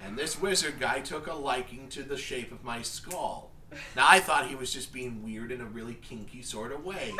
And 0.00 0.16
this 0.16 0.40
wizard 0.40 0.78
guy 0.78 1.00
took 1.00 1.26
a 1.26 1.34
liking 1.34 1.88
to 1.88 2.02
the 2.02 2.16
shape 2.16 2.52
of 2.52 2.62
my 2.62 2.82
skull. 2.82 3.47
Now, 3.94 4.06
I 4.08 4.20
thought 4.20 4.48
he 4.48 4.54
was 4.54 4.72
just 4.72 4.92
being 4.92 5.24
weird 5.24 5.52
in 5.52 5.60
a 5.60 5.66
really 5.66 5.94
kinky 5.94 6.42
sort 6.42 6.72
of 6.72 6.84
way. 6.84 7.12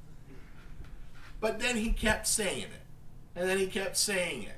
but 1.40 1.58
then 1.58 1.76
he 1.76 1.90
kept 1.90 2.26
saying 2.26 2.62
it. 2.62 2.80
And 3.34 3.48
then 3.48 3.58
he 3.58 3.66
kept 3.66 3.96
saying 3.96 4.44
it. 4.44 4.56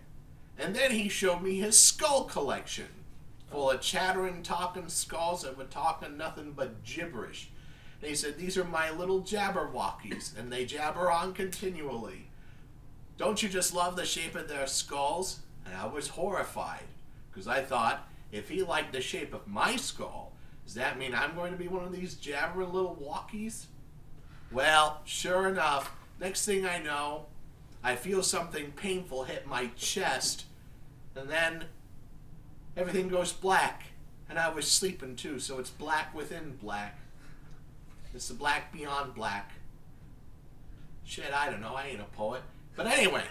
And 0.59 0.75
then 0.75 0.91
he 0.91 1.09
showed 1.09 1.43
me 1.43 1.59
his 1.59 1.79
skull 1.79 2.25
collection, 2.25 2.89
full 3.51 3.71
of 3.71 3.81
chattering, 3.81 4.43
talking 4.43 4.89
skulls 4.89 5.43
that 5.43 5.57
were 5.57 5.65
talking 5.65 6.17
nothing 6.17 6.53
but 6.53 6.85
gibberish. 6.85 7.51
And 8.01 8.11
he 8.11 8.17
said, 8.17 8.37
These 8.37 8.59
are 8.59 8.65
my 8.65 8.91
little 8.91 9.23
jabberwockies, 9.23 10.39
and 10.39 10.53
they 10.53 10.65
jabber 10.65 11.11
on 11.11 11.33
continually. 11.33 12.29
Don't 13.17 13.43
you 13.43 13.49
just 13.49 13.75
love 13.75 13.97
the 13.97 14.05
shape 14.05 14.35
of 14.35 14.49
their 14.49 14.67
skulls? 14.67 15.41
And 15.65 15.75
I 15.75 15.87
was 15.87 16.09
horrified, 16.09 16.87
because 17.31 17.47
I 17.47 17.63
thought, 17.63 18.09
if 18.33 18.49
he 18.49 18.63
liked 18.63 18.93
the 18.93 19.01
shape 19.01 19.33
of 19.33 19.47
my 19.47 19.77
skull, 19.77 20.32
does 20.65 20.75
that 20.75 20.99
mean 20.99 21.15
I'm 21.15 21.35
going 21.35 21.53
to 21.53 21.59
be 21.59 21.69
one 21.69 21.85
of 21.85 21.93
these 21.93 22.15
jabbering 22.15 22.73
little 22.73 22.97
walkies? 22.97 23.67
Well, 24.51 25.01
sure 25.05 25.49
enough, 25.49 25.93
next 26.21 26.45
thing 26.45 26.67
I 26.67 26.79
know, 26.79 27.27
I 27.83 27.97
feel 27.97 28.23
something 28.23 28.73
painful 28.73 29.25
hit 29.25 29.47
my 29.47 29.67
chest, 29.77 30.45
and 31.17 31.29
then 31.29 31.65
everything 32.77 33.09
goes 33.09 33.33
black. 33.33 33.85
And 34.29 34.39
I 34.39 34.49
was 34.49 34.71
sleeping 34.71 35.17
too, 35.17 35.39
so 35.39 35.59
it's 35.59 35.69
black 35.69 36.15
within 36.15 36.57
black. 36.63 36.99
It's 38.15 38.29
the 38.29 38.35
black 38.35 38.73
beyond 38.73 39.15
black. 39.15 39.53
Shit, 41.05 41.33
I 41.35 41.51
don't 41.51 41.61
know. 41.61 41.75
I 41.75 41.89
ain't 41.89 42.01
a 42.01 42.05
poet. 42.05 42.43
But 42.77 42.87
anyway, 42.87 43.25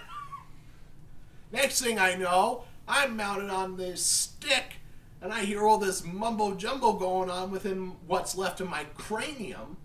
next 1.52 1.82
thing 1.82 1.98
I 1.98 2.16
know, 2.16 2.66
I'm 2.88 3.16
mounted 3.16 3.50
on 3.50 3.78
this 3.78 4.04
stick, 4.06 4.76
and 5.22 5.32
I 5.32 5.42
hear 5.42 5.64
all 5.64 5.78
this 5.78 6.04
mumbo 6.04 6.56
jumbo 6.56 6.94
going 6.94 7.30
on 7.30 7.52
within 7.52 7.96
what's 8.08 8.36
left 8.36 8.60
of 8.60 8.70
my 8.70 8.86
cranium. 8.96 9.78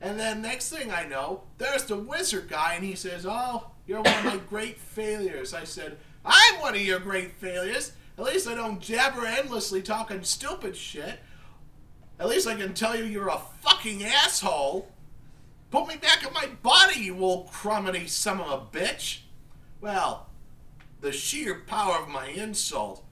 And 0.00 0.20
then 0.20 0.42
next 0.42 0.68
thing 0.68 0.90
I 0.90 1.06
know, 1.06 1.44
there's 1.56 1.84
the 1.84 1.96
wizard 1.96 2.48
guy, 2.48 2.74
and 2.74 2.84
he 2.84 2.94
says, 2.94 3.24
Oh, 3.26 3.70
you're 3.86 4.02
one 4.02 4.18
of 4.18 4.24
my 4.24 4.36
great 4.36 4.78
failures. 4.78 5.54
I 5.54 5.64
said, 5.64 5.96
I'm 6.24 6.60
one 6.60 6.74
of 6.74 6.80
your 6.80 7.00
great 7.00 7.32
failures. 7.32 7.92
At 8.18 8.24
least 8.24 8.46
I 8.46 8.54
don't 8.54 8.80
jabber 8.80 9.26
endlessly 9.26 9.82
talking 9.82 10.22
stupid 10.22 10.76
shit. 10.76 11.18
At 12.20 12.28
least 12.28 12.46
I 12.46 12.54
can 12.54 12.74
tell 12.74 12.94
you 12.94 13.04
you're 13.04 13.28
a 13.28 13.40
fucking 13.62 14.04
asshole. 14.04 14.90
Put 15.70 15.88
me 15.88 15.96
back 15.96 16.24
in 16.24 16.32
my 16.32 16.46
body, 16.62 17.00
you 17.00 17.18
old 17.18 17.50
crummy 17.50 18.06
son 18.06 18.40
of 18.40 18.52
a 18.52 18.76
bitch. 18.76 19.20
Well, 19.80 20.28
the 21.00 21.10
sheer 21.10 21.62
power 21.66 21.96
of 21.96 22.08
my 22.08 22.28
insult 22.28 23.04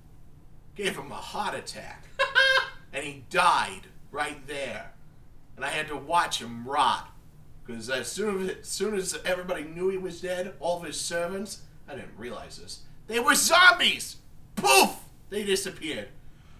gave 0.74 0.96
him 0.96 1.10
a 1.10 1.16
heart 1.16 1.54
attack. 1.54 2.04
and 2.92 3.04
he 3.04 3.24
died 3.30 3.82
right 4.10 4.46
there. 4.46 4.92
And 5.56 5.64
I 5.64 5.68
had 5.68 5.88
to 5.88 5.96
watch 5.96 6.40
him 6.40 6.66
rot. 6.66 7.08
Because 7.64 7.88
as 7.90 8.10
soon 8.10 8.48
as, 8.48 8.56
as 8.56 8.68
soon 8.68 8.94
as 8.94 9.18
everybody 9.24 9.64
knew 9.64 9.88
he 9.88 9.98
was 9.98 10.20
dead, 10.20 10.54
all 10.60 10.78
of 10.78 10.86
his 10.86 11.00
servants, 11.00 11.62
I 11.88 11.94
didn't 11.94 12.16
realize 12.16 12.58
this, 12.58 12.80
they 13.06 13.20
were 13.20 13.34
zombies! 13.34 14.16
Poof! 14.56 14.96
They 15.30 15.44
disappeared. 15.44 16.08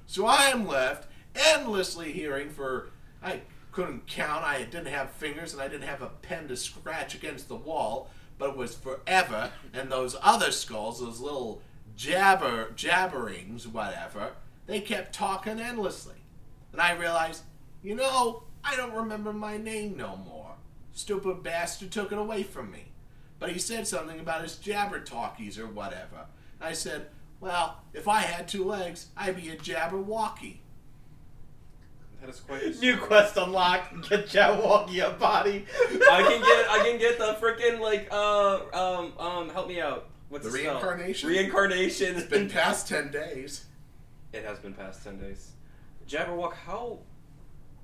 So 0.07 0.27
I 0.27 0.47
am 0.47 0.67
left 0.67 1.09
endlessly 1.35 2.13
hearing 2.13 2.51
for 2.51 2.91
I 3.23 3.41
couldn't 3.73 4.07
count, 4.07 4.45
I 4.45 4.65
didn't 4.65 4.87
have 4.87 5.11
fingers, 5.13 5.53
and 5.53 5.63
I 5.63 5.69
didn't 5.69 5.89
have 5.89 6.03
a 6.03 6.09
pen 6.09 6.49
to 6.49 6.57
scratch 6.57 7.15
against 7.15 7.49
the 7.49 7.57
wall, 7.57 8.11
but 8.39 8.51
it 8.51 8.57
was 8.57 8.75
forever, 8.75 9.51
and 9.73 9.91
those 9.91 10.17
other 10.21 10.51
skulls, 10.51 11.01
those 11.01 11.21
little 11.21 11.63
jabber 11.97 12.73
jabberings, 12.77 13.67
whatever, 13.67 14.33
they 14.67 14.81
kept 14.81 15.15
talking 15.15 15.61
endlessly. 15.61 16.17
And 16.73 16.81
I 16.81 16.93
realized, 16.93 17.43
you 17.83 17.95
know, 17.95 18.45
I 18.65 18.77
don't 18.77 18.95
remember 18.95 19.33
my 19.33 19.57
name 19.57 19.97
no 19.97 20.17
more. 20.17 20.55
Stupid 20.93 21.43
bastard 21.43 21.91
took 21.91 22.13
it 22.13 22.19
away 22.19 22.43
from 22.43 22.71
me. 22.71 22.93
But 23.39 23.51
he 23.51 23.59
said 23.59 23.87
something 23.87 24.21
about 24.21 24.43
his 24.43 24.57
jabber 24.57 25.01
talkies 25.01 25.59
or 25.59 25.67
whatever. 25.67 26.27
And 26.61 26.69
I 26.69 26.73
said, 26.75 27.07
well, 27.41 27.83
if 27.93 28.07
I 28.07 28.21
had 28.21 28.47
two 28.47 28.65
legs, 28.65 29.09
I'd 29.17 29.37
be 29.37 29.49
a 29.49 29.57
jabberwocky. 29.57 30.59
That 32.21 32.31
is 32.31 32.41
quite. 32.41 32.63
a 32.63 32.71
New 32.79 32.97
quest 32.99 33.37
unlocked. 33.37 34.09
Get 34.09 34.27
Jabberwocky 34.27 35.05
a 35.05 35.11
body. 35.19 35.67
I 36.11 36.23
can 36.23 36.41
get. 36.41 36.71
I 36.71 36.89
can 36.89 36.99
get 36.99 37.19
the 37.19 37.37
freaking 37.41 37.81
like. 37.81 38.09
Uh. 38.13 38.61
Um. 38.73 39.13
Um. 39.19 39.49
Help 39.51 39.67
me 39.67 39.81
out. 39.81 40.07
What's 40.33 40.47
The 40.51 40.55
it 40.55 40.61
spelled? 40.63 40.83
reincarnation? 40.83 41.29
Reincarnation. 41.29 42.17
It's 42.17 42.27
been 42.27 42.49
past 42.49 42.89
10 42.89 43.11
days. 43.11 43.67
It 44.33 44.47
has 44.47 44.59
been 44.59 44.73
past 44.73 45.05
ten 45.05 45.19
days. 45.19 45.51
Jabberwock. 46.09 46.55
How. 46.55 47.01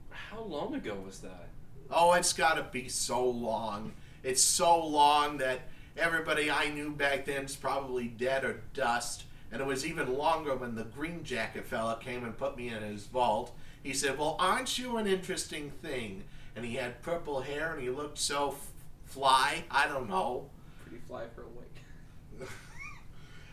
How 0.09 0.41
long 0.41 0.75
ago 0.75 0.97
was 1.05 1.19
that? 1.19 1.49
Oh, 1.91 2.15
it's 2.15 2.33
got 2.33 2.55
to 2.55 2.63
be 2.73 2.89
so 2.89 3.23
long. 3.29 3.93
It's 4.23 4.43
so 4.43 4.83
long 4.83 5.37
that 5.39 5.61
everybody 5.95 6.51
I 6.51 6.71
knew 6.71 6.91
back 6.93 7.27
then 7.27 7.45
is 7.45 7.55
probably 7.55 8.09
dead 8.09 8.45
or 8.45 8.61
dust. 8.73 9.25
And 9.53 9.61
it 9.61 9.67
was 9.67 9.85
even 9.85 10.17
longer 10.17 10.57
when 10.57 10.75
the 10.75 10.85
green 10.85 11.23
jacket 11.23 11.67
fella 11.67 11.99
came 12.01 12.25
and 12.25 12.35
put 12.35 12.57
me 12.57 12.69
in 12.69 12.83
his 12.83 13.05
vault. 13.05 13.55
He 13.83 13.93
said, 13.93 14.17
Well, 14.19 14.37
aren't 14.39 14.79
you 14.79 14.97
an 14.97 15.07
interesting 15.07 15.71
thing? 15.83 16.25
And 16.57 16.65
he 16.65 16.77
had 16.77 17.03
purple 17.03 17.43
hair 17.43 17.75
and 17.75 17.83
he 17.83 17.91
looked 17.91 18.17
so 18.17 18.53
f- 18.53 18.71
fly. 19.05 19.65
I 19.71 19.87
don't 19.87 20.09
know. 20.09 20.49
Pretty 20.83 21.03
fly 21.07 21.25
for 21.35 21.43
a. 21.43 21.58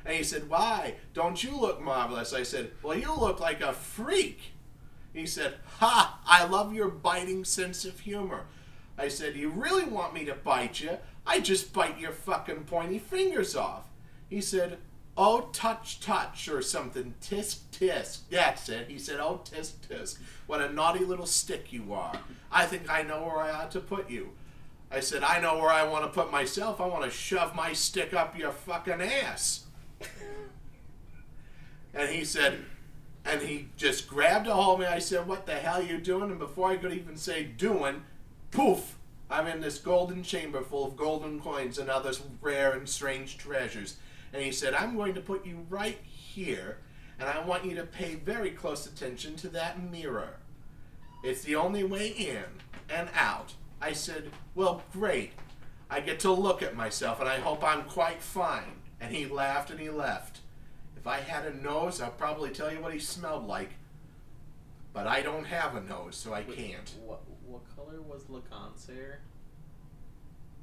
And 0.06 0.16
he 0.16 0.24
said, 0.24 0.50
Why? 0.50 0.96
Don't 1.14 1.44
you 1.44 1.60
look 1.60 1.82
marvelous? 1.82 2.34
I 2.34 2.44
said, 2.44 2.72
Well, 2.84 2.98
you 2.98 3.14
look 3.14 3.40
like 3.40 3.62
a 3.62 3.74
freak. 3.74 4.54
He 5.14 5.26
said, 5.26 5.56
Ha! 5.80 6.20
I 6.26 6.46
love 6.46 6.74
your 6.74 6.90
biting 6.90 7.44
sense 7.44 7.86
of 7.86 8.02
humor. 8.02 8.46
I 8.98 9.08
said, 9.08 9.36
You 9.36 9.50
really 9.50 9.86
want 9.86 10.14
me 10.14 10.26
to 10.26 10.36
bite 10.36 10.80
you? 10.80 10.98
I 11.26 11.40
just 11.40 11.74
bite 11.74 12.00
your 12.00 12.12
fucking 12.12 12.66
pointy 12.66 13.00
fingers 13.00 13.56
off. 13.56 13.86
He 14.30 14.42
said, 14.42 14.78
Oh, 15.18 15.50
touch, 15.54 16.02
touch, 16.02 16.50
or 16.50 16.62
something. 16.62 17.16
Tisk, 17.22 17.60
tisk. 17.72 18.20
That's 18.30 18.70
it. 18.70 18.90
He 18.90 19.00
said, 19.00 19.20
Oh, 19.20 19.42
tisk, 19.44 19.74
tisk. 19.90 20.20
What 20.46 20.62
a 20.62 20.72
naughty 20.72 21.04
little 21.04 21.26
stick 21.26 21.74
you 21.74 21.94
are. 21.94 22.20
I 22.52 22.66
think 22.66 22.90
I 22.90 23.02
know 23.02 23.24
where 23.24 23.40
I 23.40 23.52
ought 23.52 23.72
to 23.72 23.80
put 23.80 24.10
you. 24.10 24.32
I 24.92 25.00
said, 25.00 25.24
I 25.24 25.42
know 25.42 25.58
where 25.58 25.72
I 25.72 25.84
want 25.84 26.06
to 26.06 26.12
put 26.12 26.32
myself. 26.32 26.80
I 26.80 26.86
want 26.86 27.04
to 27.04 27.10
shove 27.10 27.56
my 27.56 27.74
stick 27.74 28.14
up 28.14 28.38
your 28.38 28.52
fucking 28.52 29.02
ass. 29.02 29.65
And 31.98 32.10
he 32.10 32.26
said, 32.26 32.66
and 33.26 33.42
he 33.42 33.70
just 33.76 34.08
grabbed 34.08 34.48
a 34.48 34.54
hold 34.54 34.76
of 34.76 34.80
me. 34.82 34.86
I 34.86 35.00
said, 35.00 35.28
What 35.28 35.46
the 35.46 35.56
hell 35.56 35.82
you 35.82 35.98
doing? 35.98 36.30
And 36.30 36.40
before 36.40 36.70
I 36.70 36.78
could 36.78 36.94
even 36.94 37.18
say 37.18 37.44
doing, 37.44 38.04
poof, 38.52 38.98
I'm 39.30 39.48
in 39.48 39.62
this 39.62 39.80
golden 39.80 40.22
chamber 40.22 40.62
full 40.62 40.86
of 40.86 40.96
golden 40.96 41.40
coins 41.40 41.80
and 41.80 41.90
other 41.90 42.12
rare 42.42 42.74
and 42.74 42.88
strange 42.88 43.38
treasures. 43.38 43.98
And 44.32 44.44
he 44.44 44.52
said, 44.52 44.74
I'm 44.76 44.96
going 44.96 45.16
to 45.16 45.22
put 45.22 45.46
you 45.46 45.66
right 45.70 45.98
here, 46.04 46.78
and 47.20 47.28
I 47.28 47.44
want 47.44 47.66
you 47.66 47.76
to 47.76 47.84
pay 47.84 48.16
very 48.16 48.52
close 48.52 48.86
attention 48.86 49.36
to 49.38 49.48
that 49.50 49.82
mirror. 49.82 50.36
It's 51.24 51.42
the 51.42 51.56
only 51.56 51.84
way 51.84 52.10
in 52.10 52.44
and 52.90 53.10
out. 53.16 53.54
I 53.82 53.94
said, 53.94 54.30
Well, 54.54 54.84
great. 54.94 55.32
I 55.90 56.00
get 56.00 56.20
to 56.22 56.32
look 56.32 56.62
at 56.62 56.76
myself, 56.76 57.20
and 57.20 57.30
I 57.30 57.40
hope 57.40 57.64
I'm 57.64 57.84
quite 57.84 58.22
fine. 58.22 58.82
And 59.06 59.16
he 59.16 59.28
laughed 59.28 59.70
and 59.70 59.80
he 59.80 59.90
left. 59.90 60.40
If 60.98 61.06
I 61.06 61.18
had 61.20 61.46
a 61.46 61.56
nose, 61.56 62.02
I'd 62.02 62.18
probably 62.18 62.50
tell 62.50 62.74
you 62.74 62.80
what 62.82 62.92
he 62.92 63.00
smelled 63.00 63.46
like. 63.48 63.70
But 64.94 65.06
I 65.06 65.22
don't 65.22 65.46
have 65.46 65.76
a 65.76 65.82
nose, 65.82 66.16
so 66.16 66.34
I 66.34 66.42
can't. 66.42 66.92
What 67.06 67.22
what 67.46 67.62
color 67.76 68.02
was 68.02 68.24
Lacan's 68.24 68.88
hair? 68.88 69.20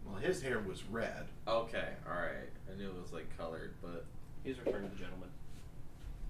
Well, 0.05 0.17
his 0.17 0.43
hair 0.43 0.59
was 0.59 0.83
red. 0.85 1.27
Okay, 1.47 1.91
all 2.09 2.15
right. 2.17 2.49
I 2.73 2.77
knew 2.77 2.89
it 2.89 3.01
was 3.01 3.13
like 3.13 3.27
colored, 3.39 3.75
but 3.81 4.05
He's 4.43 4.59
referring 4.59 4.89
to 4.89 4.91
the 4.91 5.01
gentleman. 5.01 5.29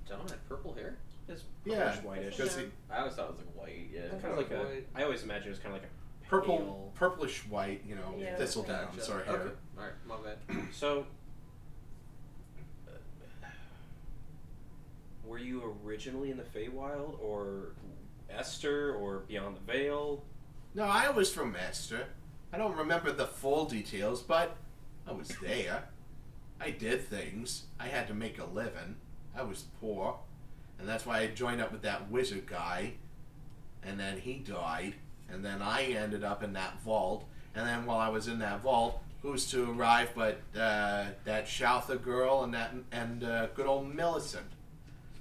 gentleman 0.07 0.33
had 0.33 0.47
purple 0.49 0.75
hair. 0.75 0.99
It's 1.29 1.45
Yeah, 1.65 1.93
purplish 1.93 2.05
whitish. 2.05 2.37
because 2.37 2.57
he 2.57 2.65
I 2.91 2.99
always 2.99 3.15
thought 3.15 3.31
it 3.31 3.37
was 3.37 3.39
like 3.39 3.55
white. 3.57 3.89
Yeah, 3.95 4.09
kind 4.21 4.33
of 4.33 4.37
like 4.37 4.51
a. 4.51 4.59
White. 4.59 4.87
I 4.95 5.05
always 5.05 5.23
imagine 5.23 5.47
it 5.47 5.51
was 5.51 5.59
kind 5.61 5.75
of 5.75 5.81
like 5.81 5.89
a 5.91 6.29
purple, 6.29 6.59
pale- 6.59 6.93
purplish 6.97 7.47
white, 7.49 7.83
you 7.89 7.95
know, 7.95 8.15
Yeah. 8.19 8.37
thistle 8.37 8.65
down, 8.65 8.89
Gotcha. 8.93 9.03
sort 9.05 9.25
hair. 9.27 9.37
Okay. 9.37 9.55
All 9.79 9.85
right, 9.85 9.93
my 10.07 10.17
bad. 10.19 10.67
So, 10.75 11.07
were 15.25 15.39
you 15.39 15.77
originally 15.85 16.31
in 16.31 16.37
the 16.37 16.43
Feywild, 16.43 17.21
or 17.21 17.75
Esther, 18.31 18.95
or 18.95 19.21
Beyond 19.29 19.57
the 19.57 19.73
Veil? 19.73 20.25
No, 20.75 20.85
I 20.85 21.11
was 21.11 21.33
from 21.33 21.57
Esther. 21.57 22.07
I 22.53 22.59
don't 22.59 22.77
remember 22.77 23.13
the 23.13 23.27
full 23.27 23.65
details, 23.67 24.23
but 24.23 24.57
I 25.07 25.13
was 25.13 25.29
there. 25.43 25.85
I 26.61 26.71
did 26.71 27.09
things. 27.09 27.65
I 27.81 27.89
had 27.89 28.09
to 28.09 28.15
make 28.15 28.39
a 28.39 28.45
living. 28.45 28.97
I 29.37 29.43
was 29.43 29.65
poor. 29.81 30.19
And 30.79 30.89
that's 30.89 31.07
why 31.07 31.21
I 31.21 31.27
joined 31.29 31.61
up 31.61 31.73
with 31.73 31.83
that 31.83 32.11
wizard 32.11 32.47
guy. 32.47 32.95
And 33.83 33.99
then 33.99 34.19
he 34.19 34.35
died. 34.35 34.95
And 35.31 35.45
then 35.45 35.63
I 35.63 35.85
ended 35.85 36.25
up 36.25 36.43
in 36.43 36.53
that 36.53 36.81
vault. 36.83 37.25
And 37.55 37.67
then 37.67 37.87
while 37.87 37.99
I 37.99 38.09
was 38.09 38.29
in 38.29 38.39
that 38.41 38.63
vault, 38.63 39.03
who's 39.23 39.49
to 39.53 39.71
arrive 39.71 40.11
but 40.15 40.41
uh, 40.55 41.07
that 41.25 41.47
Shoutha 41.47 42.03
girl 42.03 42.43
and 42.43 42.53
that 42.55 42.75
and 42.91 43.25
uh, 43.25 43.47
good 43.55 43.67
old 43.67 43.95
Millicent. 43.95 44.47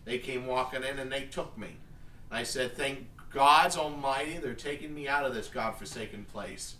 They 0.05 0.17
came 0.17 0.47
walking 0.47 0.83
in 0.83 0.99
and 0.99 1.11
they 1.11 1.23
took 1.23 1.57
me. 1.57 1.77
I 2.29 2.43
said, 2.43 2.75
"Thank 2.75 3.07
God's 3.31 3.77
Almighty, 3.77 4.37
they're 4.37 4.53
taking 4.53 4.93
me 4.93 5.07
out 5.07 5.25
of 5.25 5.33
this 5.33 5.47
godforsaken 5.47 6.25
place." 6.25 6.75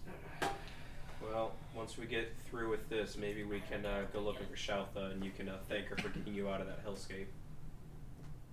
Well, 1.22 1.54
once 1.76 1.98
we 1.98 2.06
get 2.06 2.34
through 2.50 2.70
with 2.70 2.90
this, 2.90 3.16
maybe 3.16 3.44
we 3.44 3.62
can 3.70 3.86
uh, 3.86 4.06
go 4.12 4.20
looking 4.20 4.48
for 4.48 4.56
Shoutha, 4.56 5.12
and 5.12 5.24
you 5.24 5.32
can 5.32 5.48
uh, 5.48 5.58
thank 5.70 5.88
her 5.88 5.96
for 5.96 6.10
getting 6.10 6.34
you 6.34 6.50
out 6.50 6.62
of 6.62 6.68
that 6.68 6.86
hellscape. 6.86 7.28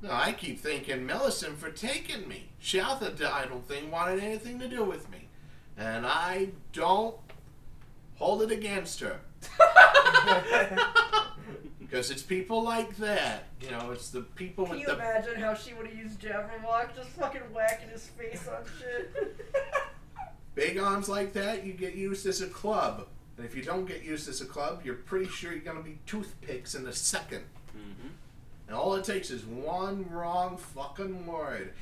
No, 0.01 0.11
I 0.13 0.33
keep 0.33 0.61
thanking 0.61 1.07
Millicent 1.07 1.59
for 1.59 1.71
taking 1.71 2.29
me. 2.29 2.51
Shoutha, 2.63 3.21
I 3.25 3.47
don't 3.47 3.67
think, 3.67 3.91
wanted 3.91 4.23
anything 4.23 4.61
to 4.61 4.69
do 4.69 4.85
with 4.85 5.11
me. 5.11 5.29
And 5.77 6.07
I 6.07 6.51
don't 6.73 7.17
hold 8.17 8.43
it 8.43 8.53
against 8.53 9.01
her. 9.01 9.21
Because 11.89 12.11
it's 12.11 12.23
people 12.23 12.63
like 12.63 12.97
that. 12.99 13.45
You 13.63 13.71
know, 13.71 13.93
it's 13.93 14.11
the 14.11 14.21
people 14.21 14.65
with 14.67 14.81
the. 14.81 14.85
Can 14.85 14.97
you 14.97 15.01
imagine 15.01 15.41
how 15.41 15.55
she 15.55 15.73
would 15.73 15.87
have 15.87 15.97
used 15.97 16.21
Jabberwock 16.21 16.95
just 16.95 17.09
fucking 17.11 17.41
whacking 17.53 17.89
his 17.89 18.07
face 18.09 18.47
on 18.47 18.63
shit? 18.79 19.37
Big 20.55 20.79
arms 20.79 21.09
like 21.09 21.33
that, 21.33 21.65
you 21.65 21.73
get 21.73 21.95
used 21.95 22.27
as 22.27 22.43
a 22.43 22.47
club. 22.47 23.07
And 23.37 23.47
if 23.47 23.57
you 23.57 23.63
don't 23.63 23.87
get 23.87 24.05
used 24.05 24.29
as 24.29 24.41
a 24.41 24.45
club, 24.45 24.83
you're 24.85 24.97
pretty 24.97 25.29
sure 25.29 25.53
you're 25.53 25.61
going 25.61 25.77
to 25.77 25.83
be 25.83 25.99
toothpicks 26.05 26.75
in 26.75 26.87
a 26.87 26.93
second. 26.93 27.45
Mm-hmm. 27.71 28.09
And 28.67 28.77
all 28.77 28.95
it 28.95 29.05
takes 29.05 29.31
is 29.31 29.45
one 29.45 30.11
wrong 30.11 30.57
fucking 30.57 31.25
word. 31.25 31.73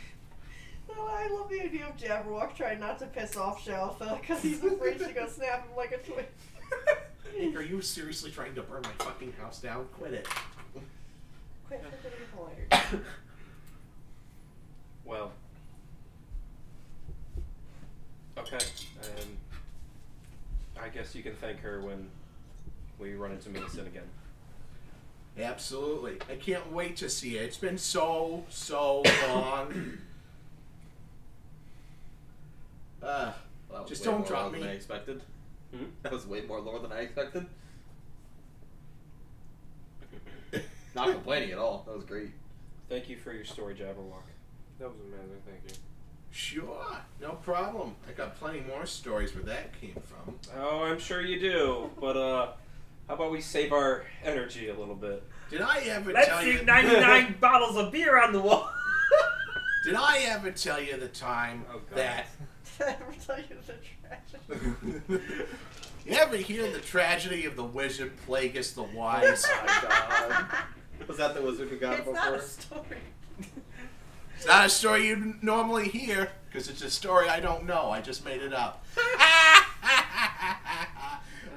Well, 0.86 1.08
I 1.08 1.28
love 1.28 1.48
the 1.48 1.62
idea 1.62 1.86
of 1.88 1.96
Jabberwock 1.96 2.54
trying 2.54 2.78
not 2.78 2.98
to 3.00 3.06
piss 3.06 3.36
off 3.36 3.64
Shalfa 3.64 4.20
because 4.20 4.42
he's 4.42 4.62
afraid 4.62 4.98
she's 4.98 5.08
gonna 5.08 5.28
snap 5.30 5.66
him 5.66 5.76
like 5.76 5.92
a 5.92 5.98
twig. 5.98 6.26
Are 7.56 7.62
you 7.62 7.80
seriously 7.82 8.30
trying 8.30 8.54
to 8.54 8.62
burn 8.62 8.82
my 8.82 9.04
fucking 9.04 9.32
house 9.34 9.60
down? 9.60 9.86
Quit 9.98 10.14
it. 10.14 10.28
Quit 11.68 11.82
the 12.02 12.08
polite. 12.36 13.00
Well. 15.04 15.30
Okay, 18.36 18.58
and 19.02 19.36
I 20.82 20.88
guess 20.88 21.14
you 21.14 21.22
can 21.22 21.34
thank 21.36 21.60
her 21.60 21.80
when 21.80 22.08
we 22.98 23.14
run 23.14 23.30
into 23.30 23.48
Millicent 23.50 23.86
again. 23.86 24.02
Absolutely. 25.38 26.18
I 26.28 26.34
can't 26.36 26.72
wait 26.72 26.96
to 26.96 27.08
see 27.08 27.36
it. 27.36 27.42
It's 27.44 27.56
been 27.56 27.78
so, 27.78 28.44
so 28.48 29.02
long. 29.28 29.98
uh, 33.02 33.32
That 33.70 33.80
was 33.82 33.88
Just 33.88 34.02
way 34.02 34.06
don't 34.12 34.18
more 34.20 34.28
drop 34.28 34.42
lore 34.44 34.50
than 34.52 34.60
me. 34.62 34.68
I 34.68 34.72
expected. 34.72 35.22
Hmm? 35.74 35.84
That 36.02 36.12
was 36.12 36.26
way 36.26 36.42
more 36.42 36.60
lore 36.60 36.78
than 36.78 36.92
I 36.92 37.00
expected. 37.00 37.46
Not 40.94 41.12
complaining 41.12 41.50
at 41.50 41.58
all. 41.58 41.84
That 41.86 41.94
was 41.94 42.04
great. 42.04 42.30
Thank 42.88 43.08
you 43.08 43.16
for 43.16 43.32
your 43.32 43.44
story, 43.44 43.74
Jabberwock. 43.74 44.22
That 44.78 44.88
was 44.88 44.98
amazing. 45.00 45.42
Thank 45.46 45.60
you. 45.72 45.76
sure. 46.30 46.96
No 47.20 47.32
problem. 47.32 47.94
I 48.08 48.12
got 48.12 48.38
plenty 48.38 48.60
more 48.60 48.86
stories 48.86 49.34
where 49.34 49.44
that 49.44 49.78
came 49.80 49.96
from. 50.04 50.38
Oh, 50.58 50.84
I'm 50.84 50.98
sure 50.98 51.20
you 51.20 51.38
do. 51.40 51.90
But 52.00 52.16
uh, 52.16 52.52
how 53.08 53.14
about 53.14 53.32
we 53.32 53.40
save 53.40 53.72
our 53.72 54.04
energy 54.24 54.68
a 54.68 54.74
little 54.74 54.94
bit? 54.94 55.22
Did 55.50 55.62
I 55.62 55.78
ever 55.80 56.12
Let's 56.12 56.28
tell 56.28 56.40
see 56.42 56.52
you? 56.54 56.64
99 56.64 57.36
bottles 57.40 57.76
of 57.76 57.92
beer 57.92 58.20
on 58.22 58.32
the 58.32 58.40
wall. 58.40 58.70
Did 59.84 59.94
I 59.94 60.18
ever 60.28 60.50
tell 60.50 60.80
you 60.82 60.96
the 60.96 61.06
time 61.08 61.64
Oh, 61.70 61.74
God. 61.90 61.98
that? 61.98 62.26
Did 62.78 62.86
I 62.88 62.90
ever 62.92 63.12
tell 63.24 63.38
you 63.38 63.44
the 63.48 63.54
tragedy? 63.72 63.86
You 64.48 66.12
ever 66.12 66.36
hear 66.36 66.70
the 66.70 66.78
tragedy 66.80 67.44
of 67.46 67.56
the 67.56 67.64
wizard 67.64 68.12
Plagueis 68.26 68.74
the 68.74 68.82
Wise? 68.82 69.46
Was 71.08 71.16
that 71.18 71.34
the 71.34 71.42
wizard 71.42 71.68
who 71.68 71.76
got 71.76 71.94
it 71.94 71.98
it's 72.00 72.08
before? 72.08 72.14
not 72.14 72.34
a 72.34 72.42
story. 72.42 72.98
It's 74.36 74.46
not 74.46 74.66
a 74.66 74.68
story 74.68 75.06
you'd 75.08 75.42
normally 75.42 75.88
hear 75.88 76.30
because 76.48 76.68
it's 76.68 76.82
a 76.82 76.90
story 76.90 77.28
I 77.28 77.40
don't 77.40 77.64
know. 77.66 77.90
I 77.90 78.00
just 78.00 78.24
made 78.24 78.42
it 78.42 78.52
up. 78.52 78.84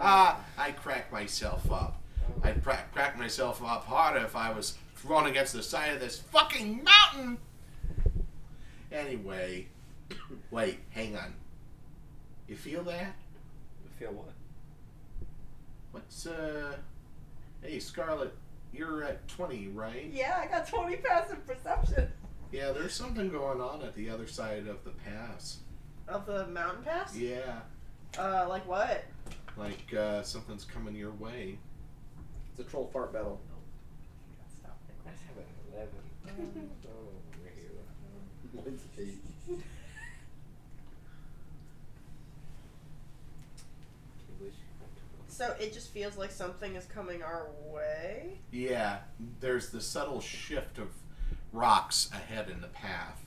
Ah, 0.01 0.39
I 0.57 0.71
crack 0.71 1.11
myself 1.11 1.69
up. 1.69 2.01
I'd 2.41 2.63
pra- 2.63 2.85
crack 2.93 3.17
myself 3.19 3.61
up 3.61 3.83
harder 3.83 4.19
if 4.23 4.33
I 4.33 4.49
was 4.49 4.77
thrown 4.95 5.25
against 5.25 5.51
the 5.53 5.61
side 5.61 5.93
of 5.93 5.99
this 5.99 6.17
fucking 6.17 6.85
mountain. 6.85 7.37
Anyway, 8.93 9.67
wait, 10.51 10.79
hang 10.91 11.17
on. 11.17 11.33
You 12.49 12.55
feel 12.55 12.83
that? 12.85 13.13
You 13.83 13.89
feel 13.99 14.11
what? 14.11 14.33
What's 15.91 16.25
uh? 16.25 16.75
Hey, 17.61 17.77
Scarlet, 17.79 18.33
you're 18.73 19.03
at 19.03 19.27
twenty, 19.27 19.67
right? 19.67 20.09
Yeah, 20.11 20.41
I 20.43 20.47
got 20.47 20.67
20 20.67 20.95
passive 20.97 21.45
perception. 21.45 22.07
Yeah, 22.51 22.71
there's 22.71 22.93
something 22.93 23.29
going 23.29 23.61
on 23.61 23.83
at 23.83 23.93
the 23.95 24.09
other 24.09 24.25
side 24.25 24.65
of 24.67 24.83
the 24.83 24.91
pass. 24.91 25.57
Of 26.07 26.25
the 26.25 26.47
mountain 26.47 26.83
pass? 26.83 27.15
Yeah, 27.15 27.59
Uh, 28.17 28.47
like 28.49 28.67
what? 28.67 29.05
like 29.57 29.93
uh, 29.93 30.23
something's 30.23 30.63
coming 30.65 30.95
your 30.95 31.11
way. 31.11 31.59
It's 32.51 32.59
a 32.61 32.63
troll 32.63 32.89
fart 32.91 33.13
battle. 33.13 33.39
Stop 34.59 34.79
it. 34.87 34.95
I 35.05 35.77
have 35.77 35.87
an 36.39 36.45
11. 36.55 36.69
oh, 36.87 37.43
right 37.43 37.53
here. 37.55 38.63
Mine's 38.65 38.81
eight. 38.97 39.21
So 45.39 45.55
it 45.57 45.71
just 45.71 45.93
feels 45.93 46.17
like 46.17 46.31
something 46.31 46.75
is 46.75 46.83
coming 46.83 47.23
our 47.23 47.47
way. 47.63 48.39
Yeah, 48.51 48.97
there's 49.39 49.69
the 49.69 49.79
subtle 49.79 50.19
shift 50.19 50.77
of 50.77 50.89
rocks 51.53 52.09
ahead 52.11 52.49
in 52.49 52.59
the 52.59 52.67
path. 52.67 53.23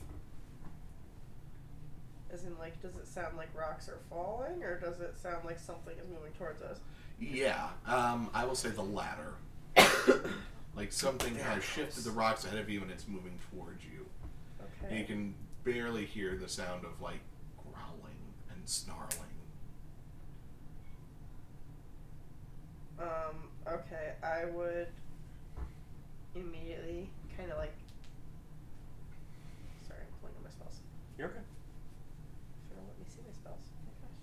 As 2.31 2.43
in, 2.43 2.55
like, 2.59 2.79
does 2.83 2.97
it 2.97 3.07
sound 3.07 3.35
like 3.35 3.49
rocks 3.57 3.89
are 3.89 3.97
falling, 4.11 4.61
or 4.61 4.79
does 4.79 4.99
it 4.99 5.17
sound 5.17 5.43
like 5.43 5.57
something 5.57 5.95
is 5.97 6.07
moving 6.07 6.33
towards 6.37 6.61
us? 6.61 6.77
Yeah, 7.19 7.69
um, 7.87 8.29
I 8.31 8.45
will 8.45 8.53
say 8.53 8.69
the 8.69 8.83
latter. 8.83 9.33
like 10.75 10.91
something 10.91 11.33
has 11.33 11.63
shifted 11.63 12.03
the 12.03 12.11
rocks 12.11 12.45
ahead 12.45 12.59
of 12.59 12.69
you 12.69 12.83
and 12.83 12.91
it's 12.91 13.07
moving 13.07 13.39
towards 13.51 13.83
you. 13.85 14.05
And 14.83 14.91
Okay. 14.91 14.99
you 14.99 15.05
can 15.05 15.33
barely 15.63 16.05
hear 16.05 16.35
the 16.35 16.47
sound 16.47 16.85
of 16.85 17.01
like 17.01 17.21
growling 17.57 18.19
and 18.51 18.69
snarling. 18.69 19.32
Um, 23.03 23.35
okay, 23.67 24.13
I 24.23 24.45
would 24.45 24.87
immediately 26.35 27.09
kind 27.37 27.51
of 27.51 27.57
like. 27.57 27.73
Sorry, 29.87 29.99
I'm 30.01 30.07
pulling 30.21 30.35
up 30.37 30.43
my 30.45 30.49
spells. 30.49 30.79
You're 31.17 31.27
okay. 31.27 31.39
If 31.39 32.71
it'll 32.71 32.85
let 32.87 32.97
me 32.97 33.05
see 33.09 33.19
my 33.27 33.33
spells. 33.33 33.65
Oh 33.75 33.83
my 33.85 33.93
gosh. 34.07 34.17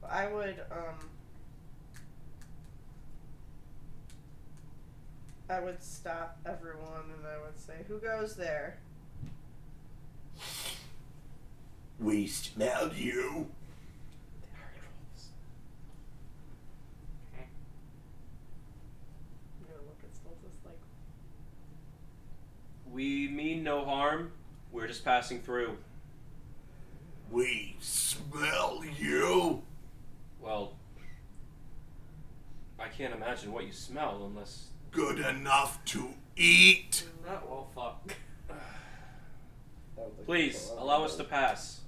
But 0.00 0.10
I 0.12 0.32
would, 0.32 0.60
um. 0.70 1.10
I 5.48 5.60
would 5.60 5.80
stop 5.80 6.38
everyone 6.44 7.04
and 7.16 7.24
I 7.24 7.38
would 7.44 7.56
say, 7.58 7.74
Who 7.86 7.98
goes 7.98 8.34
there? 8.34 8.78
We 12.00 12.26
smell 12.26 12.92
you. 12.92 13.46
I'm 17.32 17.44
gonna 19.66 19.82
look 19.86 19.98
at 20.02 20.12
Stultus 20.12 20.64
like, 20.64 20.80
We 22.92 23.28
mean 23.28 23.62
no 23.62 23.84
harm. 23.84 24.32
We're 24.72 24.88
just 24.88 24.95
passing 25.06 25.38
through. 25.38 25.78
We 27.30 27.76
smell 27.78 28.82
you. 28.98 29.62
Well, 30.40 30.74
I 32.76 32.88
can't 32.88 33.14
imagine 33.14 33.52
what 33.52 33.64
you 33.64 33.72
smell 33.72 34.24
unless. 34.28 34.70
Good 34.90 35.20
enough 35.20 35.82
to 35.86 36.08
eat. 36.36 37.04
Not 37.24 37.48
well, 37.48 37.68
fuck. 37.72 38.16
Please 40.24 40.72
allow 40.76 41.04
us 41.04 41.14
to 41.16 41.24
pass. 41.24 41.82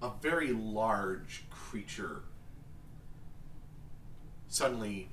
a 0.00 0.10
very 0.20 0.52
large 0.52 1.44
creature 1.50 2.22
suddenly 4.48 5.08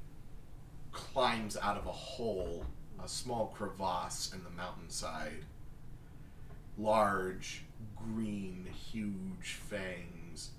climbs 0.91 1.55
out 1.57 1.77
of 1.77 1.85
a 1.85 1.91
hole 1.91 2.65
a 3.03 3.07
small 3.07 3.47
crevasse 3.55 4.31
in 4.33 4.43
the 4.43 4.49
mountainside. 4.49 5.45
Large, 6.77 7.63
green, 7.95 8.67
huge 8.91 9.59
fangs, 9.69 10.51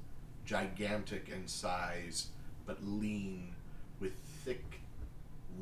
gigantic 0.45 1.29
in 1.29 1.47
size, 1.47 2.29
but 2.67 2.85
lean, 2.85 3.55
with 4.01 4.13
thick, 4.45 4.81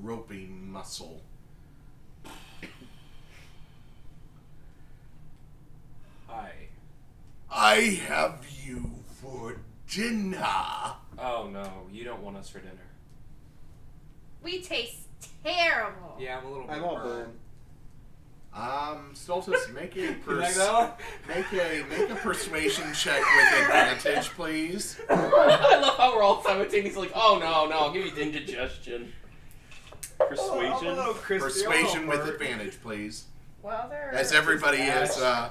ropey 0.01 0.47
muscle. 0.47 1.21
Hi. 6.27 6.53
I 7.51 7.75
have 8.07 8.47
you 8.65 8.91
for 9.21 9.57
dinner. 9.91 10.45
Oh 11.19 11.49
no, 11.53 11.87
you 11.91 12.05
don't 12.05 12.23
want 12.23 12.37
us 12.37 12.49
for 12.49 12.59
dinner. 12.59 12.75
We 14.43 14.63
taste 14.63 15.08
terrible. 15.45 16.17
Yeah, 16.19 16.39
I'm 16.39 16.47
a 16.47 16.49
little 16.51 16.67
bit 16.67 16.77
I'm 16.77 16.85
all 16.85 16.97
burned. 16.97 17.33
Um, 18.55 19.13
Stultus, 19.15 19.73
make 19.73 19.97
a 19.97 20.15
pers- 20.25 20.59
make 21.29 21.53
a 21.53 21.85
make 21.89 22.11
a 22.11 22.15
persuasion 22.17 22.93
check 22.93 23.21
with 23.21 23.63
advantage, 23.63 24.31
please. 24.31 24.99
I 25.11 25.79
love 25.81 25.97
how 25.97 26.17
we're 26.17 26.23
all 26.23 26.43
simultaneously 26.43 27.03
like, 27.03 27.13
oh 27.15 27.39
no, 27.41 27.67
no, 27.69 27.79
I'll 27.79 27.93
give 27.93 28.07
you 28.07 28.13
indigestion. 28.23 29.13
Persuasion. 30.19 30.89
Oh, 30.99 31.11
I'm 31.11 31.15
crispy, 31.15 31.45
Persuasion 31.65 32.07
with 32.09 32.21
burnt. 32.21 32.31
advantage, 32.33 32.81
please. 32.83 33.27
While 33.63 33.89
they're 33.89 34.13
As 34.15 34.33
everybody 34.33 34.79
is, 34.79 35.17
uh, 35.19 35.51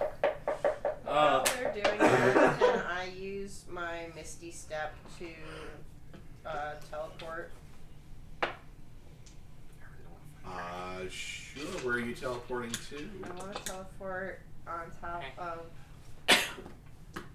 while 1.06 1.16
Uh, 1.40 1.44
they're 1.56 1.72
doing 1.74 1.98
that, 2.00 2.60
can 2.60 2.80
I 2.90 3.06
use 3.18 3.64
my 3.70 4.08
Misty 4.16 4.52
Step 4.52 4.94
to 5.20 5.28
uh, 6.50 6.74
teleport? 6.92 7.52
Uh, 10.58 11.10
sure. 11.10 11.64
Where 11.84 11.96
are 11.96 12.00
you 12.00 12.14
teleporting 12.14 12.72
to? 12.72 13.10
I 13.24 13.30
want 13.40 13.56
to 13.56 13.64
teleport 13.64 14.42
on 14.68 14.92
top 15.02 15.24
of. 15.38 16.38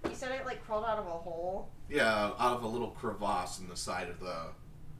You 0.09 0.15
said 0.15 0.31
it 0.31 0.45
like 0.45 0.65
crawled 0.65 0.85
out 0.85 0.99
of 0.99 1.05
a 1.07 1.09
hole. 1.09 1.69
Yeah, 1.89 2.31
out 2.37 2.57
of 2.57 2.63
a 2.63 2.67
little 2.67 2.89
crevasse 2.89 3.59
in 3.59 3.69
the 3.69 3.75
side 3.75 4.09
of 4.09 4.19
the. 4.19 4.47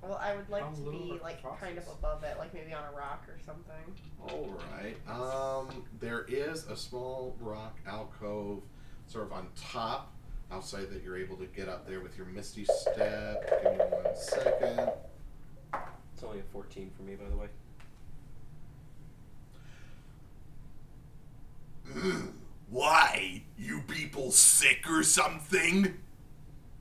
Well, 0.02 0.20
I 0.22 0.36
would 0.36 0.50
like 0.50 0.74
to 0.76 0.82
be 0.82 1.20
like 1.22 1.44
like 1.44 1.60
kind 1.60 1.78
of 1.78 1.88
above 1.88 2.24
it, 2.24 2.38
like 2.38 2.54
maybe 2.54 2.74
on 2.74 2.84
a 2.84 2.98
rock 2.98 3.26
or 3.28 3.38
something. 3.46 3.74
All 4.22 4.54
right. 4.72 4.96
Um, 5.10 5.84
there 6.00 6.26
is 6.28 6.66
a 6.68 6.76
small 6.76 7.36
rock 7.40 7.78
alcove, 7.86 8.64
sort 9.08 9.26
of 9.26 9.34
on 9.34 9.48
top. 9.56 10.14
I'll 10.52 10.62
say 10.62 10.86
that 10.86 11.04
you're 11.04 11.18
able 11.18 11.38
to 11.38 11.46
get 11.46 11.68
up 11.68 11.88
there 11.88 12.00
with 12.00 12.18
your 12.18 12.28
misty 12.28 12.66
step. 12.66 13.62
Give 13.64 13.72
me 13.74 13.78
one 13.80 14.16
second. 14.16 14.92
it's 16.14 16.24
only 16.24 16.40
a 16.40 16.44
14 16.52 16.92
for 16.96 17.04
me, 17.04 17.16
by 17.16 17.30
the 17.30 17.36
way. 17.36 17.48
Why? 22.70 23.44
You 23.58 23.82
people 23.88 24.32
sick 24.32 24.90
or 24.90 25.04
something? 25.04 25.96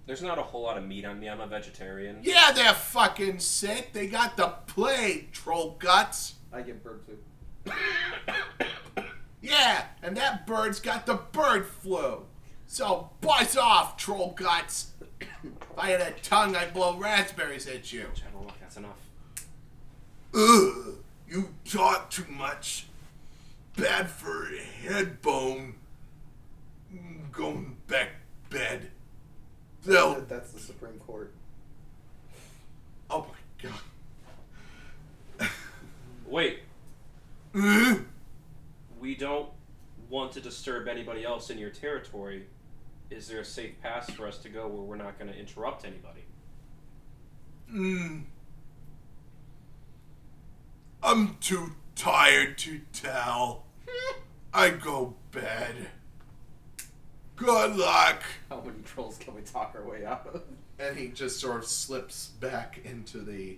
There's 0.06 0.22
not 0.22 0.38
a 0.38 0.42
whole 0.42 0.62
lot 0.62 0.76
of 0.78 0.84
meat 0.84 1.04
on 1.04 1.20
me. 1.20 1.28
I'm 1.28 1.40
a 1.40 1.46
vegetarian. 1.46 2.18
Yeah, 2.22 2.50
they're 2.52 2.72
fucking 2.72 3.38
sick. 3.38 3.92
They 3.92 4.06
got 4.08 4.36
the 4.36 4.48
plague, 4.66 5.32
troll 5.32 5.76
guts. 5.78 6.34
I 6.52 6.62
get 6.62 6.82
bird 6.82 7.00
flu. 7.04 7.72
Yeah, 9.42 9.86
and 10.02 10.16
that 10.16 10.46
bird's 10.46 10.78
got 10.78 11.04
the 11.04 11.16
bird 11.16 11.66
flu. 11.66 12.24
So 12.68 13.10
buzz 13.20 13.56
off, 13.56 13.96
troll 13.96 14.34
guts. 14.36 14.92
if 15.20 15.28
I 15.76 15.90
had 15.90 16.00
a 16.00 16.12
tongue, 16.22 16.54
I'd 16.54 16.72
blow 16.72 16.96
raspberries 16.96 17.66
at 17.66 17.92
you. 17.92 18.02
I 18.02 18.30
don't 18.30 18.42
know 18.42 18.48
if 18.48 18.60
that's 18.60 18.76
enough. 18.76 18.98
Ugh, 20.34 20.94
you 21.28 21.54
talk 21.64 22.08
too 22.08 22.24
much. 22.30 22.86
Bad 23.76 24.10
for 24.10 24.48
head 24.82 25.20
bone. 25.22 25.74
Going 27.30 27.76
back 27.86 28.10
bed. 28.50 28.90
They'll. 29.84 30.20
That's 30.22 30.52
the 30.52 30.60
Supreme 30.60 30.98
Court. 31.00 31.32
Oh 33.10 33.26
my 33.62 33.70
god. 33.70 35.48
Wait, 36.26 36.60
Uh, 37.54 37.96
we 38.98 39.14
don't 39.14 39.50
want 40.08 40.32
to 40.32 40.40
disturb 40.40 40.88
anybody 40.88 41.24
else 41.24 41.50
in 41.50 41.58
your 41.58 41.68
territory. 41.70 42.46
Is 43.10 43.28
there 43.28 43.40
a 43.40 43.44
safe 43.44 43.78
pass 43.82 44.08
for 44.10 44.26
us 44.26 44.38
to 44.38 44.48
go 44.48 44.66
where 44.66 44.82
we're 44.82 44.96
not 44.96 45.18
going 45.18 45.30
to 45.30 45.38
interrupt 45.38 45.84
anybody? 45.84 46.24
mm. 47.70 48.22
I'm 51.02 51.36
too 51.40 51.72
tired 51.94 52.58
to 52.58 52.80
tell. 52.92 53.64
I 54.54 54.70
go 54.70 55.14
bed. 55.30 55.88
Good 57.36 57.76
luck. 57.76 58.22
Oh, 58.50 58.56
How 58.56 58.62
many 58.62 58.82
trolls 58.84 59.18
can 59.18 59.34
we 59.34 59.40
talk 59.42 59.74
our 59.76 59.88
way 59.88 60.04
out 60.04 60.26
of? 60.32 60.42
And 60.78 60.96
he 60.96 61.08
just 61.08 61.40
sort 61.40 61.56
of 61.58 61.66
slips 61.66 62.28
back 62.40 62.80
into 62.84 63.18
the 63.18 63.56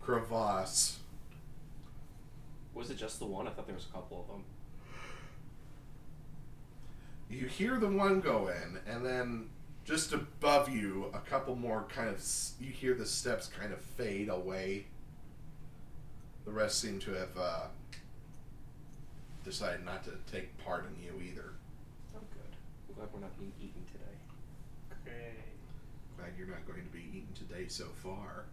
crevasse. 0.00 0.98
Was 2.74 2.90
it 2.90 2.96
just 2.96 3.18
the 3.18 3.26
one? 3.26 3.46
I 3.46 3.50
thought 3.50 3.66
there 3.66 3.74
was 3.76 3.86
a 3.86 3.92
couple 3.92 4.20
of 4.20 4.26
them. 4.28 4.44
You 7.30 7.46
hear 7.46 7.78
the 7.78 7.88
one 7.88 8.20
go 8.20 8.48
in, 8.48 8.78
and 8.92 9.04
then 9.04 9.48
just 9.84 10.12
above 10.12 10.68
you, 10.68 11.10
a 11.14 11.18
couple 11.18 11.54
more 11.56 11.84
kind 11.88 12.08
of. 12.08 12.16
s- 12.16 12.54
You 12.60 12.70
hear 12.70 12.94
the 12.94 13.06
steps 13.06 13.46
kind 13.46 13.72
of 13.72 13.80
fade 13.80 14.28
away. 14.28 14.86
The 16.44 16.50
rest 16.52 16.80
seem 16.80 16.98
to 17.00 17.12
have 17.12 17.36
uh, 17.38 17.60
decided 19.44 19.84
not 19.84 20.02
to 20.04 20.10
take 20.30 20.56
part 20.64 20.84
in 20.86 21.02
you 21.02 21.12
either. 21.22 21.52
Oh, 22.16 22.20
good. 22.32 22.56
I'm 22.88 22.94
glad 22.96 23.08
we're 23.14 23.20
not 23.20 23.38
being 23.38 23.52
eaten 23.60 23.82
today. 23.92 24.16
Great. 25.04 25.44
Glad 26.16 26.30
you're 26.36 26.48
not 26.48 26.66
going 26.66 26.82
to 26.84 26.90
be 26.92 27.04
eaten 27.16 27.32
today 27.34 27.66
so 27.68 27.86
far. 28.02 28.44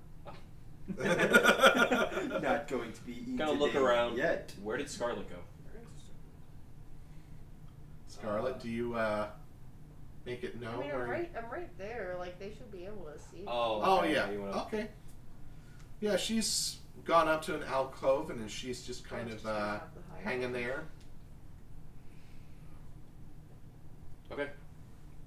Not 0.98 2.68
going 2.68 2.92
to 2.94 3.02
be 3.06 3.12
eaten 3.22 3.36
Gonna 3.38 3.52
look 3.52 3.76
around. 3.76 4.18
yet. 4.18 4.52
Where 4.64 4.76
did 4.76 4.90
Scarlet 4.90 5.30
go? 5.30 5.36
Scarlet, 8.08 8.60
do 8.60 8.70
you 8.70 8.96
uh, 8.96 9.28
make 10.26 10.44
it 10.44 10.60
known? 10.60 10.74
I 10.74 10.78
mean, 10.80 10.92
I'm 10.92 11.00
you- 11.00 11.06
right. 11.12 11.32
I'm 11.38 11.50
right 11.52 11.70
there. 11.78 12.16
Like 12.18 12.40
they 12.40 12.50
should 12.50 12.72
be 12.72 12.86
able 12.86 13.08
to 13.14 13.20
see. 13.20 13.44
Oh, 13.46 13.82
Oh 13.84 14.04
yeah. 14.04 14.32
Wanna... 14.32 14.64
Okay. 14.64 14.88
Yeah, 16.02 16.18
she's 16.18 16.78
gone 17.10 17.28
up 17.28 17.42
to 17.42 17.56
an 17.56 17.64
alcove 17.64 18.30
and 18.30 18.40
then 18.40 18.48
she's 18.48 18.84
just 18.84 19.04
kind 19.04 19.28
Just 19.28 19.44
of 19.44 19.50
uh, 19.50 19.80
the 19.96 20.24
hanging 20.24 20.54
there. 20.54 20.84
Okay. 24.32 24.48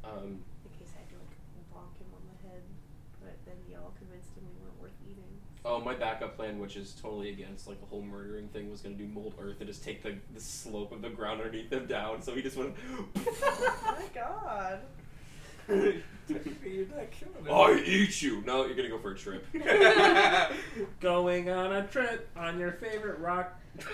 Um, 0.05 0.39
In 0.65 0.79
case 0.79 0.95
I 0.95 1.01
had 1.01 1.09
to 1.11 1.17
like 1.17 1.35
bonk 1.75 1.99
him 1.99 2.07
on 2.15 2.23
the 2.31 2.49
head, 2.49 2.63
but 3.21 3.35
then 3.45 3.57
y'all 3.69 3.93
convinced 3.99 4.31
him 4.37 4.45
we 4.47 4.65
weren't 4.65 4.81
worth 4.81 4.93
eating. 5.11 5.25
oh, 5.65 5.81
my 5.81 5.95
backup 5.95 6.37
plan, 6.37 6.61
which 6.61 6.77
is 6.77 6.95
totally 7.03 7.31
against 7.31 7.67
like 7.67 7.81
the 7.81 7.87
whole 7.87 8.03
murdering 8.03 8.47
thing, 8.49 8.71
was 8.71 8.81
gonna 8.81 8.95
do 8.95 9.09
mold 9.09 9.35
earth 9.41 9.57
and 9.59 9.67
just 9.67 9.83
take 9.83 10.05
the, 10.05 10.15
the 10.35 10.41
slope 10.41 10.93
of 10.93 11.03
the 11.03 11.11
ground 11.11 11.41
underneath 11.41 11.69
them 11.69 11.87
down. 11.87 12.23
So 12.23 12.33
he 12.33 12.43
just 12.43 12.57
went. 12.57 12.77
oh 13.17 13.97
my 13.99 14.05
god. 14.15 14.83
You're 16.29 16.87
not 16.87 17.11
killing 17.11 17.51
I 17.51 17.83
eat 17.85 18.23
you. 18.23 18.43
No, 18.47 18.65
you're 18.67 18.77
gonna 18.77 18.89
go 18.89 18.99
for 18.99 19.13
a 19.13 19.17
trip. 19.17 19.47
Going 21.01 21.51
on 21.51 21.73
a 21.73 21.87
trip 21.87 22.29
on 22.37 22.59
your 22.59 22.73
favorite 22.73 23.19
rock. 23.19 23.59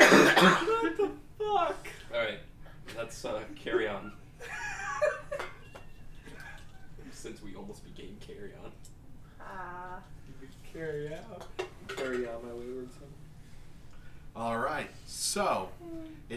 what 0.00 0.96
the 0.96 1.10
fuck? 1.38 1.88
All 2.12 2.18
right, 2.18 2.38
let's 2.96 3.24
uh, 3.24 3.42
carry 3.56 3.88
on. 3.88 4.12
Since 7.12 7.42
we 7.42 7.54
almost 7.54 7.84
became 7.84 8.16
carry 8.20 8.52
on. 8.64 8.72
Ah. 9.40 9.98
Carry 10.72 11.12
out. 11.12 11.46
Carry 11.88 12.26
on 12.28 12.46
my 12.46 12.54
wayward 12.54 12.90
son. 12.92 13.08
All 14.36 14.58
right, 14.58 14.88
so 15.06 15.68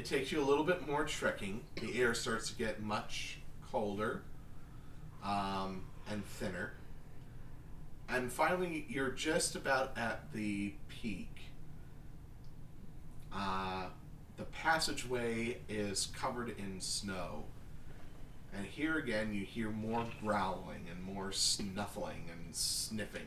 it 0.03 0.07
takes 0.07 0.33
you 0.33 0.41
a 0.41 0.43
little 0.43 0.65
bit 0.65 0.85
more 0.85 1.05
trekking. 1.05 1.61
The 1.75 2.01
air 2.01 2.13
starts 2.13 2.49
to 2.49 2.57
get 2.57 2.83
much 2.83 3.37
colder 3.71 4.23
um, 5.23 5.85
and 6.11 6.25
thinner. 6.25 6.73
And 8.09 8.29
finally, 8.29 8.85
you're 8.89 9.11
just 9.11 9.55
about 9.55 9.97
at 9.97 10.33
the 10.33 10.73
peak. 10.89 11.29
Uh, 13.33 13.85
the 14.35 14.43
passageway 14.43 15.59
is 15.69 16.09
covered 16.19 16.49
in 16.59 16.81
snow. 16.81 17.45
And 18.53 18.65
here 18.65 18.97
again, 18.97 19.33
you 19.33 19.45
hear 19.45 19.69
more 19.69 20.05
growling 20.21 20.85
and 20.91 21.01
more 21.01 21.31
snuffling 21.31 22.25
and 22.29 22.53
sniffing. 22.53 23.21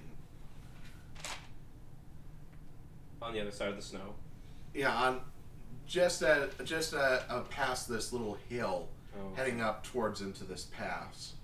On 3.22 3.32
the 3.32 3.40
other 3.40 3.50
side 3.50 3.70
of 3.70 3.76
the 3.76 3.82
snow. 3.82 4.12
Yeah, 4.74 4.94
on 4.94 5.22
just 5.86 6.22
at 6.22 6.64
just 6.64 6.92
at, 6.94 7.24
uh, 7.30 7.42
past 7.42 7.88
this 7.88 8.12
little 8.12 8.34
hill, 8.48 8.88
Oh. 9.18 9.34
heading 9.34 9.60
up 9.60 9.84
towards 9.84 10.20
into 10.20 10.44
this 10.44 10.64
pass. 10.64 11.34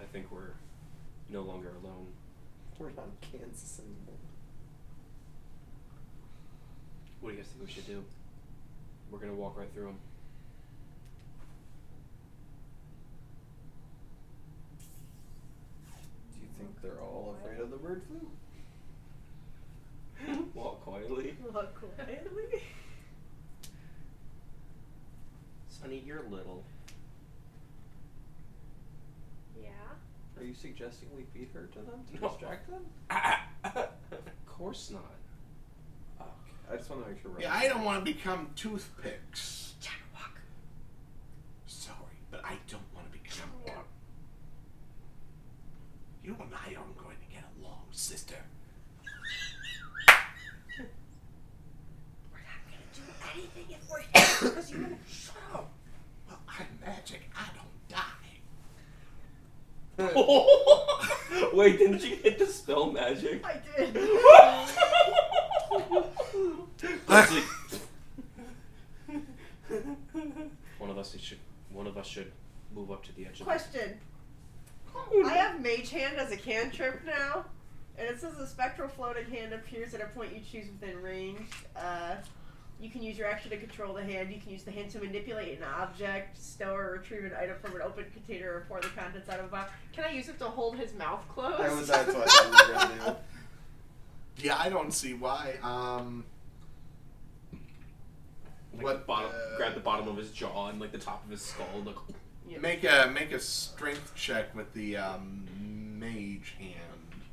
I 0.00 0.04
think 0.12 0.30
we're 0.30 0.54
no 1.28 1.42
longer 1.42 1.70
alone. 1.82 2.06
We're 2.78 2.90
not 2.90 3.04
in 3.06 3.38
Kansas 3.38 3.78
anymore. 3.80 4.16
What 7.20 7.30
do 7.30 7.36
you 7.36 7.42
guys 7.42 7.50
think 7.52 7.66
we 7.66 7.72
should 7.72 7.86
do? 7.86 8.02
We're 9.10 9.18
gonna 9.18 9.34
walk 9.34 9.58
right 9.58 9.70
through 9.74 9.86
them. 9.86 9.98
Do 16.34 16.40
you 16.40 16.48
think 16.58 16.82
they're 16.82 17.00
all 17.02 17.36
afraid 17.40 17.60
of 17.60 17.70
the 17.70 17.76
bird 17.76 18.02
flu? 18.08 18.20
walk 20.54 20.80
quietly. 20.84 21.36
Walk 21.52 21.74
quietly. 21.74 22.62
Sunny, 25.68 26.02
you're 26.06 26.22
little. 26.30 26.64
Yeah. 29.60 29.68
Are 30.38 30.44
you 30.44 30.54
suggesting 30.54 31.08
we 31.16 31.24
feed 31.34 31.48
her 31.54 31.68
to 31.72 31.78
them 31.78 32.00
to 32.14 32.20
No. 32.20 32.28
distract 32.28 32.68
them? 32.70 32.82
of 33.74 33.88
course 34.46 34.90
not. 34.90 35.14
Okay. 36.20 36.28
I 36.72 36.76
just 36.76 36.90
want 36.90 37.04
to 37.04 37.10
make 37.10 37.22
sure. 37.22 37.30
Yeah, 37.40 37.54
I 37.54 37.68
don't 37.68 37.84
want 37.84 38.04
to 38.04 38.12
become 38.12 38.50
toothpicks. 38.56 39.58
Sorry, 41.66 41.96
but 42.30 42.44
I 42.44 42.56
don't 42.68 42.82
want 42.94 43.10
to 43.10 43.18
become 43.18 43.48
one. 43.64 43.84
You 46.22 46.36
and 46.40 46.50
I 46.52 46.74
aren't 46.74 46.98
going 46.98 47.16
to 47.16 47.32
get 47.34 47.44
along, 47.60 47.84
sister. 47.92 48.34
We're 52.30 52.38
not 52.44 52.60
gonna 52.66 52.90
do 52.94 53.02
anything 53.34 53.66
if 53.70 53.88
we're 53.88 54.59
here 54.70 54.80
you 54.80 54.96
shut 55.08 55.36
up. 55.52 55.70
Well, 56.28 56.38
I'm 56.48 56.66
magic. 56.84 57.22
I 57.36 57.48
don't 57.56 57.88
die. 57.88 58.20
Wait, 61.52 61.78
didn't 61.78 62.02
you 62.02 62.16
hit 62.16 62.38
the 62.38 62.46
spell 62.46 62.90
magic? 62.90 63.44
I 63.44 63.60
did. 63.76 63.94
Let's 67.08 67.32
one 70.78 70.90
of 70.90 70.98
us 70.98 71.16
should. 71.18 71.38
One 71.72 71.86
of 71.86 71.96
us 71.96 72.06
should 72.06 72.32
move 72.74 72.90
up 72.90 73.04
to 73.04 73.14
the 73.14 73.26
edge 73.26 73.32
of 73.32 73.38
the 73.38 73.44
Question. 73.44 74.00
I 75.24 75.32
have 75.34 75.60
Mage 75.60 75.90
Hand 75.90 76.16
as 76.16 76.32
a 76.32 76.36
cantrip 76.36 77.04
now, 77.04 77.44
and 77.96 78.08
it 78.08 78.20
says 78.20 78.38
a 78.38 78.46
spectral 78.46 78.88
floating 78.88 79.26
hand 79.26 79.52
appears 79.52 79.94
at 79.94 80.00
a 80.00 80.06
point 80.06 80.32
you 80.34 80.40
choose 80.40 80.66
within 80.80 81.00
range. 81.02 81.48
Uh, 81.76 82.16
you 82.80 82.90
can 82.90 83.02
use 83.02 83.18
your 83.18 83.26
action 83.28 83.50
to 83.50 83.56
control 83.56 83.94
the 83.94 84.02
hand. 84.02 84.32
You 84.32 84.40
can 84.40 84.50
use 84.50 84.62
the 84.62 84.70
hand 84.70 84.90
to 84.92 84.98
manipulate 85.00 85.58
an 85.58 85.64
object, 85.64 86.36
stow 86.40 86.74
or 86.74 86.92
retrieve 86.92 87.24
an 87.24 87.32
item 87.38 87.56
from 87.62 87.76
an 87.76 87.82
open 87.82 88.06
container, 88.12 88.50
or 88.54 88.64
pour 88.68 88.80
the 88.80 88.88
contents 88.88 89.28
out 89.28 89.38
of 89.40 89.46
a 89.46 89.48
box. 89.48 89.70
Can 89.92 90.04
I 90.04 90.10
use 90.12 90.28
it 90.28 90.38
to 90.38 90.44
hold 90.46 90.76
his 90.76 90.94
mouth 90.94 91.20
closed? 91.28 91.60
I 91.60 91.74
was, 91.74 91.88
that's 91.88 92.12
what 92.14 92.28
I 92.30 92.30
thought 92.30 92.68
you 92.68 92.74
were 92.74 92.98
gonna 92.98 93.16
do. 94.38 94.46
Yeah, 94.46 94.56
I 94.58 94.68
don't 94.70 94.92
see 94.92 95.12
why. 95.14 95.54
Um, 95.62 96.24
Like 98.74 98.82
What, 98.84 99.06
bottom, 99.06 99.30
uh, 99.30 99.56
grab 99.56 99.74
the 99.74 99.80
bottom 99.80 100.08
of 100.08 100.16
his 100.16 100.30
jaw 100.32 100.68
and 100.68 100.80
like 100.80 100.92
the 100.92 100.98
top 100.98 101.24
of 101.24 101.30
his 101.30 101.42
skull. 101.42 101.66
Like, 101.84 101.96
Yeah. 102.48 102.58
make 102.58 102.84
a 102.84 103.10
make 103.12 103.32
a 103.32 103.40
strength 103.40 104.14
check 104.14 104.54
with 104.54 104.72
the 104.74 104.96
um, 104.96 105.46
mage 105.98 106.54
hand. 106.58 106.74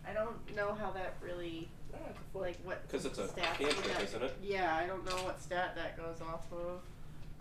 I 0.07 0.13
don't 0.13 0.55
know 0.55 0.73
how 0.73 0.91
that 0.91 1.15
really, 1.21 1.69
like, 2.33 2.57
what 2.63 2.87
'Cause 2.89 3.05
it's 3.05 3.17
a 3.17 3.27
stat 3.27 3.57
cantrip, 3.57 3.75
would 3.77 3.85
that- 3.95 4.03
isn't 4.03 4.23
it? 4.23 4.37
Yeah, 4.41 4.75
I 4.75 4.85
don't 4.85 5.03
know 5.05 5.15
what 5.23 5.41
stat 5.41 5.75
that 5.75 5.97
goes 5.97 6.21
off 6.21 6.45
of. 6.51 6.81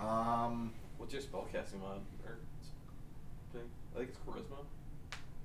Um, 0.05 0.73
What's 0.99 1.13
your 1.13 1.23
spellcasting 1.23 1.81
mod 1.81 2.01
or 2.25 2.39
thing? 3.53 3.69
I 3.95 3.99
think 3.99 4.09
it's 4.11 4.19
charisma. 4.19 4.65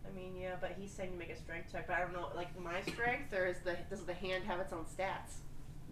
I 0.08 0.12
mean, 0.16 0.36
yeah, 0.38 0.56
but 0.60 0.72
he's 0.80 0.92
saying 0.92 1.12
to 1.12 1.18
make 1.18 1.30
a 1.30 1.36
strength 1.36 1.72
check, 1.72 1.88
but 1.88 1.98
I 1.98 2.00
don't 2.00 2.14
know, 2.14 2.30
like 2.36 2.58
my 2.60 2.82
strength, 2.84 3.34
or 3.34 3.46
is 3.46 3.60
the 3.60 3.76
does 3.90 4.04
the 4.06 4.14
hand 4.14 4.46
have 4.46 4.60
its 4.60 4.72
own 4.74 4.86
stats? 4.86 5.40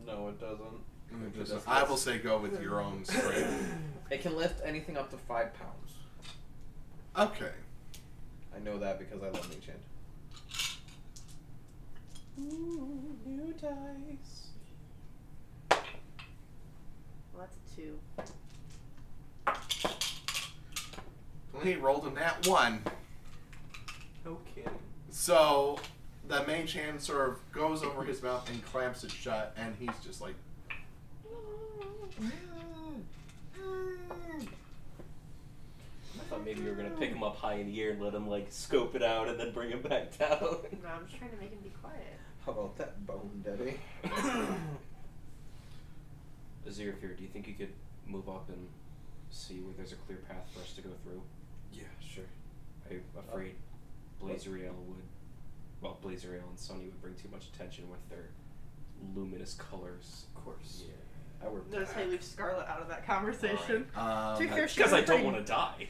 No, 0.05 0.29
it 0.29 0.39
doesn't. 0.39 0.83
It 1.11 1.35
just- 1.35 1.51
just 1.51 1.67
I 1.67 1.83
will 1.83 1.97
say 1.97 2.19
go 2.19 2.37
with 2.39 2.61
your 2.61 2.79
own 2.79 3.03
strength. 3.05 3.73
It 4.09 4.21
can 4.21 4.35
lift 4.37 4.61
anything 4.63 4.95
up 4.97 5.09
to 5.11 5.17
five 5.17 5.53
pounds. 5.53 5.93
Okay. 7.17 7.51
I 8.55 8.59
know 8.59 8.77
that 8.79 8.97
because 8.99 9.21
I 9.21 9.27
love 9.29 9.47
Mage 9.49 9.69
Hand. 12.39 13.17
new 13.25 13.53
dice. 13.53 14.47
Well, 17.33 17.39
that's 17.39 17.57
a 17.57 17.75
two. 17.75 17.99
Well, 21.53 21.63
he 21.63 21.75
rolled 21.75 22.05
a 22.05 22.11
nat 22.11 22.47
one. 22.47 22.81
No 24.25 24.37
kidding. 24.55 24.71
So 25.09 25.79
the 26.27 26.45
mage 26.45 26.73
hand 26.73 27.01
sort 27.01 27.29
of 27.29 27.51
goes 27.51 27.83
over 27.83 28.03
his 28.03 28.21
mouth 28.21 28.49
and 28.49 28.63
clamps 28.65 29.03
it 29.03 29.11
shut, 29.11 29.53
and 29.57 29.75
he's 29.79 29.89
just 30.03 30.21
like. 30.21 30.35
I 36.19 36.23
thought 36.29 36.45
maybe 36.45 36.61
you 36.61 36.69
were 36.69 36.75
gonna 36.75 36.89
pick 36.91 37.09
him 37.09 37.23
up 37.23 37.37
high 37.37 37.55
in 37.55 37.67
the 37.67 37.81
air 37.81 37.91
and 37.91 38.01
let 38.01 38.13
him 38.13 38.27
like 38.27 38.47
scope 38.49 38.95
it 38.95 39.01
out 39.01 39.27
and 39.29 39.39
then 39.39 39.51
bring 39.51 39.71
him 39.71 39.81
back 39.81 40.17
down. 40.17 40.29
No, 40.39 40.89
I'm 40.89 41.07
just 41.07 41.17
trying 41.17 41.31
to 41.31 41.37
make 41.37 41.51
him 41.51 41.59
be 41.63 41.71
quiet. 41.81 42.19
How 42.49 42.55
about 42.61 42.77
that 42.79 43.05
bone, 43.05 43.43
Daddy? 43.45 43.77
Aziraphir, 46.67 47.15
do 47.15 47.21
you 47.21 47.29
think 47.31 47.47
you 47.47 47.53
could 47.53 47.73
move 48.07 48.27
up 48.27 48.49
and 48.49 48.67
see 49.29 49.59
where 49.59 49.75
there's 49.77 49.91
a 49.91 49.97
clear 49.97 50.17
path 50.27 50.49
for 50.51 50.61
us 50.61 50.73
to 50.73 50.81
go 50.81 50.89
through? 51.03 51.21
Yeah, 51.71 51.83
sure. 52.01 52.23
I'm 52.89 53.03
afraid 53.19 53.53
Blazeriel 54.19 54.73
would, 54.87 55.03
well, 55.79 55.99
Blazeriel 56.03 56.49
and 56.49 56.57
Sunny 56.57 56.85
would 56.85 56.99
bring 57.03 57.13
too 57.13 57.29
much 57.31 57.49
attention 57.53 57.87
with 57.91 57.99
their 58.09 58.29
luminous 59.15 59.53
colors. 59.53 60.25
Of 60.35 60.43
course. 60.43 60.85
Yeah. 60.87 61.45
I 61.45 61.49
work. 61.51 61.71
Notice 61.71 61.91
how 61.91 62.01
you 62.01 62.09
leave 62.09 62.23
Scarlet 62.23 62.67
out 62.67 62.81
of 62.81 62.87
that 62.87 63.05
conversation. 63.05 63.85
Um, 63.95 64.37
To 64.37 64.39
be 64.39 64.47
fair, 64.47 64.67
she 64.67 64.77
Because 64.77 64.93
I 64.93 65.01
don't 65.01 65.23
want 65.23 65.37
to 65.37 65.43
die. 65.43 65.87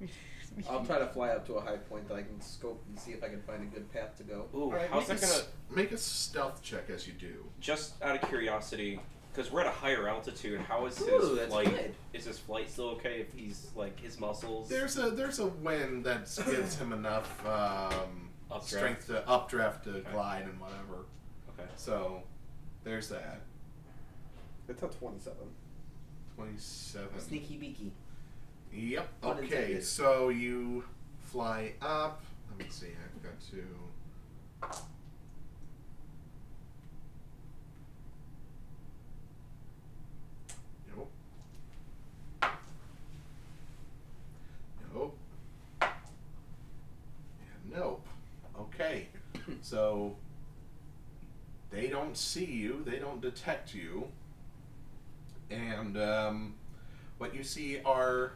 I'll 0.70 0.84
try 0.84 0.98
to 0.98 1.06
fly 1.06 1.28
up 1.30 1.46
to 1.46 1.54
a 1.54 1.60
high 1.60 1.76
point 1.76 2.08
that 2.08 2.14
I 2.14 2.22
can 2.22 2.40
scope 2.40 2.82
and 2.88 2.98
see 2.98 3.12
if 3.12 3.22
I 3.22 3.28
can 3.28 3.40
find 3.42 3.62
a 3.62 3.66
good 3.66 3.90
path 3.92 4.16
to 4.18 4.22
go. 4.24 4.46
Ooh, 4.54 4.64
Alright, 4.64 4.90
how's 4.90 5.08
make 5.08 5.20
that 5.20 5.28
a 5.30 5.32
gonna? 5.32 5.44
make 5.70 5.92
a 5.92 5.98
stealth 5.98 6.62
check 6.62 6.90
as 6.90 7.06
you 7.06 7.12
do? 7.14 7.44
Just 7.60 7.94
out 8.02 8.20
of 8.20 8.28
curiosity, 8.28 9.00
because 9.32 9.50
we're 9.52 9.60
at 9.60 9.66
a 9.68 9.70
higher 9.70 10.08
altitude, 10.08 10.60
how 10.60 10.86
is 10.86 10.98
his 10.98 11.08
Ooh, 11.08 11.36
that's 11.36 11.52
flight? 11.52 11.70
good. 11.70 11.94
Is 12.12 12.24
his 12.26 12.38
flight 12.38 12.68
still 12.70 12.90
okay 12.90 13.20
if 13.20 13.32
he's 13.32 13.70
like 13.76 13.98
his 14.00 14.18
muscles? 14.20 14.68
There's 14.68 14.98
a 14.98 15.10
there's 15.10 15.38
a 15.38 15.46
wind 15.46 16.04
that 16.04 16.22
gives 16.50 16.76
him 16.76 16.92
enough 16.92 17.46
um, 17.46 18.28
Updraft. 18.50 18.66
strength 18.66 19.06
to 19.06 19.26
updraft 19.28 19.84
to 19.84 19.90
Okay. 19.90 20.10
glide 20.12 20.42
and 20.44 20.60
whatever. 20.60 21.06
Okay. 21.58 21.68
So 21.76 22.22
there's 22.84 23.08
that. 23.08 23.40
It's 24.68 24.82
a 24.82 24.86
27. 24.88 25.36
Twenty-seven. 26.36 27.20
Sneaky 27.20 27.56
beaky. 27.56 27.92
Yep. 28.72 29.20
Pun 29.20 29.36
Okay. 29.38 29.44
intended. 29.44 29.84
So 29.84 30.28
you 30.28 30.84
fly 31.24 31.74
up. 31.82 32.22
Let 32.50 32.58
me 32.66 32.70
see. 32.70 32.86
I've 32.88 33.22
got 33.22 33.40
to. 33.50 33.64
Nope. 40.96 41.10
Nope. 44.94 45.16
And 45.82 45.90
nope. 47.74 48.06
Okay. 48.58 49.08
So 49.62 50.16
they 51.70 51.88
don't 51.88 52.16
see 52.16 52.44
you. 52.44 52.82
They 52.86 52.98
don't 52.98 53.20
detect 53.20 53.74
you. 53.74 54.08
And 55.50 55.96
um, 55.98 56.54
what 57.18 57.34
you 57.34 57.42
see 57.42 57.80
are 57.84 58.32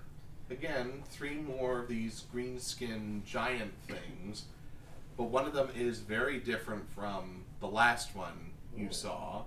again 0.51 1.03
three 1.09 1.37
more 1.37 1.81
of 1.81 1.89
these 1.89 2.25
green 2.31 2.59
skin 2.59 3.23
giant 3.25 3.73
things 3.87 4.45
but 5.17 5.25
one 5.25 5.47
of 5.47 5.53
them 5.53 5.69
is 5.77 6.01
very 6.01 6.39
different 6.39 6.91
from 6.93 7.45
the 7.61 7.69
last 7.69 8.17
one 8.17 8.51
you 8.77 8.89
saw. 8.91 9.45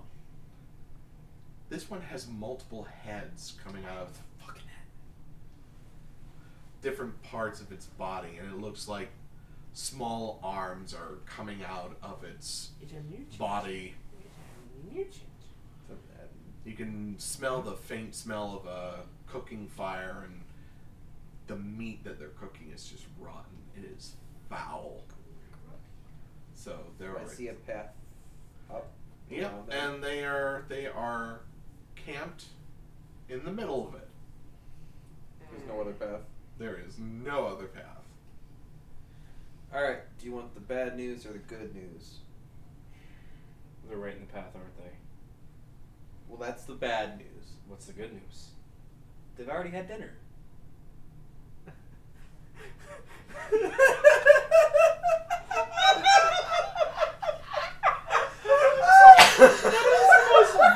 This 1.68 1.90
one 1.90 2.00
has 2.00 2.26
multiple 2.26 2.86
heads 3.04 3.54
coming 3.62 3.84
out 3.84 3.98
of 3.98 4.12
the 4.14 4.44
fucking 4.44 4.62
head. 4.62 4.86
Different 6.80 7.22
parts 7.22 7.60
of 7.60 7.70
its 7.70 7.86
body 7.86 8.38
and 8.40 8.50
it 8.50 8.60
looks 8.60 8.88
like 8.88 9.10
small 9.74 10.40
arms 10.42 10.94
are 10.94 11.18
coming 11.26 11.58
out 11.62 11.96
of 12.02 12.24
its 12.24 12.70
It's 12.80 12.92
a 12.92 13.38
body. 13.38 13.94
It's 14.94 15.18
a. 15.18 15.94
You 16.68 16.74
can 16.74 17.14
smell 17.18 17.62
the 17.62 17.72
faint 17.72 18.14
smell 18.14 18.60
of 18.62 18.70
a 18.70 19.00
cooking 19.26 19.68
fire, 19.68 20.24
and 20.26 20.42
the 21.48 21.56
meat 21.56 22.04
that 22.04 22.18
they're 22.18 22.28
cooking 22.28 22.70
is 22.74 22.84
just 22.86 23.04
rotten. 23.18 23.56
It 23.76 23.84
is 23.96 24.14
foul. 24.48 25.02
So 26.54 26.78
they're 26.98 27.18
I 27.18 27.24
see 27.26 27.48
a 27.48 27.54
path 27.54 27.94
up. 28.70 28.88
Yep, 29.30 29.42
around 29.42 29.68
there. 29.68 29.88
and 29.88 30.04
they 30.04 30.24
are 30.24 30.64
they 30.68 30.86
are 30.86 31.40
camped 31.96 32.46
in 33.28 33.44
the 33.44 33.52
middle 33.52 33.86
of 33.88 33.94
it. 33.94 34.08
There's 35.50 35.66
no 35.68 35.80
other 35.80 35.92
path. 35.92 36.20
There 36.58 36.78
is 36.86 36.98
no 36.98 37.46
other 37.46 37.66
path. 37.66 37.84
All 39.74 39.82
right. 39.82 39.98
Do 40.18 40.26
you 40.26 40.32
want 40.32 40.54
the 40.54 40.60
bad 40.60 40.96
news 40.96 41.26
or 41.26 41.32
the 41.32 41.38
good 41.38 41.74
news? 41.74 42.18
They're 43.88 43.98
right 43.98 44.14
in 44.14 44.20
the 44.20 44.32
path, 44.32 44.54
aren't 44.54 44.76
they? 44.76 44.90
Well, 46.28 46.38
that's 46.38 46.64
the 46.64 46.74
bad 46.74 47.18
news. 47.18 47.52
What's 47.68 47.86
the 47.86 47.92
good 47.92 48.12
news? 48.12 48.48
They've 49.36 49.48
already 49.48 49.70
had 49.70 49.88
dinner. 49.88 50.12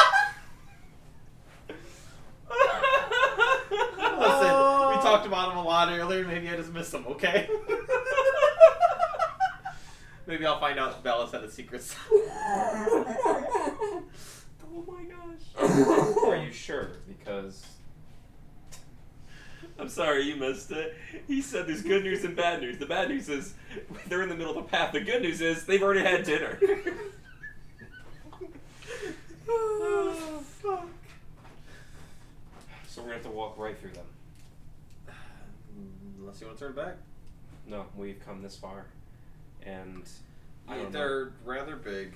Listen, 4.19 4.53
we 4.89 4.95
talked 5.01 5.25
about 5.25 5.51
him 5.51 5.57
a 5.57 5.63
lot 5.63 5.89
earlier. 5.91 6.25
Maybe 6.25 6.47
I 6.47 6.55
just 6.55 6.71
missed 6.71 6.93
him. 6.93 7.05
Okay. 7.07 7.49
Maybe 10.27 10.45
I'll 10.45 10.59
find 10.61 10.79
out 10.79 11.03
Bella's 11.03 11.31
had 11.31 11.43
a 11.43 11.51
secret. 11.51 11.83
oh 12.11 14.05
my 14.87 15.03
gosh. 15.03 15.41
Are 16.23 16.37
you 16.37 16.53
sure? 16.53 16.91
Because 17.05 17.65
I'm 19.81 19.89
sorry 19.89 20.21
you 20.25 20.35
missed 20.35 20.69
it. 20.71 20.95
He 21.27 21.41
said 21.41 21.65
there's 21.65 21.81
good 21.81 22.03
news 22.03 22.23
and 22.23 22.35
bad 22.35 22.61
news. 22.61 22.77
The 22.77 22.85
bad 22.85 23.09
news 23.09 23.27
is 23.29 23.55
they're 24.07 24.21
in 24.21 24.29
the 24.29 24.35
middle 24.35 24.55
of 24.55 24.63
the 24.63 24.69
path. 24.69 24.93
The 24.93 25.01
good 25.01 25.23
news 25.23 25.41
is 25.41 25.65
they've 25.65 25.81
already 25.81 26.01
had 26.01 26.23
dinner. 26.23 26.59
oh, 29.49 30.43
fuck. 30.61 30.85
So 32.87 33.01
we're 33.01 33.07
gonna 33.07 33.15
have 33.15 33.23
to 33.23 33.31
walk 33.31 33.57
right 33.57 33.75
through 33.79 33.91
them. 33.91 34.05
Unless 36.19 36.41
you 36.41 36.47
want 36.47 36.59
to 36.59 36.65
turn 36.65 36.75
back. 36.75 36.97
No, 37.67 37.85
we've 37.97 38.23
come 38.23 38.43
this 38.43 38.55
far, 38.55 38.85
and 39.65 40.03
I 40.67 40.75
Yeah, 40.75 40.83
don't 40.83 40.93
know. 40.93 40.99
they're 40.99 41.31
rather 41.43 41.75
big. 41.75 42.13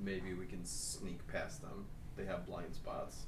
Maybe 0.00 0.34
we 0.34 0.46
can 0.46 0.64
sneak 0.64 1.26
past 1.26 1.62
them. 1.62 1.86
They 2.16 2.26
have 2.26 2.46
blind 2.46 2.74
spots. 2.74 3.22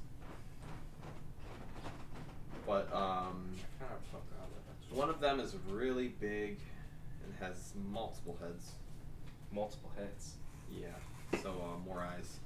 But 2.65 2.91
um, 2.93 3.45
Kind 3.79 3.91
of 3.91 4.01
fuck 4.11 4.23
out 4.39 4.47
of 4.47 4.91
it. 4.91 4.95
one 4.97 5.09
of 5.09 5.19
them 5.19 5.39
is 5.39 5.55
really 5.69 6.07
big 6.07 6.57
and 7.23 7.33
has 7.39 7.73
multiple 7.91 8.37
heads. 8.41 8.71
multiple 9.51 9.91
heads. 9.97 10.33
Yeah. 10.71 10.87
So 11.43 11.49
uh, 11.51 11.79
more 11.85 12.01
eyes. 12.01 12.37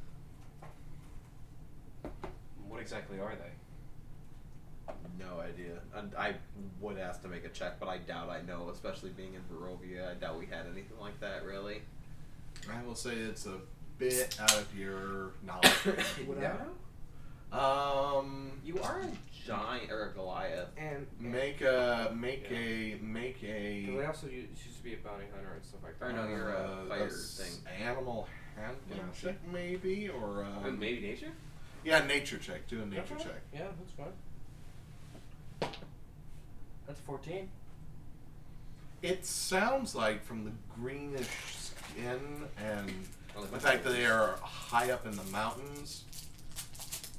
What 2.68 2.82
exactly 2.82 3.20
are 3.20 3.34
they? 3.36 4.94
No 5.24 5.40
idea. 5.40 5.80
And 5.96 6.14
I 6.16 6.36
would 6.82 6.98
ask 6.98 7.22
to 7.24 7.28
make 7.28 7.46
a 7.46 7.50
check, 7.50 7.80
but 7.80 7.88
I 7.90 7.98
doubt 8.00 8.30
I 8.30 8.42
know. 8.42 8.70
Especially 8.72 9.10
being 9.12 9.34
in 9.34 9.42
Barovia, 9.54 10.10
I 10.12 10.14
doubt 10.16 10.40
we 10.40 10.46
had 10.46 10.66
anything 10.72 11.00
like 11.00 11.20
that 11.20 11.46
really. 11.46 11.82
I 12.72 12.84
will 12.86 12.96
say 12.96 13.14
it's 13.16 13.46
a 13.46 13.58
bit 13.98 14.38
out 14.42 14.54
of 14.58 14.68
your 14.78 15.32
knowledge. 15.46 15.72
Would 16.28 16.40
Yeah. 16.42 16.54
I 16.54 16.58
know? 16.64 16.70
Um, 17.52 18.52
you 18.64 18.80
are 18.82 19.00
a 19.02 19.08
giant 19.48 19.92
or 19.92 20.10
a 20.10 20.14
Goliath. 20.14 20.68
And 20.78 21.08
make 21.20 21.62
a 21.62 22.12
make 22.16 22.46
a 22.52 22.98
make 23.02 23.44
a. 23.44 23.86
Because 23.86 24.02
I 24.04 24.06
also 24.08 24.28
used, 24.28 24.50
used 24.66 24.78
to 24.78 24.84
be 24.84 24.94
a 24.94 24.98
bounty 24.98 25.26
hunter 25.34 25.54
and 25.56 25.64
stuff 25.66 25.82
like 25.84 26.00
that. 26.00 26.06
Or 26.10 26.14
no, 26.14 26.28
you're 26.28 26.50
a 26.54 26.84
uh, 26.86 26.86
fighter 26.90 27.08
s- 27.08 27.42
thing. 27.42 27.74
Animal 27.88 28.28
handling 28.56 29.10
check 29.20 29.36
maybe 29.52 30.10
or 30.10 30.44
um, 30.44 30.66
Uh, 30.66 30.72
maybe 30.72 31.02
nature. 31.02 31.32
yeah 31.84 32.06
nature 32.06 32.38
check. 32.38 32.68
Do 32.68 32.82
a 32.82 32.86
nature 32.86 33.16
Okay. 33.16 33.24
check. 33.24 33.42
Yeah, 33.54 33.68
that's 33.80 33.92
fine. 33.94 35.72
That's 36.86 37.00
14. 37.02 37.50
It 39.02 39.26
sounds 39.26 39.96
like 39.96 40.24
from 40.26 40.44
the 40.44 40.52
greenish 40.76 41.30
skin 41.56 42.44
and 42.64 42.92
Oh, 43.38 43.44
the 43.46 43.60
fact 43.60 43.84
that 43.84 43.92
they 43.92 44.06
are 44.08 44.38
high 44.42 44.92
up 44.92 45.06
in 45.06 45.16
the 45.16 45.24
mountains, 45.26 46.04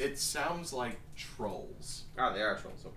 it 0.01 0.19
sounds 0.19 0.73
like 0.73 0.99
trolls. 1.15 2.05
Oh, 2.19 2.33
they 2.33 2.41
are 2.41 2.57
trolls. 2.57 2.85
Okay. 2.87 2.97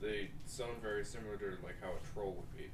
They 0.00 0.30
sound 0.46 0.80
very 0.82 1.04
similar 1.04 1.36
to 1.36 1.58
like 1.62 1.76
how 1.82 1.90
a 1.90 2.14
troll 2.14 2.34
would 2.36 2.56
be. 2.56 2.70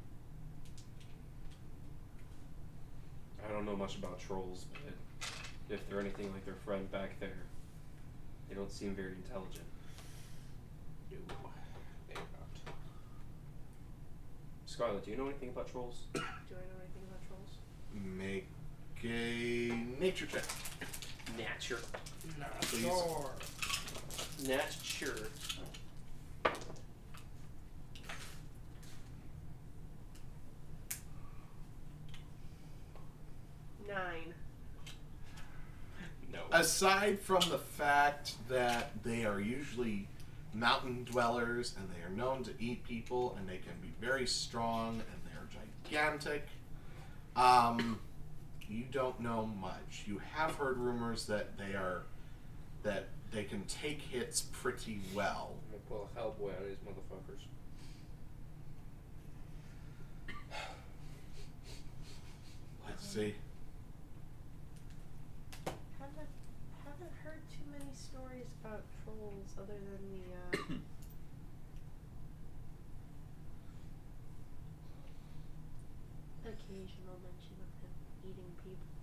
I 3.45 3.53
don't 3.53 3.67
know 3.67 3.77
much 3.77 3.97
about 3.97 4.21
trolls, 4.21 4.67
but 4.73 4.93
if 5.69 5.89
they're 5.89 6.01
anything 6.01 6.33
like 6.33 6.45
their 6.45 6.55
friend 6.55 6.91
back 6.93 7.19
there, 7.19 7.43
they 8.49 8.55
don't 8.55 8.71
seem 8.71 8.95
very 8.95 9.13
intelligent. 9.13 9.67
No, 11.11 11.19
they 12.09 12.15
are 12.15 12.19
not. 12.19 12.75
Scarlet, 14.67 15.05
do 15.05 15.11
you 15.11 15.17
know 15.17 15.27
anything 15.27 15.49
about 15.49 15.71
trolls? 15.71 16.05
Do 16.15 16.21
I 16.21 16.23
know 16.23 16.79
anything 16.81 17.03
about 17.09 17.27
trolls? 17.27 17.59
Make 17.93 18.47
a 19.05 20.01
nature 20.01 20.27
check. 20.27 20.45
Nature. 21.37 21.79
Please. 22.63 22.87
Nature. 24.47 25.29
Nine. 33.89 34.35
No. 36.33 36.41
Aside 36.51 37.21
from 37.21 37.41
the 37.51 37.59
fact 37.59 38.35
that 38.49 38.91
they 39.05 39.25
are 39.25 39.41
usually 39.41 40.09
mountain 40.55 41.05
dwellers 41.05 41.75
and 41.79 41.89
they 41.91 42.03
are 42.05 42.15
known 42.15 42.43
to 42.45 42.51
eat 42.59 42.85
people 42.85 43.37
and 43.39 43.49
they 43.49 43.59
can 43.59 43.75
be 43.81 43.93
very 44.01 44.27
strong 44.27 44.95
and 44.95 45.21
they're 45.27 45.49
gigantic, 45.91 46.47
um, 47.37 47.99
you 48.73 48.85
don't 48.91 49.21
know 49.21 49.47
much. 49.61 50.05
You 50.07 50.21
have 50.35 50.55
heard 50.57 50.79
rumors 50.79 51.27
that 51.27 51.59
they 51.59 51.75
are 51.75 52.03
that 52.83 53.09
they 53.31 53.45
can 53.45 53.63
take 53.65 54.01
hits 54.01 54.41
pretty 54.41 55.01
well. 55.15 55.53
I'm 55.73 55.79
gonna 55.79 55.83
pull 55.89 56.09
a 56.15 56.19
Hellboy 56.19 56.51
out 56.55 56.63
of 56.63 56.69
these 56.69 56.79
motherfuckers. 56.79 57.43
Let's 62.87 63.07
see. 63.07 63.35
Haven't 65.99 66.29
haven't 66.85 67.13
heard 67.25 67.41
too 67.51 67.65
many 67.71 67.91
stories 67.95 68.47
about 68.65 68.83
trolls 69.05 69.49
other 69.59 69.79
than 69.79 70.03
the 70.13 70.75
uh, 70.75 70.75
occasional 76.45 77.17
mention 77.23 77.57
of 77.63 77.71
him 77.83 77.93
eating 78.27 78.53
people. 78.63 78.99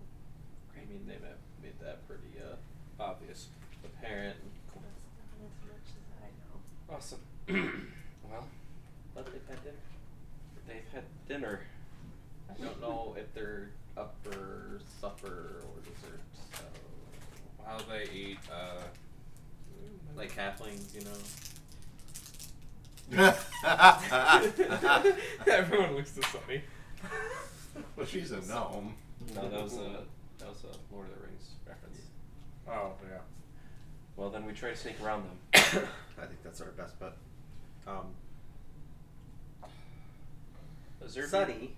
I 0.75 0.83
mean, 0.91 1.03
they 1.07 1.13
have 1.25 1.39
made 1.61 1.79
that 1.81 2.05
pretty 2.07 2.35
uh, 2.39 2.55
Obvious. 3.01 3.47
apparent. 3.83 4.37
That's 4.73 4.75
not 4.75 5.47
as 5.47 5.55
much 5.67 5.87
as 5.95 6.05
I 6.19 6.29
know. 6.43 6.95
Awesome. 6.95 7.23
well, 8.29 8.47
But 9.15 9.25
they've 9.27 9.47
had 9.49 9.63
dinner. 9.63 9.83
they've 10.67 10.89
had 10.93 11.03
dinner. 11.27 11.61
I 12.49 12.61
don't 12.61 12.81
know 12.81 13.15
if 13.17 13.33
they're 13.33 13.69
up 13.97 14.15
for 14.23 14.79
supper 14.99 15.61
or 15.63 15.81
dessert. 15.83 16.19
So, 16.53 16.63
How 17.65 17.77
they 17.89 18.09
eat, 18.11 18.39
uh. 18.51 18.81
Like 20.19 20.35
halflings, 20.35 20.93
you 20.93 21.01
know. 21.01 21.11
Everyone 25.47 25.95
looks 25.95 26.11
to 26.11 26.21
Sunny. 26.23 26.61
well, 27.95 28.05
she's 28.05 28.31
a 28.31 28.41
gnome. 28.41 28.93
No, 29.33 29.49
that 29.49 29.63
was 29.63 29.73
a 29.77 30.03
that 30.39 30.49
was 30.49 30.63
a 30.65 30.93
Lord 30.93 31.07
of 31.07 31.15
the 31.15 31.21
Rings 31.25 31.49
reference. 31.65 32.01
Oh, 32.67 32.91
yeah. 33.09 33.19
Well, 34.17 34.29
then 34.29 34.45
we 34.45 34.51
try 34.53 34.69
to 34.71 34.75
sneak 34.75 35.01
around 35.01 35.23
them. 35.23 35.37
I 36.21 36.25
think 36.25 36.43
that's 36.43 36.59
our 36.61 36.71
best 36.71 36.99
bet. 36.99 37.13
Um, 37.87 38.13
Azurbi- 41.03 41.29
Sunny, 41.29 41.75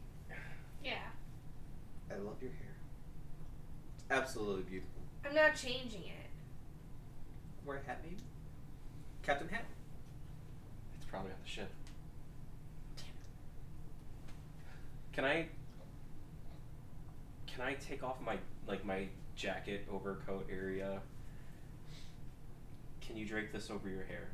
Yeah. 0.84 0.96
I 2.10 2.16
love 2.16 2.42
your 2.42 2.52
hair. 2.52 2.76
It's 3.96 4.06
absolutely 4.10 4.64
beautiful. 4.64 5.02
I'm 5.24 5.36
not 5.36 5.56
changing 5.56 6.02
it. 6.02 6.30
Wear 7.66 7.78
a 7.78 7.88
hat, 7.88 8.00
maybe. 8.04 8.18
Captain 9.24 9.48
Hat. 9.50 9.66
It's 10.96 11.06
probably 11.10 11.32
on 11.32 11.38
the 11.44 11.50
ship. 11.50 11.70
Can 15.14 15.26
I? 15.26 15.48
Can 17.48 17.66
I 17.66 17.74
take 17.76 18.04
off 18.04 18.18
my 18.26 18.38
like 18.68 18.86
my 18.86 19.08
jacket 19.36 19.86
overcoat 19.92 20.48
area? 20.52 21.00
Can 23.02 23.18
you 23.18 23.26
drape 23.26 23.52
this 23.52 23.70
over 23.70 23.90
your 23.90 24.04
hair? 24.04 24.30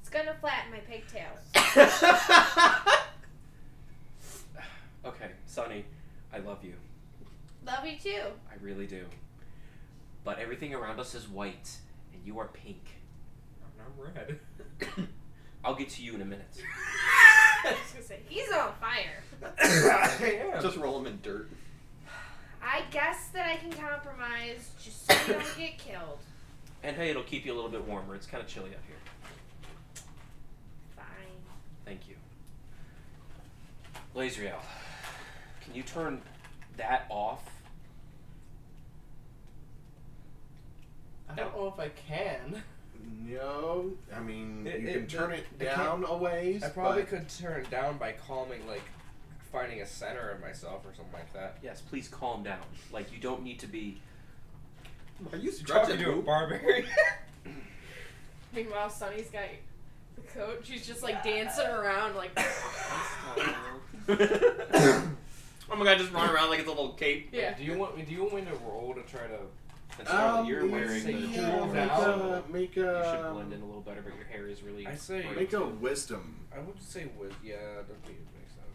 It's 0.00 0.10
gonna 0.10 0.34
flatten 0.40 0.70
my 0.72 0.80
pigtails. 0.80 1.38
Okay, 5.04 5.30
Sunny, 5.46 5.86
I 6.32 6.38
love 6.38 6.62
you. 6.62 6.74
Love 7.66 7.86
you 7.86 7.96
too. 7.98 8.22
I 8.50 8.54
really 8.60 8.86
do. 8.86 9.06
But 10.24 10.38
everything 10.38 10.74
around 10.74 11.00
us 11.00 11.14
is 11.14 11.26
white, 11.26 11.70
and 12.12 12.22
you 12.24 12.38
are 12.38 12.48
pink. 12.48 12.99
I'm 13.98 14.14
red. 14.14 14.38
I'll 15.64 15.74
get 15.74 15.90
to 15.90 16.02
you 16.02 16.14
in 16.14 16.22
a 16.22 16.24
minute. 16.24 16.46
I 17.64 17.72
was 17.72 17.92
gonna 17.92 18.04
say 18.04 18.20
he's 18.28 18.50
on 18.52 18.72
fire. 18.80 19.22
I 19.62 20.52
am. 20.54 20.62
Just 20.62 20.76
roll 20.76 20.98
him 20.98 21.06
in 21.06 21.18
dirt. 21.22 21.50
I 22.62 22.82
guess 22.90 23.28
that 23.28 23.46
I 23.46 23.56
can 23.56 23.72
compromise 23.72 24.70
just 24.82 25.06
so 25.06 25.14
you 25.26 25.34
don't 25.34 25.56
get 25.56 25.78
killed. 25.78 26.18
And 26.82 26.96
hey, 26.96 27.10
it'll 27.10 27.22
keep 27.22 27.44
you 27.44 27.52
a 27.52 27.56
little 27.56 27.70
bit 27.70 27.86
warmer. 27.86 28.14
It's 28.14 28.26
kind 28.26 28.42
of 28.42 28.48
chilly 28.48 28.70
out 28.70 28.80
here. 28.86 28.96
Fine. 30.96 31.04
Thank 31.84 32.08
you. 32.08 32.14
Lazriel, 34.14 34.60
can 35.64 35.74
you 35.74 35.82
turn 35.82 36.20
that 36.76 37.06
off? 37.10 37.42
I 41.28 41.34
don't 41.34 41.54
know 41.54 41.68
if 41.68 41.78
I 41.78 41.88
can. 41.88 42.62
No, 43.02 43.92
I 44.14 44.20
mean 44.20 44.66
It- 44.66 44.80
you 44.80 44.88
it- 44.88 44.92
can 44.92 45.06
turn 45.06 45.30
the- 45.30 45.36
it 45.36 45.58
can't- 45.60 45.76
down 45.76 46.04
a 46.04 46.16
ways. 46.16 46.62
I 46.62 46.68
probably 46.70 47.02
but 47.02 47.10
could 47.10 47.28
turn 47.28 47.60
it 47.60 47.70
down 47.70 47.96
by 47.98 48.12
calming, 48.12 48.66
like, 48.66 48.82
finding 49.52 49.80
a 49.82 49.86
center 49.86 50.30
of 50.30 50.40
myself 50.40 50.84
or 50.84 50.94
something 50.94 51.12
like 51.12 51.32
that. 51.32 51.58
Yes, 51.62 51.80
please 51.80 52.08
calm 52.08 52.42
down. 52.42 52.60
Like, 52.92 53.12
you 53.12 53.18
don't 53.18 53.42
need 53.42 53.58
to 53.60 53.66
be. 53.66 54.00
Are 55.32 55.36
you 55.36 55.50
Talking 55.50 55.66
stretching 55.66 55.98
to 55.98 56.10
a 56.10 56.14
poop? 56.14 56.24
barbarian. 56.26 56.86
Meanwhile, 58.52 58.90
Sunny's 58.90 59.28
got 59.30 59.44
the 60.16 60.22
coat. 60.22 60.62
She's 60.64 60.86
just 60.86 61.02
like 61.02 61.22
dancing 61.22 61.66
around, 61.66 62.16
like. 62.16 62.30
oh 64.08 65.76
my 65.76 65.84
god, 65.84 65.98
just 65.98 66.10
run 66.12 66.28
around 66.30 66.50
like 66.50 66.58
it's 66.58 66.68
a 66.68 66.72
little 66.72 66.94
cape. 66.94 67.28
Yeah. 67.32 67.54
Do 67.56 67.62
you 67.62 67.78
want? 67.78 67.96
Do 68.04 68.12
you 68.12 68.22
want 68.22 68.34
me 68.34 68.42
to 68.42 68.54
roll 68.64 68.94
to 68.94 69.02
try 69.02 69.26
to? 69.28 69.38
And 70.00 70.08
Charlotte, 70.08 70.40
um, 70.40 70.46
you're 70.46 70.66
wearing 70.66 71.04
the 71.04 71.12
you 71.12 71.26
yeah, 71.28 71.58
should 71.60 72.50
make 72.50 72.74
a 72.78 72.80
you 72.80 73.22
should 73.22 73.32
blend 73.34 73.52
in 73.52 73.60
a 73.60 73.66
little 73.66 73.82
better, 73.82 74.00
but 74.00 74.16
your 74.16 74.24
hair 74.24 74.48
is 74.48 74.62
really. 74.62 74.86
I 74.86 74.94
say- 74.94 75.20
bright, 75.20 75.36
make 75.36 75.52
a 75.52 75.62
wisdom. 75.62 76.46
I 76.56 76.60
would 76.60 76.82
say 76.82 77.10
with 77.18 77.34
yeah, 77.44 77.56
that 77.86 77.88
makes 78.06 78.16
sense. 78.16 78.70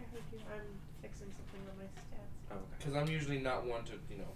I 0.00 0.02
heard 0.10 0.22
you. 0.32 0.38
I'm 0.50 0.62
fixing 1.02 1.26
something 1.26 1.60
on 1.70 1.76
my 1.76 1.84
stats. 1.84 2.52
Oh, 2.52 2.54
okay. 2.54 2.64
Because 2.78 2.94
I'm 2.94 3.08
usually 3.08 3.38
not 3.38 3.66
one 3.66 3.84
to 3.84 3.92
you 4.10 4.16
know. 4.16 4.32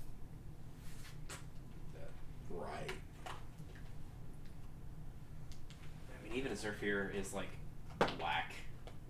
That. 1.94 2.10
Right. 2.50 2.92
I 6.12 6.28
mean, 6.28 6.36
even 6.36 6.54
Zephyr 6.54 7.10
is 7.16 7.32
like 7.32 7.48
black 8.18 8.52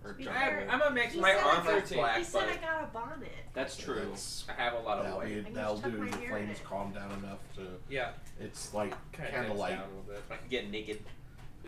or 0.03 0.13
be 0.13 0.23
fair, 0.23 0.67
I'm 0.69 0.79
gonna 0.79 0.95
make 0.95 1.09
He 1.09 1.19
my 1.19 1.33
said 1.33 1.43
armor 1.43 1.71
I 1.71 1.79
got- 1.81 1.89
black, 1.89 2.17
He 2.17 2.23
said 2.23 2.39
but 2.39 2.49
I 2.49 2.55
got 2.73 2.83
a 2.83 2.87
bonnet. 2.87 3.31
That's 3.53 3.75
true. 3.77 3.95
That's- 3.95 4.45
I 4.49 4.53
have 4.53 4.73
a 4.73 4.79
lot 4.79 4.99
of 4.99 5.03
That'll, 5.05 5.19
white. 5.19 5.45
be, 5.45 5.51
that'll 5.51 5.73
just 5.73 5.83
tuck 5.83 5.91
do. 5.91 5.97
my 5.97 6.09
The 6.09 6.17
hair 6.17 6.37
in 6.37 6.45
flames 6.45 6.59
it. 6.59 6.63
calm 6.65 6.91
down 6.93 7.11
enough 7.23 7.39
to. 7.55 7.67
Yeah, 7.89 8.11
It's 8.39 8.73
like 8.73 8.91
kind 9.11 9.27
of 9.29 9.35
candlelight. 9.35 9.71
down 9.71 9.83
a 9.83 9.87
little 9.87 10.03
bit. 10.03 10.23
I 10.31 10.37
can 10.37 10.47
get 10.49 10.69
naked. 10.69 11.03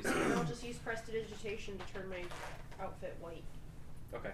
And 0.05 0.33
I'll 0.33 0.43
just 0.45 0.63
use 0.63 0.77
prestidigitation 0.77 1.77
to 1.77 1.93
turn 1.93 2.09
my 2.09 2.23
outfit 2.83 3.15
white. 3.19 3.43
Okay. 4.13 4.31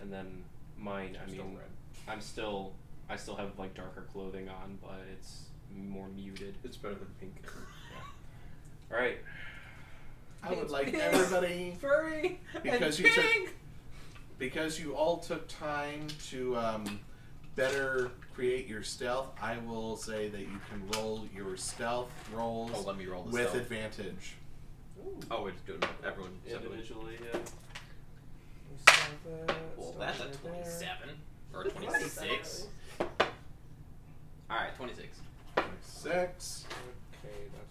And 0.00 0.12
then 0.12 0.44
mine, 0.78 1.16
I 1.18 1.22
I'm 1.22 1.26
mean, 1.26 1.34
still 1.36 1.46
red. 1.48 1.68
I'm 2.08 2.20
still, 2.20 2.72
I 3.08 3.16
still 3.16 3.36
have 3.36 3.58
like 3.58 3.74
darker 3.74 4.02
clothing 4.12 4.48
on, 4.48 4.78
but 4.80 5.00
it's 5.12 5.46
more 5.74 6.08
muted. 6.08 6.54
It's 6.62 6.76
better 6.76 6.94
than 6.94 7.08
pink. 7.20 7.34
All 8.92 8.98
right. 8.98 9.18
I 10.46 10.52
would 10.54 10.70
like 10.70 10.86
pink. 10.86 10.98
everybody 11.02 11.76
Furry. 11.80 12.40
because 12.62 12.98
and 12.98 13.06
you 13.08 13.12
took 13.14 13.52
because 14.38 14.78
you 14.80 14.94
all 14.94 15.18
took 15.18 15.46
time 15.48 16.06
to 16.30 16.56
um, 16.56 17.00
better 17.56 18.10
create 18.34 18.66
your 18.66 18.82
stealth. 18.82 19.28
I 19.40 19.58
will 19.58 19.96
say 19.96 20.28
that 20.28 20.40
you 20.40 20.60
can 20.68 20.82
roll 20.98 21.26
your 21.34 21.56
stealth 21.56 22.10
rolls 22.32 22.72
Oh, 22.74 22.82
let 22.82 22.98
me 22.98 23.06
roll 23.06 23.22
this 23.24 23.32
with 23.32 23.48
stealth. 23.50 23.62
advantage. 23.62 24.34
Oh, 25.30 25.46
it's 25.46 25.60
doing 25.62 25.80
everyone. 26.04 26.32
Individually, 26.48 27.14
yeah. 27.32 27.38
Well, 29.76 29.94
that's 29.98 30.20
a 30.20 30.26
27 30.28 31.08
or 31.54 31.64
That's 31.64 31.74
26. 31.76 32.66
Alright, 34.50 34.76
26. 34.76 35.18
Six, 35.82 36.64
Okay, 37.24 37.32
that's 37.32 37.32
just 37.32 37.62
me. 37.62 37.63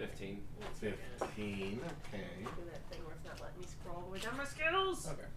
Fifteen. 0.00 0.40
fifteen. 0.80 1.78
Okay. 1.84 2.24
Do 2.40 2.62
that 2.72 2.80
thing 2.88 3.04
where 3.04 3.14
it's 3.14 3.24
not 3.26 3.38
letting 3.38 3.60
me 3.60 3.66
scroll 3.66 3.96
all 3.96 4.02
the 4.06 4.12
way 4.12 4.18
down 4.18 4.34
my 4.38 4.44
skills. 4.46 5.06
Okay. 5.12 5.28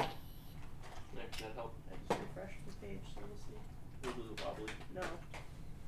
Yeah, 0.00 1.22
that 1.38 1.54
help. 1.54 1.72
I 1.88 1.94
just 2.08 2.20
refreshed 2.20 2.58
the 2.66 2.72
page, 2.84 2.98
so 3.14 3.20
we'll 3.22 3.38
see. 3.46 4.18
Wibbly 4.20 4.44
wobbly. 4.44 4.72
No. 4.92 5.02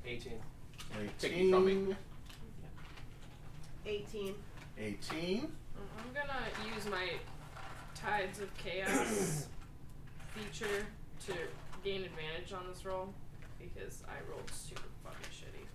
18. 0.05 0.31
Take 1.19 1.33
it 1.33 1.51
from 1.51 1.65
me. 1.65 1.95
18. 3.85 4.05
18. 4.15 4.35
18. 4.79 5.51
I'm 5.99 6.13
gonna 6.13 6.73
use 6.73 6.85
my 6.85 7.09
Tides 7.95 8.39
of 8.39 8.49
Chaos 8.57 9.47
feature 10.29 10.85
to 11.25 11.33
gain 11.83 12.05
advantage 12.05 12.53
on 12.53 12.65
this 12.69 12.85
roll 12.85 13.13
because 13.59 14.03
I 14.07 14.21
rolled 14.31 14.49
super 14.53 14.79
fucking 14.79 14.85
shitty. 14.85 14.96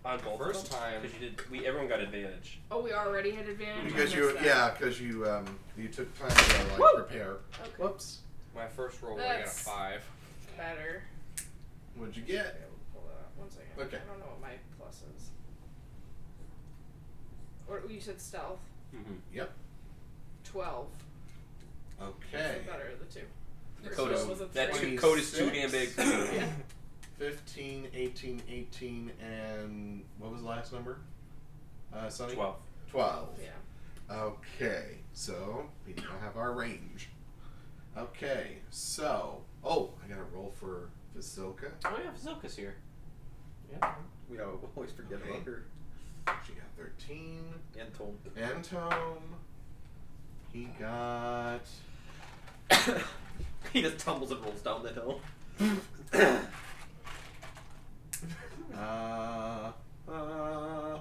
On 0.05 0.19
both 0.21 0.39
First 0.39 0.65
of 0.65 0.71
them? 0.71 0.81
time. 0.81 1.03
Because 1.03 1.21
you 1.21 1.29
did. 1.31 1.51
We 1.51 1.67
everyone 1.67 1.89
got 1.89 2.01
advantage. 2.01 2.59
Oh, 2.71 2.83
we 2.83 2.93
already 2.93 3.31
had 3.31 3.49
advantage. 3.49 3.85
I 3.85 3.87
Because 3.87 4.15
you, 4.15 4.23
missed 4.27 4.35
that. 4.39 4.45
yeah, 4.45 4.71
because 4.77 5.01
you, 5.01 5.27
um, 5.29 5.45
you 5.79 5.89
took 5.89 6.13
time 6.19 6.31
to 6.31 6.65
like 6.71 6.79
Woo! 6.79 6.89
prepare. 6.97 7.31
Okay. 7.63 7.71
Whoops. 7.79 8.19
My 8.55 8.67
first 8.67 9.01
roll, 9.01 9.15
I 9.15 9.19
got 9.23 9.25
a 9.27 9.29
That's- 9.39 9.63
five. 9.63 10.03
Better. 10.57 11.03
What'd 11.97 12.17
you 12.17 12.25
Yeah, 12.27 12.43
get? 12.43 12.69
we'll 12.93 13.03
pull 13.03 13.09
that 13.11 13.21
up. 13.21 13.33
One 13.37 13.51
second. 13.51 13.69
Okay. 13.79 13.97
I 14.05 14.11
don't 14.11 14.19
know 14.19 14.27
what 14.27 14.41
my 14.41 14.55
plus 14.79 15.03
is. 15.17 15.31
Or 17.69 17.83
you 17.89 18.01
said 18.01 18.21
stealth. 18.21 18.61
Mm-hmm. 18.95 19.15
Yep. 19.35 19.53
Twelve. 20.45 20.89
Okay. 22.03 22.13
That's 22.33 22.59
the 22.59 22.71
better 22.71 22.89
of 22.93 22.99
the 22.99 23.15
two. 23.21 23.27
The 23.83 23.89
First 23.89 23.99
code 23.99 24.11
roll 24.11 24.21
is 24.21 24.27
was 24.27 24.41
a 24.41 24.47
that 24.47 24.75
three. 24.77 24.91
two, 24.91 24.99
code 24.99 25.19
is 25.21 25.33
too 25.33 25.51
damn 25.51 25.71
big. 25.71 25.95
26. 25.95 25.97
Yeah. 26.35 26.47
15, 27.23 27.87
18, 27.95 28.43
18, 28.51 29.13
and 29.23 30.03
what 30.19 30.33
was 30.33 30.41
the 30.41 30.49
last 30.49 30.73
number? 30.73 30.99
Uh, 31.95 32.09
Sunny? 32.09 32.35
Twelve. 32.35 32.57
12. 32.91 33.29
Yeah. 33.41 34.17
Okay, 34.17 34.97
so 35.13 35.67
we 35.87 35.95
now 35.95 36.19
have 36.21 36.37
our 36.37 36.53
range. 36.53 37.11
Okay, 37.97 38.57
so 38.71 39.41
oh, 39.63 39.91
I 40.05 40.09
gotta 40.09 40.25
roll 40.35 40.53
for 40.59 40.91
Vasilka. 41.17 41.71
Oh 41.85 41.97
yeah, 42.03 42.11
Zilka's 42.21 42.57
here. 42.57 42.75
Yeah. 43.71 43.93
We 44.29 44.41
always 44.41 44.91
forget 44.91 45.21
Okay. 45.23 45.31
about 45.31 45.45
her. 45.45 45.63
She 46.45 46.55
got 46.55 46.65
thirteen. 46.77 47.55
And 47.79 47.95
Tom. 47.95 48.19
Antome, 48.37 49.23
he 50.53 50.69
got 50.81 51.67
he 53.73 53.81
just 53.83 54.01
tumbles 54.01 54.33
and 54.33 54.45
rolls 54.45 54.61
down 54.61 54.83
the 54.83 54.93
hill. 54.93 55.21
uh, 58.77 59.73
uh 60.11 60.99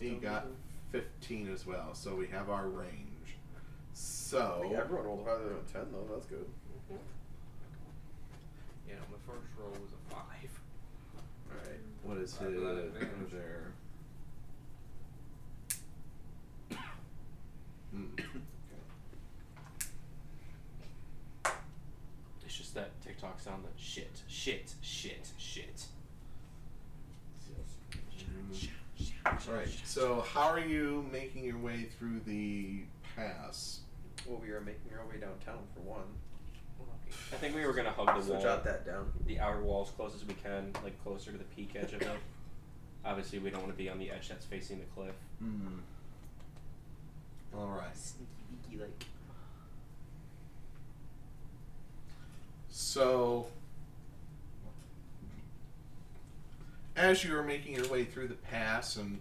he 0.00 0.10
got 0.10 0.46
fifteen 0.90 1.48
as 1.52 1.66
well. 1.66 1.94
So 1.94 2.14
we 2.14 2.26
have 2.28 2.50
our 2.50 2.68
range. 2.68 3.08
So 3.92 4.62
everyone 4.76 5.06
rolled 5.06 5.26
higher 5.26 5.38
than 5.38 5.56
a 5.56 5.72
10, 5.72 5.92
though. 5.92 6.06
That's 6.14 6.26
good. 6.26 6.46
Yeah, 8.88 8.94
my 9.10 9.18
first 9.26 9.48
roll 9.58 9.70
was 9.70 9.90
a 9.92 10.14
five. 10.14 10.60
Alright, 11.50 11.80
what 12.04 12.18
is 12.18 12.36
I 12.40 12.44
his 12.44 12.54
have 12.62 12.76
advantage. 12.76 13.32
there? 13.32 13.72
Hmm. 17.90 18.04
It's 22.44 22.56
just 22.56 22.74
that 22.74 22.90
TikTok 23.02 23.40
sound 23.40 23.64
that 23.64 23.72
shit, 23.76 24.22
shit, 24.28 24.74
shit, 24.82 25.32
shit. 29.48 29.54
Alright, 29.54 29.80
so 29.84 30.20
how 30.32 30.48
are 30.48 30.60
you 30.60 31.04
making 31.12 31.44
your 31.44 31.58
way 31.58 31.84
through 31.98 32.20
the 32.26 32.82
pass? 33.16 33.80
Well, 34.26 34.40
we 34.44 34.52
were 34.52 34.60
making 34.60 34.90
our 34.98 35.06
way 35.06 35.18
downtown 35.20 35.60
for 35.74 35.80
one. 35.80 36.02
I 37.32 37.36
think 37.36 37.54
we 37.54 37.64
were 37.64 37.72
gonna 37.72 37.90
hug 37.90 38.06
the 38.18 38.22
So 38.22 38.34
wall, 38.34 38.42
jot 38.42 38.64
that 38.64 38.84
down. 38.84 39.10
the 39.26 39.40
outer 39.40 39.62
wall 39.62 39.82
as 39.84 39.90
close 39.90 40.14
as 40.14 40.24
we 40.26 40.34
can, 40.34 40.72
like 40.84 41.02
closer 41.02 41.32
to 41.32 41.38
the 41.38 41.44
peak 41.44 41.70
edge 41.74 41.92
of 41.94 42.02
it. 42.02 42.08
Obviously, 43.04 43.38
we 43.38 43.48
don't 43.50 43.62
want 43.62 43.72
to 43.72 43.78
be 43.78 43.88
on 43.88 43.98
the 43.98 44.10
edge 44.10 44.28
that's 44.28 44.44
facing 44.44 44.78
the 44.78 44.84
cliff. 44.94 45.14
Hmm. 45.38 45.78
Alright. 47.56 47.96
Sneaky 47.96 48.26
beaky 48.70 48.82
like. 48.82 49.04
So, 52.68 53.46
as 56.96 57.24
you 57.24 57.34
are 57.36 57.42
making 57.42 57.74
your 57.74 57.88
way 57.88 58.04
through 58.04 58.28
the 58.28 58.34
pass 58.34 58.96
and 58.96 59.18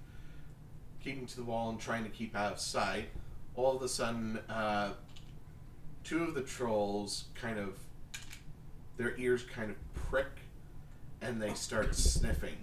keeping 1.07 1.25
to 1.25 1.37
the 1.37 1.43
wall 1.43 1.69
and 1.69 1.79
trying 1.79 2.03
to 2.03 2.09
keep 2.09 2.35
out 2.35 2.51
of 2.51 2.59
sight, 2.59 3.07
all 3.55 3.77
of 3.77 3.81
a 3.81 3.87
sudden, 3.87 4.37
uh, 4.49 4.91
two 6.03 6.21
of 6.21 6.33
the 6.33 6.41
trolls 6.41 7.25
kind 7.33 7.57
of, 7.57 7.77
their 8.97 9.17
ears 9.17 9.43
kind 9.43 9.71
of 9.71 9.77
prick 9.93 10.41
and 11.21 11.41
they 11.41 11.53
start 11.53 11.95
sniffing. 11.95 12.57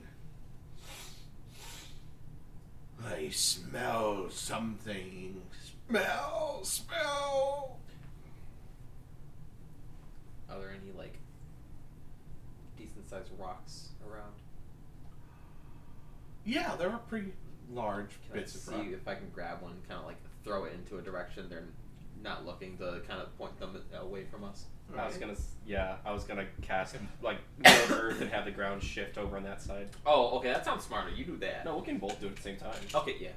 I 3.03 3.31
smell 3.31 4.29
something. 4.29 5.41
Smell, 5.89 6.61
smell. 6.65 7.79
Are 10.51 10.59
there 10.59 10.71
any 10.71 10.93
like 10.99 11.15
decent 12.77 13.09
sized 13.09 13.31
rocks 13.39 13.89
around? 14.07 14.35
Yeah, 16.45 16.77
there 16.77 16.91
are 16.91 17.01
pretty 17.09 17.33
large 17.73 18.11
Can 18.31 18.41
bits 18.41 18.55
I 18.55 18.59
of 18.59 18.63
see 18.65 18.91
rock. 18.91 19.01
if 19.01 19.09
I 19.09 19.15
can 19.15 19.29
grab 19.35 19.63
one, 19.63 19.75
kind 19.89 20.01
of 20.01 20.07
like 20.07 20.17
throw 20.45 20.65
it 20.65 20.73
into 20.75 20.99
a 20.99 21.03
direction 21.03 21.49
they're 21.49 21.65
not 22.23 22.45
looking 22.47 22.77
to 22.79 23.01
kind 23.09 23.21
of 23.21 23.37
point 23.39 23.59
them 23.59 23.77
away 24.01 24.25
from 24.25 24.45
us? 24.45 24.65
I 24.97 25.07
was 25.07 25.17
gonna, 25.17 25.35
yeah, 25.67 25.97
I 26.05 26.13
was 26.13 26.25
gonna 26.25 26.45
cast 26.61 26.95
like 27.23 27.39
mold 27.59 27.91
earth 27.91 28.21
and 28.21 28.31
have 28.31 28.45
the 28.45 28.51
ground 28.51 28.83
shift 28.83 29.17
over 29.17 29.37
on 29.39 29.43
that 29.45 29.63
side. 29.63 29.89
Oh, 30.05 30.37
okay, 30.39 30.53
that 30.53 30.65
sounds 30.65 30.85
smarter. 30.85 31.09
You 31.11 31.25
do 31.25 31.37
that. 31.39 31.65
No, 31.65 31.79
we 31.79 31.85
can 31.87 31.97
both 31.99 32.21
do 32.21 32.27
it 32.27 32.31
at 32.31 32.37
the 32.37 32.43
same 32.43 32.57
time. 32.59 32.75
Okay, 32.95 33.17
yeah. 33.19 33.29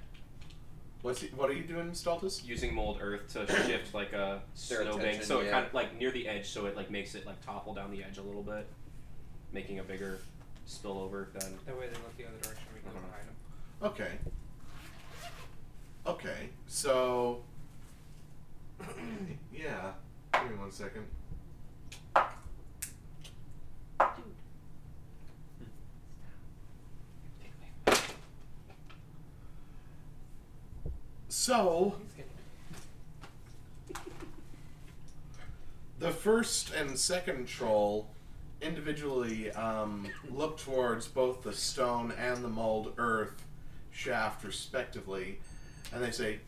What's 1.04 1.22
he, 1.22 1.28
what 1.28 1.49
are 1.49 1.54
you 1.54 1.64
doing, 1.64 1.91
Stultus? 1.91 2.45
Using 2.45 2.74
mold 2.76 2.98
earth 3.02 3.32
to 3.34 3.48
shift 3.66 3.94
like 3.94 4.12
a 4.12 4.41
Their 4.68 4.84
snowbank, 4.84 5.24
so 5.24 5.40
it 5.40 5.45
yeah. 5.45 5.52
kind 5.52 5.66
of 5.68 5.74
like 5.74 5.98
near 5.98 6.12
the 6.12 6.28
edge, 6.28 6.49
so 6.49 6.66
it 6.66 6.76
like 6.76 6.91
makes 6.91 7.16
it 7.16 7.26
like 7.26 7.40
topple 7.45 7.74
down 7.74 7.91
the 7.91 8.04
edge 8.04 8.18
a 8.18 8.22
little 8.22 8.44
bit, 8.44 8.68
making 9.54 9.80
a 9.80 9.84
bigger 9.84 10.20
spillover 10.68 11.32
than. 11.32 11.58
That 11.66 11.78
way 11.80 11.86
they 11.88 11.94
look 11.94 12.18
the 12.18 12.26
other 12.26 12.38
direction. 12.41 12.66
We 12.76 12.82
can 12.82 12.90
Uh-huh. 12.90 12.99
go 12.99 13.08
behind 13.08 13.28
them. 13.30 13.36
Okay. 13.84 14.12
Okay, 16.06 16.49
so. 16.68 17.41
yeah. 19.54 19.91
Give 20.34 20.52
me 20.52 20.58
one 20.58 20.72
second. 20.72 21.06
So, 31.30 31.95
the 35.99 36.12
first 36.12 36.74
and 36.74 36.98
second 36.98 37.48
troll 37.48 38.08
individually 38.62 39.52
um, 39.52 40.08
look 40.30 40.58
towards 40.58 41.08
both 41.08 41.44
the 41.44 41.54
stone 41.54 42.12
and 42.20 42.44
the 42.44 42.49
mold 42.49 42.94
earth 42.98 43.47
shaft, 43.98 44.44
respectively, 44.44 45.40
and 45.91 46.03
they 46.03 46.11
say, 46.11 46.40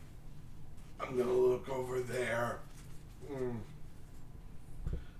I'm 1.00 1.16
gonna 1.18 1.32
look 1.32 1.68
over 1.68 2.00
there. 2.00 2.60
Mm. 3.30 3.56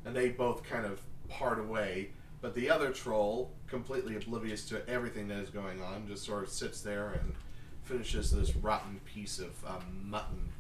And 0.05 0.17
they 0.17 0.29
both 0.29 0.63
kind 0.63 0.87
of 0.87 1.01
part 1.29 1.59
away, 1.59 2.11
but 2.41 2.55
the 2.55 2.71
other 2.71 2.91
troll, 2.91 3.51
completely 3.67 4.17
oblivious 4.17 4.65
to 4.69 4.89
everything 4.89 5.29
that 5.29 5.39
is 5.39 5.51
going 5.51 5.83
on, 5.83 6.07
just 6.07 6.25
sort 6.25 6.45
of 6.45 6.49
sits 6.51 6.81
there 6.81 7.11
and 7.21 7.35
finishes 7.83 8.31
this 8.31 8.55
rotten 8.57 9.01
piece 9.05 9.41
of 9.41 9.53
um, 9.67 10.05
mutton 10.05 10.51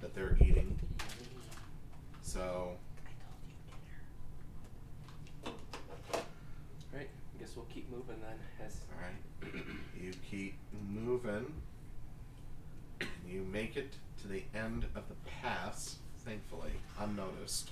that 0.00 0.14
they're 0.14 0.38
eating. 0.40 0.78
So, 2.22 2.76
Right. 6.94 7.08
Guess 7.38 7.56
we'll 7.56 7.66
keep 7.66 7.90
moving 7.90 8.16
then. 8.22 8.66
As 8.66 8.78
alright. 8.96 9.64
You 10.00 10.12
keep 10.30 10.54
moving. 11.10 11.52
You 13.28 13.44
make 13.52 13.76
it 13.76 13.94
to 14.22 14.28
the 14.28 14.44
end 14.54 14.84
of 14.94 15.08
the 15.08 15.14
pass, 15.42 15.96
thankfully, 16.24 16.70
unnoticed. 17.00 17.70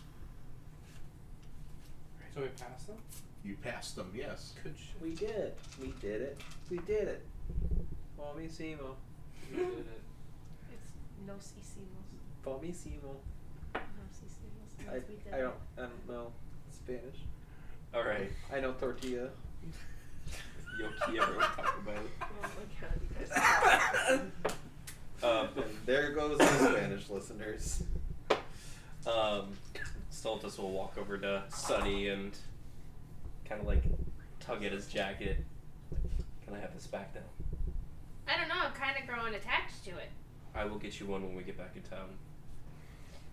So 2.35 2.41
we 2.41 2.49
passed 2.49 2.89
them. 2.89 2.97
You 3.45 3.57
passed 3.63 3.95
them, 3.95 4.11
yes. 4.15 4.55
Good 4.65 4.75
shit. 4.77 5.01
We 5.01 5.15
did. 5.15 5.53
We 5.81 5.95
did 6.01 6.23
it. 6.23 6.41
We 6.69 6.79
did 6.79 7.07
it. 7.09 7.27
Mommy 8.17 8.49
Simo. 8.49 8.97
We 9.53 9.59
did 9.59 9.69
it. 9.69 10.03
It's 10.73 10.93
no 11.25 11.35
hicimos. 11.35 12.45
Mommy 12.45 12.73
Simo. 12.73 13.15
No 13.75 13.81
hicimos. 14.19 14.91
I, 14.91 14.95
we 15.09 15.15
did 15.15 15.33
I 15.33 15.39
don't 15.39 15.55
I 15.77 15.83
don't 15.83 16.09
know 16.09 16.33
Spanish. 16.73 17.21
all 17.95 18.03
right, 18.03 18.33
I 18.53 18.59
know 18.59 18.73
tortilla. 18.73 19.29
Yoki, 20.79 21.21
everyone 21.21 21.45
talk 21.45 21.79
about 21.83 21.97
it. 21.97 22.11
Oh 22.23 22.27
my 22.43 22.49
god, 22.81 23.01
you 23.03 24.19
guys. 24.19 24.21
Um, 25.21 25.49
there 25.85 26.13
goes 26.13 26.39
the 26.39 26.47
Spanish 26.47 27.11
listeners. 27.11 27.83
um, 29.05 29.49
Stultus 30.13 30.59
will 30.59 30.71
walk 30.71 30.97
over 30.97 31.19
to 31.19 31.43
Sunny 31.49 32.07
and 32.07 32.39
kind 33.45 33.61
of 33.61 33.67
like 33.67 33.83
tug 34.39 34.63
at 34.65 34.71
his 34.71 34.87
jacket. 34.87 35.39
Can 36.45 36.55
I 36.55 36.61
have 36.61 36.73
this 36.73 36.87
back 36.87 37.17
now? 37.17 38.33
I 38.33 38.39
don't 38.39 38.47
know. 38.47 38.55
I'm 38.65 38.73
kind 38.75 38.97
of 38.97 39.09
growing 39.09 39.35
attached 39.35 39.85
to 39.87 39.91
it. 39.91 40.11
I 40.55 40.65
will 40.67 40.79
get 40.79 41.01
you 41.01 41.07
one 41.07 41.25
when 41.25 41.35
we 41.35 41.43
get 41.43 41.59
back 41.59 41.73
in 41.75 41.83
town. 41.83 42.11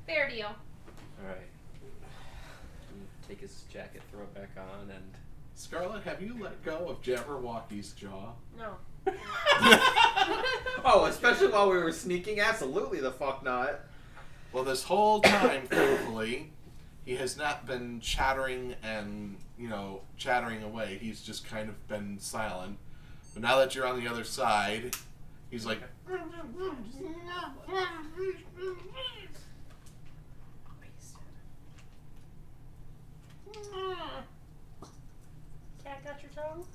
Fair 0.08 0.28
deal. 0.28 0.48
All 0.48 1.28
right. 1.28 1.38
Take 3.28 3.42
his 3.42 3.64
jacket, 3.72 4.02
throw 4.12 4.22
it 4.24 4.34
back 4.34 4.50
on, 4.58 4.90
and 4.90 5.14
Scarlet, 5.56 6.03
have 6.03 6.22
you 6.22 6.36
let 6.40 6.64
go 6.64 6.88
of 6.90 7.02
Jabberwocky's 7.02 7.94
jaw? 7.94 8.34
No. 8.57 8.76
Oh, 10.88 11.06
especially 11.06 11.48
while 11.48 11.72
we 11.72 11.77
were 11.77 11.91
sneaking? 11.91 12.40
Absolutely 12.40 12.99
the 12.99 13.11
fuck 13.11 13.44
not. 13.44 13.80
Well, 14.53 14.64
this 14.64 14.84
whole 14.84 15.19
time, 15.19 15.65
thankfully, 15.68 16.52
he 17.06 17.15
has 17.15 17.38
not 17.38 17.65
been 17.65 17.99
chattering 18.02 18.76
and, 18.84 19.38
you 19.57 19.68
know, 19.68 20.02
chattering 20.15 20.61
away. 20.61 20.99
He's 21.02 21.22
just 21.22 21.48
kind 21.48 21.69
of 21.69 21.88
been 21.88 22.19
silent. 22.19 22.77
But 23.34 23.41
now 23.41 23.57
that 23.57 23.73
you're 23.73 23.88
on 23.88 23.99
the 23.99 24.07
other 24.07 24.23
side, 24.23 24.95
he's 25.49 25.65
like, 25.65 25.80
Cat 35.86 36.03
got 36.03 36.22
your 36.22 36.32
tongue? 36.32 36.66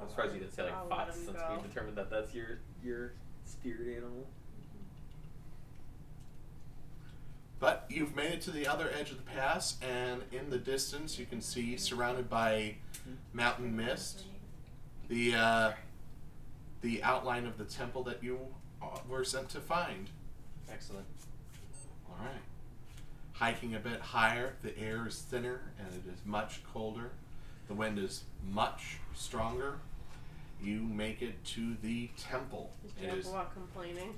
I'm 0.00 0.08
surprised 0.08 0.34
you 0.34 0.40
didn't 0.40 0.52
say 0.54 0.64
like 0.64 0.74
I'll 0.74 0.88
Fox 0.88 1.16
since 1.16 1.30
go. 1.30 1.58
we 1.62 1.68
determined 1.68 1.96
that 1.96 2.10
that's 2.10 2.34
your 2.34 2.58
your 2.84 3.12
spirit 3.44 3.96
animal. 3.96 4.26
But 7.58 7.86
you've 7.88 8.16
made 8.16 8.32
it 8.32 8.40
to 8.42 8.50
the 8.50 8.66
other 8.66 8.90
edge 8.98 9.12
of 9.12 9.18
the 9.18 9.30
pass, 9.30 9.76
and 9.80 10.22
in 10.32 10.50
the 10.50 10.58
distance, 10.58 11.18
you 11.18 11.26
can 11.26 11.40
see, 11.40 11.76
surrounded 11.76 12.28
by 12.28 12.74
mountain 13.32 13.76
mist, 13.76 14.24
the 15.08 15.34
uh, 15.36 15.72
the 16.80 17.02
outline 17.04 17.46
of 17.46 17.58
the 17.58 17.64
temple 17.64 18.02
that 18.04 18.22
you 18.22 18.40
uh, 18.82 18.98
were 19.08 19.24
sent 19.24 19.48
to 19.50 19.60
find. 19.60 20.10
excellent. 20.70 21.06
All 22.22 22.28
right. 22.28 22.42
Hiking 23.32 23.74
a 23.74 23.78
bit 23.78 24.00
higher, 24.00 24.54
the 24.62 24.78
air 24.78 25.06
is 25.06 25.20
thinner 25.20 25.60
and 25.78 25.88
it 25.88 26.12
is 26.12 26.20
much 26.24 26.60
colder. 26.72 27.10
The 27.68 27.74
wind 27.74 27.98
is 27.98 28.24
much 28.50 28.98
stronger. 29.14 29.78
You 30.62 30.80
make 30.82 31.22
it 31.22 31.42
to 31.46 31.76
the 31.82 32.08
temple. 32.16 32.72
Is 32.84 32.92
It 33.02 33.18
is. 33.18 33.26
Jabberwock 33.26 33.52
complaining? 33.52 34.14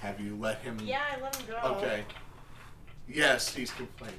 Have 0.00 0.20
you 0.20 0.36
let 0.36 0.58
him? 0.58 0.78
Yeah, 0.84 1.00
I 1.16 1.20
let 1.20 1.36
him 1.36 1.46
go. 1.46 1.76
Okay. 1.76 2.04
Yes, 3.08 3.54
he's 3.54 3.70
complaining. 3.70 4.18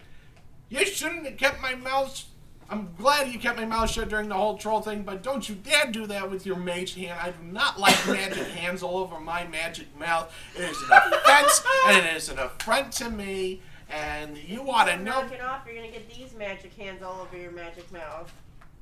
You 0.69 0.85
shouldn't 0.85 1.25
have 1.25 1.38
kept 1.38 1.61
my 1.61 1.75
mouth. 1.75 2.23
I'm 2.69 2.94
glad 2.98 3.31
you 3.31 3.39
kept 3.39 3.57
my 3.57 3.65
mouth 3.65 3.89
shut 3.89 4.10
during 4.10 4.27
the 4.27 4.35
whole 4.35 4.57
troll 4.57 4.81
thing, 4.81 5.03
but 5.03 5.23
don't 5.23 5.48
you 5.48 5.56
dare 5.56 5.85
do 5.89 6.06
that 6.07 6.30
with 6.30 6.45
your 6.45 6.57
mage 6.57 6.95
hand. 6.95 7.18
I 7.22 7.30
do 7.31 7.44
not 7.52 7.80
like 7.80 7.95
magic 8.07 8.45
hands 8.56 8.84
all 8.84 8.98
over 8.98 9.19
my 9.19 9.48
magic 9.48 9.88
mouth. 9.98 10.34
It 10.56 10.64
is 10.64 10.77
an 10.84 11.14
offense, 11.14 11.61
and 11.88 12.06
it 12.06 12.15
is 12.18 12.27
an 12.30 12.39
affront 12.39 12.91
to 12.94 13.10
me. 13.10 13.61
And 13.89 14.38
you 14.38 14.69
ought 14.69 14.85
to 14.85 14.98
know. 14.98 15.22
Knock 15.22 15.31
it 15.31 15.41
off. 15.41 15.61
You're 15.65 15.76
gonna 15.76 15.88
get 15.91 16.10
these 16.14 16.34
magic 16.35 16.73
hands 16.76 17.02
all 17.02 17.22
over 17.22 17.38
your 17.41 17.52
magic 17.52 17.89
mouth. 17.94 18.34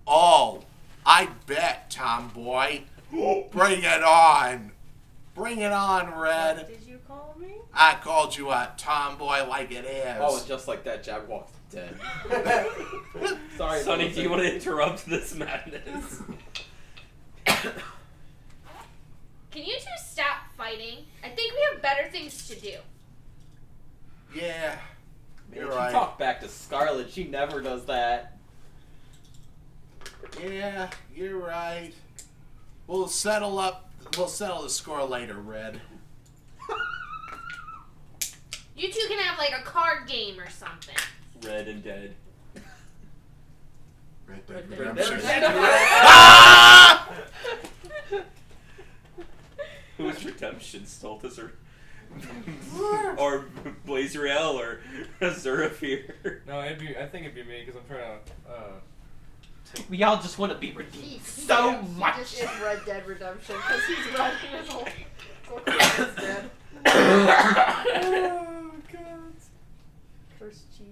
Oh, 0.08 0.64
I 1.06 1.30
bet, 1.46 1.92
tomboy. 1.92 2.82
Bring 3.12 3.84
it 3.84 4.04
on. 4.04 4.72
Bring 5.36 5.60
it 5.60 5.72
on, 5.72 6.08
What 6.08 6.18
Red. 6.22 6.68
did 6.68 6.80
you 6.88 7.00
call 7.08 7.36
me? 7.40 7.54
I 7.74 7.96
called 8.02 8.36
you 8.36 8.50
a 8.50 8.72
tomboy 8.78 9.48
like 9.48 9.72
it 9.72 9.86
is. 9.86 10.18
Oh, 10.20 10.38
and 10.38 10.48
just 10.48 10.68
like 10.68 10.84
that, 10.86 11.04
Jabberwock's 11.06 11.52
dead. 11.72 11.96
Sorry, 13.58 13.82
Sunny, 13.82 14.12
do 14.12 14.22
you 14.22 14.30
want 14.30 14.42
to 14.44 14.54
interrupt 14.54 15.06
this 15.06 15.36
madness? 15.36 16.22
Can 19.52 19.64
you 19.64 19.76
two 19.78 19.86
stop 20.06 20.38
fighting? 20.58 21.00
I 21.24 21.30
think 21.30 21.54
we 21.54 21.60
have 21.72 21.82
better 21.82 22.10
things 22.10 22.48
to 22.50 22.56
do. 22.60 22.76
Yeah, 24.36 24.76
Man, 25.50 25.62
you're 25.62 25.72
she 25.72 25.78
right. 25.78 25.92
talked 25.92 26.20
back 26.20 26.42
to 26.42 26.50
Scarlet. 26.50 27.10
She 27.10 27.24
never 27.24 27.62
does 27.62 27.86
that. 27.86 28.38
Yeah, 30.44 30.90
you're 31.16 31.38
right. 31.38 31.94
We'll 32.88 33.08
settle 33.08 33.58
up. 33.60 33.90
We'll 34.18 34.28
settle 34.28 34.64
the 34.64 34.70
score 34.70 35.04
later, 35.06 35.36
Red. 35.36 35.80
You 38.78 38.92
two 38.92 39.06
can 39.08 39.18
have 39.20 39.38
like 39.38 39.54
a 39.58 39.64
card 39.64 40.06
game 40.06 40.38
or 40.38 40.50
something. 40.50 40.96
Red 41.44 41.68
and 41.68 41.84
dead. 41.84 42.16
Red 44.28 44.46
Dead 44.48 44.56
Red 44.56 44.70
Dead 44.70 44.80
Redemption. 44.80 45.16
Redemption. 45.18 45.54
Ah! 45.54 47.12
Who's 49.98 50.26
redemption? 50.26 50.82
Stultus 50.84 51.38
or 51.40 51.54
or 53.18 53.46
Blazeriel 53.88 54.56
or 54.56 54.80
Zerafir? 55.22 56.40
No, 56.48 56.62
it'd 56.64 56.80
be. 56.80 56.98
I 56.98 57.06
think 57.08 57.26
it'd 57.26 57.36
be 57.36 57.44
me 57.44 57.64
because 57.66 57.80
I'm 57.80 57.88
trying 57.88 58.20
to. 58.20 58.52
Uh, 58.52 59.84
We 59.90 60.04
all 60.04 60.18
just 60.18 60.38
want 60.40 60.52
to 60.52 60.58
be 60.58 60.72
redeemed 60.72 61.04
He, 61.04 61.10
he 61.18 61.20
so 61.20 61.74
just, 61.74 61.92
much. 61.94 62.16
He 62.16 62.22
just 62.22 62.44
is 62.44 62.50
Red 62.62 62.80
Dead 62.86 63.06
Redemption 63.08 63.56
because 63.58 63.86
he's 63.86 64.18
running 64.18 64.38
his 64.60 64.68
whole, 64.70 64.86
his 64.86 64.96
whole 65.48 65.60
dead. 66.16 66.50
oh 66.88 68.72
god. 68.92 69.34
Curse 70.40 70.62
chief. 70.78 70.88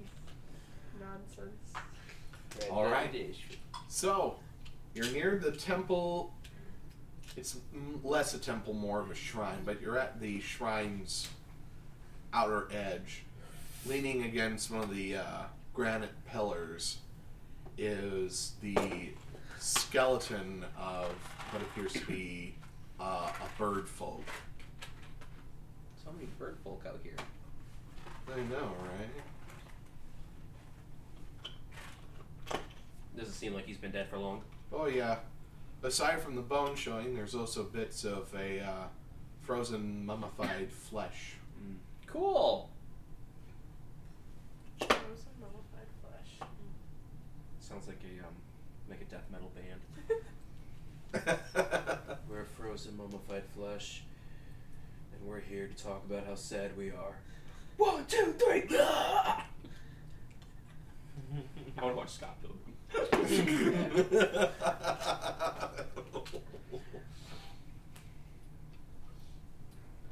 All 2.71 2.85
right. 2.85 3.35
So, 3.87 4.37
you're 4.93 5.11
near 5.11 5.37
the 5.37 5.51
temple. 5.51 6.33
It's 7.35 7.57
less 8.03 8.33
a 8.33 8.39
temple, 8.39 8.73
more 8.73 8.99
of 8.99 9.09
a 9.09 9.15
shrine, 9.15 9.59
but 9.65 9.81
you're 9.81 9.97
at 9.97 10.19
the 10.19 10.39
shrine's 10.39 11.29
outer 12.33 12.67
edge. 12.71 13.23
Leaning 13.85 14.23
against 14.23 14.71
one 14.71 14.81
of 14.81 14.93
the 14.93 15.17
uh, 15.17 15.41
granite 15.73 16.13
pillars 16.31 16.97
is 17.77 18.53
the 18.61 19.09
skeleton 19.59 20.63
of 20.77 21.11
what 21.51 21.61
appears 21.61 21.93
to 21.93 22.05
be 22.05 22.53
uh, 22.99 23.29
a 23.31 23.59
bird 23.59 23.87
folk. 23.87 24.25
So 26.03 26.11
many 26.11 26.27
bird 26.37 26.57
folk 26.63 26.83
out 26.87 26.99
here. 27.03 27.13
I 28.33 28.39
know, 28.51 28.71
right? 28.97 29.09
Doesn't 33.17 33.33
seem 33.33 33.53
like 33.53 33.65
he's 33.65 33.77
been 33.77 33.91
dead 33.91 34.07
for 34.09 34.17
long. 34.17 34.41
Oh 34.71 34.87
yeah. 34.87 35.17
Aside 35.83 36.21
from 36.21 36.35
the 36.35 36.41
bone 36.41 36.75
showing, 36.75 37.13
there's 37.13 37.35
also 37.35 37.63
bits 37.63 38.05
of 38.05 38.33
a 38.33 38.61
uh, 38.61 38.87
frozen 39.41 40.05
mummified 40.05 40.71
flesh. 40.71 41.35
Cool. 42.07 42.69
Frozen 44.79 45.33
mummified 45.39 45.89
flesh. 46.01 46.47
Sounds 47.59 47.87
like 47.87 47.99
a 48.03 48.25
um, 48.25 48.33
like 48.89 49.01
a 49.01 49.05
death 49.05 49.25
metal 49.31 49.51
band. 49.55 49.81
We're 52.29 52.45
frozen 52.45 52.97
mummified 52.97 53.43
flesh, 53.55 54.03
and 55.13 55.27
we're 55.27 55.41
here 55.41 55.67
to 55.67 55.83
talk 55.83 56.03
about 56.09 56.25
how 56.25 56.33
sad 56.35 56.75
we 56.75 56.89
are. 56.89 57.17
One, 57.77 58.05
two, 58.05 58.33
three! 58.39 58.63
I 58.79 59.43
want 61.81 61.93
to 61.93 61.95
watch 61.95 62.09
Scott 62.09 62.41
Pilgrim. 62.41 62.62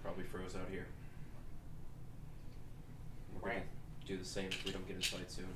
Probably 0.04 0.24
froze 0.24 0.56
out 0.56 0.68
here. 0.70 0.88
We're 3.42 3.50
gonna 3.50 3.62
do 4.08 4.18
the 4.18 4.26
same 4.26 4.48
if 4.48 4.66
we 4.66 4.72
don't 4.72 4.88
get 4.88 4.98
inside 4.98 5.30
soon. 5.30 5.48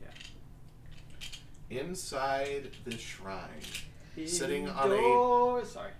Yeah. 0.00 1.78
Inside 1.80 2.70
the 2.84 2.96
shrine, 2.96 3.48
sitting 4.26 4.68
on 4.68 4.90
a 4.92 4.94
Indoor- 4.94 5.64
Sorry. 5.64 5.90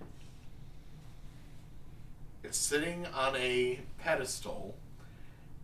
it's 2.43 2.57
sitting 2.57 3.05
on 3.07 3.35
a 3.35 3.79
pedestal 3.99 4.75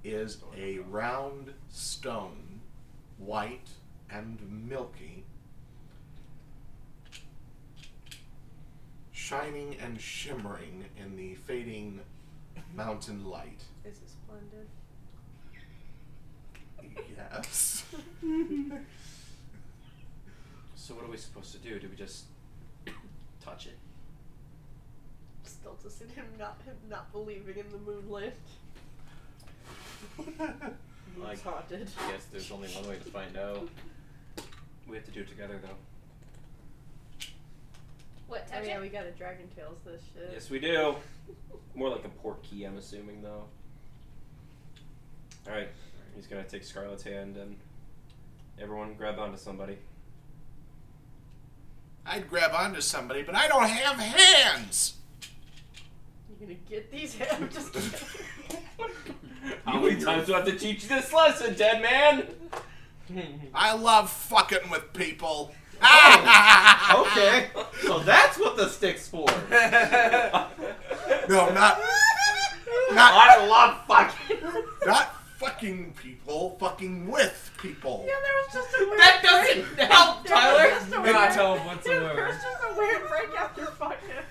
is 0.03 0.37
oh, 0.43 0.53
a 0.57 0.79
round 0.79 1.53
stone, 1.69 2.61
white 3.17 3.69
and 4.09 4.67
milky, 4.69 5.23
shining 9.11 9.75
and 9.81 9.99
shimmering 9.99 10.85
in 10.97 11.15
the 11.15 11.35
fading 11.35 11.99
mountain 12.73 13.25
light. 13.25 13.63
Is 13.83 13.97
it 13.97 14.09
splendid? 14.09 14.67
Yes. 17.17 17.83
So 20.77 20.93
what 20.93 21.03
are 21.05 21.09
we 21.09 21.17
supposed 21.17 21.51
to 21.53 21.57
do? 21.57 21.79
Do 21.79 21.89
we 21.89 21.95
just 21.95 22.25
touch 23.43 23.65
it? 23.65 23.75
Still 25.45 25.75
just 25.81 25.99
in 25.99 26.09
him 26.09 26.25
not 26.37 26.61
him 26.63 26.75
not 26.87 27.11
believing 27.11 27.55
in 27.57 27.65
the 27.71 27.79
moonland. 27.79 28.33
Like- 31.17 31.41
haunted. 31.41 31.89
I 32.07 32.11
guess 32.11 32.25
there's 32.31 32.51
only 32.51 32.67
one 32.67 32.87
way 32.87 32.97
to 32.97 33.09
find 33.09 33.35
out. 33.35 33.67
We 34.87 34.95
have 34.95 35.05
to 35.05 35.11
do 35.11 35.21
it 35.21 35.27
together, 35.27 35.59
though. 35.61 37.27
What, 38.27 38.47
Oh 38.51 38.55
touch 38.57 38.67
yeah, 38.67 38.77
it? 38.77 38.81
we 38.81 38.89
gotta 38.89 39.11
Dragon 39.11 39.47
Tales 39.55 39.77
this 39.85 40.01
shit. 40.13 40.29
Yes, 40.33 40.49
we 40.49 40.59
do. 40.59 40.95
More 41.75 41.89
like 41.89 42.05
a 42.05 42.09
port 42.09 42.41
key, 42.43 42.63
I'm 42.63 42.77
assuming, 42.77 43.21
though. 43.21 43.45
All 45.47 45.53
right, 45.53 45.69
he's 46.15 46.25
gonna 46.25 46.43
take 46.43 46.63
Scarlet's 46.63 47.03
hand 47.03 47.37
and 47.37 47.55
everyone 48.59 48.95
grab 48.95 49.19
onto 49.19 49.37
somebody. 49.37 49.77
I'd 52.05 52.27
grab 52.29 52.51
onto 52.53 52.81
somebody, 52.81 53.21
but 53.23 53.35
I 53.35 53.47
don't 53.47 53.67
have 53.67 53.97
hands. 53.97 54.95
You're 56.29 56.47
gonna 56.47 56.59
get 56.67 56.91
these 56.91 57.15
I'm 57.31 57.49
just 57.49 57.73
kidding. 58.49 58.61
How 59.65 59.79
many 59.79 60.01
times 60.01 60.25
do 60.27 60.33
I 60.33 60.37
have 60.37 60.45
to 60.47 60.57
teach 60.57 60.83
you 60.83 60.89
this 60.89 61.13
lesson, 61.13 61.53
dead 61.55 61.81
man? 61.81 62.27
I 63.53 63.73
love 63.73 64.09
fucking 64.09 64.69
with 64.69 64.91
people. 64.93 65.53
Okay, 66.95 67.47
so 67.81 67.99
that's 67.99 68.37
what 68.39 68.55
the 68.55 68.69
stick's 68.69 69.07
for. 69.07 69.25
No, 71.29 71.49
not 71.49 71.79
not 72.91 73.13
I 73.13 73.45
love 73.45 73.85
fucking. 73.87 74.37
not 74.85 75.15
fucking 75.37 75.93
people. 76.01 76.55
Fucking 76.59 77.07
with 77.09 77.51
people. 77.61 78.05
Yeah, 78.07 78.13
there 78.23 78.33
was 78.33 78.53
just 78.53 78.75
a 78.79 78.85
weird 78.85 78.99
That 78.99 79.19
doesn't 79.23 79.79
help, 79.91 80.23
There 80.25 80.35
Tyler. 80.35 80.63
was 80.63 80.71
just 80.79 80.87
a 80.87 80.89
Not 80.95 81.03
weird- 81.03 81.15
help 81.15 81.57
Dude, 81.57 81.65
whatsoever. 81.67 82.15
there's 82.15 82.41
just 82.41 82.63
a 82.63 82.77
weird 82.77 83.07
break 83.09 83.37
after 83.37 83.65
fucking. 83.65 84.23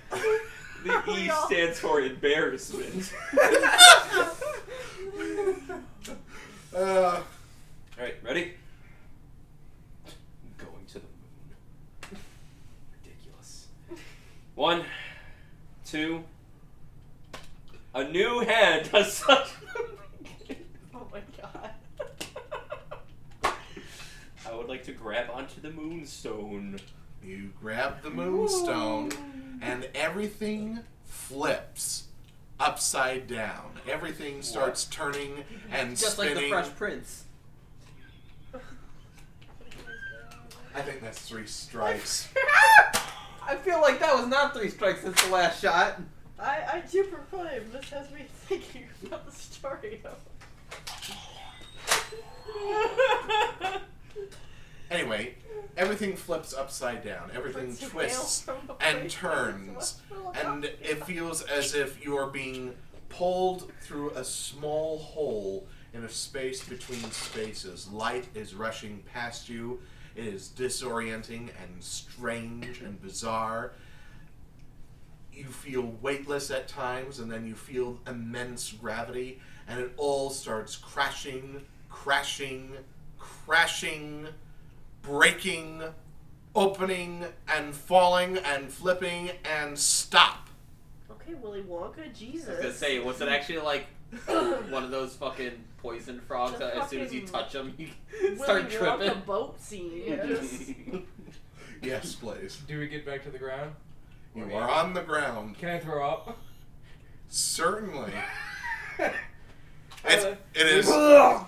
The 0.85 1.13
E 1.21 1.31
all- 1.31 1.47
stands 1.47 1.79
for 1.81 2.01
embarrassment. 2.01 3.13
Uh, 6.77 6.81
All 6.81 7.23
right, 8.03 8.15
ready? 8.25 8.53
Going 10.59 10.85
to 10.89 10.95
the 10.95 11.01
moon. 11.01 12.21
Ridiculous. 13.05 13.69
One, 14.55 14.85
two. 15.85 16.25
A 17.95 18.05
new 18.05 18.41
hand 18.41 18.91
does 18.91 19.13
such. 19.15 19.49
Oh 20.97 21.07
my 21.13 21.21
god. 21.41 21.71
I 24.49 24.55
would 24.55 24.69
like 24.69 24.85
to 24.85 24.93
grab 24.93 25.29
onto 25.33 25.61
the 25.61 25.71
moonstone. 25.71 26.79
you 27.23 27.51
grab 27.61 28.03
the 28.03 28.11
moonstone, 28.11 29.11
and 29.61 29.89
everything 29.95 30.81
flips 31.05 32.05
upside 32.61 33.27
down. 33.27 33.71
Everything 33.89 34.41
starts 34.43 34.85
turning 34.85 35.45
and 35.73 35.97
Just 35.97 36.19
like 36.19 36.31
spinning. 36.31 36.45
the 36.45 36.49
Fresh 36.57 36.75
Prince. 36.77 37.25
I 40.77 40.81
think 40.83 41.01
that's 41.01 41.21
three 41.29 41.47
strikes. 41.49 42.29
I 43.47 43.57
feel 43.57 43.81
like 43.81 44.01
that 44.01 44.15
was 44.15 44.27
not 44.27 44.55
three 44.55 44.71
strikes 44.71 45.03
since 45.03 45.23
the 45.23 45.31
last 45.31 45.61
shot. 45.61 46.01
I, 46.39 46.63
I 46.73 46.83
do 46.91 47.05
proclaim 47.05 47.71
this 47.73 47.91
has 47.91 48.11
me 48.11 48.27
thinking 48.47 48.85
about 49.07 49.27
the 49.27 49.33
story 49.33 50.03
of. 50.05 50.19
Anyway, 54.91 55.35
everything 55.77 56.15
flips 56.15 56.55
upside 56.55 57.03
down. 57.03 57.31
Everything 57.35 57.69
Puts 57.69 57.89
twists 57.89 58.47
nail 58.47 58.57
from 58.57 58.67
the 58.67 58.87
and 58.87 59.11
turns, 59.11 60.01
and 60.45 60.65
it 60.65 61.05
feels 61.05 61.43
as 61.43 61.75
if 61.75 62.05
you 62.05 62.17
are 62.17 62.29
being 62.29 62.75
pulled 63.09 63.73
through 63.81 64.11
a 64.11 64.25
small 64.25 64.99
hole 64.99 65.67
in 65.93 66.05
a 66.05 66.09
space 66.09 66.63
between 66.63 67.03
spaces. 67.11 67.89
Light 67.89 68.29
is 68.35 68.55
rushing 68.55 69.03
past 69.13 69.49
you. 69.49 69.81
It 70.15 70.27
is 70.27 70.51
disorienting 70.57 71.51
and 71.63 71.83
strange 71.83 72.81
and 72.81 73.01
bizarre. 73.03 73.73
You 75.33 75.47
feel 75.47 75.95
weightless 76.01 76.51
at 76.51 76.69
times, 76.69 77.19
and 77.19 77.31
then 77.31 77.47
you 77.47 77.55
feel 77.55 77.99
immense 78.07 78.71
gravity, 78.71 79.41
and 79.67 79.81
it 79.81 79.93
all 79.97 80.31
starts 80.31 80.77
crashing, 80.77 81.63
crashing, 81.89 82.71
crashing, 83.19 84.29
breaking, 85.03 85.83
opening, 86.55 87.25
and 87.49 87.75
falling, 87.75 88.39
and 88.39 88.71
flipping, 88.71 89.33
and 89.45 89.77
stop. 89.77 90.49
Okay, 91.11 91.35
Willy 91.35 91.63
Wonka, 91.63 92.15
Jesus. 92.15 92.49
I 92.49 92.53
was 92.53 92.61
gonna 92.61 92.75
say, 92.75 92.99
was 93.01 93.21
it 93.21 93.29
actually 93.29 93.59
like 93.59 93.87
one 94.71 94.85
of 94.85 94.91
those 94.91 95.15
fucking 95.17 95.53
poison 95.79 96.21
frogs 96.21 96.53
The 96.53 96.59
that 96.59 96.77
as 96.77 96.91
soon 96.91 97.01
as 97.03 97.13
you 97.13 97.27
touch 97.27 97.53
them, 97.53 97.75
you 97.77 97.89
Willy 98.23 98.37
start 98.37 98.69
Wonka 98.69 98.99
tripping? 98.99 99.23
boat 99.27 99.61
scene. 99.61 100.03
Yes. 100.07 100.71
Yes, 101.83 102.15
please. 102.15 102.63
Do 102.67 102.79
we 102.79 102.89
get 102.89 103.05
back 103.05 103.23
to 103.25 103.31
the 103.31 103.39
ground? 103.39 103.73
You 104.35 104.51
are 104.55 104.71
on 104.71 104.95
the 104.95 105.03
ground. 105.03 105.59
Can 105.59 105.69
I 105.69 105.79
throw 105.79 106.09
up? 106.09 106.39
Certainly. 107.29 108.13
It's, 110.07 110.25
uh, 110.25 110.37
it 110.55 110.67
is. 110.67 110.87
Oh, 110.91 111.47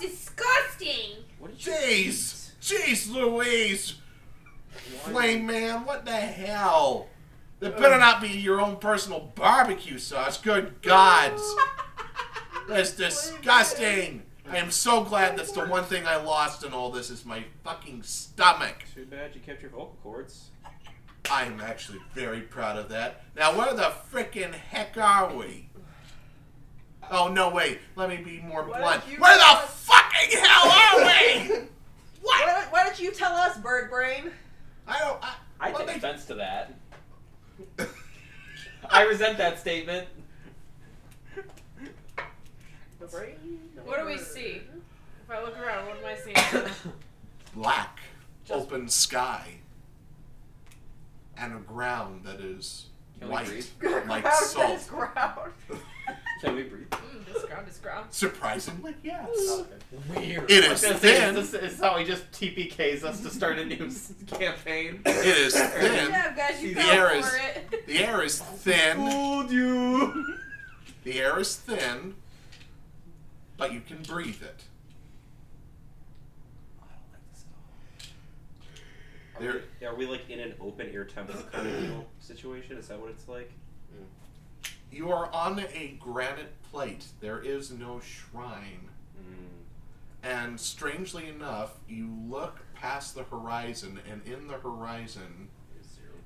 disgusting! 0.00 1.22
What 1.38 1.56
did 1.56 1.66
you 1.66 1.72
Jeez! 1.72 2.50
Jeez 2.60 3.12
Louise! 3.12 3.94
Flame 5.04 5.46
man, 5.46 5.84
what 5.84 6.04
the 6.04 6.10
hell? 6.10 7.08
There 7.58 7.70
better 7.70 7.98
not 7.98 8.20
be 8.20 8.28
your 8.28 8.60
own 8.60 8.76
personal 8.76 9.32
barbecue 9.34 9.98
sauce. 9.98 10.38
Good 10.40 10.82
gods! 10.82 11.42
That's 12.68 12.92
disgusting! 12.92 14.22
I 14.48 14.58
am 14.58 14.70
so 14.70 15.02
glad 15.02 15.36
that's 15.36 15.50
the 15.50 15.64
one 15.66 15.82
thing 15.82 16.06
I 16.06 16.22
lost 16.22 16.62
in 16.64 16.72
all 16.72 16.90
this 16.90 17.10
is 17.10 17.24
my 17.24 17.42
fucking 17.64 18.04
stomach. 18.04 18.84
Too 18.94 19.04
bad 19.04 19.34
you 19.34 19.40
kept 19.40 19.60
your 19.60 19.72
vocal 19.72 19.96
cords. 20.04 20.50
I'm 21.28 21.60
actually 21.60 21.98
very 22.14 22.42
proud 22.42 22.76
of 22.76 22.88
that. 22.90 23.22
Now, 23.36 23.58
where 23.58 23.74
the 23.74 23.92
frickin' 24.12 24.52
heck 24.54 24.96
are 24.98 25.34
we? 25.34 25.68
Oh, 27.10 27.26
no, 27.26 27.50
wait. 27.50 27.80
Let 27.96 28.08
me 28.08 28.18
be 28.18 28.40
more 28.40 28.62
Why 28.62 28.78
blunt. 28.78 29.02
don't 29.02 29.12
you 29.14 29.18
Where 29.20 29.36
the 29.36 29.42
us- 29.44 29.84
fucking 29.84 30.38
hell 30.38 30.70
are 30.70 30.98
we? 31.00 31.48
Why, 32.22 32.42
don't, 32.46 32.72
why 32.72 32.84
don't 32.84 32.98
you 33.00 33.10
tell 33.12 33.32
us, 33.32 33.56
Bird 33.58 33.90
Brain? 33.90 34.30
I 34.86 34.98
don't. 35.00 35.18
I, 35.24 35.34
I 35.60 35.70
what 35.72 35.78
take 35.78 35.86
they- 35.88 35.94
offense 35.96 36.24
to 36.26 36.34
that. 36.34 36.72
I 38.90 39.02
resent 39.02 39.38
that 39.38 39.58
statement. 39.58 40.06
The 42.98 43.06
brain. 43.06 43.60
What 43.84 43.98
do 44.00 44.06
we 44.06 44.18
see? 44.18 44.62
If 45.24 45.30
I 45.30 45.42
look 45.42 45.58
around, 45.58 45.86
what 45.86 45.98
am 45.98 46.04
I 46.04 46.16
seeing? 46.16 46.66
black, 47.54 47.98
open 48.50 48.88
sky, 48.88 49.54
and 51.36 51.54
a 51.54 51.58
ground 51.58 52.22
that 52.24 52.40
is 52.40 52.86
Can 53.18 53.28
we 53.28 53.32
white, 53.34 53.46
breathe? 53.46 53.66
like 54.08 54.22
Ground 54.22 54.44
salt. 54.46 54.88
ground. 54.88 55.52
Can 56.42 56.54
we 56.54 56.62
breathe? 56.64 56.88
mm, 56.90 57.32
this 57.32 57.44
ground 57.44 57.68
is 57.68 57.78
ground. 57.78 58.06
Surprisingly, 58.10 58.94
yes. 59.02 59.62
Weird. 60.14 60.50
It 60.50 60.64
is 60.64 60.64
I 60.64 60.66
is 60.66 60.70
was 60.70 60.82
gonna 60.82 60.98
say, 60.98 61.20
thin. 61.20 61.34
This 61.34 61.44
is, 61.46 61.50
this 61.52 61.72
is 61.74 61.80
how 61.80 61.96
he 61.98 62.04
just 62.04 62.30
TPKs 62.32 63.04
us 63.04 63.20
to 63.22 63.30
start 63.30 63.58
a 63.58 63.64
new 63.64 63.86
s- 63.86 64.12
campaign. 64.28 65.00
It 65.06 65.26
is 65.26 65.54
thin. 65.54 66.10
Yeah, 66.10 66.34
guys, 66.36 66.62
you 66.62 66.74
The 66.74 66.80
fell 66.82 66.90
air 66.90 67.08
for 67.08 67.16
is- 67.16 67.34
it. 67.72 67.86
The 67.86 67.98
air 68.04 68.22
is 68.22 68.38
thin. 68.40 68.96
Fooled 68.96 69.50
you. 69.50 70.36
The 71.04 71.20
air 71.20 71.38
is 71.38 71.56
thin, 71.56 72.14
but 73.56 73.72
you 73.72 73.80
can 73.80 74.02
breathe 74.02 74.42
it. 74.42 74.64
Are 79.36 79.40
There- 79.42 79.62
we, 79.80 79.86
are 79.86 79.94
we 79.94 80.06
like 80.06 80.28
in 80.30 80.40
an 80.40 80.54
open 80.60 80.88
air 80.92 81.04
temple 81.04 81.34
kind 81.52 81.66
of 81.68 81.80
deal 81.80 82.06
situation? 82.20 82.76
Is 82.78 82.88
that 82.88 82.98
what 83.00 83.10
it's 83.10 83.28
like? 83.28 83.50
You 84.96 85.12
are 85.12 85.30
on 85.30 85.58
a 85.58 85.98
granite 86.00 86.54
plate. 86.72 87.04
There 87.20 87.38
is 87.38 87.70
no 87.70 88.00
shrine. 88.00 88.88
Mm. 89.20 89.58
And 90.22 90.58
strangely 90.58 91.28
enough, 91.28 91.74
you 91.86 92.10
look 92.26 92.60
past 92.74 93.14
the 93.14 93.24
horizon, 93.24 94.00
and 94.10 94.22
in 94.26 94.48
the 94.48 94.54
horizon 94.54 95.48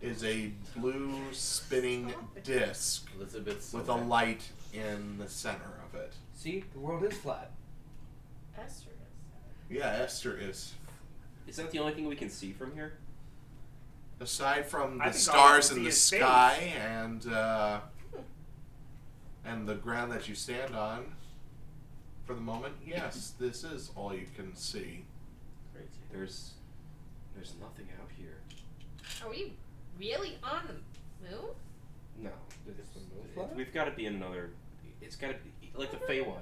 is 0.00 0.22
a 0.22 0.52
blue 0.76 1.12
spinning 1.32 2.14
disc 2.44 3.10
Elizabeth 3.16 3.74
with 3.74 3.88
a 3.88 3.94
light 3.94 4.48
in 4.72 5.18
the 5.18 5.28
center 5.28 5.80
of 5.92 5.98
it. 6.00 6.12
See, 6.32 6.62
the 6.72 6.78
world 6.78 7.02
is 7.02 7.18
flat. 7.18 7.50
Esther 8.56 8.90
is. 8.90 9.76
Yeah, 9.76 9.98
Esther 10.00 10.38
is. 10.40 10.74
Is 11.48 11.56
that 11.56 11.72
the 11.72 11.80
only 11.80 11.92
thing 11.92 12.06
we 12.06 12.14
can 12.14 12.30
see 12.30 12.52
from 12.52 12.72
here? 12.74 12.92
Aside 14.20 14.66
from 14.66 15.00
I 15.00 15.08
the 15.08 15.14
think 15.18 15.34
all 15.34 15.40
I 15.40 15.60
stars 15.60 15.68
can 15.70 15.78
in 15.78 15.80
see 15.80 15.82
the 15.82 15.88
is 15.88 16.02
space. 16.02 16.20
sky 16.20 16.72
and 16.78 17.26
uh, 17.26 17.80
and 19.44 19.66
the 19.68 19.74
ground 19.74 20.12
that 20.12 20.28
you 20.28 20.34
stand 20.34 20.74
on, 20.74 21.06
for 22.24 22.34
the 22.34 22.40
moment, 22.40 22.74
yes, 22.86 23.32
this 23.38 23.64
is 23.64 23.90
all 23.96 24.14
you 24.14 24.26
can 24.36 24.54
see. 24.54 25.04
There's 26.12 26.52
there's 27.34 27.54
nothing 27.60 27.86
out 28.00 28.08
here. 28.18 28.38
Are 29.24 29.30
we 29.30 29.52
really 29.98 30.38
on 30.42 30.62
the 30.66 31.30
moon? 31.30 31.50
No. 32.20 32.30
the 32.66 32.72
moon 32.72 32.78
It's- 33.36 33.56
We've 33.56 33.72
got 33.72 33.84
to 33.84 33.92
be 33.92 34.06
in 34.06 34.16
another. 34.16 34.50
It's 35.00 35.16
got 35.16 35.28
to 35.28 35.34
be 35.34 35.70
like 35.74 35.90
the 35.92 35.96
Feywild. 35.98 36.36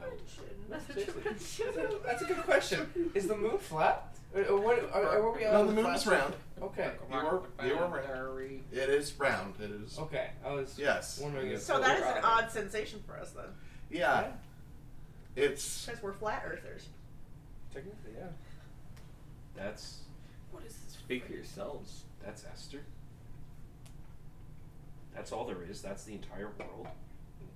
That's 0.70 0.88
a 0.88 0.92
That's 0.94 1.56
dimension. 1.56 1.66
a, 2.02 2.04
that's 2.06 2.22
a 2.22 2.24
good 2.24 2.38
question. 2.38 3.10
Is 3.14 3.28
the 3.28 3.36
moon 3.36 3.58
flat? 3.58 4.16
Or, 4.38 4.44
or 4.52 4.60
what, 4.60 4.78
uh, 4.94 4.98
are, 4.98 5.18
are 5.22 5.32
we 5.36 5.44
on 5.44 5.52
No, 5.52 5.66
the 5.66 5.72
flat 5.72 5.84
moon 5.84 5.94
is 5.94 6.06
round. 6.06 6.34
Okay. 6.62 6.90
You 7.10 7.16
are, 7.16 7.42
you 7.66 7.74
are 7.74 7.88
round. 7.88 8.62
It 8.72 8.88
is 8.90 9.12
round. 9.18 9.54
It 9.60 9.70
is. 9.70 9.98
Okay. 9.98 10.30
I 10.44 10.52
was 10.52 10.78
Yes. 10.78 11.18
wondering 11.20 11.50
if 11.50 11.60
So 11.62 11.80
that 11.80 11.98
is 11.98 12.04
an 12.04 12.24
odd 12.24 12.50
sensation 12.50 13.02
for 13.06 13.16
us 13.18 13.30
then, 13.30 13.46
Yeah. 13.90 14.32
It's 15.36 15.86
because 15.86 16.02
we're 16.02 16.12
flat 16.12 16.42
earthers. 16.46 16.88
Technically, 17.72 18.12
yeah. 18.18 18.26
That's 19.56 20.00
What 20.50 20.64
is 20.64 20.74
this? 20.74 20.94
Speak 20.94 21.26
for 21.26 21.32
yourselves. 21.32 22.02
that's 22.24 22.44
Esther. 22.44 22.80
That's 25.14 25.32
all 25.32 25.44
there 25.46 25.62
is. 25.68 25.80
That's 25.82 26.04
the 26.04 26.14
entire 26.14 26.50
world. 26.58 26.88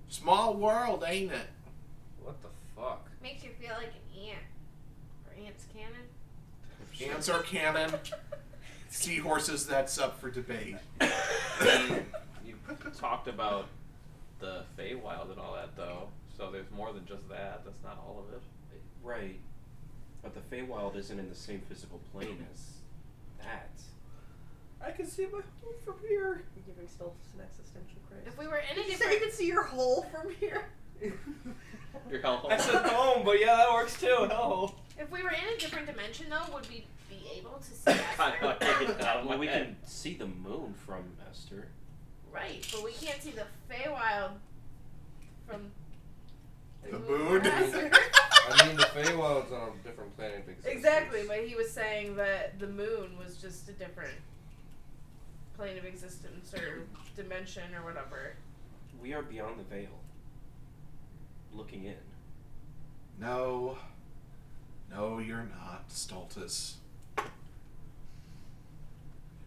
small 0.09 0.53
world, 0.55 1.03
ain't 1.07 1.31
it? 1.31 1.47
What 2.21 2.41
the 2.41 2.49
fuck? 2.75 3.09
Makes 3.21 3.43
you 3.43 3.49
feel 3.59 3.73
like 3.77 3.87
an 3.87 4.29
ant. 4.29 4.39
Or 5.27 5.45
ants 5.45 5.65
cannon. 5.73 6.07
Ants 7.01 7.29
are 7.29 7.41
cannon. 7.41 7.91
Seahorses, 8.89 9.65
that's 9.65 9.97
up 9.97 10.19
for 10.19 10.29
debate. 10.29 10.75
You 12.45 12.55
talked 12.97 13.27
about 13.27 13.67
the 14.39 14.63
Feywild 14.77 15.31
and 15.31 15.39
all 15.39 15.53
that, 15.55 15.75
though. 15.75 16.09
So 16.37 16.51
there's 16.51 16.69
more 16.71 16.91
than 16.93 17.05
just 17.05 17.27
that. 17.29 17.63
That's 17.65 17.83
not 17.83 18.03
all 18.05 18.23
of 18.27 18.33
it. 18.33 18.41
Right. 19.03 19.39
But 20.21 20.33
the 20.35 20.55
Feywild 20.55 20.95
isn't 20.95 21.17
in 21.17 21.29
the 21.29 21.35
same 21.35 21.61
physical 21.67 21.99
plane 22.11 22.45
as 22.53 22.73
that. 23.43 23.71
I 24.85 24.91
can 24.91 25.05
see 25.07 25.23
my 25.25 25.41
hole 25.61 25.73
from 25.85 25.95
here. 26.07 26.43
You're 26.55 26.75
giving 26.75 26.87
Stultus 26.87 27.33
an 27.33 27.41
existential 27.41 27.99
crisis. 28.09 28.27
If 28.27 28.37
we 28.37 28.47
were 28.47 28.57
in 28.57 28.77
a 28.77 28.83
Did 28.83 28.91
you 28.91 28.97
say 28.97 29.05
you 29.05 29.11
different. 29.11 29.21
can 29.23 29.31
see 29.31 29.47
your 29.47 29.63
hole 29.63 30.05
from 30.11 30.33
here? 30.39 30.65
Your 32.09 32.21
hell. 32.21 32.45
I 32.49 32.57
said 32.57 32.85
home, 32.85 33.23
but 33.25 33.39
yeah, 33.39 33.55
that 33.57 33.71
works 33.71 33.99
too. 33.99 34.27
Hell. 34.29 34.75
If 34.99 35.11
we 35.11 35.23
were 35.23 35.29
in 35.31 35.55
a 35.55 35.57
different 35.59 35.87
dimension, 35.87 36.27
though, 36.29 36.53
would 36.53 36.67
we 36.69 36.85
be 37.09 37.17
able 37.37 37.57
to 37.59 37.63
see 37.63 37.91
Esther? 38.19 38.33
can't 38.39 38.59
get 38.59 38.97
that 38.99 39.01
out 39.07 39.17
of 39.17 39.23
my 39.25 39.29
Well, 39.31 39.39
we 39.39 39.47
head. 39.47 39.65
can 39.65 39.87
see 39.87 40.15
the 40.15 40.27
moon 40.27 40.73
from 40.85 41.03
Esther. 41.29 41.67
right, 42.31 42.65
but 42.71 42.83
we 42.83 42.91
can't 42.91 43.21
see 43.21 43.31
the 43.31 43.45
Feywild 43.71 44.31
from 45.47 45.71
The 46.89 46.99
moon? 46.99 47.41
I 48.45 48.67
mean, 48.67 48.75
the 48.75 48.83
Feywild's 48.83 49.51
on 49.53 49.69
a 49.83 49.87
different 49.87 50.15
planet 50.17 50.39
of 50.43 50.49
existence. 50.49 50.75
exactly, 50.75 51.21
but 51.27 51.45
he 51.47 51.55
was 51.55 51.71
saying 51.71 52.15
that 52.17 52.59
the 52.59 52.67
moon 52.67 53.17
was 53.17 53.37
just 53.37 53.69
a 53.69 53.71
different 53.71 54.13
plane 55.55 55.77
of 55.77 55.85
existence 55.85 56.53
or 56.53 56.81
dimension 57.15 57.63
or 57.75 57.83
whatever. 57.85 58.33
We 59.01 59.13
are 59.13 59.21
beyond 59.21 59.59
the 59.59 59.63
veil. 59.63 59.89
Looking 61.55 61.85
in. 61.85 61.95
No. 63.19 63.77
No, 64.91 65.19
you're 65.19 65.47
not, 65.61 65.89
Stultus. 65.89 66.75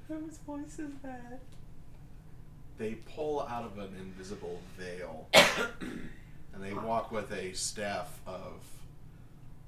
Whose 0.09 0.39
voice 0.47 0.79
is 0.79 0.93
that? 1.03 1.41
They 2.79 2.95
pull 3.15 3.41
out 3.41 3.65
of 3.65 3.79
an 3.79 3.95
invisible 3.99 4.61
veil 4.79 5.27
and 5.81 6.63
they 6.63 6.75
walk 6.75 7.11
with 7.11 7.33
a 7.33 7.53
staff 7.55 8.21
of 8.27 8.63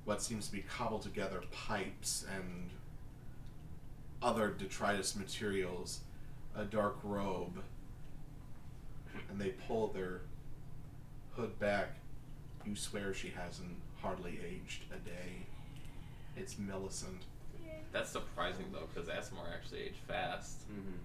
what 0.05 0.23
seems 0.23 0.47
to 0.47 0.53
be 0.53 0.63
cobbled 0.63 1.03
together 1.03 1.43
pipes 1.53 2.25
and 2.35 2.71
other 4.23 4.49
detritus 4.49 5.15
materials, 5.17 6.01
a 6.57 6.65
dark 6.65 6.97
robe, 7.03 7.63
and 9.31 9.41
they 9.41 9.51
pull 9.67 9.89
their 9.89 10.21
hood 11.37 11.59
back. 11.59 11.97
You 12.69 12.77
swear 12.77 13.15
she 13.15 13.31
hasn't 13.31 13.77
hardly 14.03 14.39
aged 14.47 14.83
a 14.93 14.99
day. 14.99 15.47
It's 16.37 16.59
Millicent. 16.59 17.23
That's 17.93 18.11
surprising 18.11 18.67
though, 18.73 18.87
because 18.93 19.09
Aasimar 19.09 19.55
actually 19.55 19.81
aged 19.85 19.97
fast. 20.07 20.69
Mm-hmm. 20.71 20.99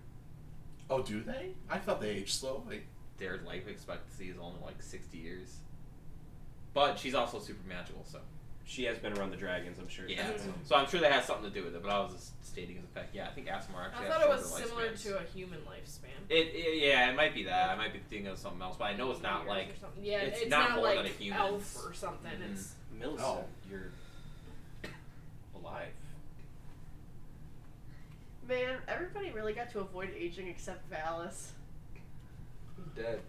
Oh, 0.90 1.02
do 1.02 1.22
they? 1.22 1.52
I 1.70 1.78
thought 1.78 2.02
they 2.02 2.10
aged 2.10 2.34
slowly. 2.34 2.82
Their 3.18 3.40
life 3.46 3.68
expectancy 3.70 4.30
is 4.30 4.36
only 4.42 4.60
like 4.62 4.82
sixty 4.82 5.20
years. 5.20 5.60
But 6.74 7.00
she's 7.00 7.16
also 7.16 7.40
super 7.40 7.66
magical, 7.66 8.04
so 8.06 8.20
she 8.66 8.86
has 8.86 8.98
been 8.98 9.18
around 9.18 9.32
the 9.32 9.38
dragons. 9.38 9.78
I'm 9.80 9.88
sure. 9.90 10.08
Yeah. 10.08 10.26
So- 10.38 10.54
So 10.64 10.76
I'm 10.76 10.88
sure 10.88 11.00
that 11.02 11.12
has 11.12 11.26
something 11.26 11.50
to 11.50 11.54
do 11.54 11.66
with 11.66 11.76
it, 11.76 11.82
but 11.84 11.92
I 11.92 12.00
was 12.00 12.14
just 12.14 12.46
stating 12.46 12.78
as 12.78 12.84
a 12.84 12.88
fact. 12.88 13.14
Yeah, 13.14 13.28
I 13.28 13.32
think 13.32 13.48
Aasimar 13.48 13.88
actually 13.88 14.08
I 14.08 14.10
has 14.10 14.14
thought 14.14 14.22
it 14.24 14.30
was 14.30 14.50
shorter 14.50 14.68
similar 14.68 14.90
lifespans. 14.90 15.04
to 15.04 15.18
a 15.20 15.24
human 15.24 15.60
lifespan. 15.62 16.30
It, 16.30 16.48
it 16.56 16.82
yeah, 16.84 17.10
it 17.10 17.16
might 17.16 17.34
be 17.34 17.44
that. 17.44 17.70
I 17.72 17.76
might 17.76 17.92
be 17.94 18.00
thinking 18.10 18.28
of 18.28 18.38
something 18.38 18.62
else, 18.62 18.78
but 18.78 18.86
I 18.86 18.96
know 18.96 19.12
it's 19.12 19.22
not 19.22 19.48
like 19.48 19.76
something. 19.82 20.04
yeah, 20.04 20.20
it's 20.22 20.42
it's, 20.42 20.50
not 20.50 20.70
not, 20.70 20.76
more 20.78 20.86
like 20.86 20.98
than 20.98 21.06
a 21.08 21.10
human. 21.10 21.40
elf 21.40 21.86
or 21.86 21.94
something. 21.94 22.32
Mhm. 22.32 22.52
It's 22.54 22.74
Millicent, 22.98 23.28
Oh. 23.28 23.46
you're 23.70 23.92
alive. 25.56 25.90
Man, 28.48 28.78
everybody 28.88 29.32
really 29.32 29.54
got 29.54 29.72
to 29.72 29.80
avoid 29.80 30.10
aging 30.18 30.48
except 30.48 30.90
Valis. 30.92 31.50
I'm 32.78 32.92
dead. 32.96 33.20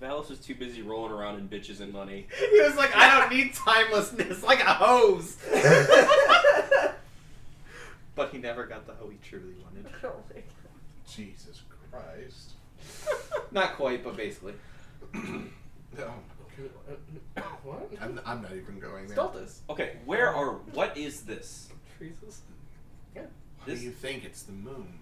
Valis 0.00 0.28
was 0.28 0.38
too 0.38 0.54
busy 0.54 0.82
rolling 0.82 1.12
around 1.12 1.38
in 1.38 1.48
bitches 1.48 1.80
and 1.80 1.92
money. 1.92 2.26
he 2.38 2.60
was 2.60 2.76
like, 2.76 2.94
I 2.96 3.18
don't 3.20 3.32
need 3.32 3.54
timelessness 3.54 4.42
like 4.42 4.60
a 4.60 4.74
hose. 4.74 5.36
but 8.14 8.30
he 8.30 8.38
never 8.38 8.66
got 8.66 8.86
the 8.86 8.94
hoe 8.94 9.08
he 9.08 9.18
truly 9.28 9.54
wanted. 9.62 9.86
Oh 10.04 10.22
my 10.28 10.34
god. 10.36 10.44
Jesus 11.08 11.62
Christ. 11.90 12.52
Not 13.52 13.76
quite, 13.76 14.04
but 14.04 14.16
basically. 14.16 14.54
Oh 15.96 16.10
no. 17.36 17.42
what? 17.62 17.88
I'm, 18.00 18.20
I'm 18.26 18.42
not 18.42 18.50
even 18.52 18.80
going 18.80 19.06
there. 19.06 19.16
Stultus. 19.16 19.60
Okay, 19.70 19.98
where 20.04 20.34
are? 20.34 20.54
What 20.72 20.96
is 20.96 21.20
this? 21.22 21.68
Freezes. 21.96 22.40
What 23.12 23.30
This- 23.64 23.78
do 23.78 23.84
you 23.86 23.92
think? 23.92 24.24
It's 24.24 24.42
the 24.42 24.52
moon. 24.52 24.98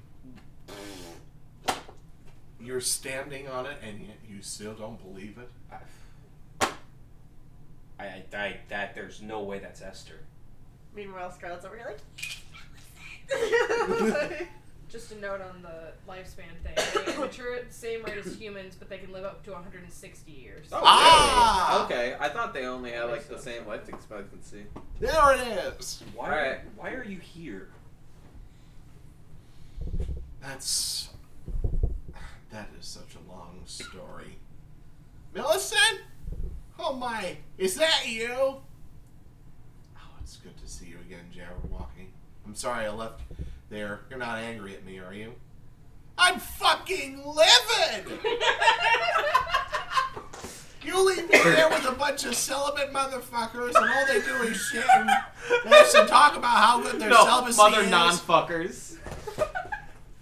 You're 2.62 2.80
standing 2.80 3.48
on 3.48 3.66
it 3.66 3.78
and 3.82 4.00
yet 4.00 4.18
you 4.28 4.40
still 4.42 4.74
don't 4.74 5.02
believe 5.02 5.36
it? 5.38 5.50
I, 6.60 6.66
I, 7.98 8.22
I 8.34 8.56
that 8.68 8.94
there's 8.94 9.20
no 9.20 9.42
way 9.42 9.58
that's 9.58 9.82
Esther. 9.82 10.20
Meanwhile, 10.94 11.32
Scarlet's 11.32 11.64
over 11.64 11.76
here 11.76 11.86
like. 11.86 11.98
just 14.92 15.10
a 15.10 15.18
note 15.18 15.40
on 15.40 15.62
the 15.62 15.92
lifespan 16.06 16.52
thing. 16.62 17.04
They 17.06 17.16
mature 17.16 17.54
at 17.54 17.68
the 17.68 17.74
same 17.74 18.02
rate 18.04 18.18
as 18.24 18.36
humans, 18.36 18.76
but 18.78 18.90
they 18.90 18.98
can 18.98 19.10
live 19.10 19.24
up 19.24 19.42
to 19.44 19.52
160 19.52 20.30
years. 20.30 20.66
Oh, 20.70 20.82
Ah! 20.84 21.84
Okay, 21.86 22.14
I 22.20 22.28
thought 22.28 22.52
they 22.52 22.66
only 22.66 22.92
had 22.92 23.04
like 23.04 23.26
the 23.26 23.38
same 23.38 23.66
life 23.66 23.88
expectancy. 23.88 24.64
There 25.00 25.34
it 25.34 25.48
is! 25.78 26.02
Why? 26.14 26.26
Alright. 26.26 26.58
Why 26.76 26.90
are 26.90 27.04
you 27.04 27.18
here? 27.18 27.68
That's. 30.42 31.08
That 32.52 32.68
is 32.78 32.86
such 32.86 33.16
a 33.16 33.30
long 33.30 33.60
story. 33.64 34.38
Millicent? 35.34 36.02
Oh 36.78 36.92
my, 36.92 37.38
is 37.56 37.76
that 37.76 38.06
you? 38.06 38.28
Oh, 38.30 38.60
it's 40.20 40.36
good 40.36 40.56
to 40.58 40.68
see 40.68 40.86
you 40.86 40.96
again, 41.06 41.24
Jabberwocky. 41.34 42.08
I'm 42.46 42.54
sorry 42.54 42.84
I 42.84 42.90
left 42.90 43.22
there. 43.70 44.00
You're 44.10 44.18
not 44.18 44.38
angry 44.38 44.74
at 44.74 44.84
me, 44.84 44.98
are 44.98 45.14
you? 45.14 45.32
I'm 46.18 46.38
fucking 46.38 47.22
livid! 47.24 48.18
You 50.84 51.06
leave 51.06 51.30
me 51.30 51.38
there 51.44 51.68
with 51.68 51.86
a 51.86 51.92
bunch 51.92 52.24
of 52.24 52.34
celibate 52.34 52.92
motherfuckers, 52.92 53.68
and 53.76 53.88
all 53.88 54.06
they 54.08 54.20
do 54.20 54.34
is 54.42 54.56
shit 54.56 54.84
and 54.96 55.08
piss 55.62 55.94
and 55.94 56.08
talk 56.08 56.36
about 56.36 56.56
how 56.56 56.82
good 56.82 57.00
their 57.00 57.08
no, 57.08 57.24
celibacy 57.24 57.56
mother 57.56 57.82
is. 57.82 57.90
non-fuckers. 57.90 58.96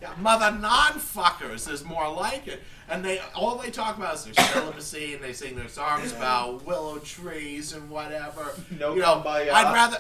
Yeah, 0.01 0.15
mother 0.19 0.57
non-fuckers 0.57 1.71
is 1.71 1.85
more 1.85 2.11
like 2.11 2.47
it. 2.47 2.63
And 2.89 3.05
they 3.05 3.21
all 3.35 3.57
they 3.57 3.71
talk 3.71 3.99
about 3.99 4.15
is 4.15 4.25
their 4.25 4.35
celibacy, 4.35 5.15
and 5.15 5.23
they 5.23 5.33
sing 5.33 5.57
their 5.57 5.69
songs 5.69 6.13
about 6.13 6.65
willow 6.65 6.99
trees 6.99 7.73
and 7.73 7.91
whatever. 7.91 8.53
No 8.79 8.95
you 8.95 9.03
know, 9.03 9.23
kumbaya. 9.23 9.51
I'd 9.53 9.73
rather, 9.75 9.99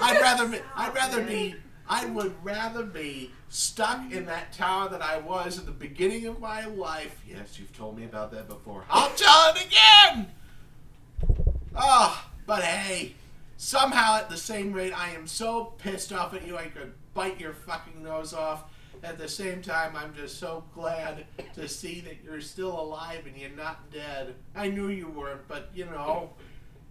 I'd 0.00 0.20
rather, 0.20 0.48
be, 0.48 0.58
I'd 0.76 0.94
rather 0.94 1.22
be, 1.22 1.56
I 1.88 2.06
would 2.06 2.32
rather 2.44 2.84
be 2.84 3.30
stuck 3.48 4.12
in 4.12 4.26
that 4.26 4.52
tower 4.52 4.88
that 4.88 5.02
I 5.02 5.18
was 5.18 5.58
at 5.58 5.66
the 5.66 5.72
beginning 5.72 6.26
of 6.26 6.38
my 6.40 6.64
life. 6.66 7.20
Yes, 7.28 7.58
you've 7.58 7.76
told 7.76 7.98
me 7.98 8.04
about 8.04 8.30
that 8.32 8.48
before. 8.48 8.84
I'll 8.88 9.10
tell 9.10 9.54
it 9.54 9.66
again. 9.66 10.28
Oh, 11.74 12.24
but 12.46 12.62
hey, 12.62 13.14
somehow 13.56 14.16
at 14.16 14.30
the 14.30 14.36
same 14.36 14.72
rate, 14.72 14.92
I 14.98 15.10
am 15.10 15.26
so 15.26 15.74
pissed 15.78 16.12
off 16.12 16.34
at 16.34 16.46
you, 16.46 16.56
I 16.56 16.66
could 16.66 16.92
bite 17.14 17.40
your 17.40 17.52
fucking 17.52 18.02
nose 18.02 18.32
off. 18.32 18.64
At 19.02 19.18
the 19.18 19.28
same 19.28 19.62
time, 19.62 19.96
I'm 19.96 20.14
just 20.14 20.38
so 20.38 20.64
glad 20.74 21.24
to 21.54 21.66
see 21.66 22.00
that 22.02 22.18
you're 22.24 22.40
still 22.40 22.80
alive 22.80 23.26
and 23.26 23.36
you're 23.36 23.50
not 23.50 23.90
dead. 23.90 24.34
I 24.54 24.68
knew 24.68 24.88
you 24.88 25.08
weren't, 25.08 25.48
but 25.48 25.70
you 25.74 25.86
know, 25.86 26.30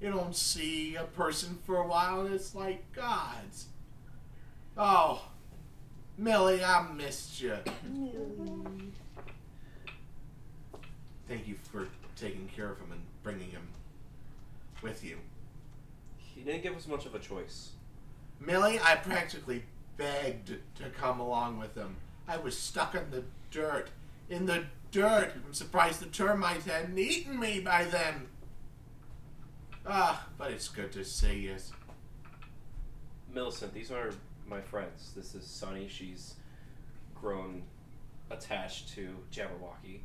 you 0.02 0.10
don't 0.12 0.36
see 0.36 0.96
a 0.96 1.06
person 1.06 1.58
for 1.66 1.78
a 1.78 1.88
while 1.88 2.22
and 2.22 2.34
it's 2.34 2.54
like 2.54 2.92
gods. 2.92 3.68
Oh, 4.78 5.22
Millie, 6.18 6.64
I 6.64 6.86
missed 6.92 7.42
you. 7.42 7.56
Thank 11.30 11.48
you 11.48 11.56
for 11.72 11.88
taking 12.18 12.50
care 12.54 12.72
of 12.72 12.78
him 12.78 12.92
and 12.92 13.02
bringing 13.24 13.52
him 13.52 13.68
with 14.82 15.02
you. 15.04 15.18
He 16.18 16.42
didn't 16.42 16.64
give 16.64 16.76
us 16.76 16.88
much 16.88 17.06
of 17.06 17.16
a 17.16 17.20
choice. 17.20 17.72
Millie, 18.40 18.80
I 18.80 18.96
practically 18.96 19.64
begged 20.02 20.56
to 20.76 20.90
come 20.98 21.20
along 21.20 21.60
with 21.60 21.76
him. 21.76 21.96
I 22.28 22.38
was 22.38 22.58
stuck 22.58 22.96
in 22.96 23.12
the 23.12 23.24
dirt. 23.52 23.90
In 24.30 24.48
the 24.48 24.64
dirt. 24.92 25.34
I'm 25.46 25.54
surprised 25.54 26.00
the 26.00 26.08
termites 26.08 26.66
hadn't 26.66 26.98
eaten 26.98 27.40
me 27.40 27.60
by 27.60 27.86
then. 27.86 28.28
Ah, 29.86 30.28
but 30.38 30.52
it's 30.52 30.68
good 30.68 30.92
to 30.94 31.04
see 31.04 31.42
you. 31.42 31.56
Millicent, 33.32 33.74
these 33.74 33.92
are 33.92 34.12
my 34.48 34.62
friends. 34.62 35.12
This 35.16 35.36
is 35.36 35.46
Sunny. 35.46 35.88
She's 35.88 36.36
grown 37.14 37.62
attached 38.32 38.90
to 38.96 39.16
Jabberwocky. 39.32 40.00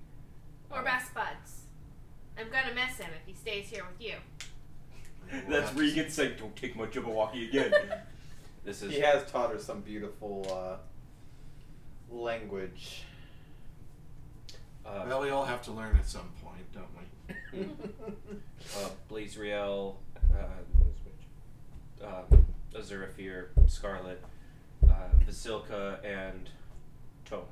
Or 0.71 0.83
best 0.83 1.15
buds. 1.15 1.63
I'm 2.39 2.51
gonna 2.51 2.75
miss 2.75 2.99
him 2.99 3.11
if 3.19 3.27
he 3.27 3.33
stays 3.33 3.69
here 3.69 3.85
with 3.91 4.07
you. 4.07 4.17
That's 5.49 5.73
Regan 5.75 6.11
saying, 6.11 6.35
"Don't 6.39 6.55
take 6.55 6.77
my 6.77 6.87
Jabberwocky 6.87 7.49
again." 7.49 7.73
this 8.67 8.83
is 8.83 8.93
He 8.93 9.01
has 9.01 9.25
taught 9.31 9.51
her 9.51 9.59
some 9.59 9.81
beautiful 9.81 10.47
uh, 10.53 10.77
language. 12.15 13.05
uh, 14.85 15.05
Well, 15.07 15.23
we 15.23 15.31
all 15.31 15.45
have 15.47 15.63
to 15.63 15.73
learn 15.73 15.97
at 15.97 16.07
some 16.07 16.29
point, 16.45 16.65
don't 16.75 16.89
we? 17.55 17.61
uh, 18.77 18.89
Blazriel, 19.11 19.95
uh, 20.35 22.05
uh, 22.05 22.23
Azurafir, 22.75 23.47
Scarlet, 23.67 24.23
uh, 24.89 24.93
Vasilka, 25.27 26.05
and 26.05 26.51
Tome. 27.25 27.45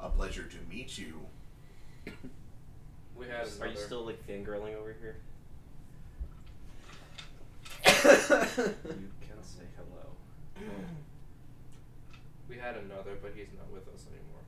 A 0.00 0.10
pleasure 0.10 0.42
to 0.44 0.56
meet 0.68 0.98
you. 0.98 1.20
We 3.16 3.26
had 3.26 3.46
Are 3.46 3.50
another. 3.56 3.70
you 3.70 3.76
still 3.76 4.04
like 4.04 4.26
fangirling 4.26 4.74
over 4.74 4.94
here? 5.00 5.16
You 7.86 7.92
can 7.92 9.42
say 9.42 9.64
hello. 9.76 10.06
We 12.48 12.56
had 12.58 12.76
another, 12.76 13.16
but 13.20 13.32
he's 13.34 13.48
not 13.56 13.70
with 13.72 13.88
us 13.92 14.06
anymore. 14.06 14.42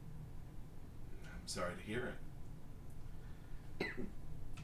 I'm 1.24 1.46
sorry 1.46 1.72
to 1.74 1.82
hear 1.82 2.12
it. 3.80 3.86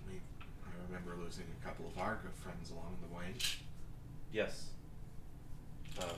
We, 0.06 0.14
I 0.62 0.68
remember 0.86 1.16
losing 1.22 1.44
a 1.60 1.66
couple 1.66 1.86
of 1.86 1.98
our 1.98 2.20
good 2.22 2.34
friends 2.34 2.70
along 2.70 2.96
the 3.00 3.16
way. 3.16 3.34
Yes. 4.32 4.66
Um, 6.00 6.08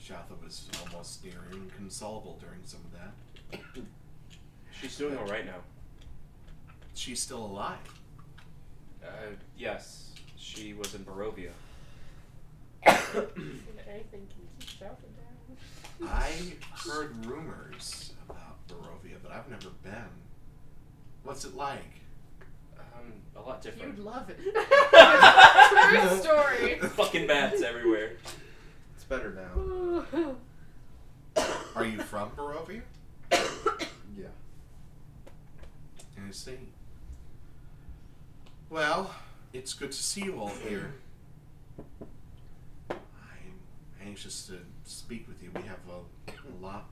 Shatha 0.00 0.40
was 0.44 0.68
almost 0.86 1.24
near 1.24 1.40
inconsolable 1.52 2.38
during 2.40 2.60
some 2.64 2.80
of 2.84 2.92
that. 2.92 3.82
she's 4.80 4.96
doing 4.96 5.16
all 5.18 5.26
right 5.26 5.46
now. 5.46 5.60
She's 6.94 7.20
still 7.20 7.44
alive. 7.44 7.78
Uh, 9.02 9.32
yes, 9.56 10.12
she 10.36 10.74
was 10.74 10.94
in 10.94 11.04
Barovia. 11.04 11.50
Anything 12.86 14.26
can 14.28 14.28
keep 14.58 14.68
shouting 14.78 15.12
down. 15.16 16.08
I 16.08 16.30
heard 16.88 17.24
rumors 17.26 18.12
about 18.28 18.56
Barovia, 18.68 19.16
but 19.22 19.32
I've 19.32 19.48
never 19.48 19.70
been. 19.82 19.94
What's 21.24 21.44
it 21.44 21.54
like? 21.56 22.00
Um, 22.78 23.12
a 23.36 23.40
lot 23.40 23.60
different. 23.62 23.96
You'd 23.96 24.04
love 24.04 24.30
it. 24.30 24.38
True 24.40 26.18
story. 26.22 26.78
Fucking 26.90 27.26
bats 27.26 27.62
everywhere. 27.62 28.12
It's 28.94 29.04
better 29.04 29.34
now. 29.34 30.34
Are 31.76 31.84
you 31.84 31.98
from 32.00 32.30
Barovia? 32.30 32.82
Yeah. 34.18 34.26
I 36.26 36.30
see. 36.32 36.58
Well, 38.68 39.14
it's 39.52 39.74
good 39.74 39.92
to 39.92 40.02
see 40.02 40.22
you 40.24 40.40
all 40.40 40.48
here. 40.68 40.94
I'm 44.08 44.12
anxious 44.12 44.46
to 44.46 44.54
speak 44.84 45.28
with 45.28 45.42
you. 45.42 45.50
We 45.54 45.60
have 45.68 45.80
a, 45.86 46.30
a 46.30 46.56
lot, 46.64 46.88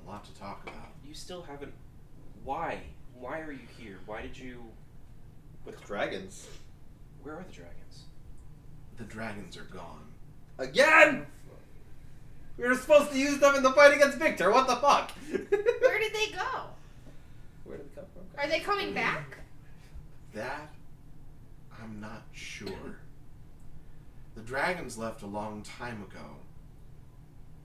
a 0.00 0.08
lot 0.08 0.24
to 0.24 0.32
talk 0.40 0.62
about. 0.62 0.92
You 1.04 1.14
still 1.14 1.42
haven't. 1.42 1.72
Why? 2.44 2.78
Why 3.18 3.40
are 3.40 3.50
you 3.50 3.66
here? 3.76 3.98
Why 4.06 4.22
did 4.22 4.38
you? 4.38 4.62
With 5.64 5.84
dragons. 5.84 6.46
Where 7.24 7.34
are 7.34 7.42
the 7.42 7.52
dragons? 7.52 8.04
The 8.98 9.04
dragons 9.04 9.56
are 9.56 9.64
gone. 9.64 10.04
Again! 10.58 11.26
We 12.56 12.68
were 12.68 12.76
supposed 12.76 13.10
to 13.10 13.18
use 13.18 13.38
them 13.38 13.56
in 13.56 13.64
the 13.64 13.72
fight 13.72 13.92
against 13.92 14.16
Victor. 14.16 14.52
What 14.52 14.68
the 14.68 14.76
fuck? 14.76 15.10
Where 15.28 15.98
did 15.98 16.14
they 16.14 16.26
go? 16.36 16.66
Where 17.64 17.78
did 17.78 17.90
they 17.90 17.94
come 17.96 18.04
from? 18.14 18.40
Are 18.40 18.48
they 18.48 18.60
coming 18.60 18.94
back? 18.94 19.38
That, 20.34 20.72
I'm 21.82 22.00
not 22.00 22.22
sure. 22.30 23.00
The 24.40 24.46
dragons 24.46 24.96
left 24.96 25.20
a 25.20 25.26
long 25.26 25.60
time 25.60 26.02
ago. 26.02 26.24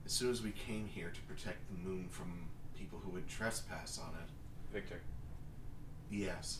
As 0.04 0.12
soon 0.12 0.30
as 0.30 0.42
we 0.42 0.50
came 0.50 0.86
here 0.86 1.10
to 1.10 1.20
protect 1.22 1.56
the 1.70 1.88
moon 1.88 2.06
from 2.10 2.50
people 2.78 3.00
who 3.02 3.12
would 3.12 3.26
trespass 3.26 3.98
on 3.98 4.10
it. 4.20 4.28
Victor. 4.74 5.00
Yes. 6.10 6.58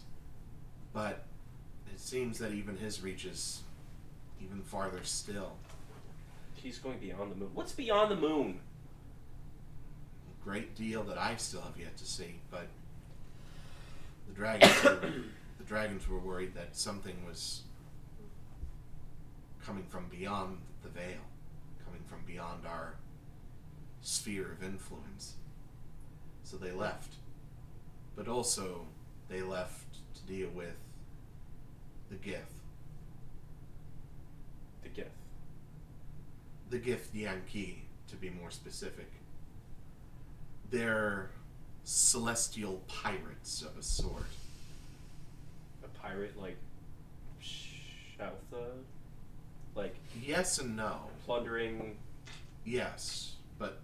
But 0.95 1.27
it 1.93 2.01
seems 2.01 2.39
that 2.39 2.53
even 2.53 2.79
his 2.79 3.03
reaches 3.03 3.61
even 4.43 4.63
farther 4.63 5.01
still. 5.03 5.53
He's 6.55 6.79
going 6.79 6.99
beyond 6.99 7.33
the 7.33 7.37
moon. 7.37 7.51
What's 7.53 7.73
beyond 7.73 8.11
the 8.11 8.17
moon? 8.17 8.61
A 10.31 10.45
great 10.45 10.75
deal 10.75 11.03
that 11.05 11.19
I 11.19 11.37
still 11.37 11.61
have 11.61 11.79
yet 11.79 11.95
to 11.99 12.07
see, 12.07 12.41
but 12.51 12.69
the 14.29 14.33
dragons 14.33 14.83
were, 14.83 15.13
the 15.59 15.65
dragons 15.67 16.09
were 16.09 16.19
worried 16.19 16.55
that 16.55 16.75
something 16.75 17.17
was 17.27 17.65
coming 19.67 19.85
from 19.89 20.07
beyond 20.09 20.59
the 20.85 20.89
veil, 20.89 21.19
coming 21.85 22.01
from 22.07 22.21
beyond 22.25 22.65
our 22.67 22.95
sphere 24.01 24.53
of 24.53 24.63
influence. 24.63 25.35
So 26.45 26.57
they 26.57 26.71
left. 26.71 27.15
But 28.15 28.29
also 28.29 28.87
they 29.29 29.43
left 29.43 29.97
to 30.15 30.23
deal 30.33 30.49
with 30.55 30.77
the 32.11 32.17
gift. 32.17 32.53
The 34.85 34.89
gift. 34.91 35.11
the 36.71 36.79
gift 36.79 37.15
Yankee, 37.15 37.83
to 38.09 38.17
be 38.17 38.31
more 38.31 38.51
specific. 38.51 39.11
They're 40.71 41.31
celestial 41.83 42.83
pirates 42.87 43.63
of 43.63 43.77
a 43.77 43.83
sort. 43.83 44.23
A 45.85 45.89
pirate 45.99 46.41
like 46.41 46.57
Shaltha? 47.43 48.71
Like 49.77 49.95
Yes 50.25 50.59
and 50.59 50.75
no. 50.77 51.03
plundering 51.25 51.99
Yes, 52.65 53.35
but 53.59 53.81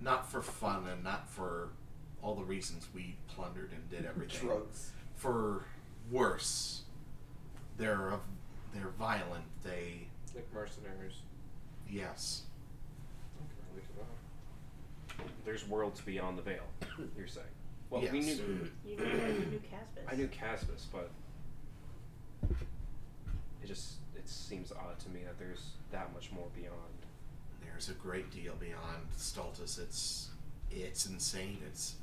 not 0.00 0.30
for 0.30 0.40
fun 0.40 0.86
and 0.86 1.04
not 1.04 1.28
for 1.28 1.68
all 2.22 2.34
the 2.34 2.44
reasons 2.44 2.86
we 2.94 3.16
plundered 3.26 3.70
and 3.72 3.90
did 3.90 4.06
everything. 4.06 4.48
Drugs. 4.48 4.92
For 5.16 5.64
worse, 6.10 6.82
they're 7.76 8.08
of, 8.10 8.20
they're 8.72 8.88
violent. 8.98 9.44
They 9.62 10.06
like 10.34 10.46
mercenaries. 10.54 11.16
yes. 11.90 12.42
There's 15.44 15.66
worlds 15.68 16.00
beyond 16.00 16.38
the 16.38 16.42
veil, 16.42 16.62
you're 17.16 17.26
saying. 17.26 17.46
Well 17.90 18.02
we 18.02 18.06
Yes. 18.20 18.38
knew 18.38 18.68
You 18.84 18.96
knew, 18.96 19.04
you 19.04 19.46
knew 19.50 19.60
Caspis. 19.60 20.12
I 20.12 20.14
knew 20.14 20.28
Caspis, 20.28 20.84
but 20.92 21.10
it 23.62 23.66
just 23.66 23.94
it 24.28 24.32
seems 24.34 24.72
odd 24.72 24.98
to 25.00 25.08
me 25.08 25.20
that 25.24 25.38
there's 25.38 25.70
that 25.90 26.12
much 26.12 26.30
more 26.32 26.48
beyond. 26.54 26.74
There's 27.62 27.88
a 27.88 27.94
great 27.94 28.30
deal 28.30 28.54
beyond 28.60 29.08
Stultus. 29.16 29.78
It's 29.78 30.28
it's 30.70 31.06
insane. 31.06 31.58
It's 31.66 31.94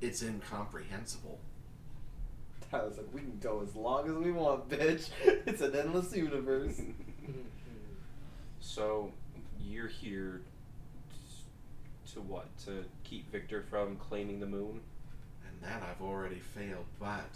it's 0.00 0.22
incomprehensible. 0.22 1.38
Tyler's 2.70 2.96
like, 2.96 3.06
we 3.14 3.20
can 3.20 3.38
go 3.40 3.62
as 3.62 3.76
long 3.76 4.08
as 4.08 4.16
we 4.16 4.32
want, 4.32 4.68
bitch. 4.68 5.08
It's 5.46 5.60
an 5.60 5.76
endless 5.76 6.14
universe. 6.14 6.80
So 8.60 9.12
you're 9.64 9.86
here 9.86 10.40
t- 11.10 12.12
to 12.14 12.20
what? 12.20 12.46
To 12.66 12.84
keep 13.04 13.30
Victor 13.30 13.62
from 13.70 13.96
claiming 13.96 14.40
the 14.40 14.46
moon? 14.46 14.80
And 15.46 15.62
that 15.70 15.82
I've 15.82 16.02
already 16.04 16.40
failed, 16.40 16.84
but 16.98 17.30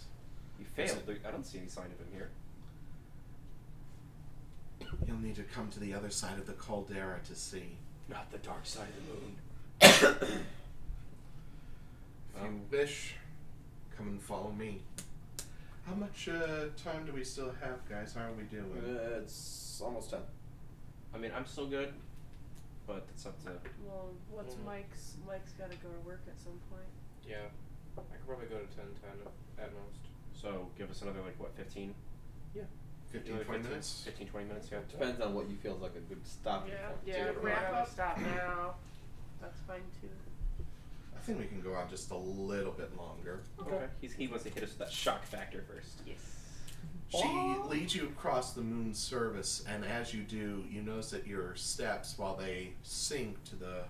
You 0.59 0.67
failed. 0.75 1.03
I 1.27 1.31
don't 1.31 1.47
see 1.47 1.59
any 1.59 1.69
sign 1.69 1.87
of 1.87 1.99
him 2.01 2.09
here. 2.13 2.31
You'll 5.07 5.19
need 5.19 5.37
to 5.37 5.43
come 5.43 5.69
to 5.71 5.81
the 5.81 5.95
other 5.95 6.11
side 6.11 6.39
of 6.39 6.47
the 6.47 6.53
caldera 6.55 7.19
to 7.29 7.35
see. 7.35 7.77
Not 8.09 8.31
the 8.33 8.39
dark 8.39 8.67
side 8.67 8.89
of 8.99 9.07
the 9.09 9.15
moon. 10.25 10.41
If 12.37 12.43
you 12.47 12.61
wish, 12.71 13.15
come 13.97 14.09
and 14.09 14.23
follow 14.23 14.51
me. 14.53 14.81
How 15.87 15.95
much 15.95 16.29
uh, 16.29 16.67
time 16.83 17.05
do 17.05 17.13
we 17.13 17.25
still 17.25 17.53
have, 17.61 17.87
guys? 17.89 18.15
How 18.15 18.27
are 18.29 18.33
we 18.33 18.45
doing? 18.45 18.71
Uh, 18.83 19.21
it's 19.21 19.81
almost 19.85 20.11
ten. 20.11 20.21
I 21.15 21.19
mean, 21.19 21.33
I'm 21.37 21.45
still 21.45 21.67
good, 21.67 21.93
but 22.87 23.05
it's 23.13 23.27
up 23.27 23.43
to. 23.45 23.51
Well, 23.87 24.11
what's 24.31 24.55
Mm. 24.55 24.65
Mike's? 24.65 25.15
Mike's 25.27 25.53
got 25.53 25.71
to 25.71 25.77
go 25.79 25.89
to 25.91 26.01
work 26.07 26.23
at 26.29 26.39
some 26.41 26.59
point. 26.71 26.89
Yeah, 27.29 27.47
I 27.99 28.17
could 28.17 28.27
probably 28.27 28.47
go 28.47 28.59
to 28.59 28.67
10, 28.77 28.85
10 29.59 29.65
at 29.65 29.73
most. 29.73 30.01
So 30.41 30.69
give 30.79 30.91
us 30.91 31.03
another 31.03 31.21
like 31.21 31.39
what, 31.39 31.55
15? 31.57 31.95
15, 33.13 33.33
Another 33.33 33.45
20 33.45 33.63
minutes? 33.65 34.03
15, 34.05 34.29
20 34.29 34.47
minutes. 34.47 34.69
Yeah. 34.71 34.79
Depends 34.91 35.21
on 35.21 35.35
what 35.35 35.49
you 35.49 35.57
feel 35.57 35.75
is 35.77 35.83
like 35.83 35.97
a 35.97 36.01
good 36.01 36.25
stopping 36.27 36.73
Yeah, 36.73 36.87
point. 36.89 37.01
yeah. 37.07 37.27
too. 37.33 37.39
We're 37.43 37.49
Wrap 37.49 37.67
gonna 37.71 37.83
up. 37.83 37.89
stop 37.91 38.19
now. 38.21 38.75
That's 39.41 39.59
fine 39.67 39.81
too. 40.01 40.09
I 41.17 41.21
think 41.23 41.39
we 41.39 41.47
can 41.47 41.61
go 41.61 41.75
on 41.75 41.89
just 41.91 42.11
a 42.13 42.17
little 42.17 42.73
bit 42.73 42.97
longer. 42.97 43.41
Okay. 43.61 43.85
He's, 44.01 44.13
he 44.15 44.27
wants 44.29 44.45
to 44.45 44.51
hit 44.51 44.63
us 44.63 44.71
with 44.71 44.79
that 44.79 44.93
shock 44.93 45.25
factor 45.25 45.65
first. 45.69 46.01
Yes. 46.07 46.19
She 47.09 47.57
leads 47.69 47.95
you 47.97 48.05
across 48.05 48.53
the 48.53 48.61
moon's 48.63 48.97
surface, 48.99 49.65
and 49.69 49.85
as 49.85 50.15
you 50.15 50.23
do, 50.23 50.65
you 50.71 50.81
notice 50.81 51.11
that 51.11 51.27
your 51.27 51.57
steps, 51.57 52.15
while 52.17 52.37
they 52.37 52.71
sink 52.85 53.43
to 53.45 53.57
the 53.57 53.83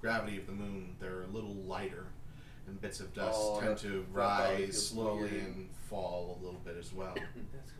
gravity 0.00 0.36
of 0.36 0.46
the 0.46 0.52
moon, 0.52 0.96
they're 0.98 1.22
a 1.22 1.26
little 1.28 1.54
lighter, 1.54 2.06
and 2.66 2.80
bits 2.80 2.98
of 2.98 3.14
dust 3.14 3.38
Oh, 3.40 3.60
tend 3.60 3.72
that- 3.76 3.78
to 3.82 3.88
that 3.90 4.12
probably 4.12 4.54
rise 4.56 4.58
feels 4.64 4.86
slowly 4.88 5.20
weird. 5.20 5.32
and 5.32 5.68
fall 5.88 6.38
a 6.40 6.44
little 6.44 6.58
bit 6.64 6.76
as 6.76 6.92
well. 6.92 7.14
That's 7.54 7.70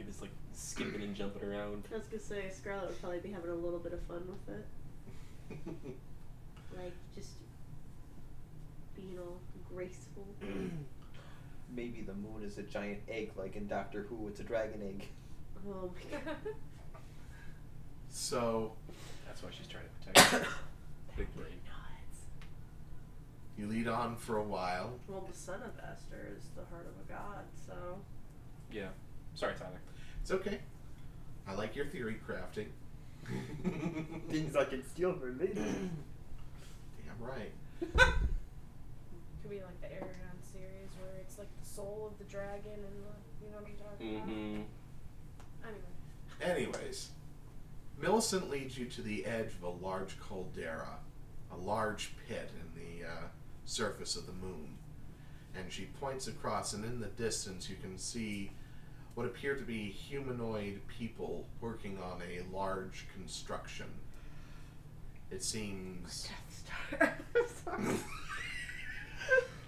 So 0.00 0.04
he 0.04 0.10
just 0.10 0.22
like 0.22 0.30
skipping 0.54 1.02
and 1.02 1.14
jumping 1.14 1.42
around. 1.46 1.84
I 1.92 1.98
was 1.98 2.06
gonna 2.06 2.22
say 2.22 2.48
Scarlet 2.50 2.88
would 2.88 3.00
probably 3.00 3.18
be 3.18 3.30
having 3.30 3.50
a 3.50 3.54
little 3.54 3.78
bit 3.78 3.92
of 3.92 4.00
fun 4.02 4.22
with 4.26 4.56
it, 4.56 5.58
like 6.76 6.92
just 7.14 7.30
being 8.96 9.18
all 9.18 9.40
graceful. 9.68 10.26
Maybe 11.76 12.00
the 12.00 12.14
moon 12.14 12.42
is 12.44 12.56
a 12.58 12.62
giant 12.62 13.00
egg, 13.08 13.32
like 13.36 13.56
in 13.56 13.66
Doctor 13.66 14.02
Who. 14.08 14.28
It's 14.28 14.40
a 14.40 14.42
dragon 14.42 14.80
egg. 14.82 15.06
Oh 15.68 15.90
my 16.10 16.18
god. 16.24 16.36
so 18.08 18.72
That's 19.26 19.42
why 19.42 19.50
she's 19.52 19.66
trying 19.66 19.84
to 19.84 20.12
protect 20.12 20.32
him. 20.32 20.52
Big 21.18 21.34
brain. 21.36 21.60
Nuts. 21.66 22.22
you 23.58 23.66
lead 23.66 23.86
on 23.86 24.16
for 24.16 24.38
a 24.38 24.42
while. 24.42 24.92
Well, 25.06 25.28
the 25.30 25.36
son 25.36 25.60
of 25.62 25.72
Esther 25.78 26.28
is 26.36 26.44
the 26.56 26.64
heart 26.74 26.86
of 26.86 26.94
a 27.06 27.12
god, 27.12 27.44
so. 27.66 27.74
Yeah. 28.72 28.88
Sorry, 29.34 29.54
Tyler. 29.54 29.80
It's 30.22 30.30
okay. 30.30 30.58
I 31.46 31.54
like 31.54 31.74
your 31.74 31.86
theory 31.86 32.16
crafting. 32.26 32.66
Things 34.30 34.56
I 34.56 34.64
can 34.64 34.84
steal 34.88 35.12
for 35.14 35.30
later. 35.32 35.54
Damn 35.64 35.90
right. 37.20 37.52
Could 39.42 39.50
be 39.50 39.60
like 39.62 39.80
the 39.80 39.86
Eragon 39.88 40.38
series 40.42 40.90
where 41.00 41.20
it's 41.20 41.38
like 41.38 41.48
the 41.62 41.68
soul 41.68 42.10
of 42.12 42.18
the 42.18 42.30
dragon 42.30 42.72
and 42.74 42.82
the, 42.82 43.44
you 43.44 43.50
know 43.50 43.58
what 43.58 43.66
I'm 43.66 43.76
talking 43.76 44.20
Mm-hmm. 44.20 44.60
about? 45.62 45.70
Anyway. 46.42 46.72
Anyways, 46.72 47.10
Millicent 48.00 48.48
leads 48.50 48.78
you 48.78 48.86
to 48.86 49.02
the 49.02 49.26
edge 49.26 49.52
of 49.54 49.62
a 49.62 49.84
large 49.84 50.18
caldera, 50.20 50.98
a 51.52 51.56
large 51.56 52.12
pit 52.28 52.50
in 52.54 52.80
the 52.80 53.06
uh, 53.06 53.12
surface 53.64 54.16
of 54.16 54.26
the 54.26 54.32
moon. 54.32 54.76
And 55.56 55.70
she 55.70 55.86
points 56.00 56.28
across, 56.28 56.72
and 56.72 56.84
in 56.84 57.00
the 57.00 57.08
distance, 57.08 57.68
you 57.68 57.76
can 57.76 57.98
see 57.98 58.52
what 59.14 59.26
appear 59.26 59.54
to 59.56 59.62
be 59.62 59.88
humanoid 59.90 60.80
people 60.88 61.46
working 61.60 61.98
on 61.98 62.22
a 62.22 62.42
large 62.54 63.06
construction. 63.14 63.86
It 65.30 65.42
seems. 65.42 66.28
Death 66.98 67.22
Star. 67.64 67.76
Sorry. 67.76 67.94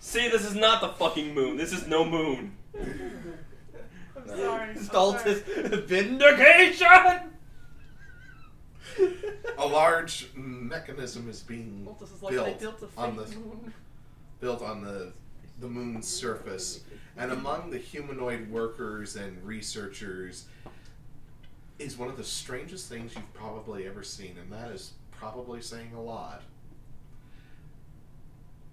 See, 0.00 0.28
this 0.28 0.44
is 0.44 0.54
not 0.56 0.80
the 0.80 0.88
fucking 0.88 1.32
moon. 1.34 1.56
This 1.56 1.72
is 1.72 1.86
no 1.86 2.04
moon. 2.04 2.56
I'm 2.74 4.26
sorry. 4.28 4.70
I'm 4.70 4.76
Stultus 4.76 5.44
sorry. 5.46 5.82
vindication. 5.82 7.30
A 9.58 9.66
large 9.66 10.28
mechanism 10.34 11.28
is 11.30 11.40
being 11.40 11.84
Well, 11.84 11.96
is 12.02 12.22
like 12.22 12.32
they 12.32 12.36
built 12.64 12.80
built 12.80 12.82
a 12.96 13.00
on 13.00 13.16
the 13.16 13.26
moon. 13.26 13.72
built 14.40 14.62
on 14.62 14.82
the 14.82 15.12
the 15.60 15.68
moon's 15.68 16.08
surface, 16.08 16.80
and 17.16 17.30
among 17.32 17.70
the 17.70 17.78
humanoid 17.78 18.50
workers 18.50 19.16
and 19.16 19.42
researchers 19.44 20.46
is 21.78 21.96
one 21.96 22.08
of 22.08 22.16
the 22.16 22.24
strangest 22.24 22.88
things 22.88 23.14
you've 23.14 23.34
probably 23.34 23.86
ever 23.86 24.02
seen, 24.02 24.36
and 24.40 24.52
that 24.52 24.70
is 24.70 24.92
probably 25.10 25.60
saying 25.60 25.92
a 25.94 26.00
lot. 26.00 26.42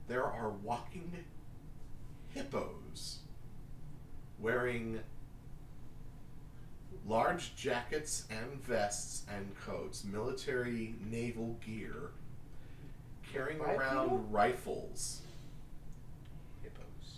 There 0.08 0.24
are 0.26 0.50
walking 0.50 1.11
hippos. 2.34 3.19
wearing 4.40 5.00
large 7.08 7.56
jackets 7.56 8.26
and 8.30 8.61
vests 8.64 9.24
and 9.34 9.53
coats, 9.59 10.03
military 10.03 10.95
naval 11.09 11.58
gear, 11.66 12.11
carrying 13.34 13.59
Bipedal? 13.59 13.80
around 13.80 14.32
rifles. 14.32 15.22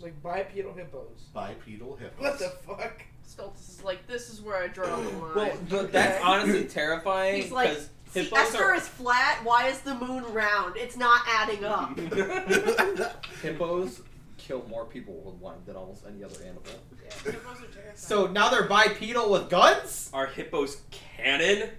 Like 0.02 0.22
bipedal 0.24 0.74
hippos. 0.74 1.22
bipedal 1.34 1.96
hippos. 1.96 2.20
What 2.20 2.40
the 2.40 2.50
fuck? 2.50 3.02
Stultus 3.28 3.70
is 3.70 3.84
like, 3.84 4.08
this 4.08 4.30
is 4.30 4.42
where 4.42 4.58
I 4.58 4.68
draw 4.68 4.88
the 4.96 5.10
line. 5.10 5.36
Well, 5.36 5.58
th- 5.70 5.92
that's 5.92 6.24
honestly 6.24 6.64
terrifying 6.70 7.42
He's 7.42 7.52
like, 7.52 7.70
because 7.70 7.90
See, 8.10 8.24
hippos 8.24 8.40
Esther 8.40 8.64
are 8.66 8.76
is 8.76 8.88
flat. 8.88 9.40
Why 9.44 9.68
is 9.68 9.80
the 9.82 9.96
moon 9.96 10.26
round? 10.34 10.76
It's 10.76 10.98
not 10.98 11.22
adding 11.30 11.64
up. 11.64 11.98
Hippos 13.42 14.02
kill 14.38 14.66
more 14.68 14.86
people 14.86 15.14
worldwide 15.24 15.66
than 15.66 15.76
almost 15.76 16.04
any 16.06 16.24
other 16.24 16.36
animal. 16.44 16.62
Yeah, 16.66 17.32
hippos 17.32 17.46
are 17.62 17.66
terrifying. 17.68 17.96
so 17.96 18.28
now 18.28 18.50
they're 18.50 18.68
bipedal 18.68 19.32
with 19.32 19.50
guns. 19.50 20.10
Are 20.14 20.26
hippos 20.28 20.82
canon? 20.92 21.70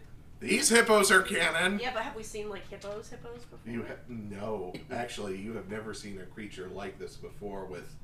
These 0.40 0.70
hippos 0.70 1.10
are 1.12 1.22
canon. 1.22 1.78
yeah, 1.80 1.92
but 1.92 2.02
have 2.02 2.16
we 2.16 2.22
seen 2.22 2.48
like 2.48 2.68
hippos, 2.68 3.10
hippos 3.10 3.44
before? 3.44 3.72
You 3.72 3.82
ha- 3.82 3.94
no, 4.08 4.72
actually, 4.90 5.36
you 5.38 5.52
have 5.54 5.68
never 5.70 5.92
seen 5.94 6.18
a 6.20 6.24
creature 6.24 6.68
like 6.72 6.98
this 6.98 7.16
before 7.16 7.66
with, 7.66 7.94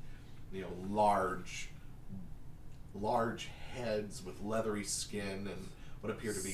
you 0.51 0.61
know, 0.61 0.69
large, 0.89 1.69
large 2.99 3.49
heads 3.75 4.23
with 4.25 4.41
leathery 4.41 4.83
skin 4.83 5.47
and 5.51 5.69
what 6.01 6.11
appear 6.11 6.33
to 6.33 6.43
be 6.43 6.51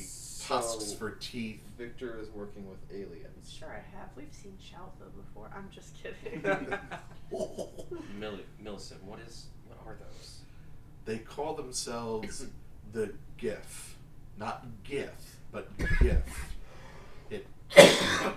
tusks 0.48 0.85
So- 0.85 0.95
for 0.98 1.11
teeth. 1.11 1.61
Victor 1.77 2.17
is 2.19 2.30
working 2.30 2.67
with 2.69 2.80
aliens. 2.91 3.51
Sure, 3.51 3.69
I 3.69 3.98
have. 3.98 4.09
We've 4.15 4.33
seen 4.33 4.57
Shalfa 4.61 5.07
before. 5.15 5.49
I'm 5.56 5.69
just 5.72 5.93
kidding. 6.01 6.41
Milli- 8.19 8.40
Millicent, 8.61 9.03
what 9.03 9.19
is 9.19 9.45
what 9.67 9.77
are 9.85 9.98
those? 9.99 10.40
They 11.06 11.17
call 11.19 11.53
themselves 11.53 12.45
the 12.93 13.14
GIF, 13.38 13.98
not 14.38 14.65
GIF, 14.83 15.38
but 15.51 15.69
GIF. 15.99 16.53
It, 17.30 17.45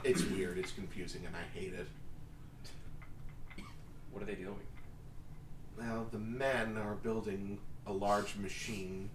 it's 0.05 0.23
weird. 0.25 0.59
It's 0.59 0.73
confusing, 0.73 1.23
and 1.27 1.35
I 1.37 1.59
hate 1.59 1.75
it. 1.75 1.87
What 4.11 4.23
are 4.23 4.27
they 4.27 4.35
doing? 4.35 4.57
Now, 5.78 6.07
the 6.10 6.18
men 6.18 6.76
are 6.76 6.94
building 6.94 7.60
a 7.86 7.92
large 7.92 8.34
machine 8.36 9.10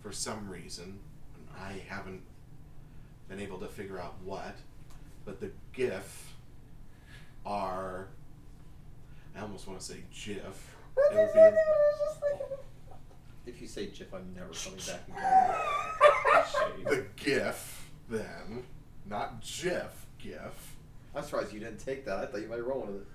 for 0.00 0.12
some 0.12 0.48
reason. 0.48 0.98
and 1.34 1.46
I 1.62 1.82
haven't 1.88 2.22
been 3.28 3.40
able 3.40 3.58
to 3.58 3.66
figure 3.68 3.98
out 3.98 4.14
what. 4.24 4.56
But 5.24 5.40
the 5.40 5.50
GIF 5.72 6.32
are. 7.44 8.08
I 9.36 9.40
almost 9.42 9.66
want 9.68 9.78
to 9.80 9.86
say 9.86 10.02
GIF. 10.12 10.76
It 10.96 11.14
would 11.14 11.32
be 11.34 11.50
If 13.50 13.60
you 13.60 13.68
say 13.68 13.86
Jif, 13.86 14.12
I'm 14.12 14.34
never 14.34 14.52
coming 14.52 14.80
back 14.86 15.06
again. 15.08 15.24
the 16.84 17.06
GIF, 17.16 17.88
then. 18.08 18.64
Not 19.06 19.40
GIF, 19.42 20.06
GIF. 20.18 20.76
I'm 21.14 21.22
surprised 21.22 21.52
you 21.52 21.60
didn't 21.60 21.78
take 21.78 22.04
that. 22.06 22.18
I 22.18 22.26
thought 22.26 22.40
you 22.40 22.48
might 22.48 22.64
roll 22.64 22.80
with 22.86 23.06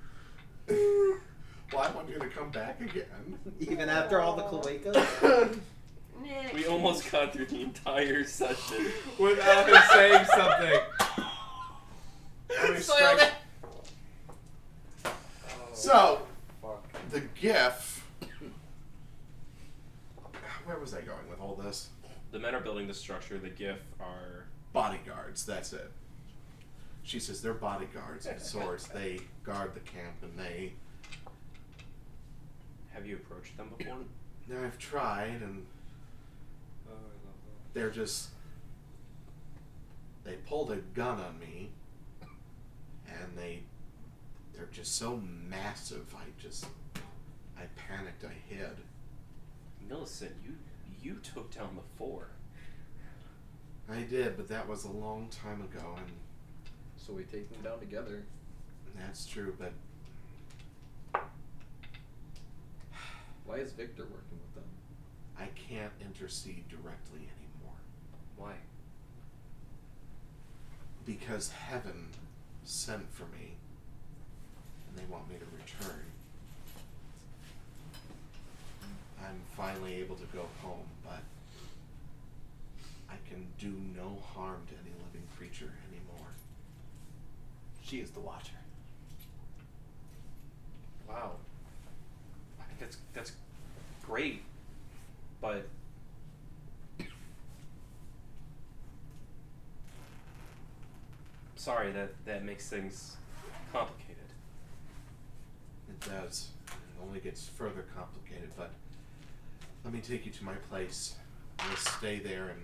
it. 0.67 1.19
Well, 1.73 1.83
I 1.83 1.91
want 1.91 2.09
you 2.09 2.19
to 2.19 2.27
come 2.27 2.51
back 2.51 2.81
again. 2.81 3.39
Even 3.59 3.89
after 3.89 4.19
all 4.19 4.35
the 4.35 4.43
cloacas? 4.43 5.59
Nick. 6.21 6.53
We 6.53 6.65
almost 6.67 7.11
got 7.11 7.33
through 7.33 7.47
the 7.47 7.61
entire 7.61 8.23
session. 8.23 8.85
Without 9.17 9.67
him 9.67 9.77
saying 9.91 10.25
something. 10.35 10.79
Let 12.49 12.83
Soiled 12.83 13.19
it. 13.19 13.31
Oh, 15.05 15.09
so, 15.73 16.21
Fuck. 16.61 16.85
the 17.09 17.21
GIF. 17.39 18.05
Where 20.65 20.79
was 20.79 20.93
I 20.93 21.01
going 21.01 21.27
with 21.29 21.41
all 21.41 21.55
this? 21.55 21.89
The 22.31 22.39
men 22.39 22.55
are 22.55 22.61
building 22.61 22.87
the 22.87 22.93
structure. 22.93 23.37
The 23.37 23.49
GIF 23.49 23.79
are 23.99 24.45
Bodyguards, 24.73 25.45
that's 25.45 25.71
it. 25.71 25.91
She 27.03 27.19
says 27.19 27.41
they're 27.41 27.53
bodyguards 27.53 28.25
of 28.25 28.39
sorts. 28.41 28.87
They 28.87 29.19
guard 29.43 29.75
the 29.75 29.81
camp 29.81 30.15
and 30.23 30.37
they. 30.37 30.73
Have 32.93 33.05
you 33.05 33.15
approached 33.17 33.57
them 33.57 33.69
before? 33.77 33.97
Now, 34.49 34.61
I've 34.65 34.77
tried 34.77 35.41
and 35.41 35.65
Oh, 36.85 36.91
I 36.91 36.95
love 36.95 37.35
they're 37.73 37.89
just. 37.89 38.27
They 40.25 40.33
pulled 40.47 40.69
a 40.71 40.77
gun 40.77 41.19
on 41.19 41.39
me 41.39 41.69
and 43.07 43.37
they. 43.37 43.61
They're 44.53 44.67
just 44.71 44.95
so 44.97 45.21
massive. 45.49 46.13
I 46.13 46.23
just. 46.37 46.65
I 47.57 47.63
panicked. 47.77 48.25
I 48.25 48.33
hid. 48.53 48.75
Millicent, 49.87 50.33
you 50.45 50.55
you 51.01 51.19
took 51.23 51.55
down 51.55 51.75
the 51.75 51.97
four. 51.97 52.27
I 53.89 54.01
did, 54.01 54.35
but 54.37 54.47
that 54.49 54.67
was 54.67 54.83
a 54.85 54.91
long 54.91 55.29
time 55.29 55.61
ago, 55.61 55.95
and 55.97 56.07
So 56.97 57.13
we 57.13 57.23
take 57.23 57.49
them 57.51 57.61
down 57.63 57.79
together. 57.79 58.23
that's 58.97 59.25
true. 59.25 59.55
But 59.57 59.71
Why 63.45 63.57
is 63.57 63.71
Victor 63.73 64.03
working 64.03 64.39
with 64.39 64.55
them? 64.55 64.63
I 65.37 65.47
can't 65.55 65.91
intercede 66.01 66.67
directly 66.69 67.19
anymore 67.19 67.77
Why? 68.37 68.53
because 71.05 71.51
heaven 71.51 72.07
sent 72.63 73.11
for 73.13 73.23
me, 73.23 73.55
and 74.87 74.97
they 74.97 75.03
want 75.11 75.29
me 75.29 75.35
to 75.35 75.45
return. 75.57 76.05
I'm 79.19 79.39
finally 79.55 79.95
able 79.95 80.15
to 80.15 80.25
go 80.33 80.45
home, 80.61 80.87
but 81.03 81.21
I 83.09 83.15
can 83.29 83.47
do 83.59 83.73
no 83.95 84.17
harm 84.33 84.61
to 84.67 84.73
any 84.73 84.91
living 85.05 85.27
creature 85.37 85.71
anymore. 85.91 86.27
She 87.81 87.97
is 87.99 88.11
the 88.11 88.19
Watcher. 88.19 88.51
Wow. 91.07 91.33
That's 92.83 92.97
that's 93.13 93.31
great, 94.05 94.41
but 95.39 95.65
sorry 101.55 101.93
that 101.93 102.11
that 102.25 102.43
makes 102.43 102.67
things 102.69 103.15
complicated. 103.71 104.17
It 105.87 105.97
does. 106.01 106.49
It 106.67 106.73
only 107.07 107.21
gets 107.21 107.47
further 107.47 107.85
complicated, 107.95 108.51
but 108.57 108.71
let 109.85 109.93
me 109.93 110.01
take 110.01 110.25
you 110.25 110.31
to 110.33 110.43
my 110.43 110.55
place. 110.69 111.15
We'll 111.65 111.77
stay 111.77 112.19
there 112.19 112.49
and 112.49 112.63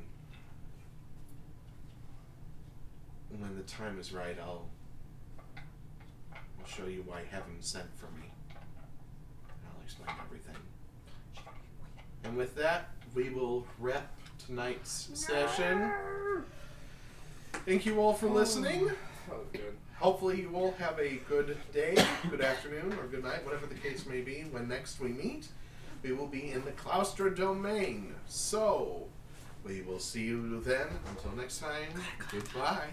when 3.39 3.55
the 3.55 3.63
time 3.63 3.97
is 3.99 4.11
right 4.11 4.35
I'll 4.41 4.67
I'll 6.35 6.67
show 6.67 6.87
you 6.87 7.03
why 7.07 7.21
heaven 7.31 7.55
sent 7.61 7.87
for 7.95 8.07
me. 8.19 8.28
And 9.89 10.07
explain 10.07 10.17
everything. 10.25 10.55
And 12.23 12.37
with 12.37 12.55
that, 12.55 12.89
we 13.15 13.29
will 13.29 13.65
wrap 13.79 14.11
tonight's 14.45 15.09
session. 15.13 15.91
Thank 17.65 17.85
you 17.85 17.99
all 17.99 18.13
for 18.13 18.27
listening. 18.27 18.85
that. 18.85 18.95
That 19.29 19.37
was 19.39 19.47
good. 19.51 19.77
Hopefully, 19.97 20.41
you 20.41 20.51
all 20.53 20.73
have 20.79 20.97
a 20.99 21.17
good 21.27 21.57
day, 21.73 21.97
good 22.29 22.41
afternoon, 22.41 22.93
or 22.93 23.07
good 23.07 23.23
night, 23.23 23.43
whatever 23.43 23.65
the 23.65 23.75
case 23.75 24.05
may 24.05 24.21
be. 24.21 24.45
When 24.51 24.67
next 24.67 24.99
we 24.99 25.09
meet, 25.09 25.47
we 26.03 26.13
will 26.13 26.27
be 26.27 26.51
in 26.51 26.63
the 26.63 26.71
Claustra 26.71 27.35
domain. 27.35 28.15
So, 28.25 29.07
we 29.65 29.81
will 29.81 29.99
see 29.99 30.23
you 30.23 30.61
then. 30.61 30.87
Until 31.09 31.35
next 31.35 31.59
time, 31.59 31.91
goodbye. 32.31 32.89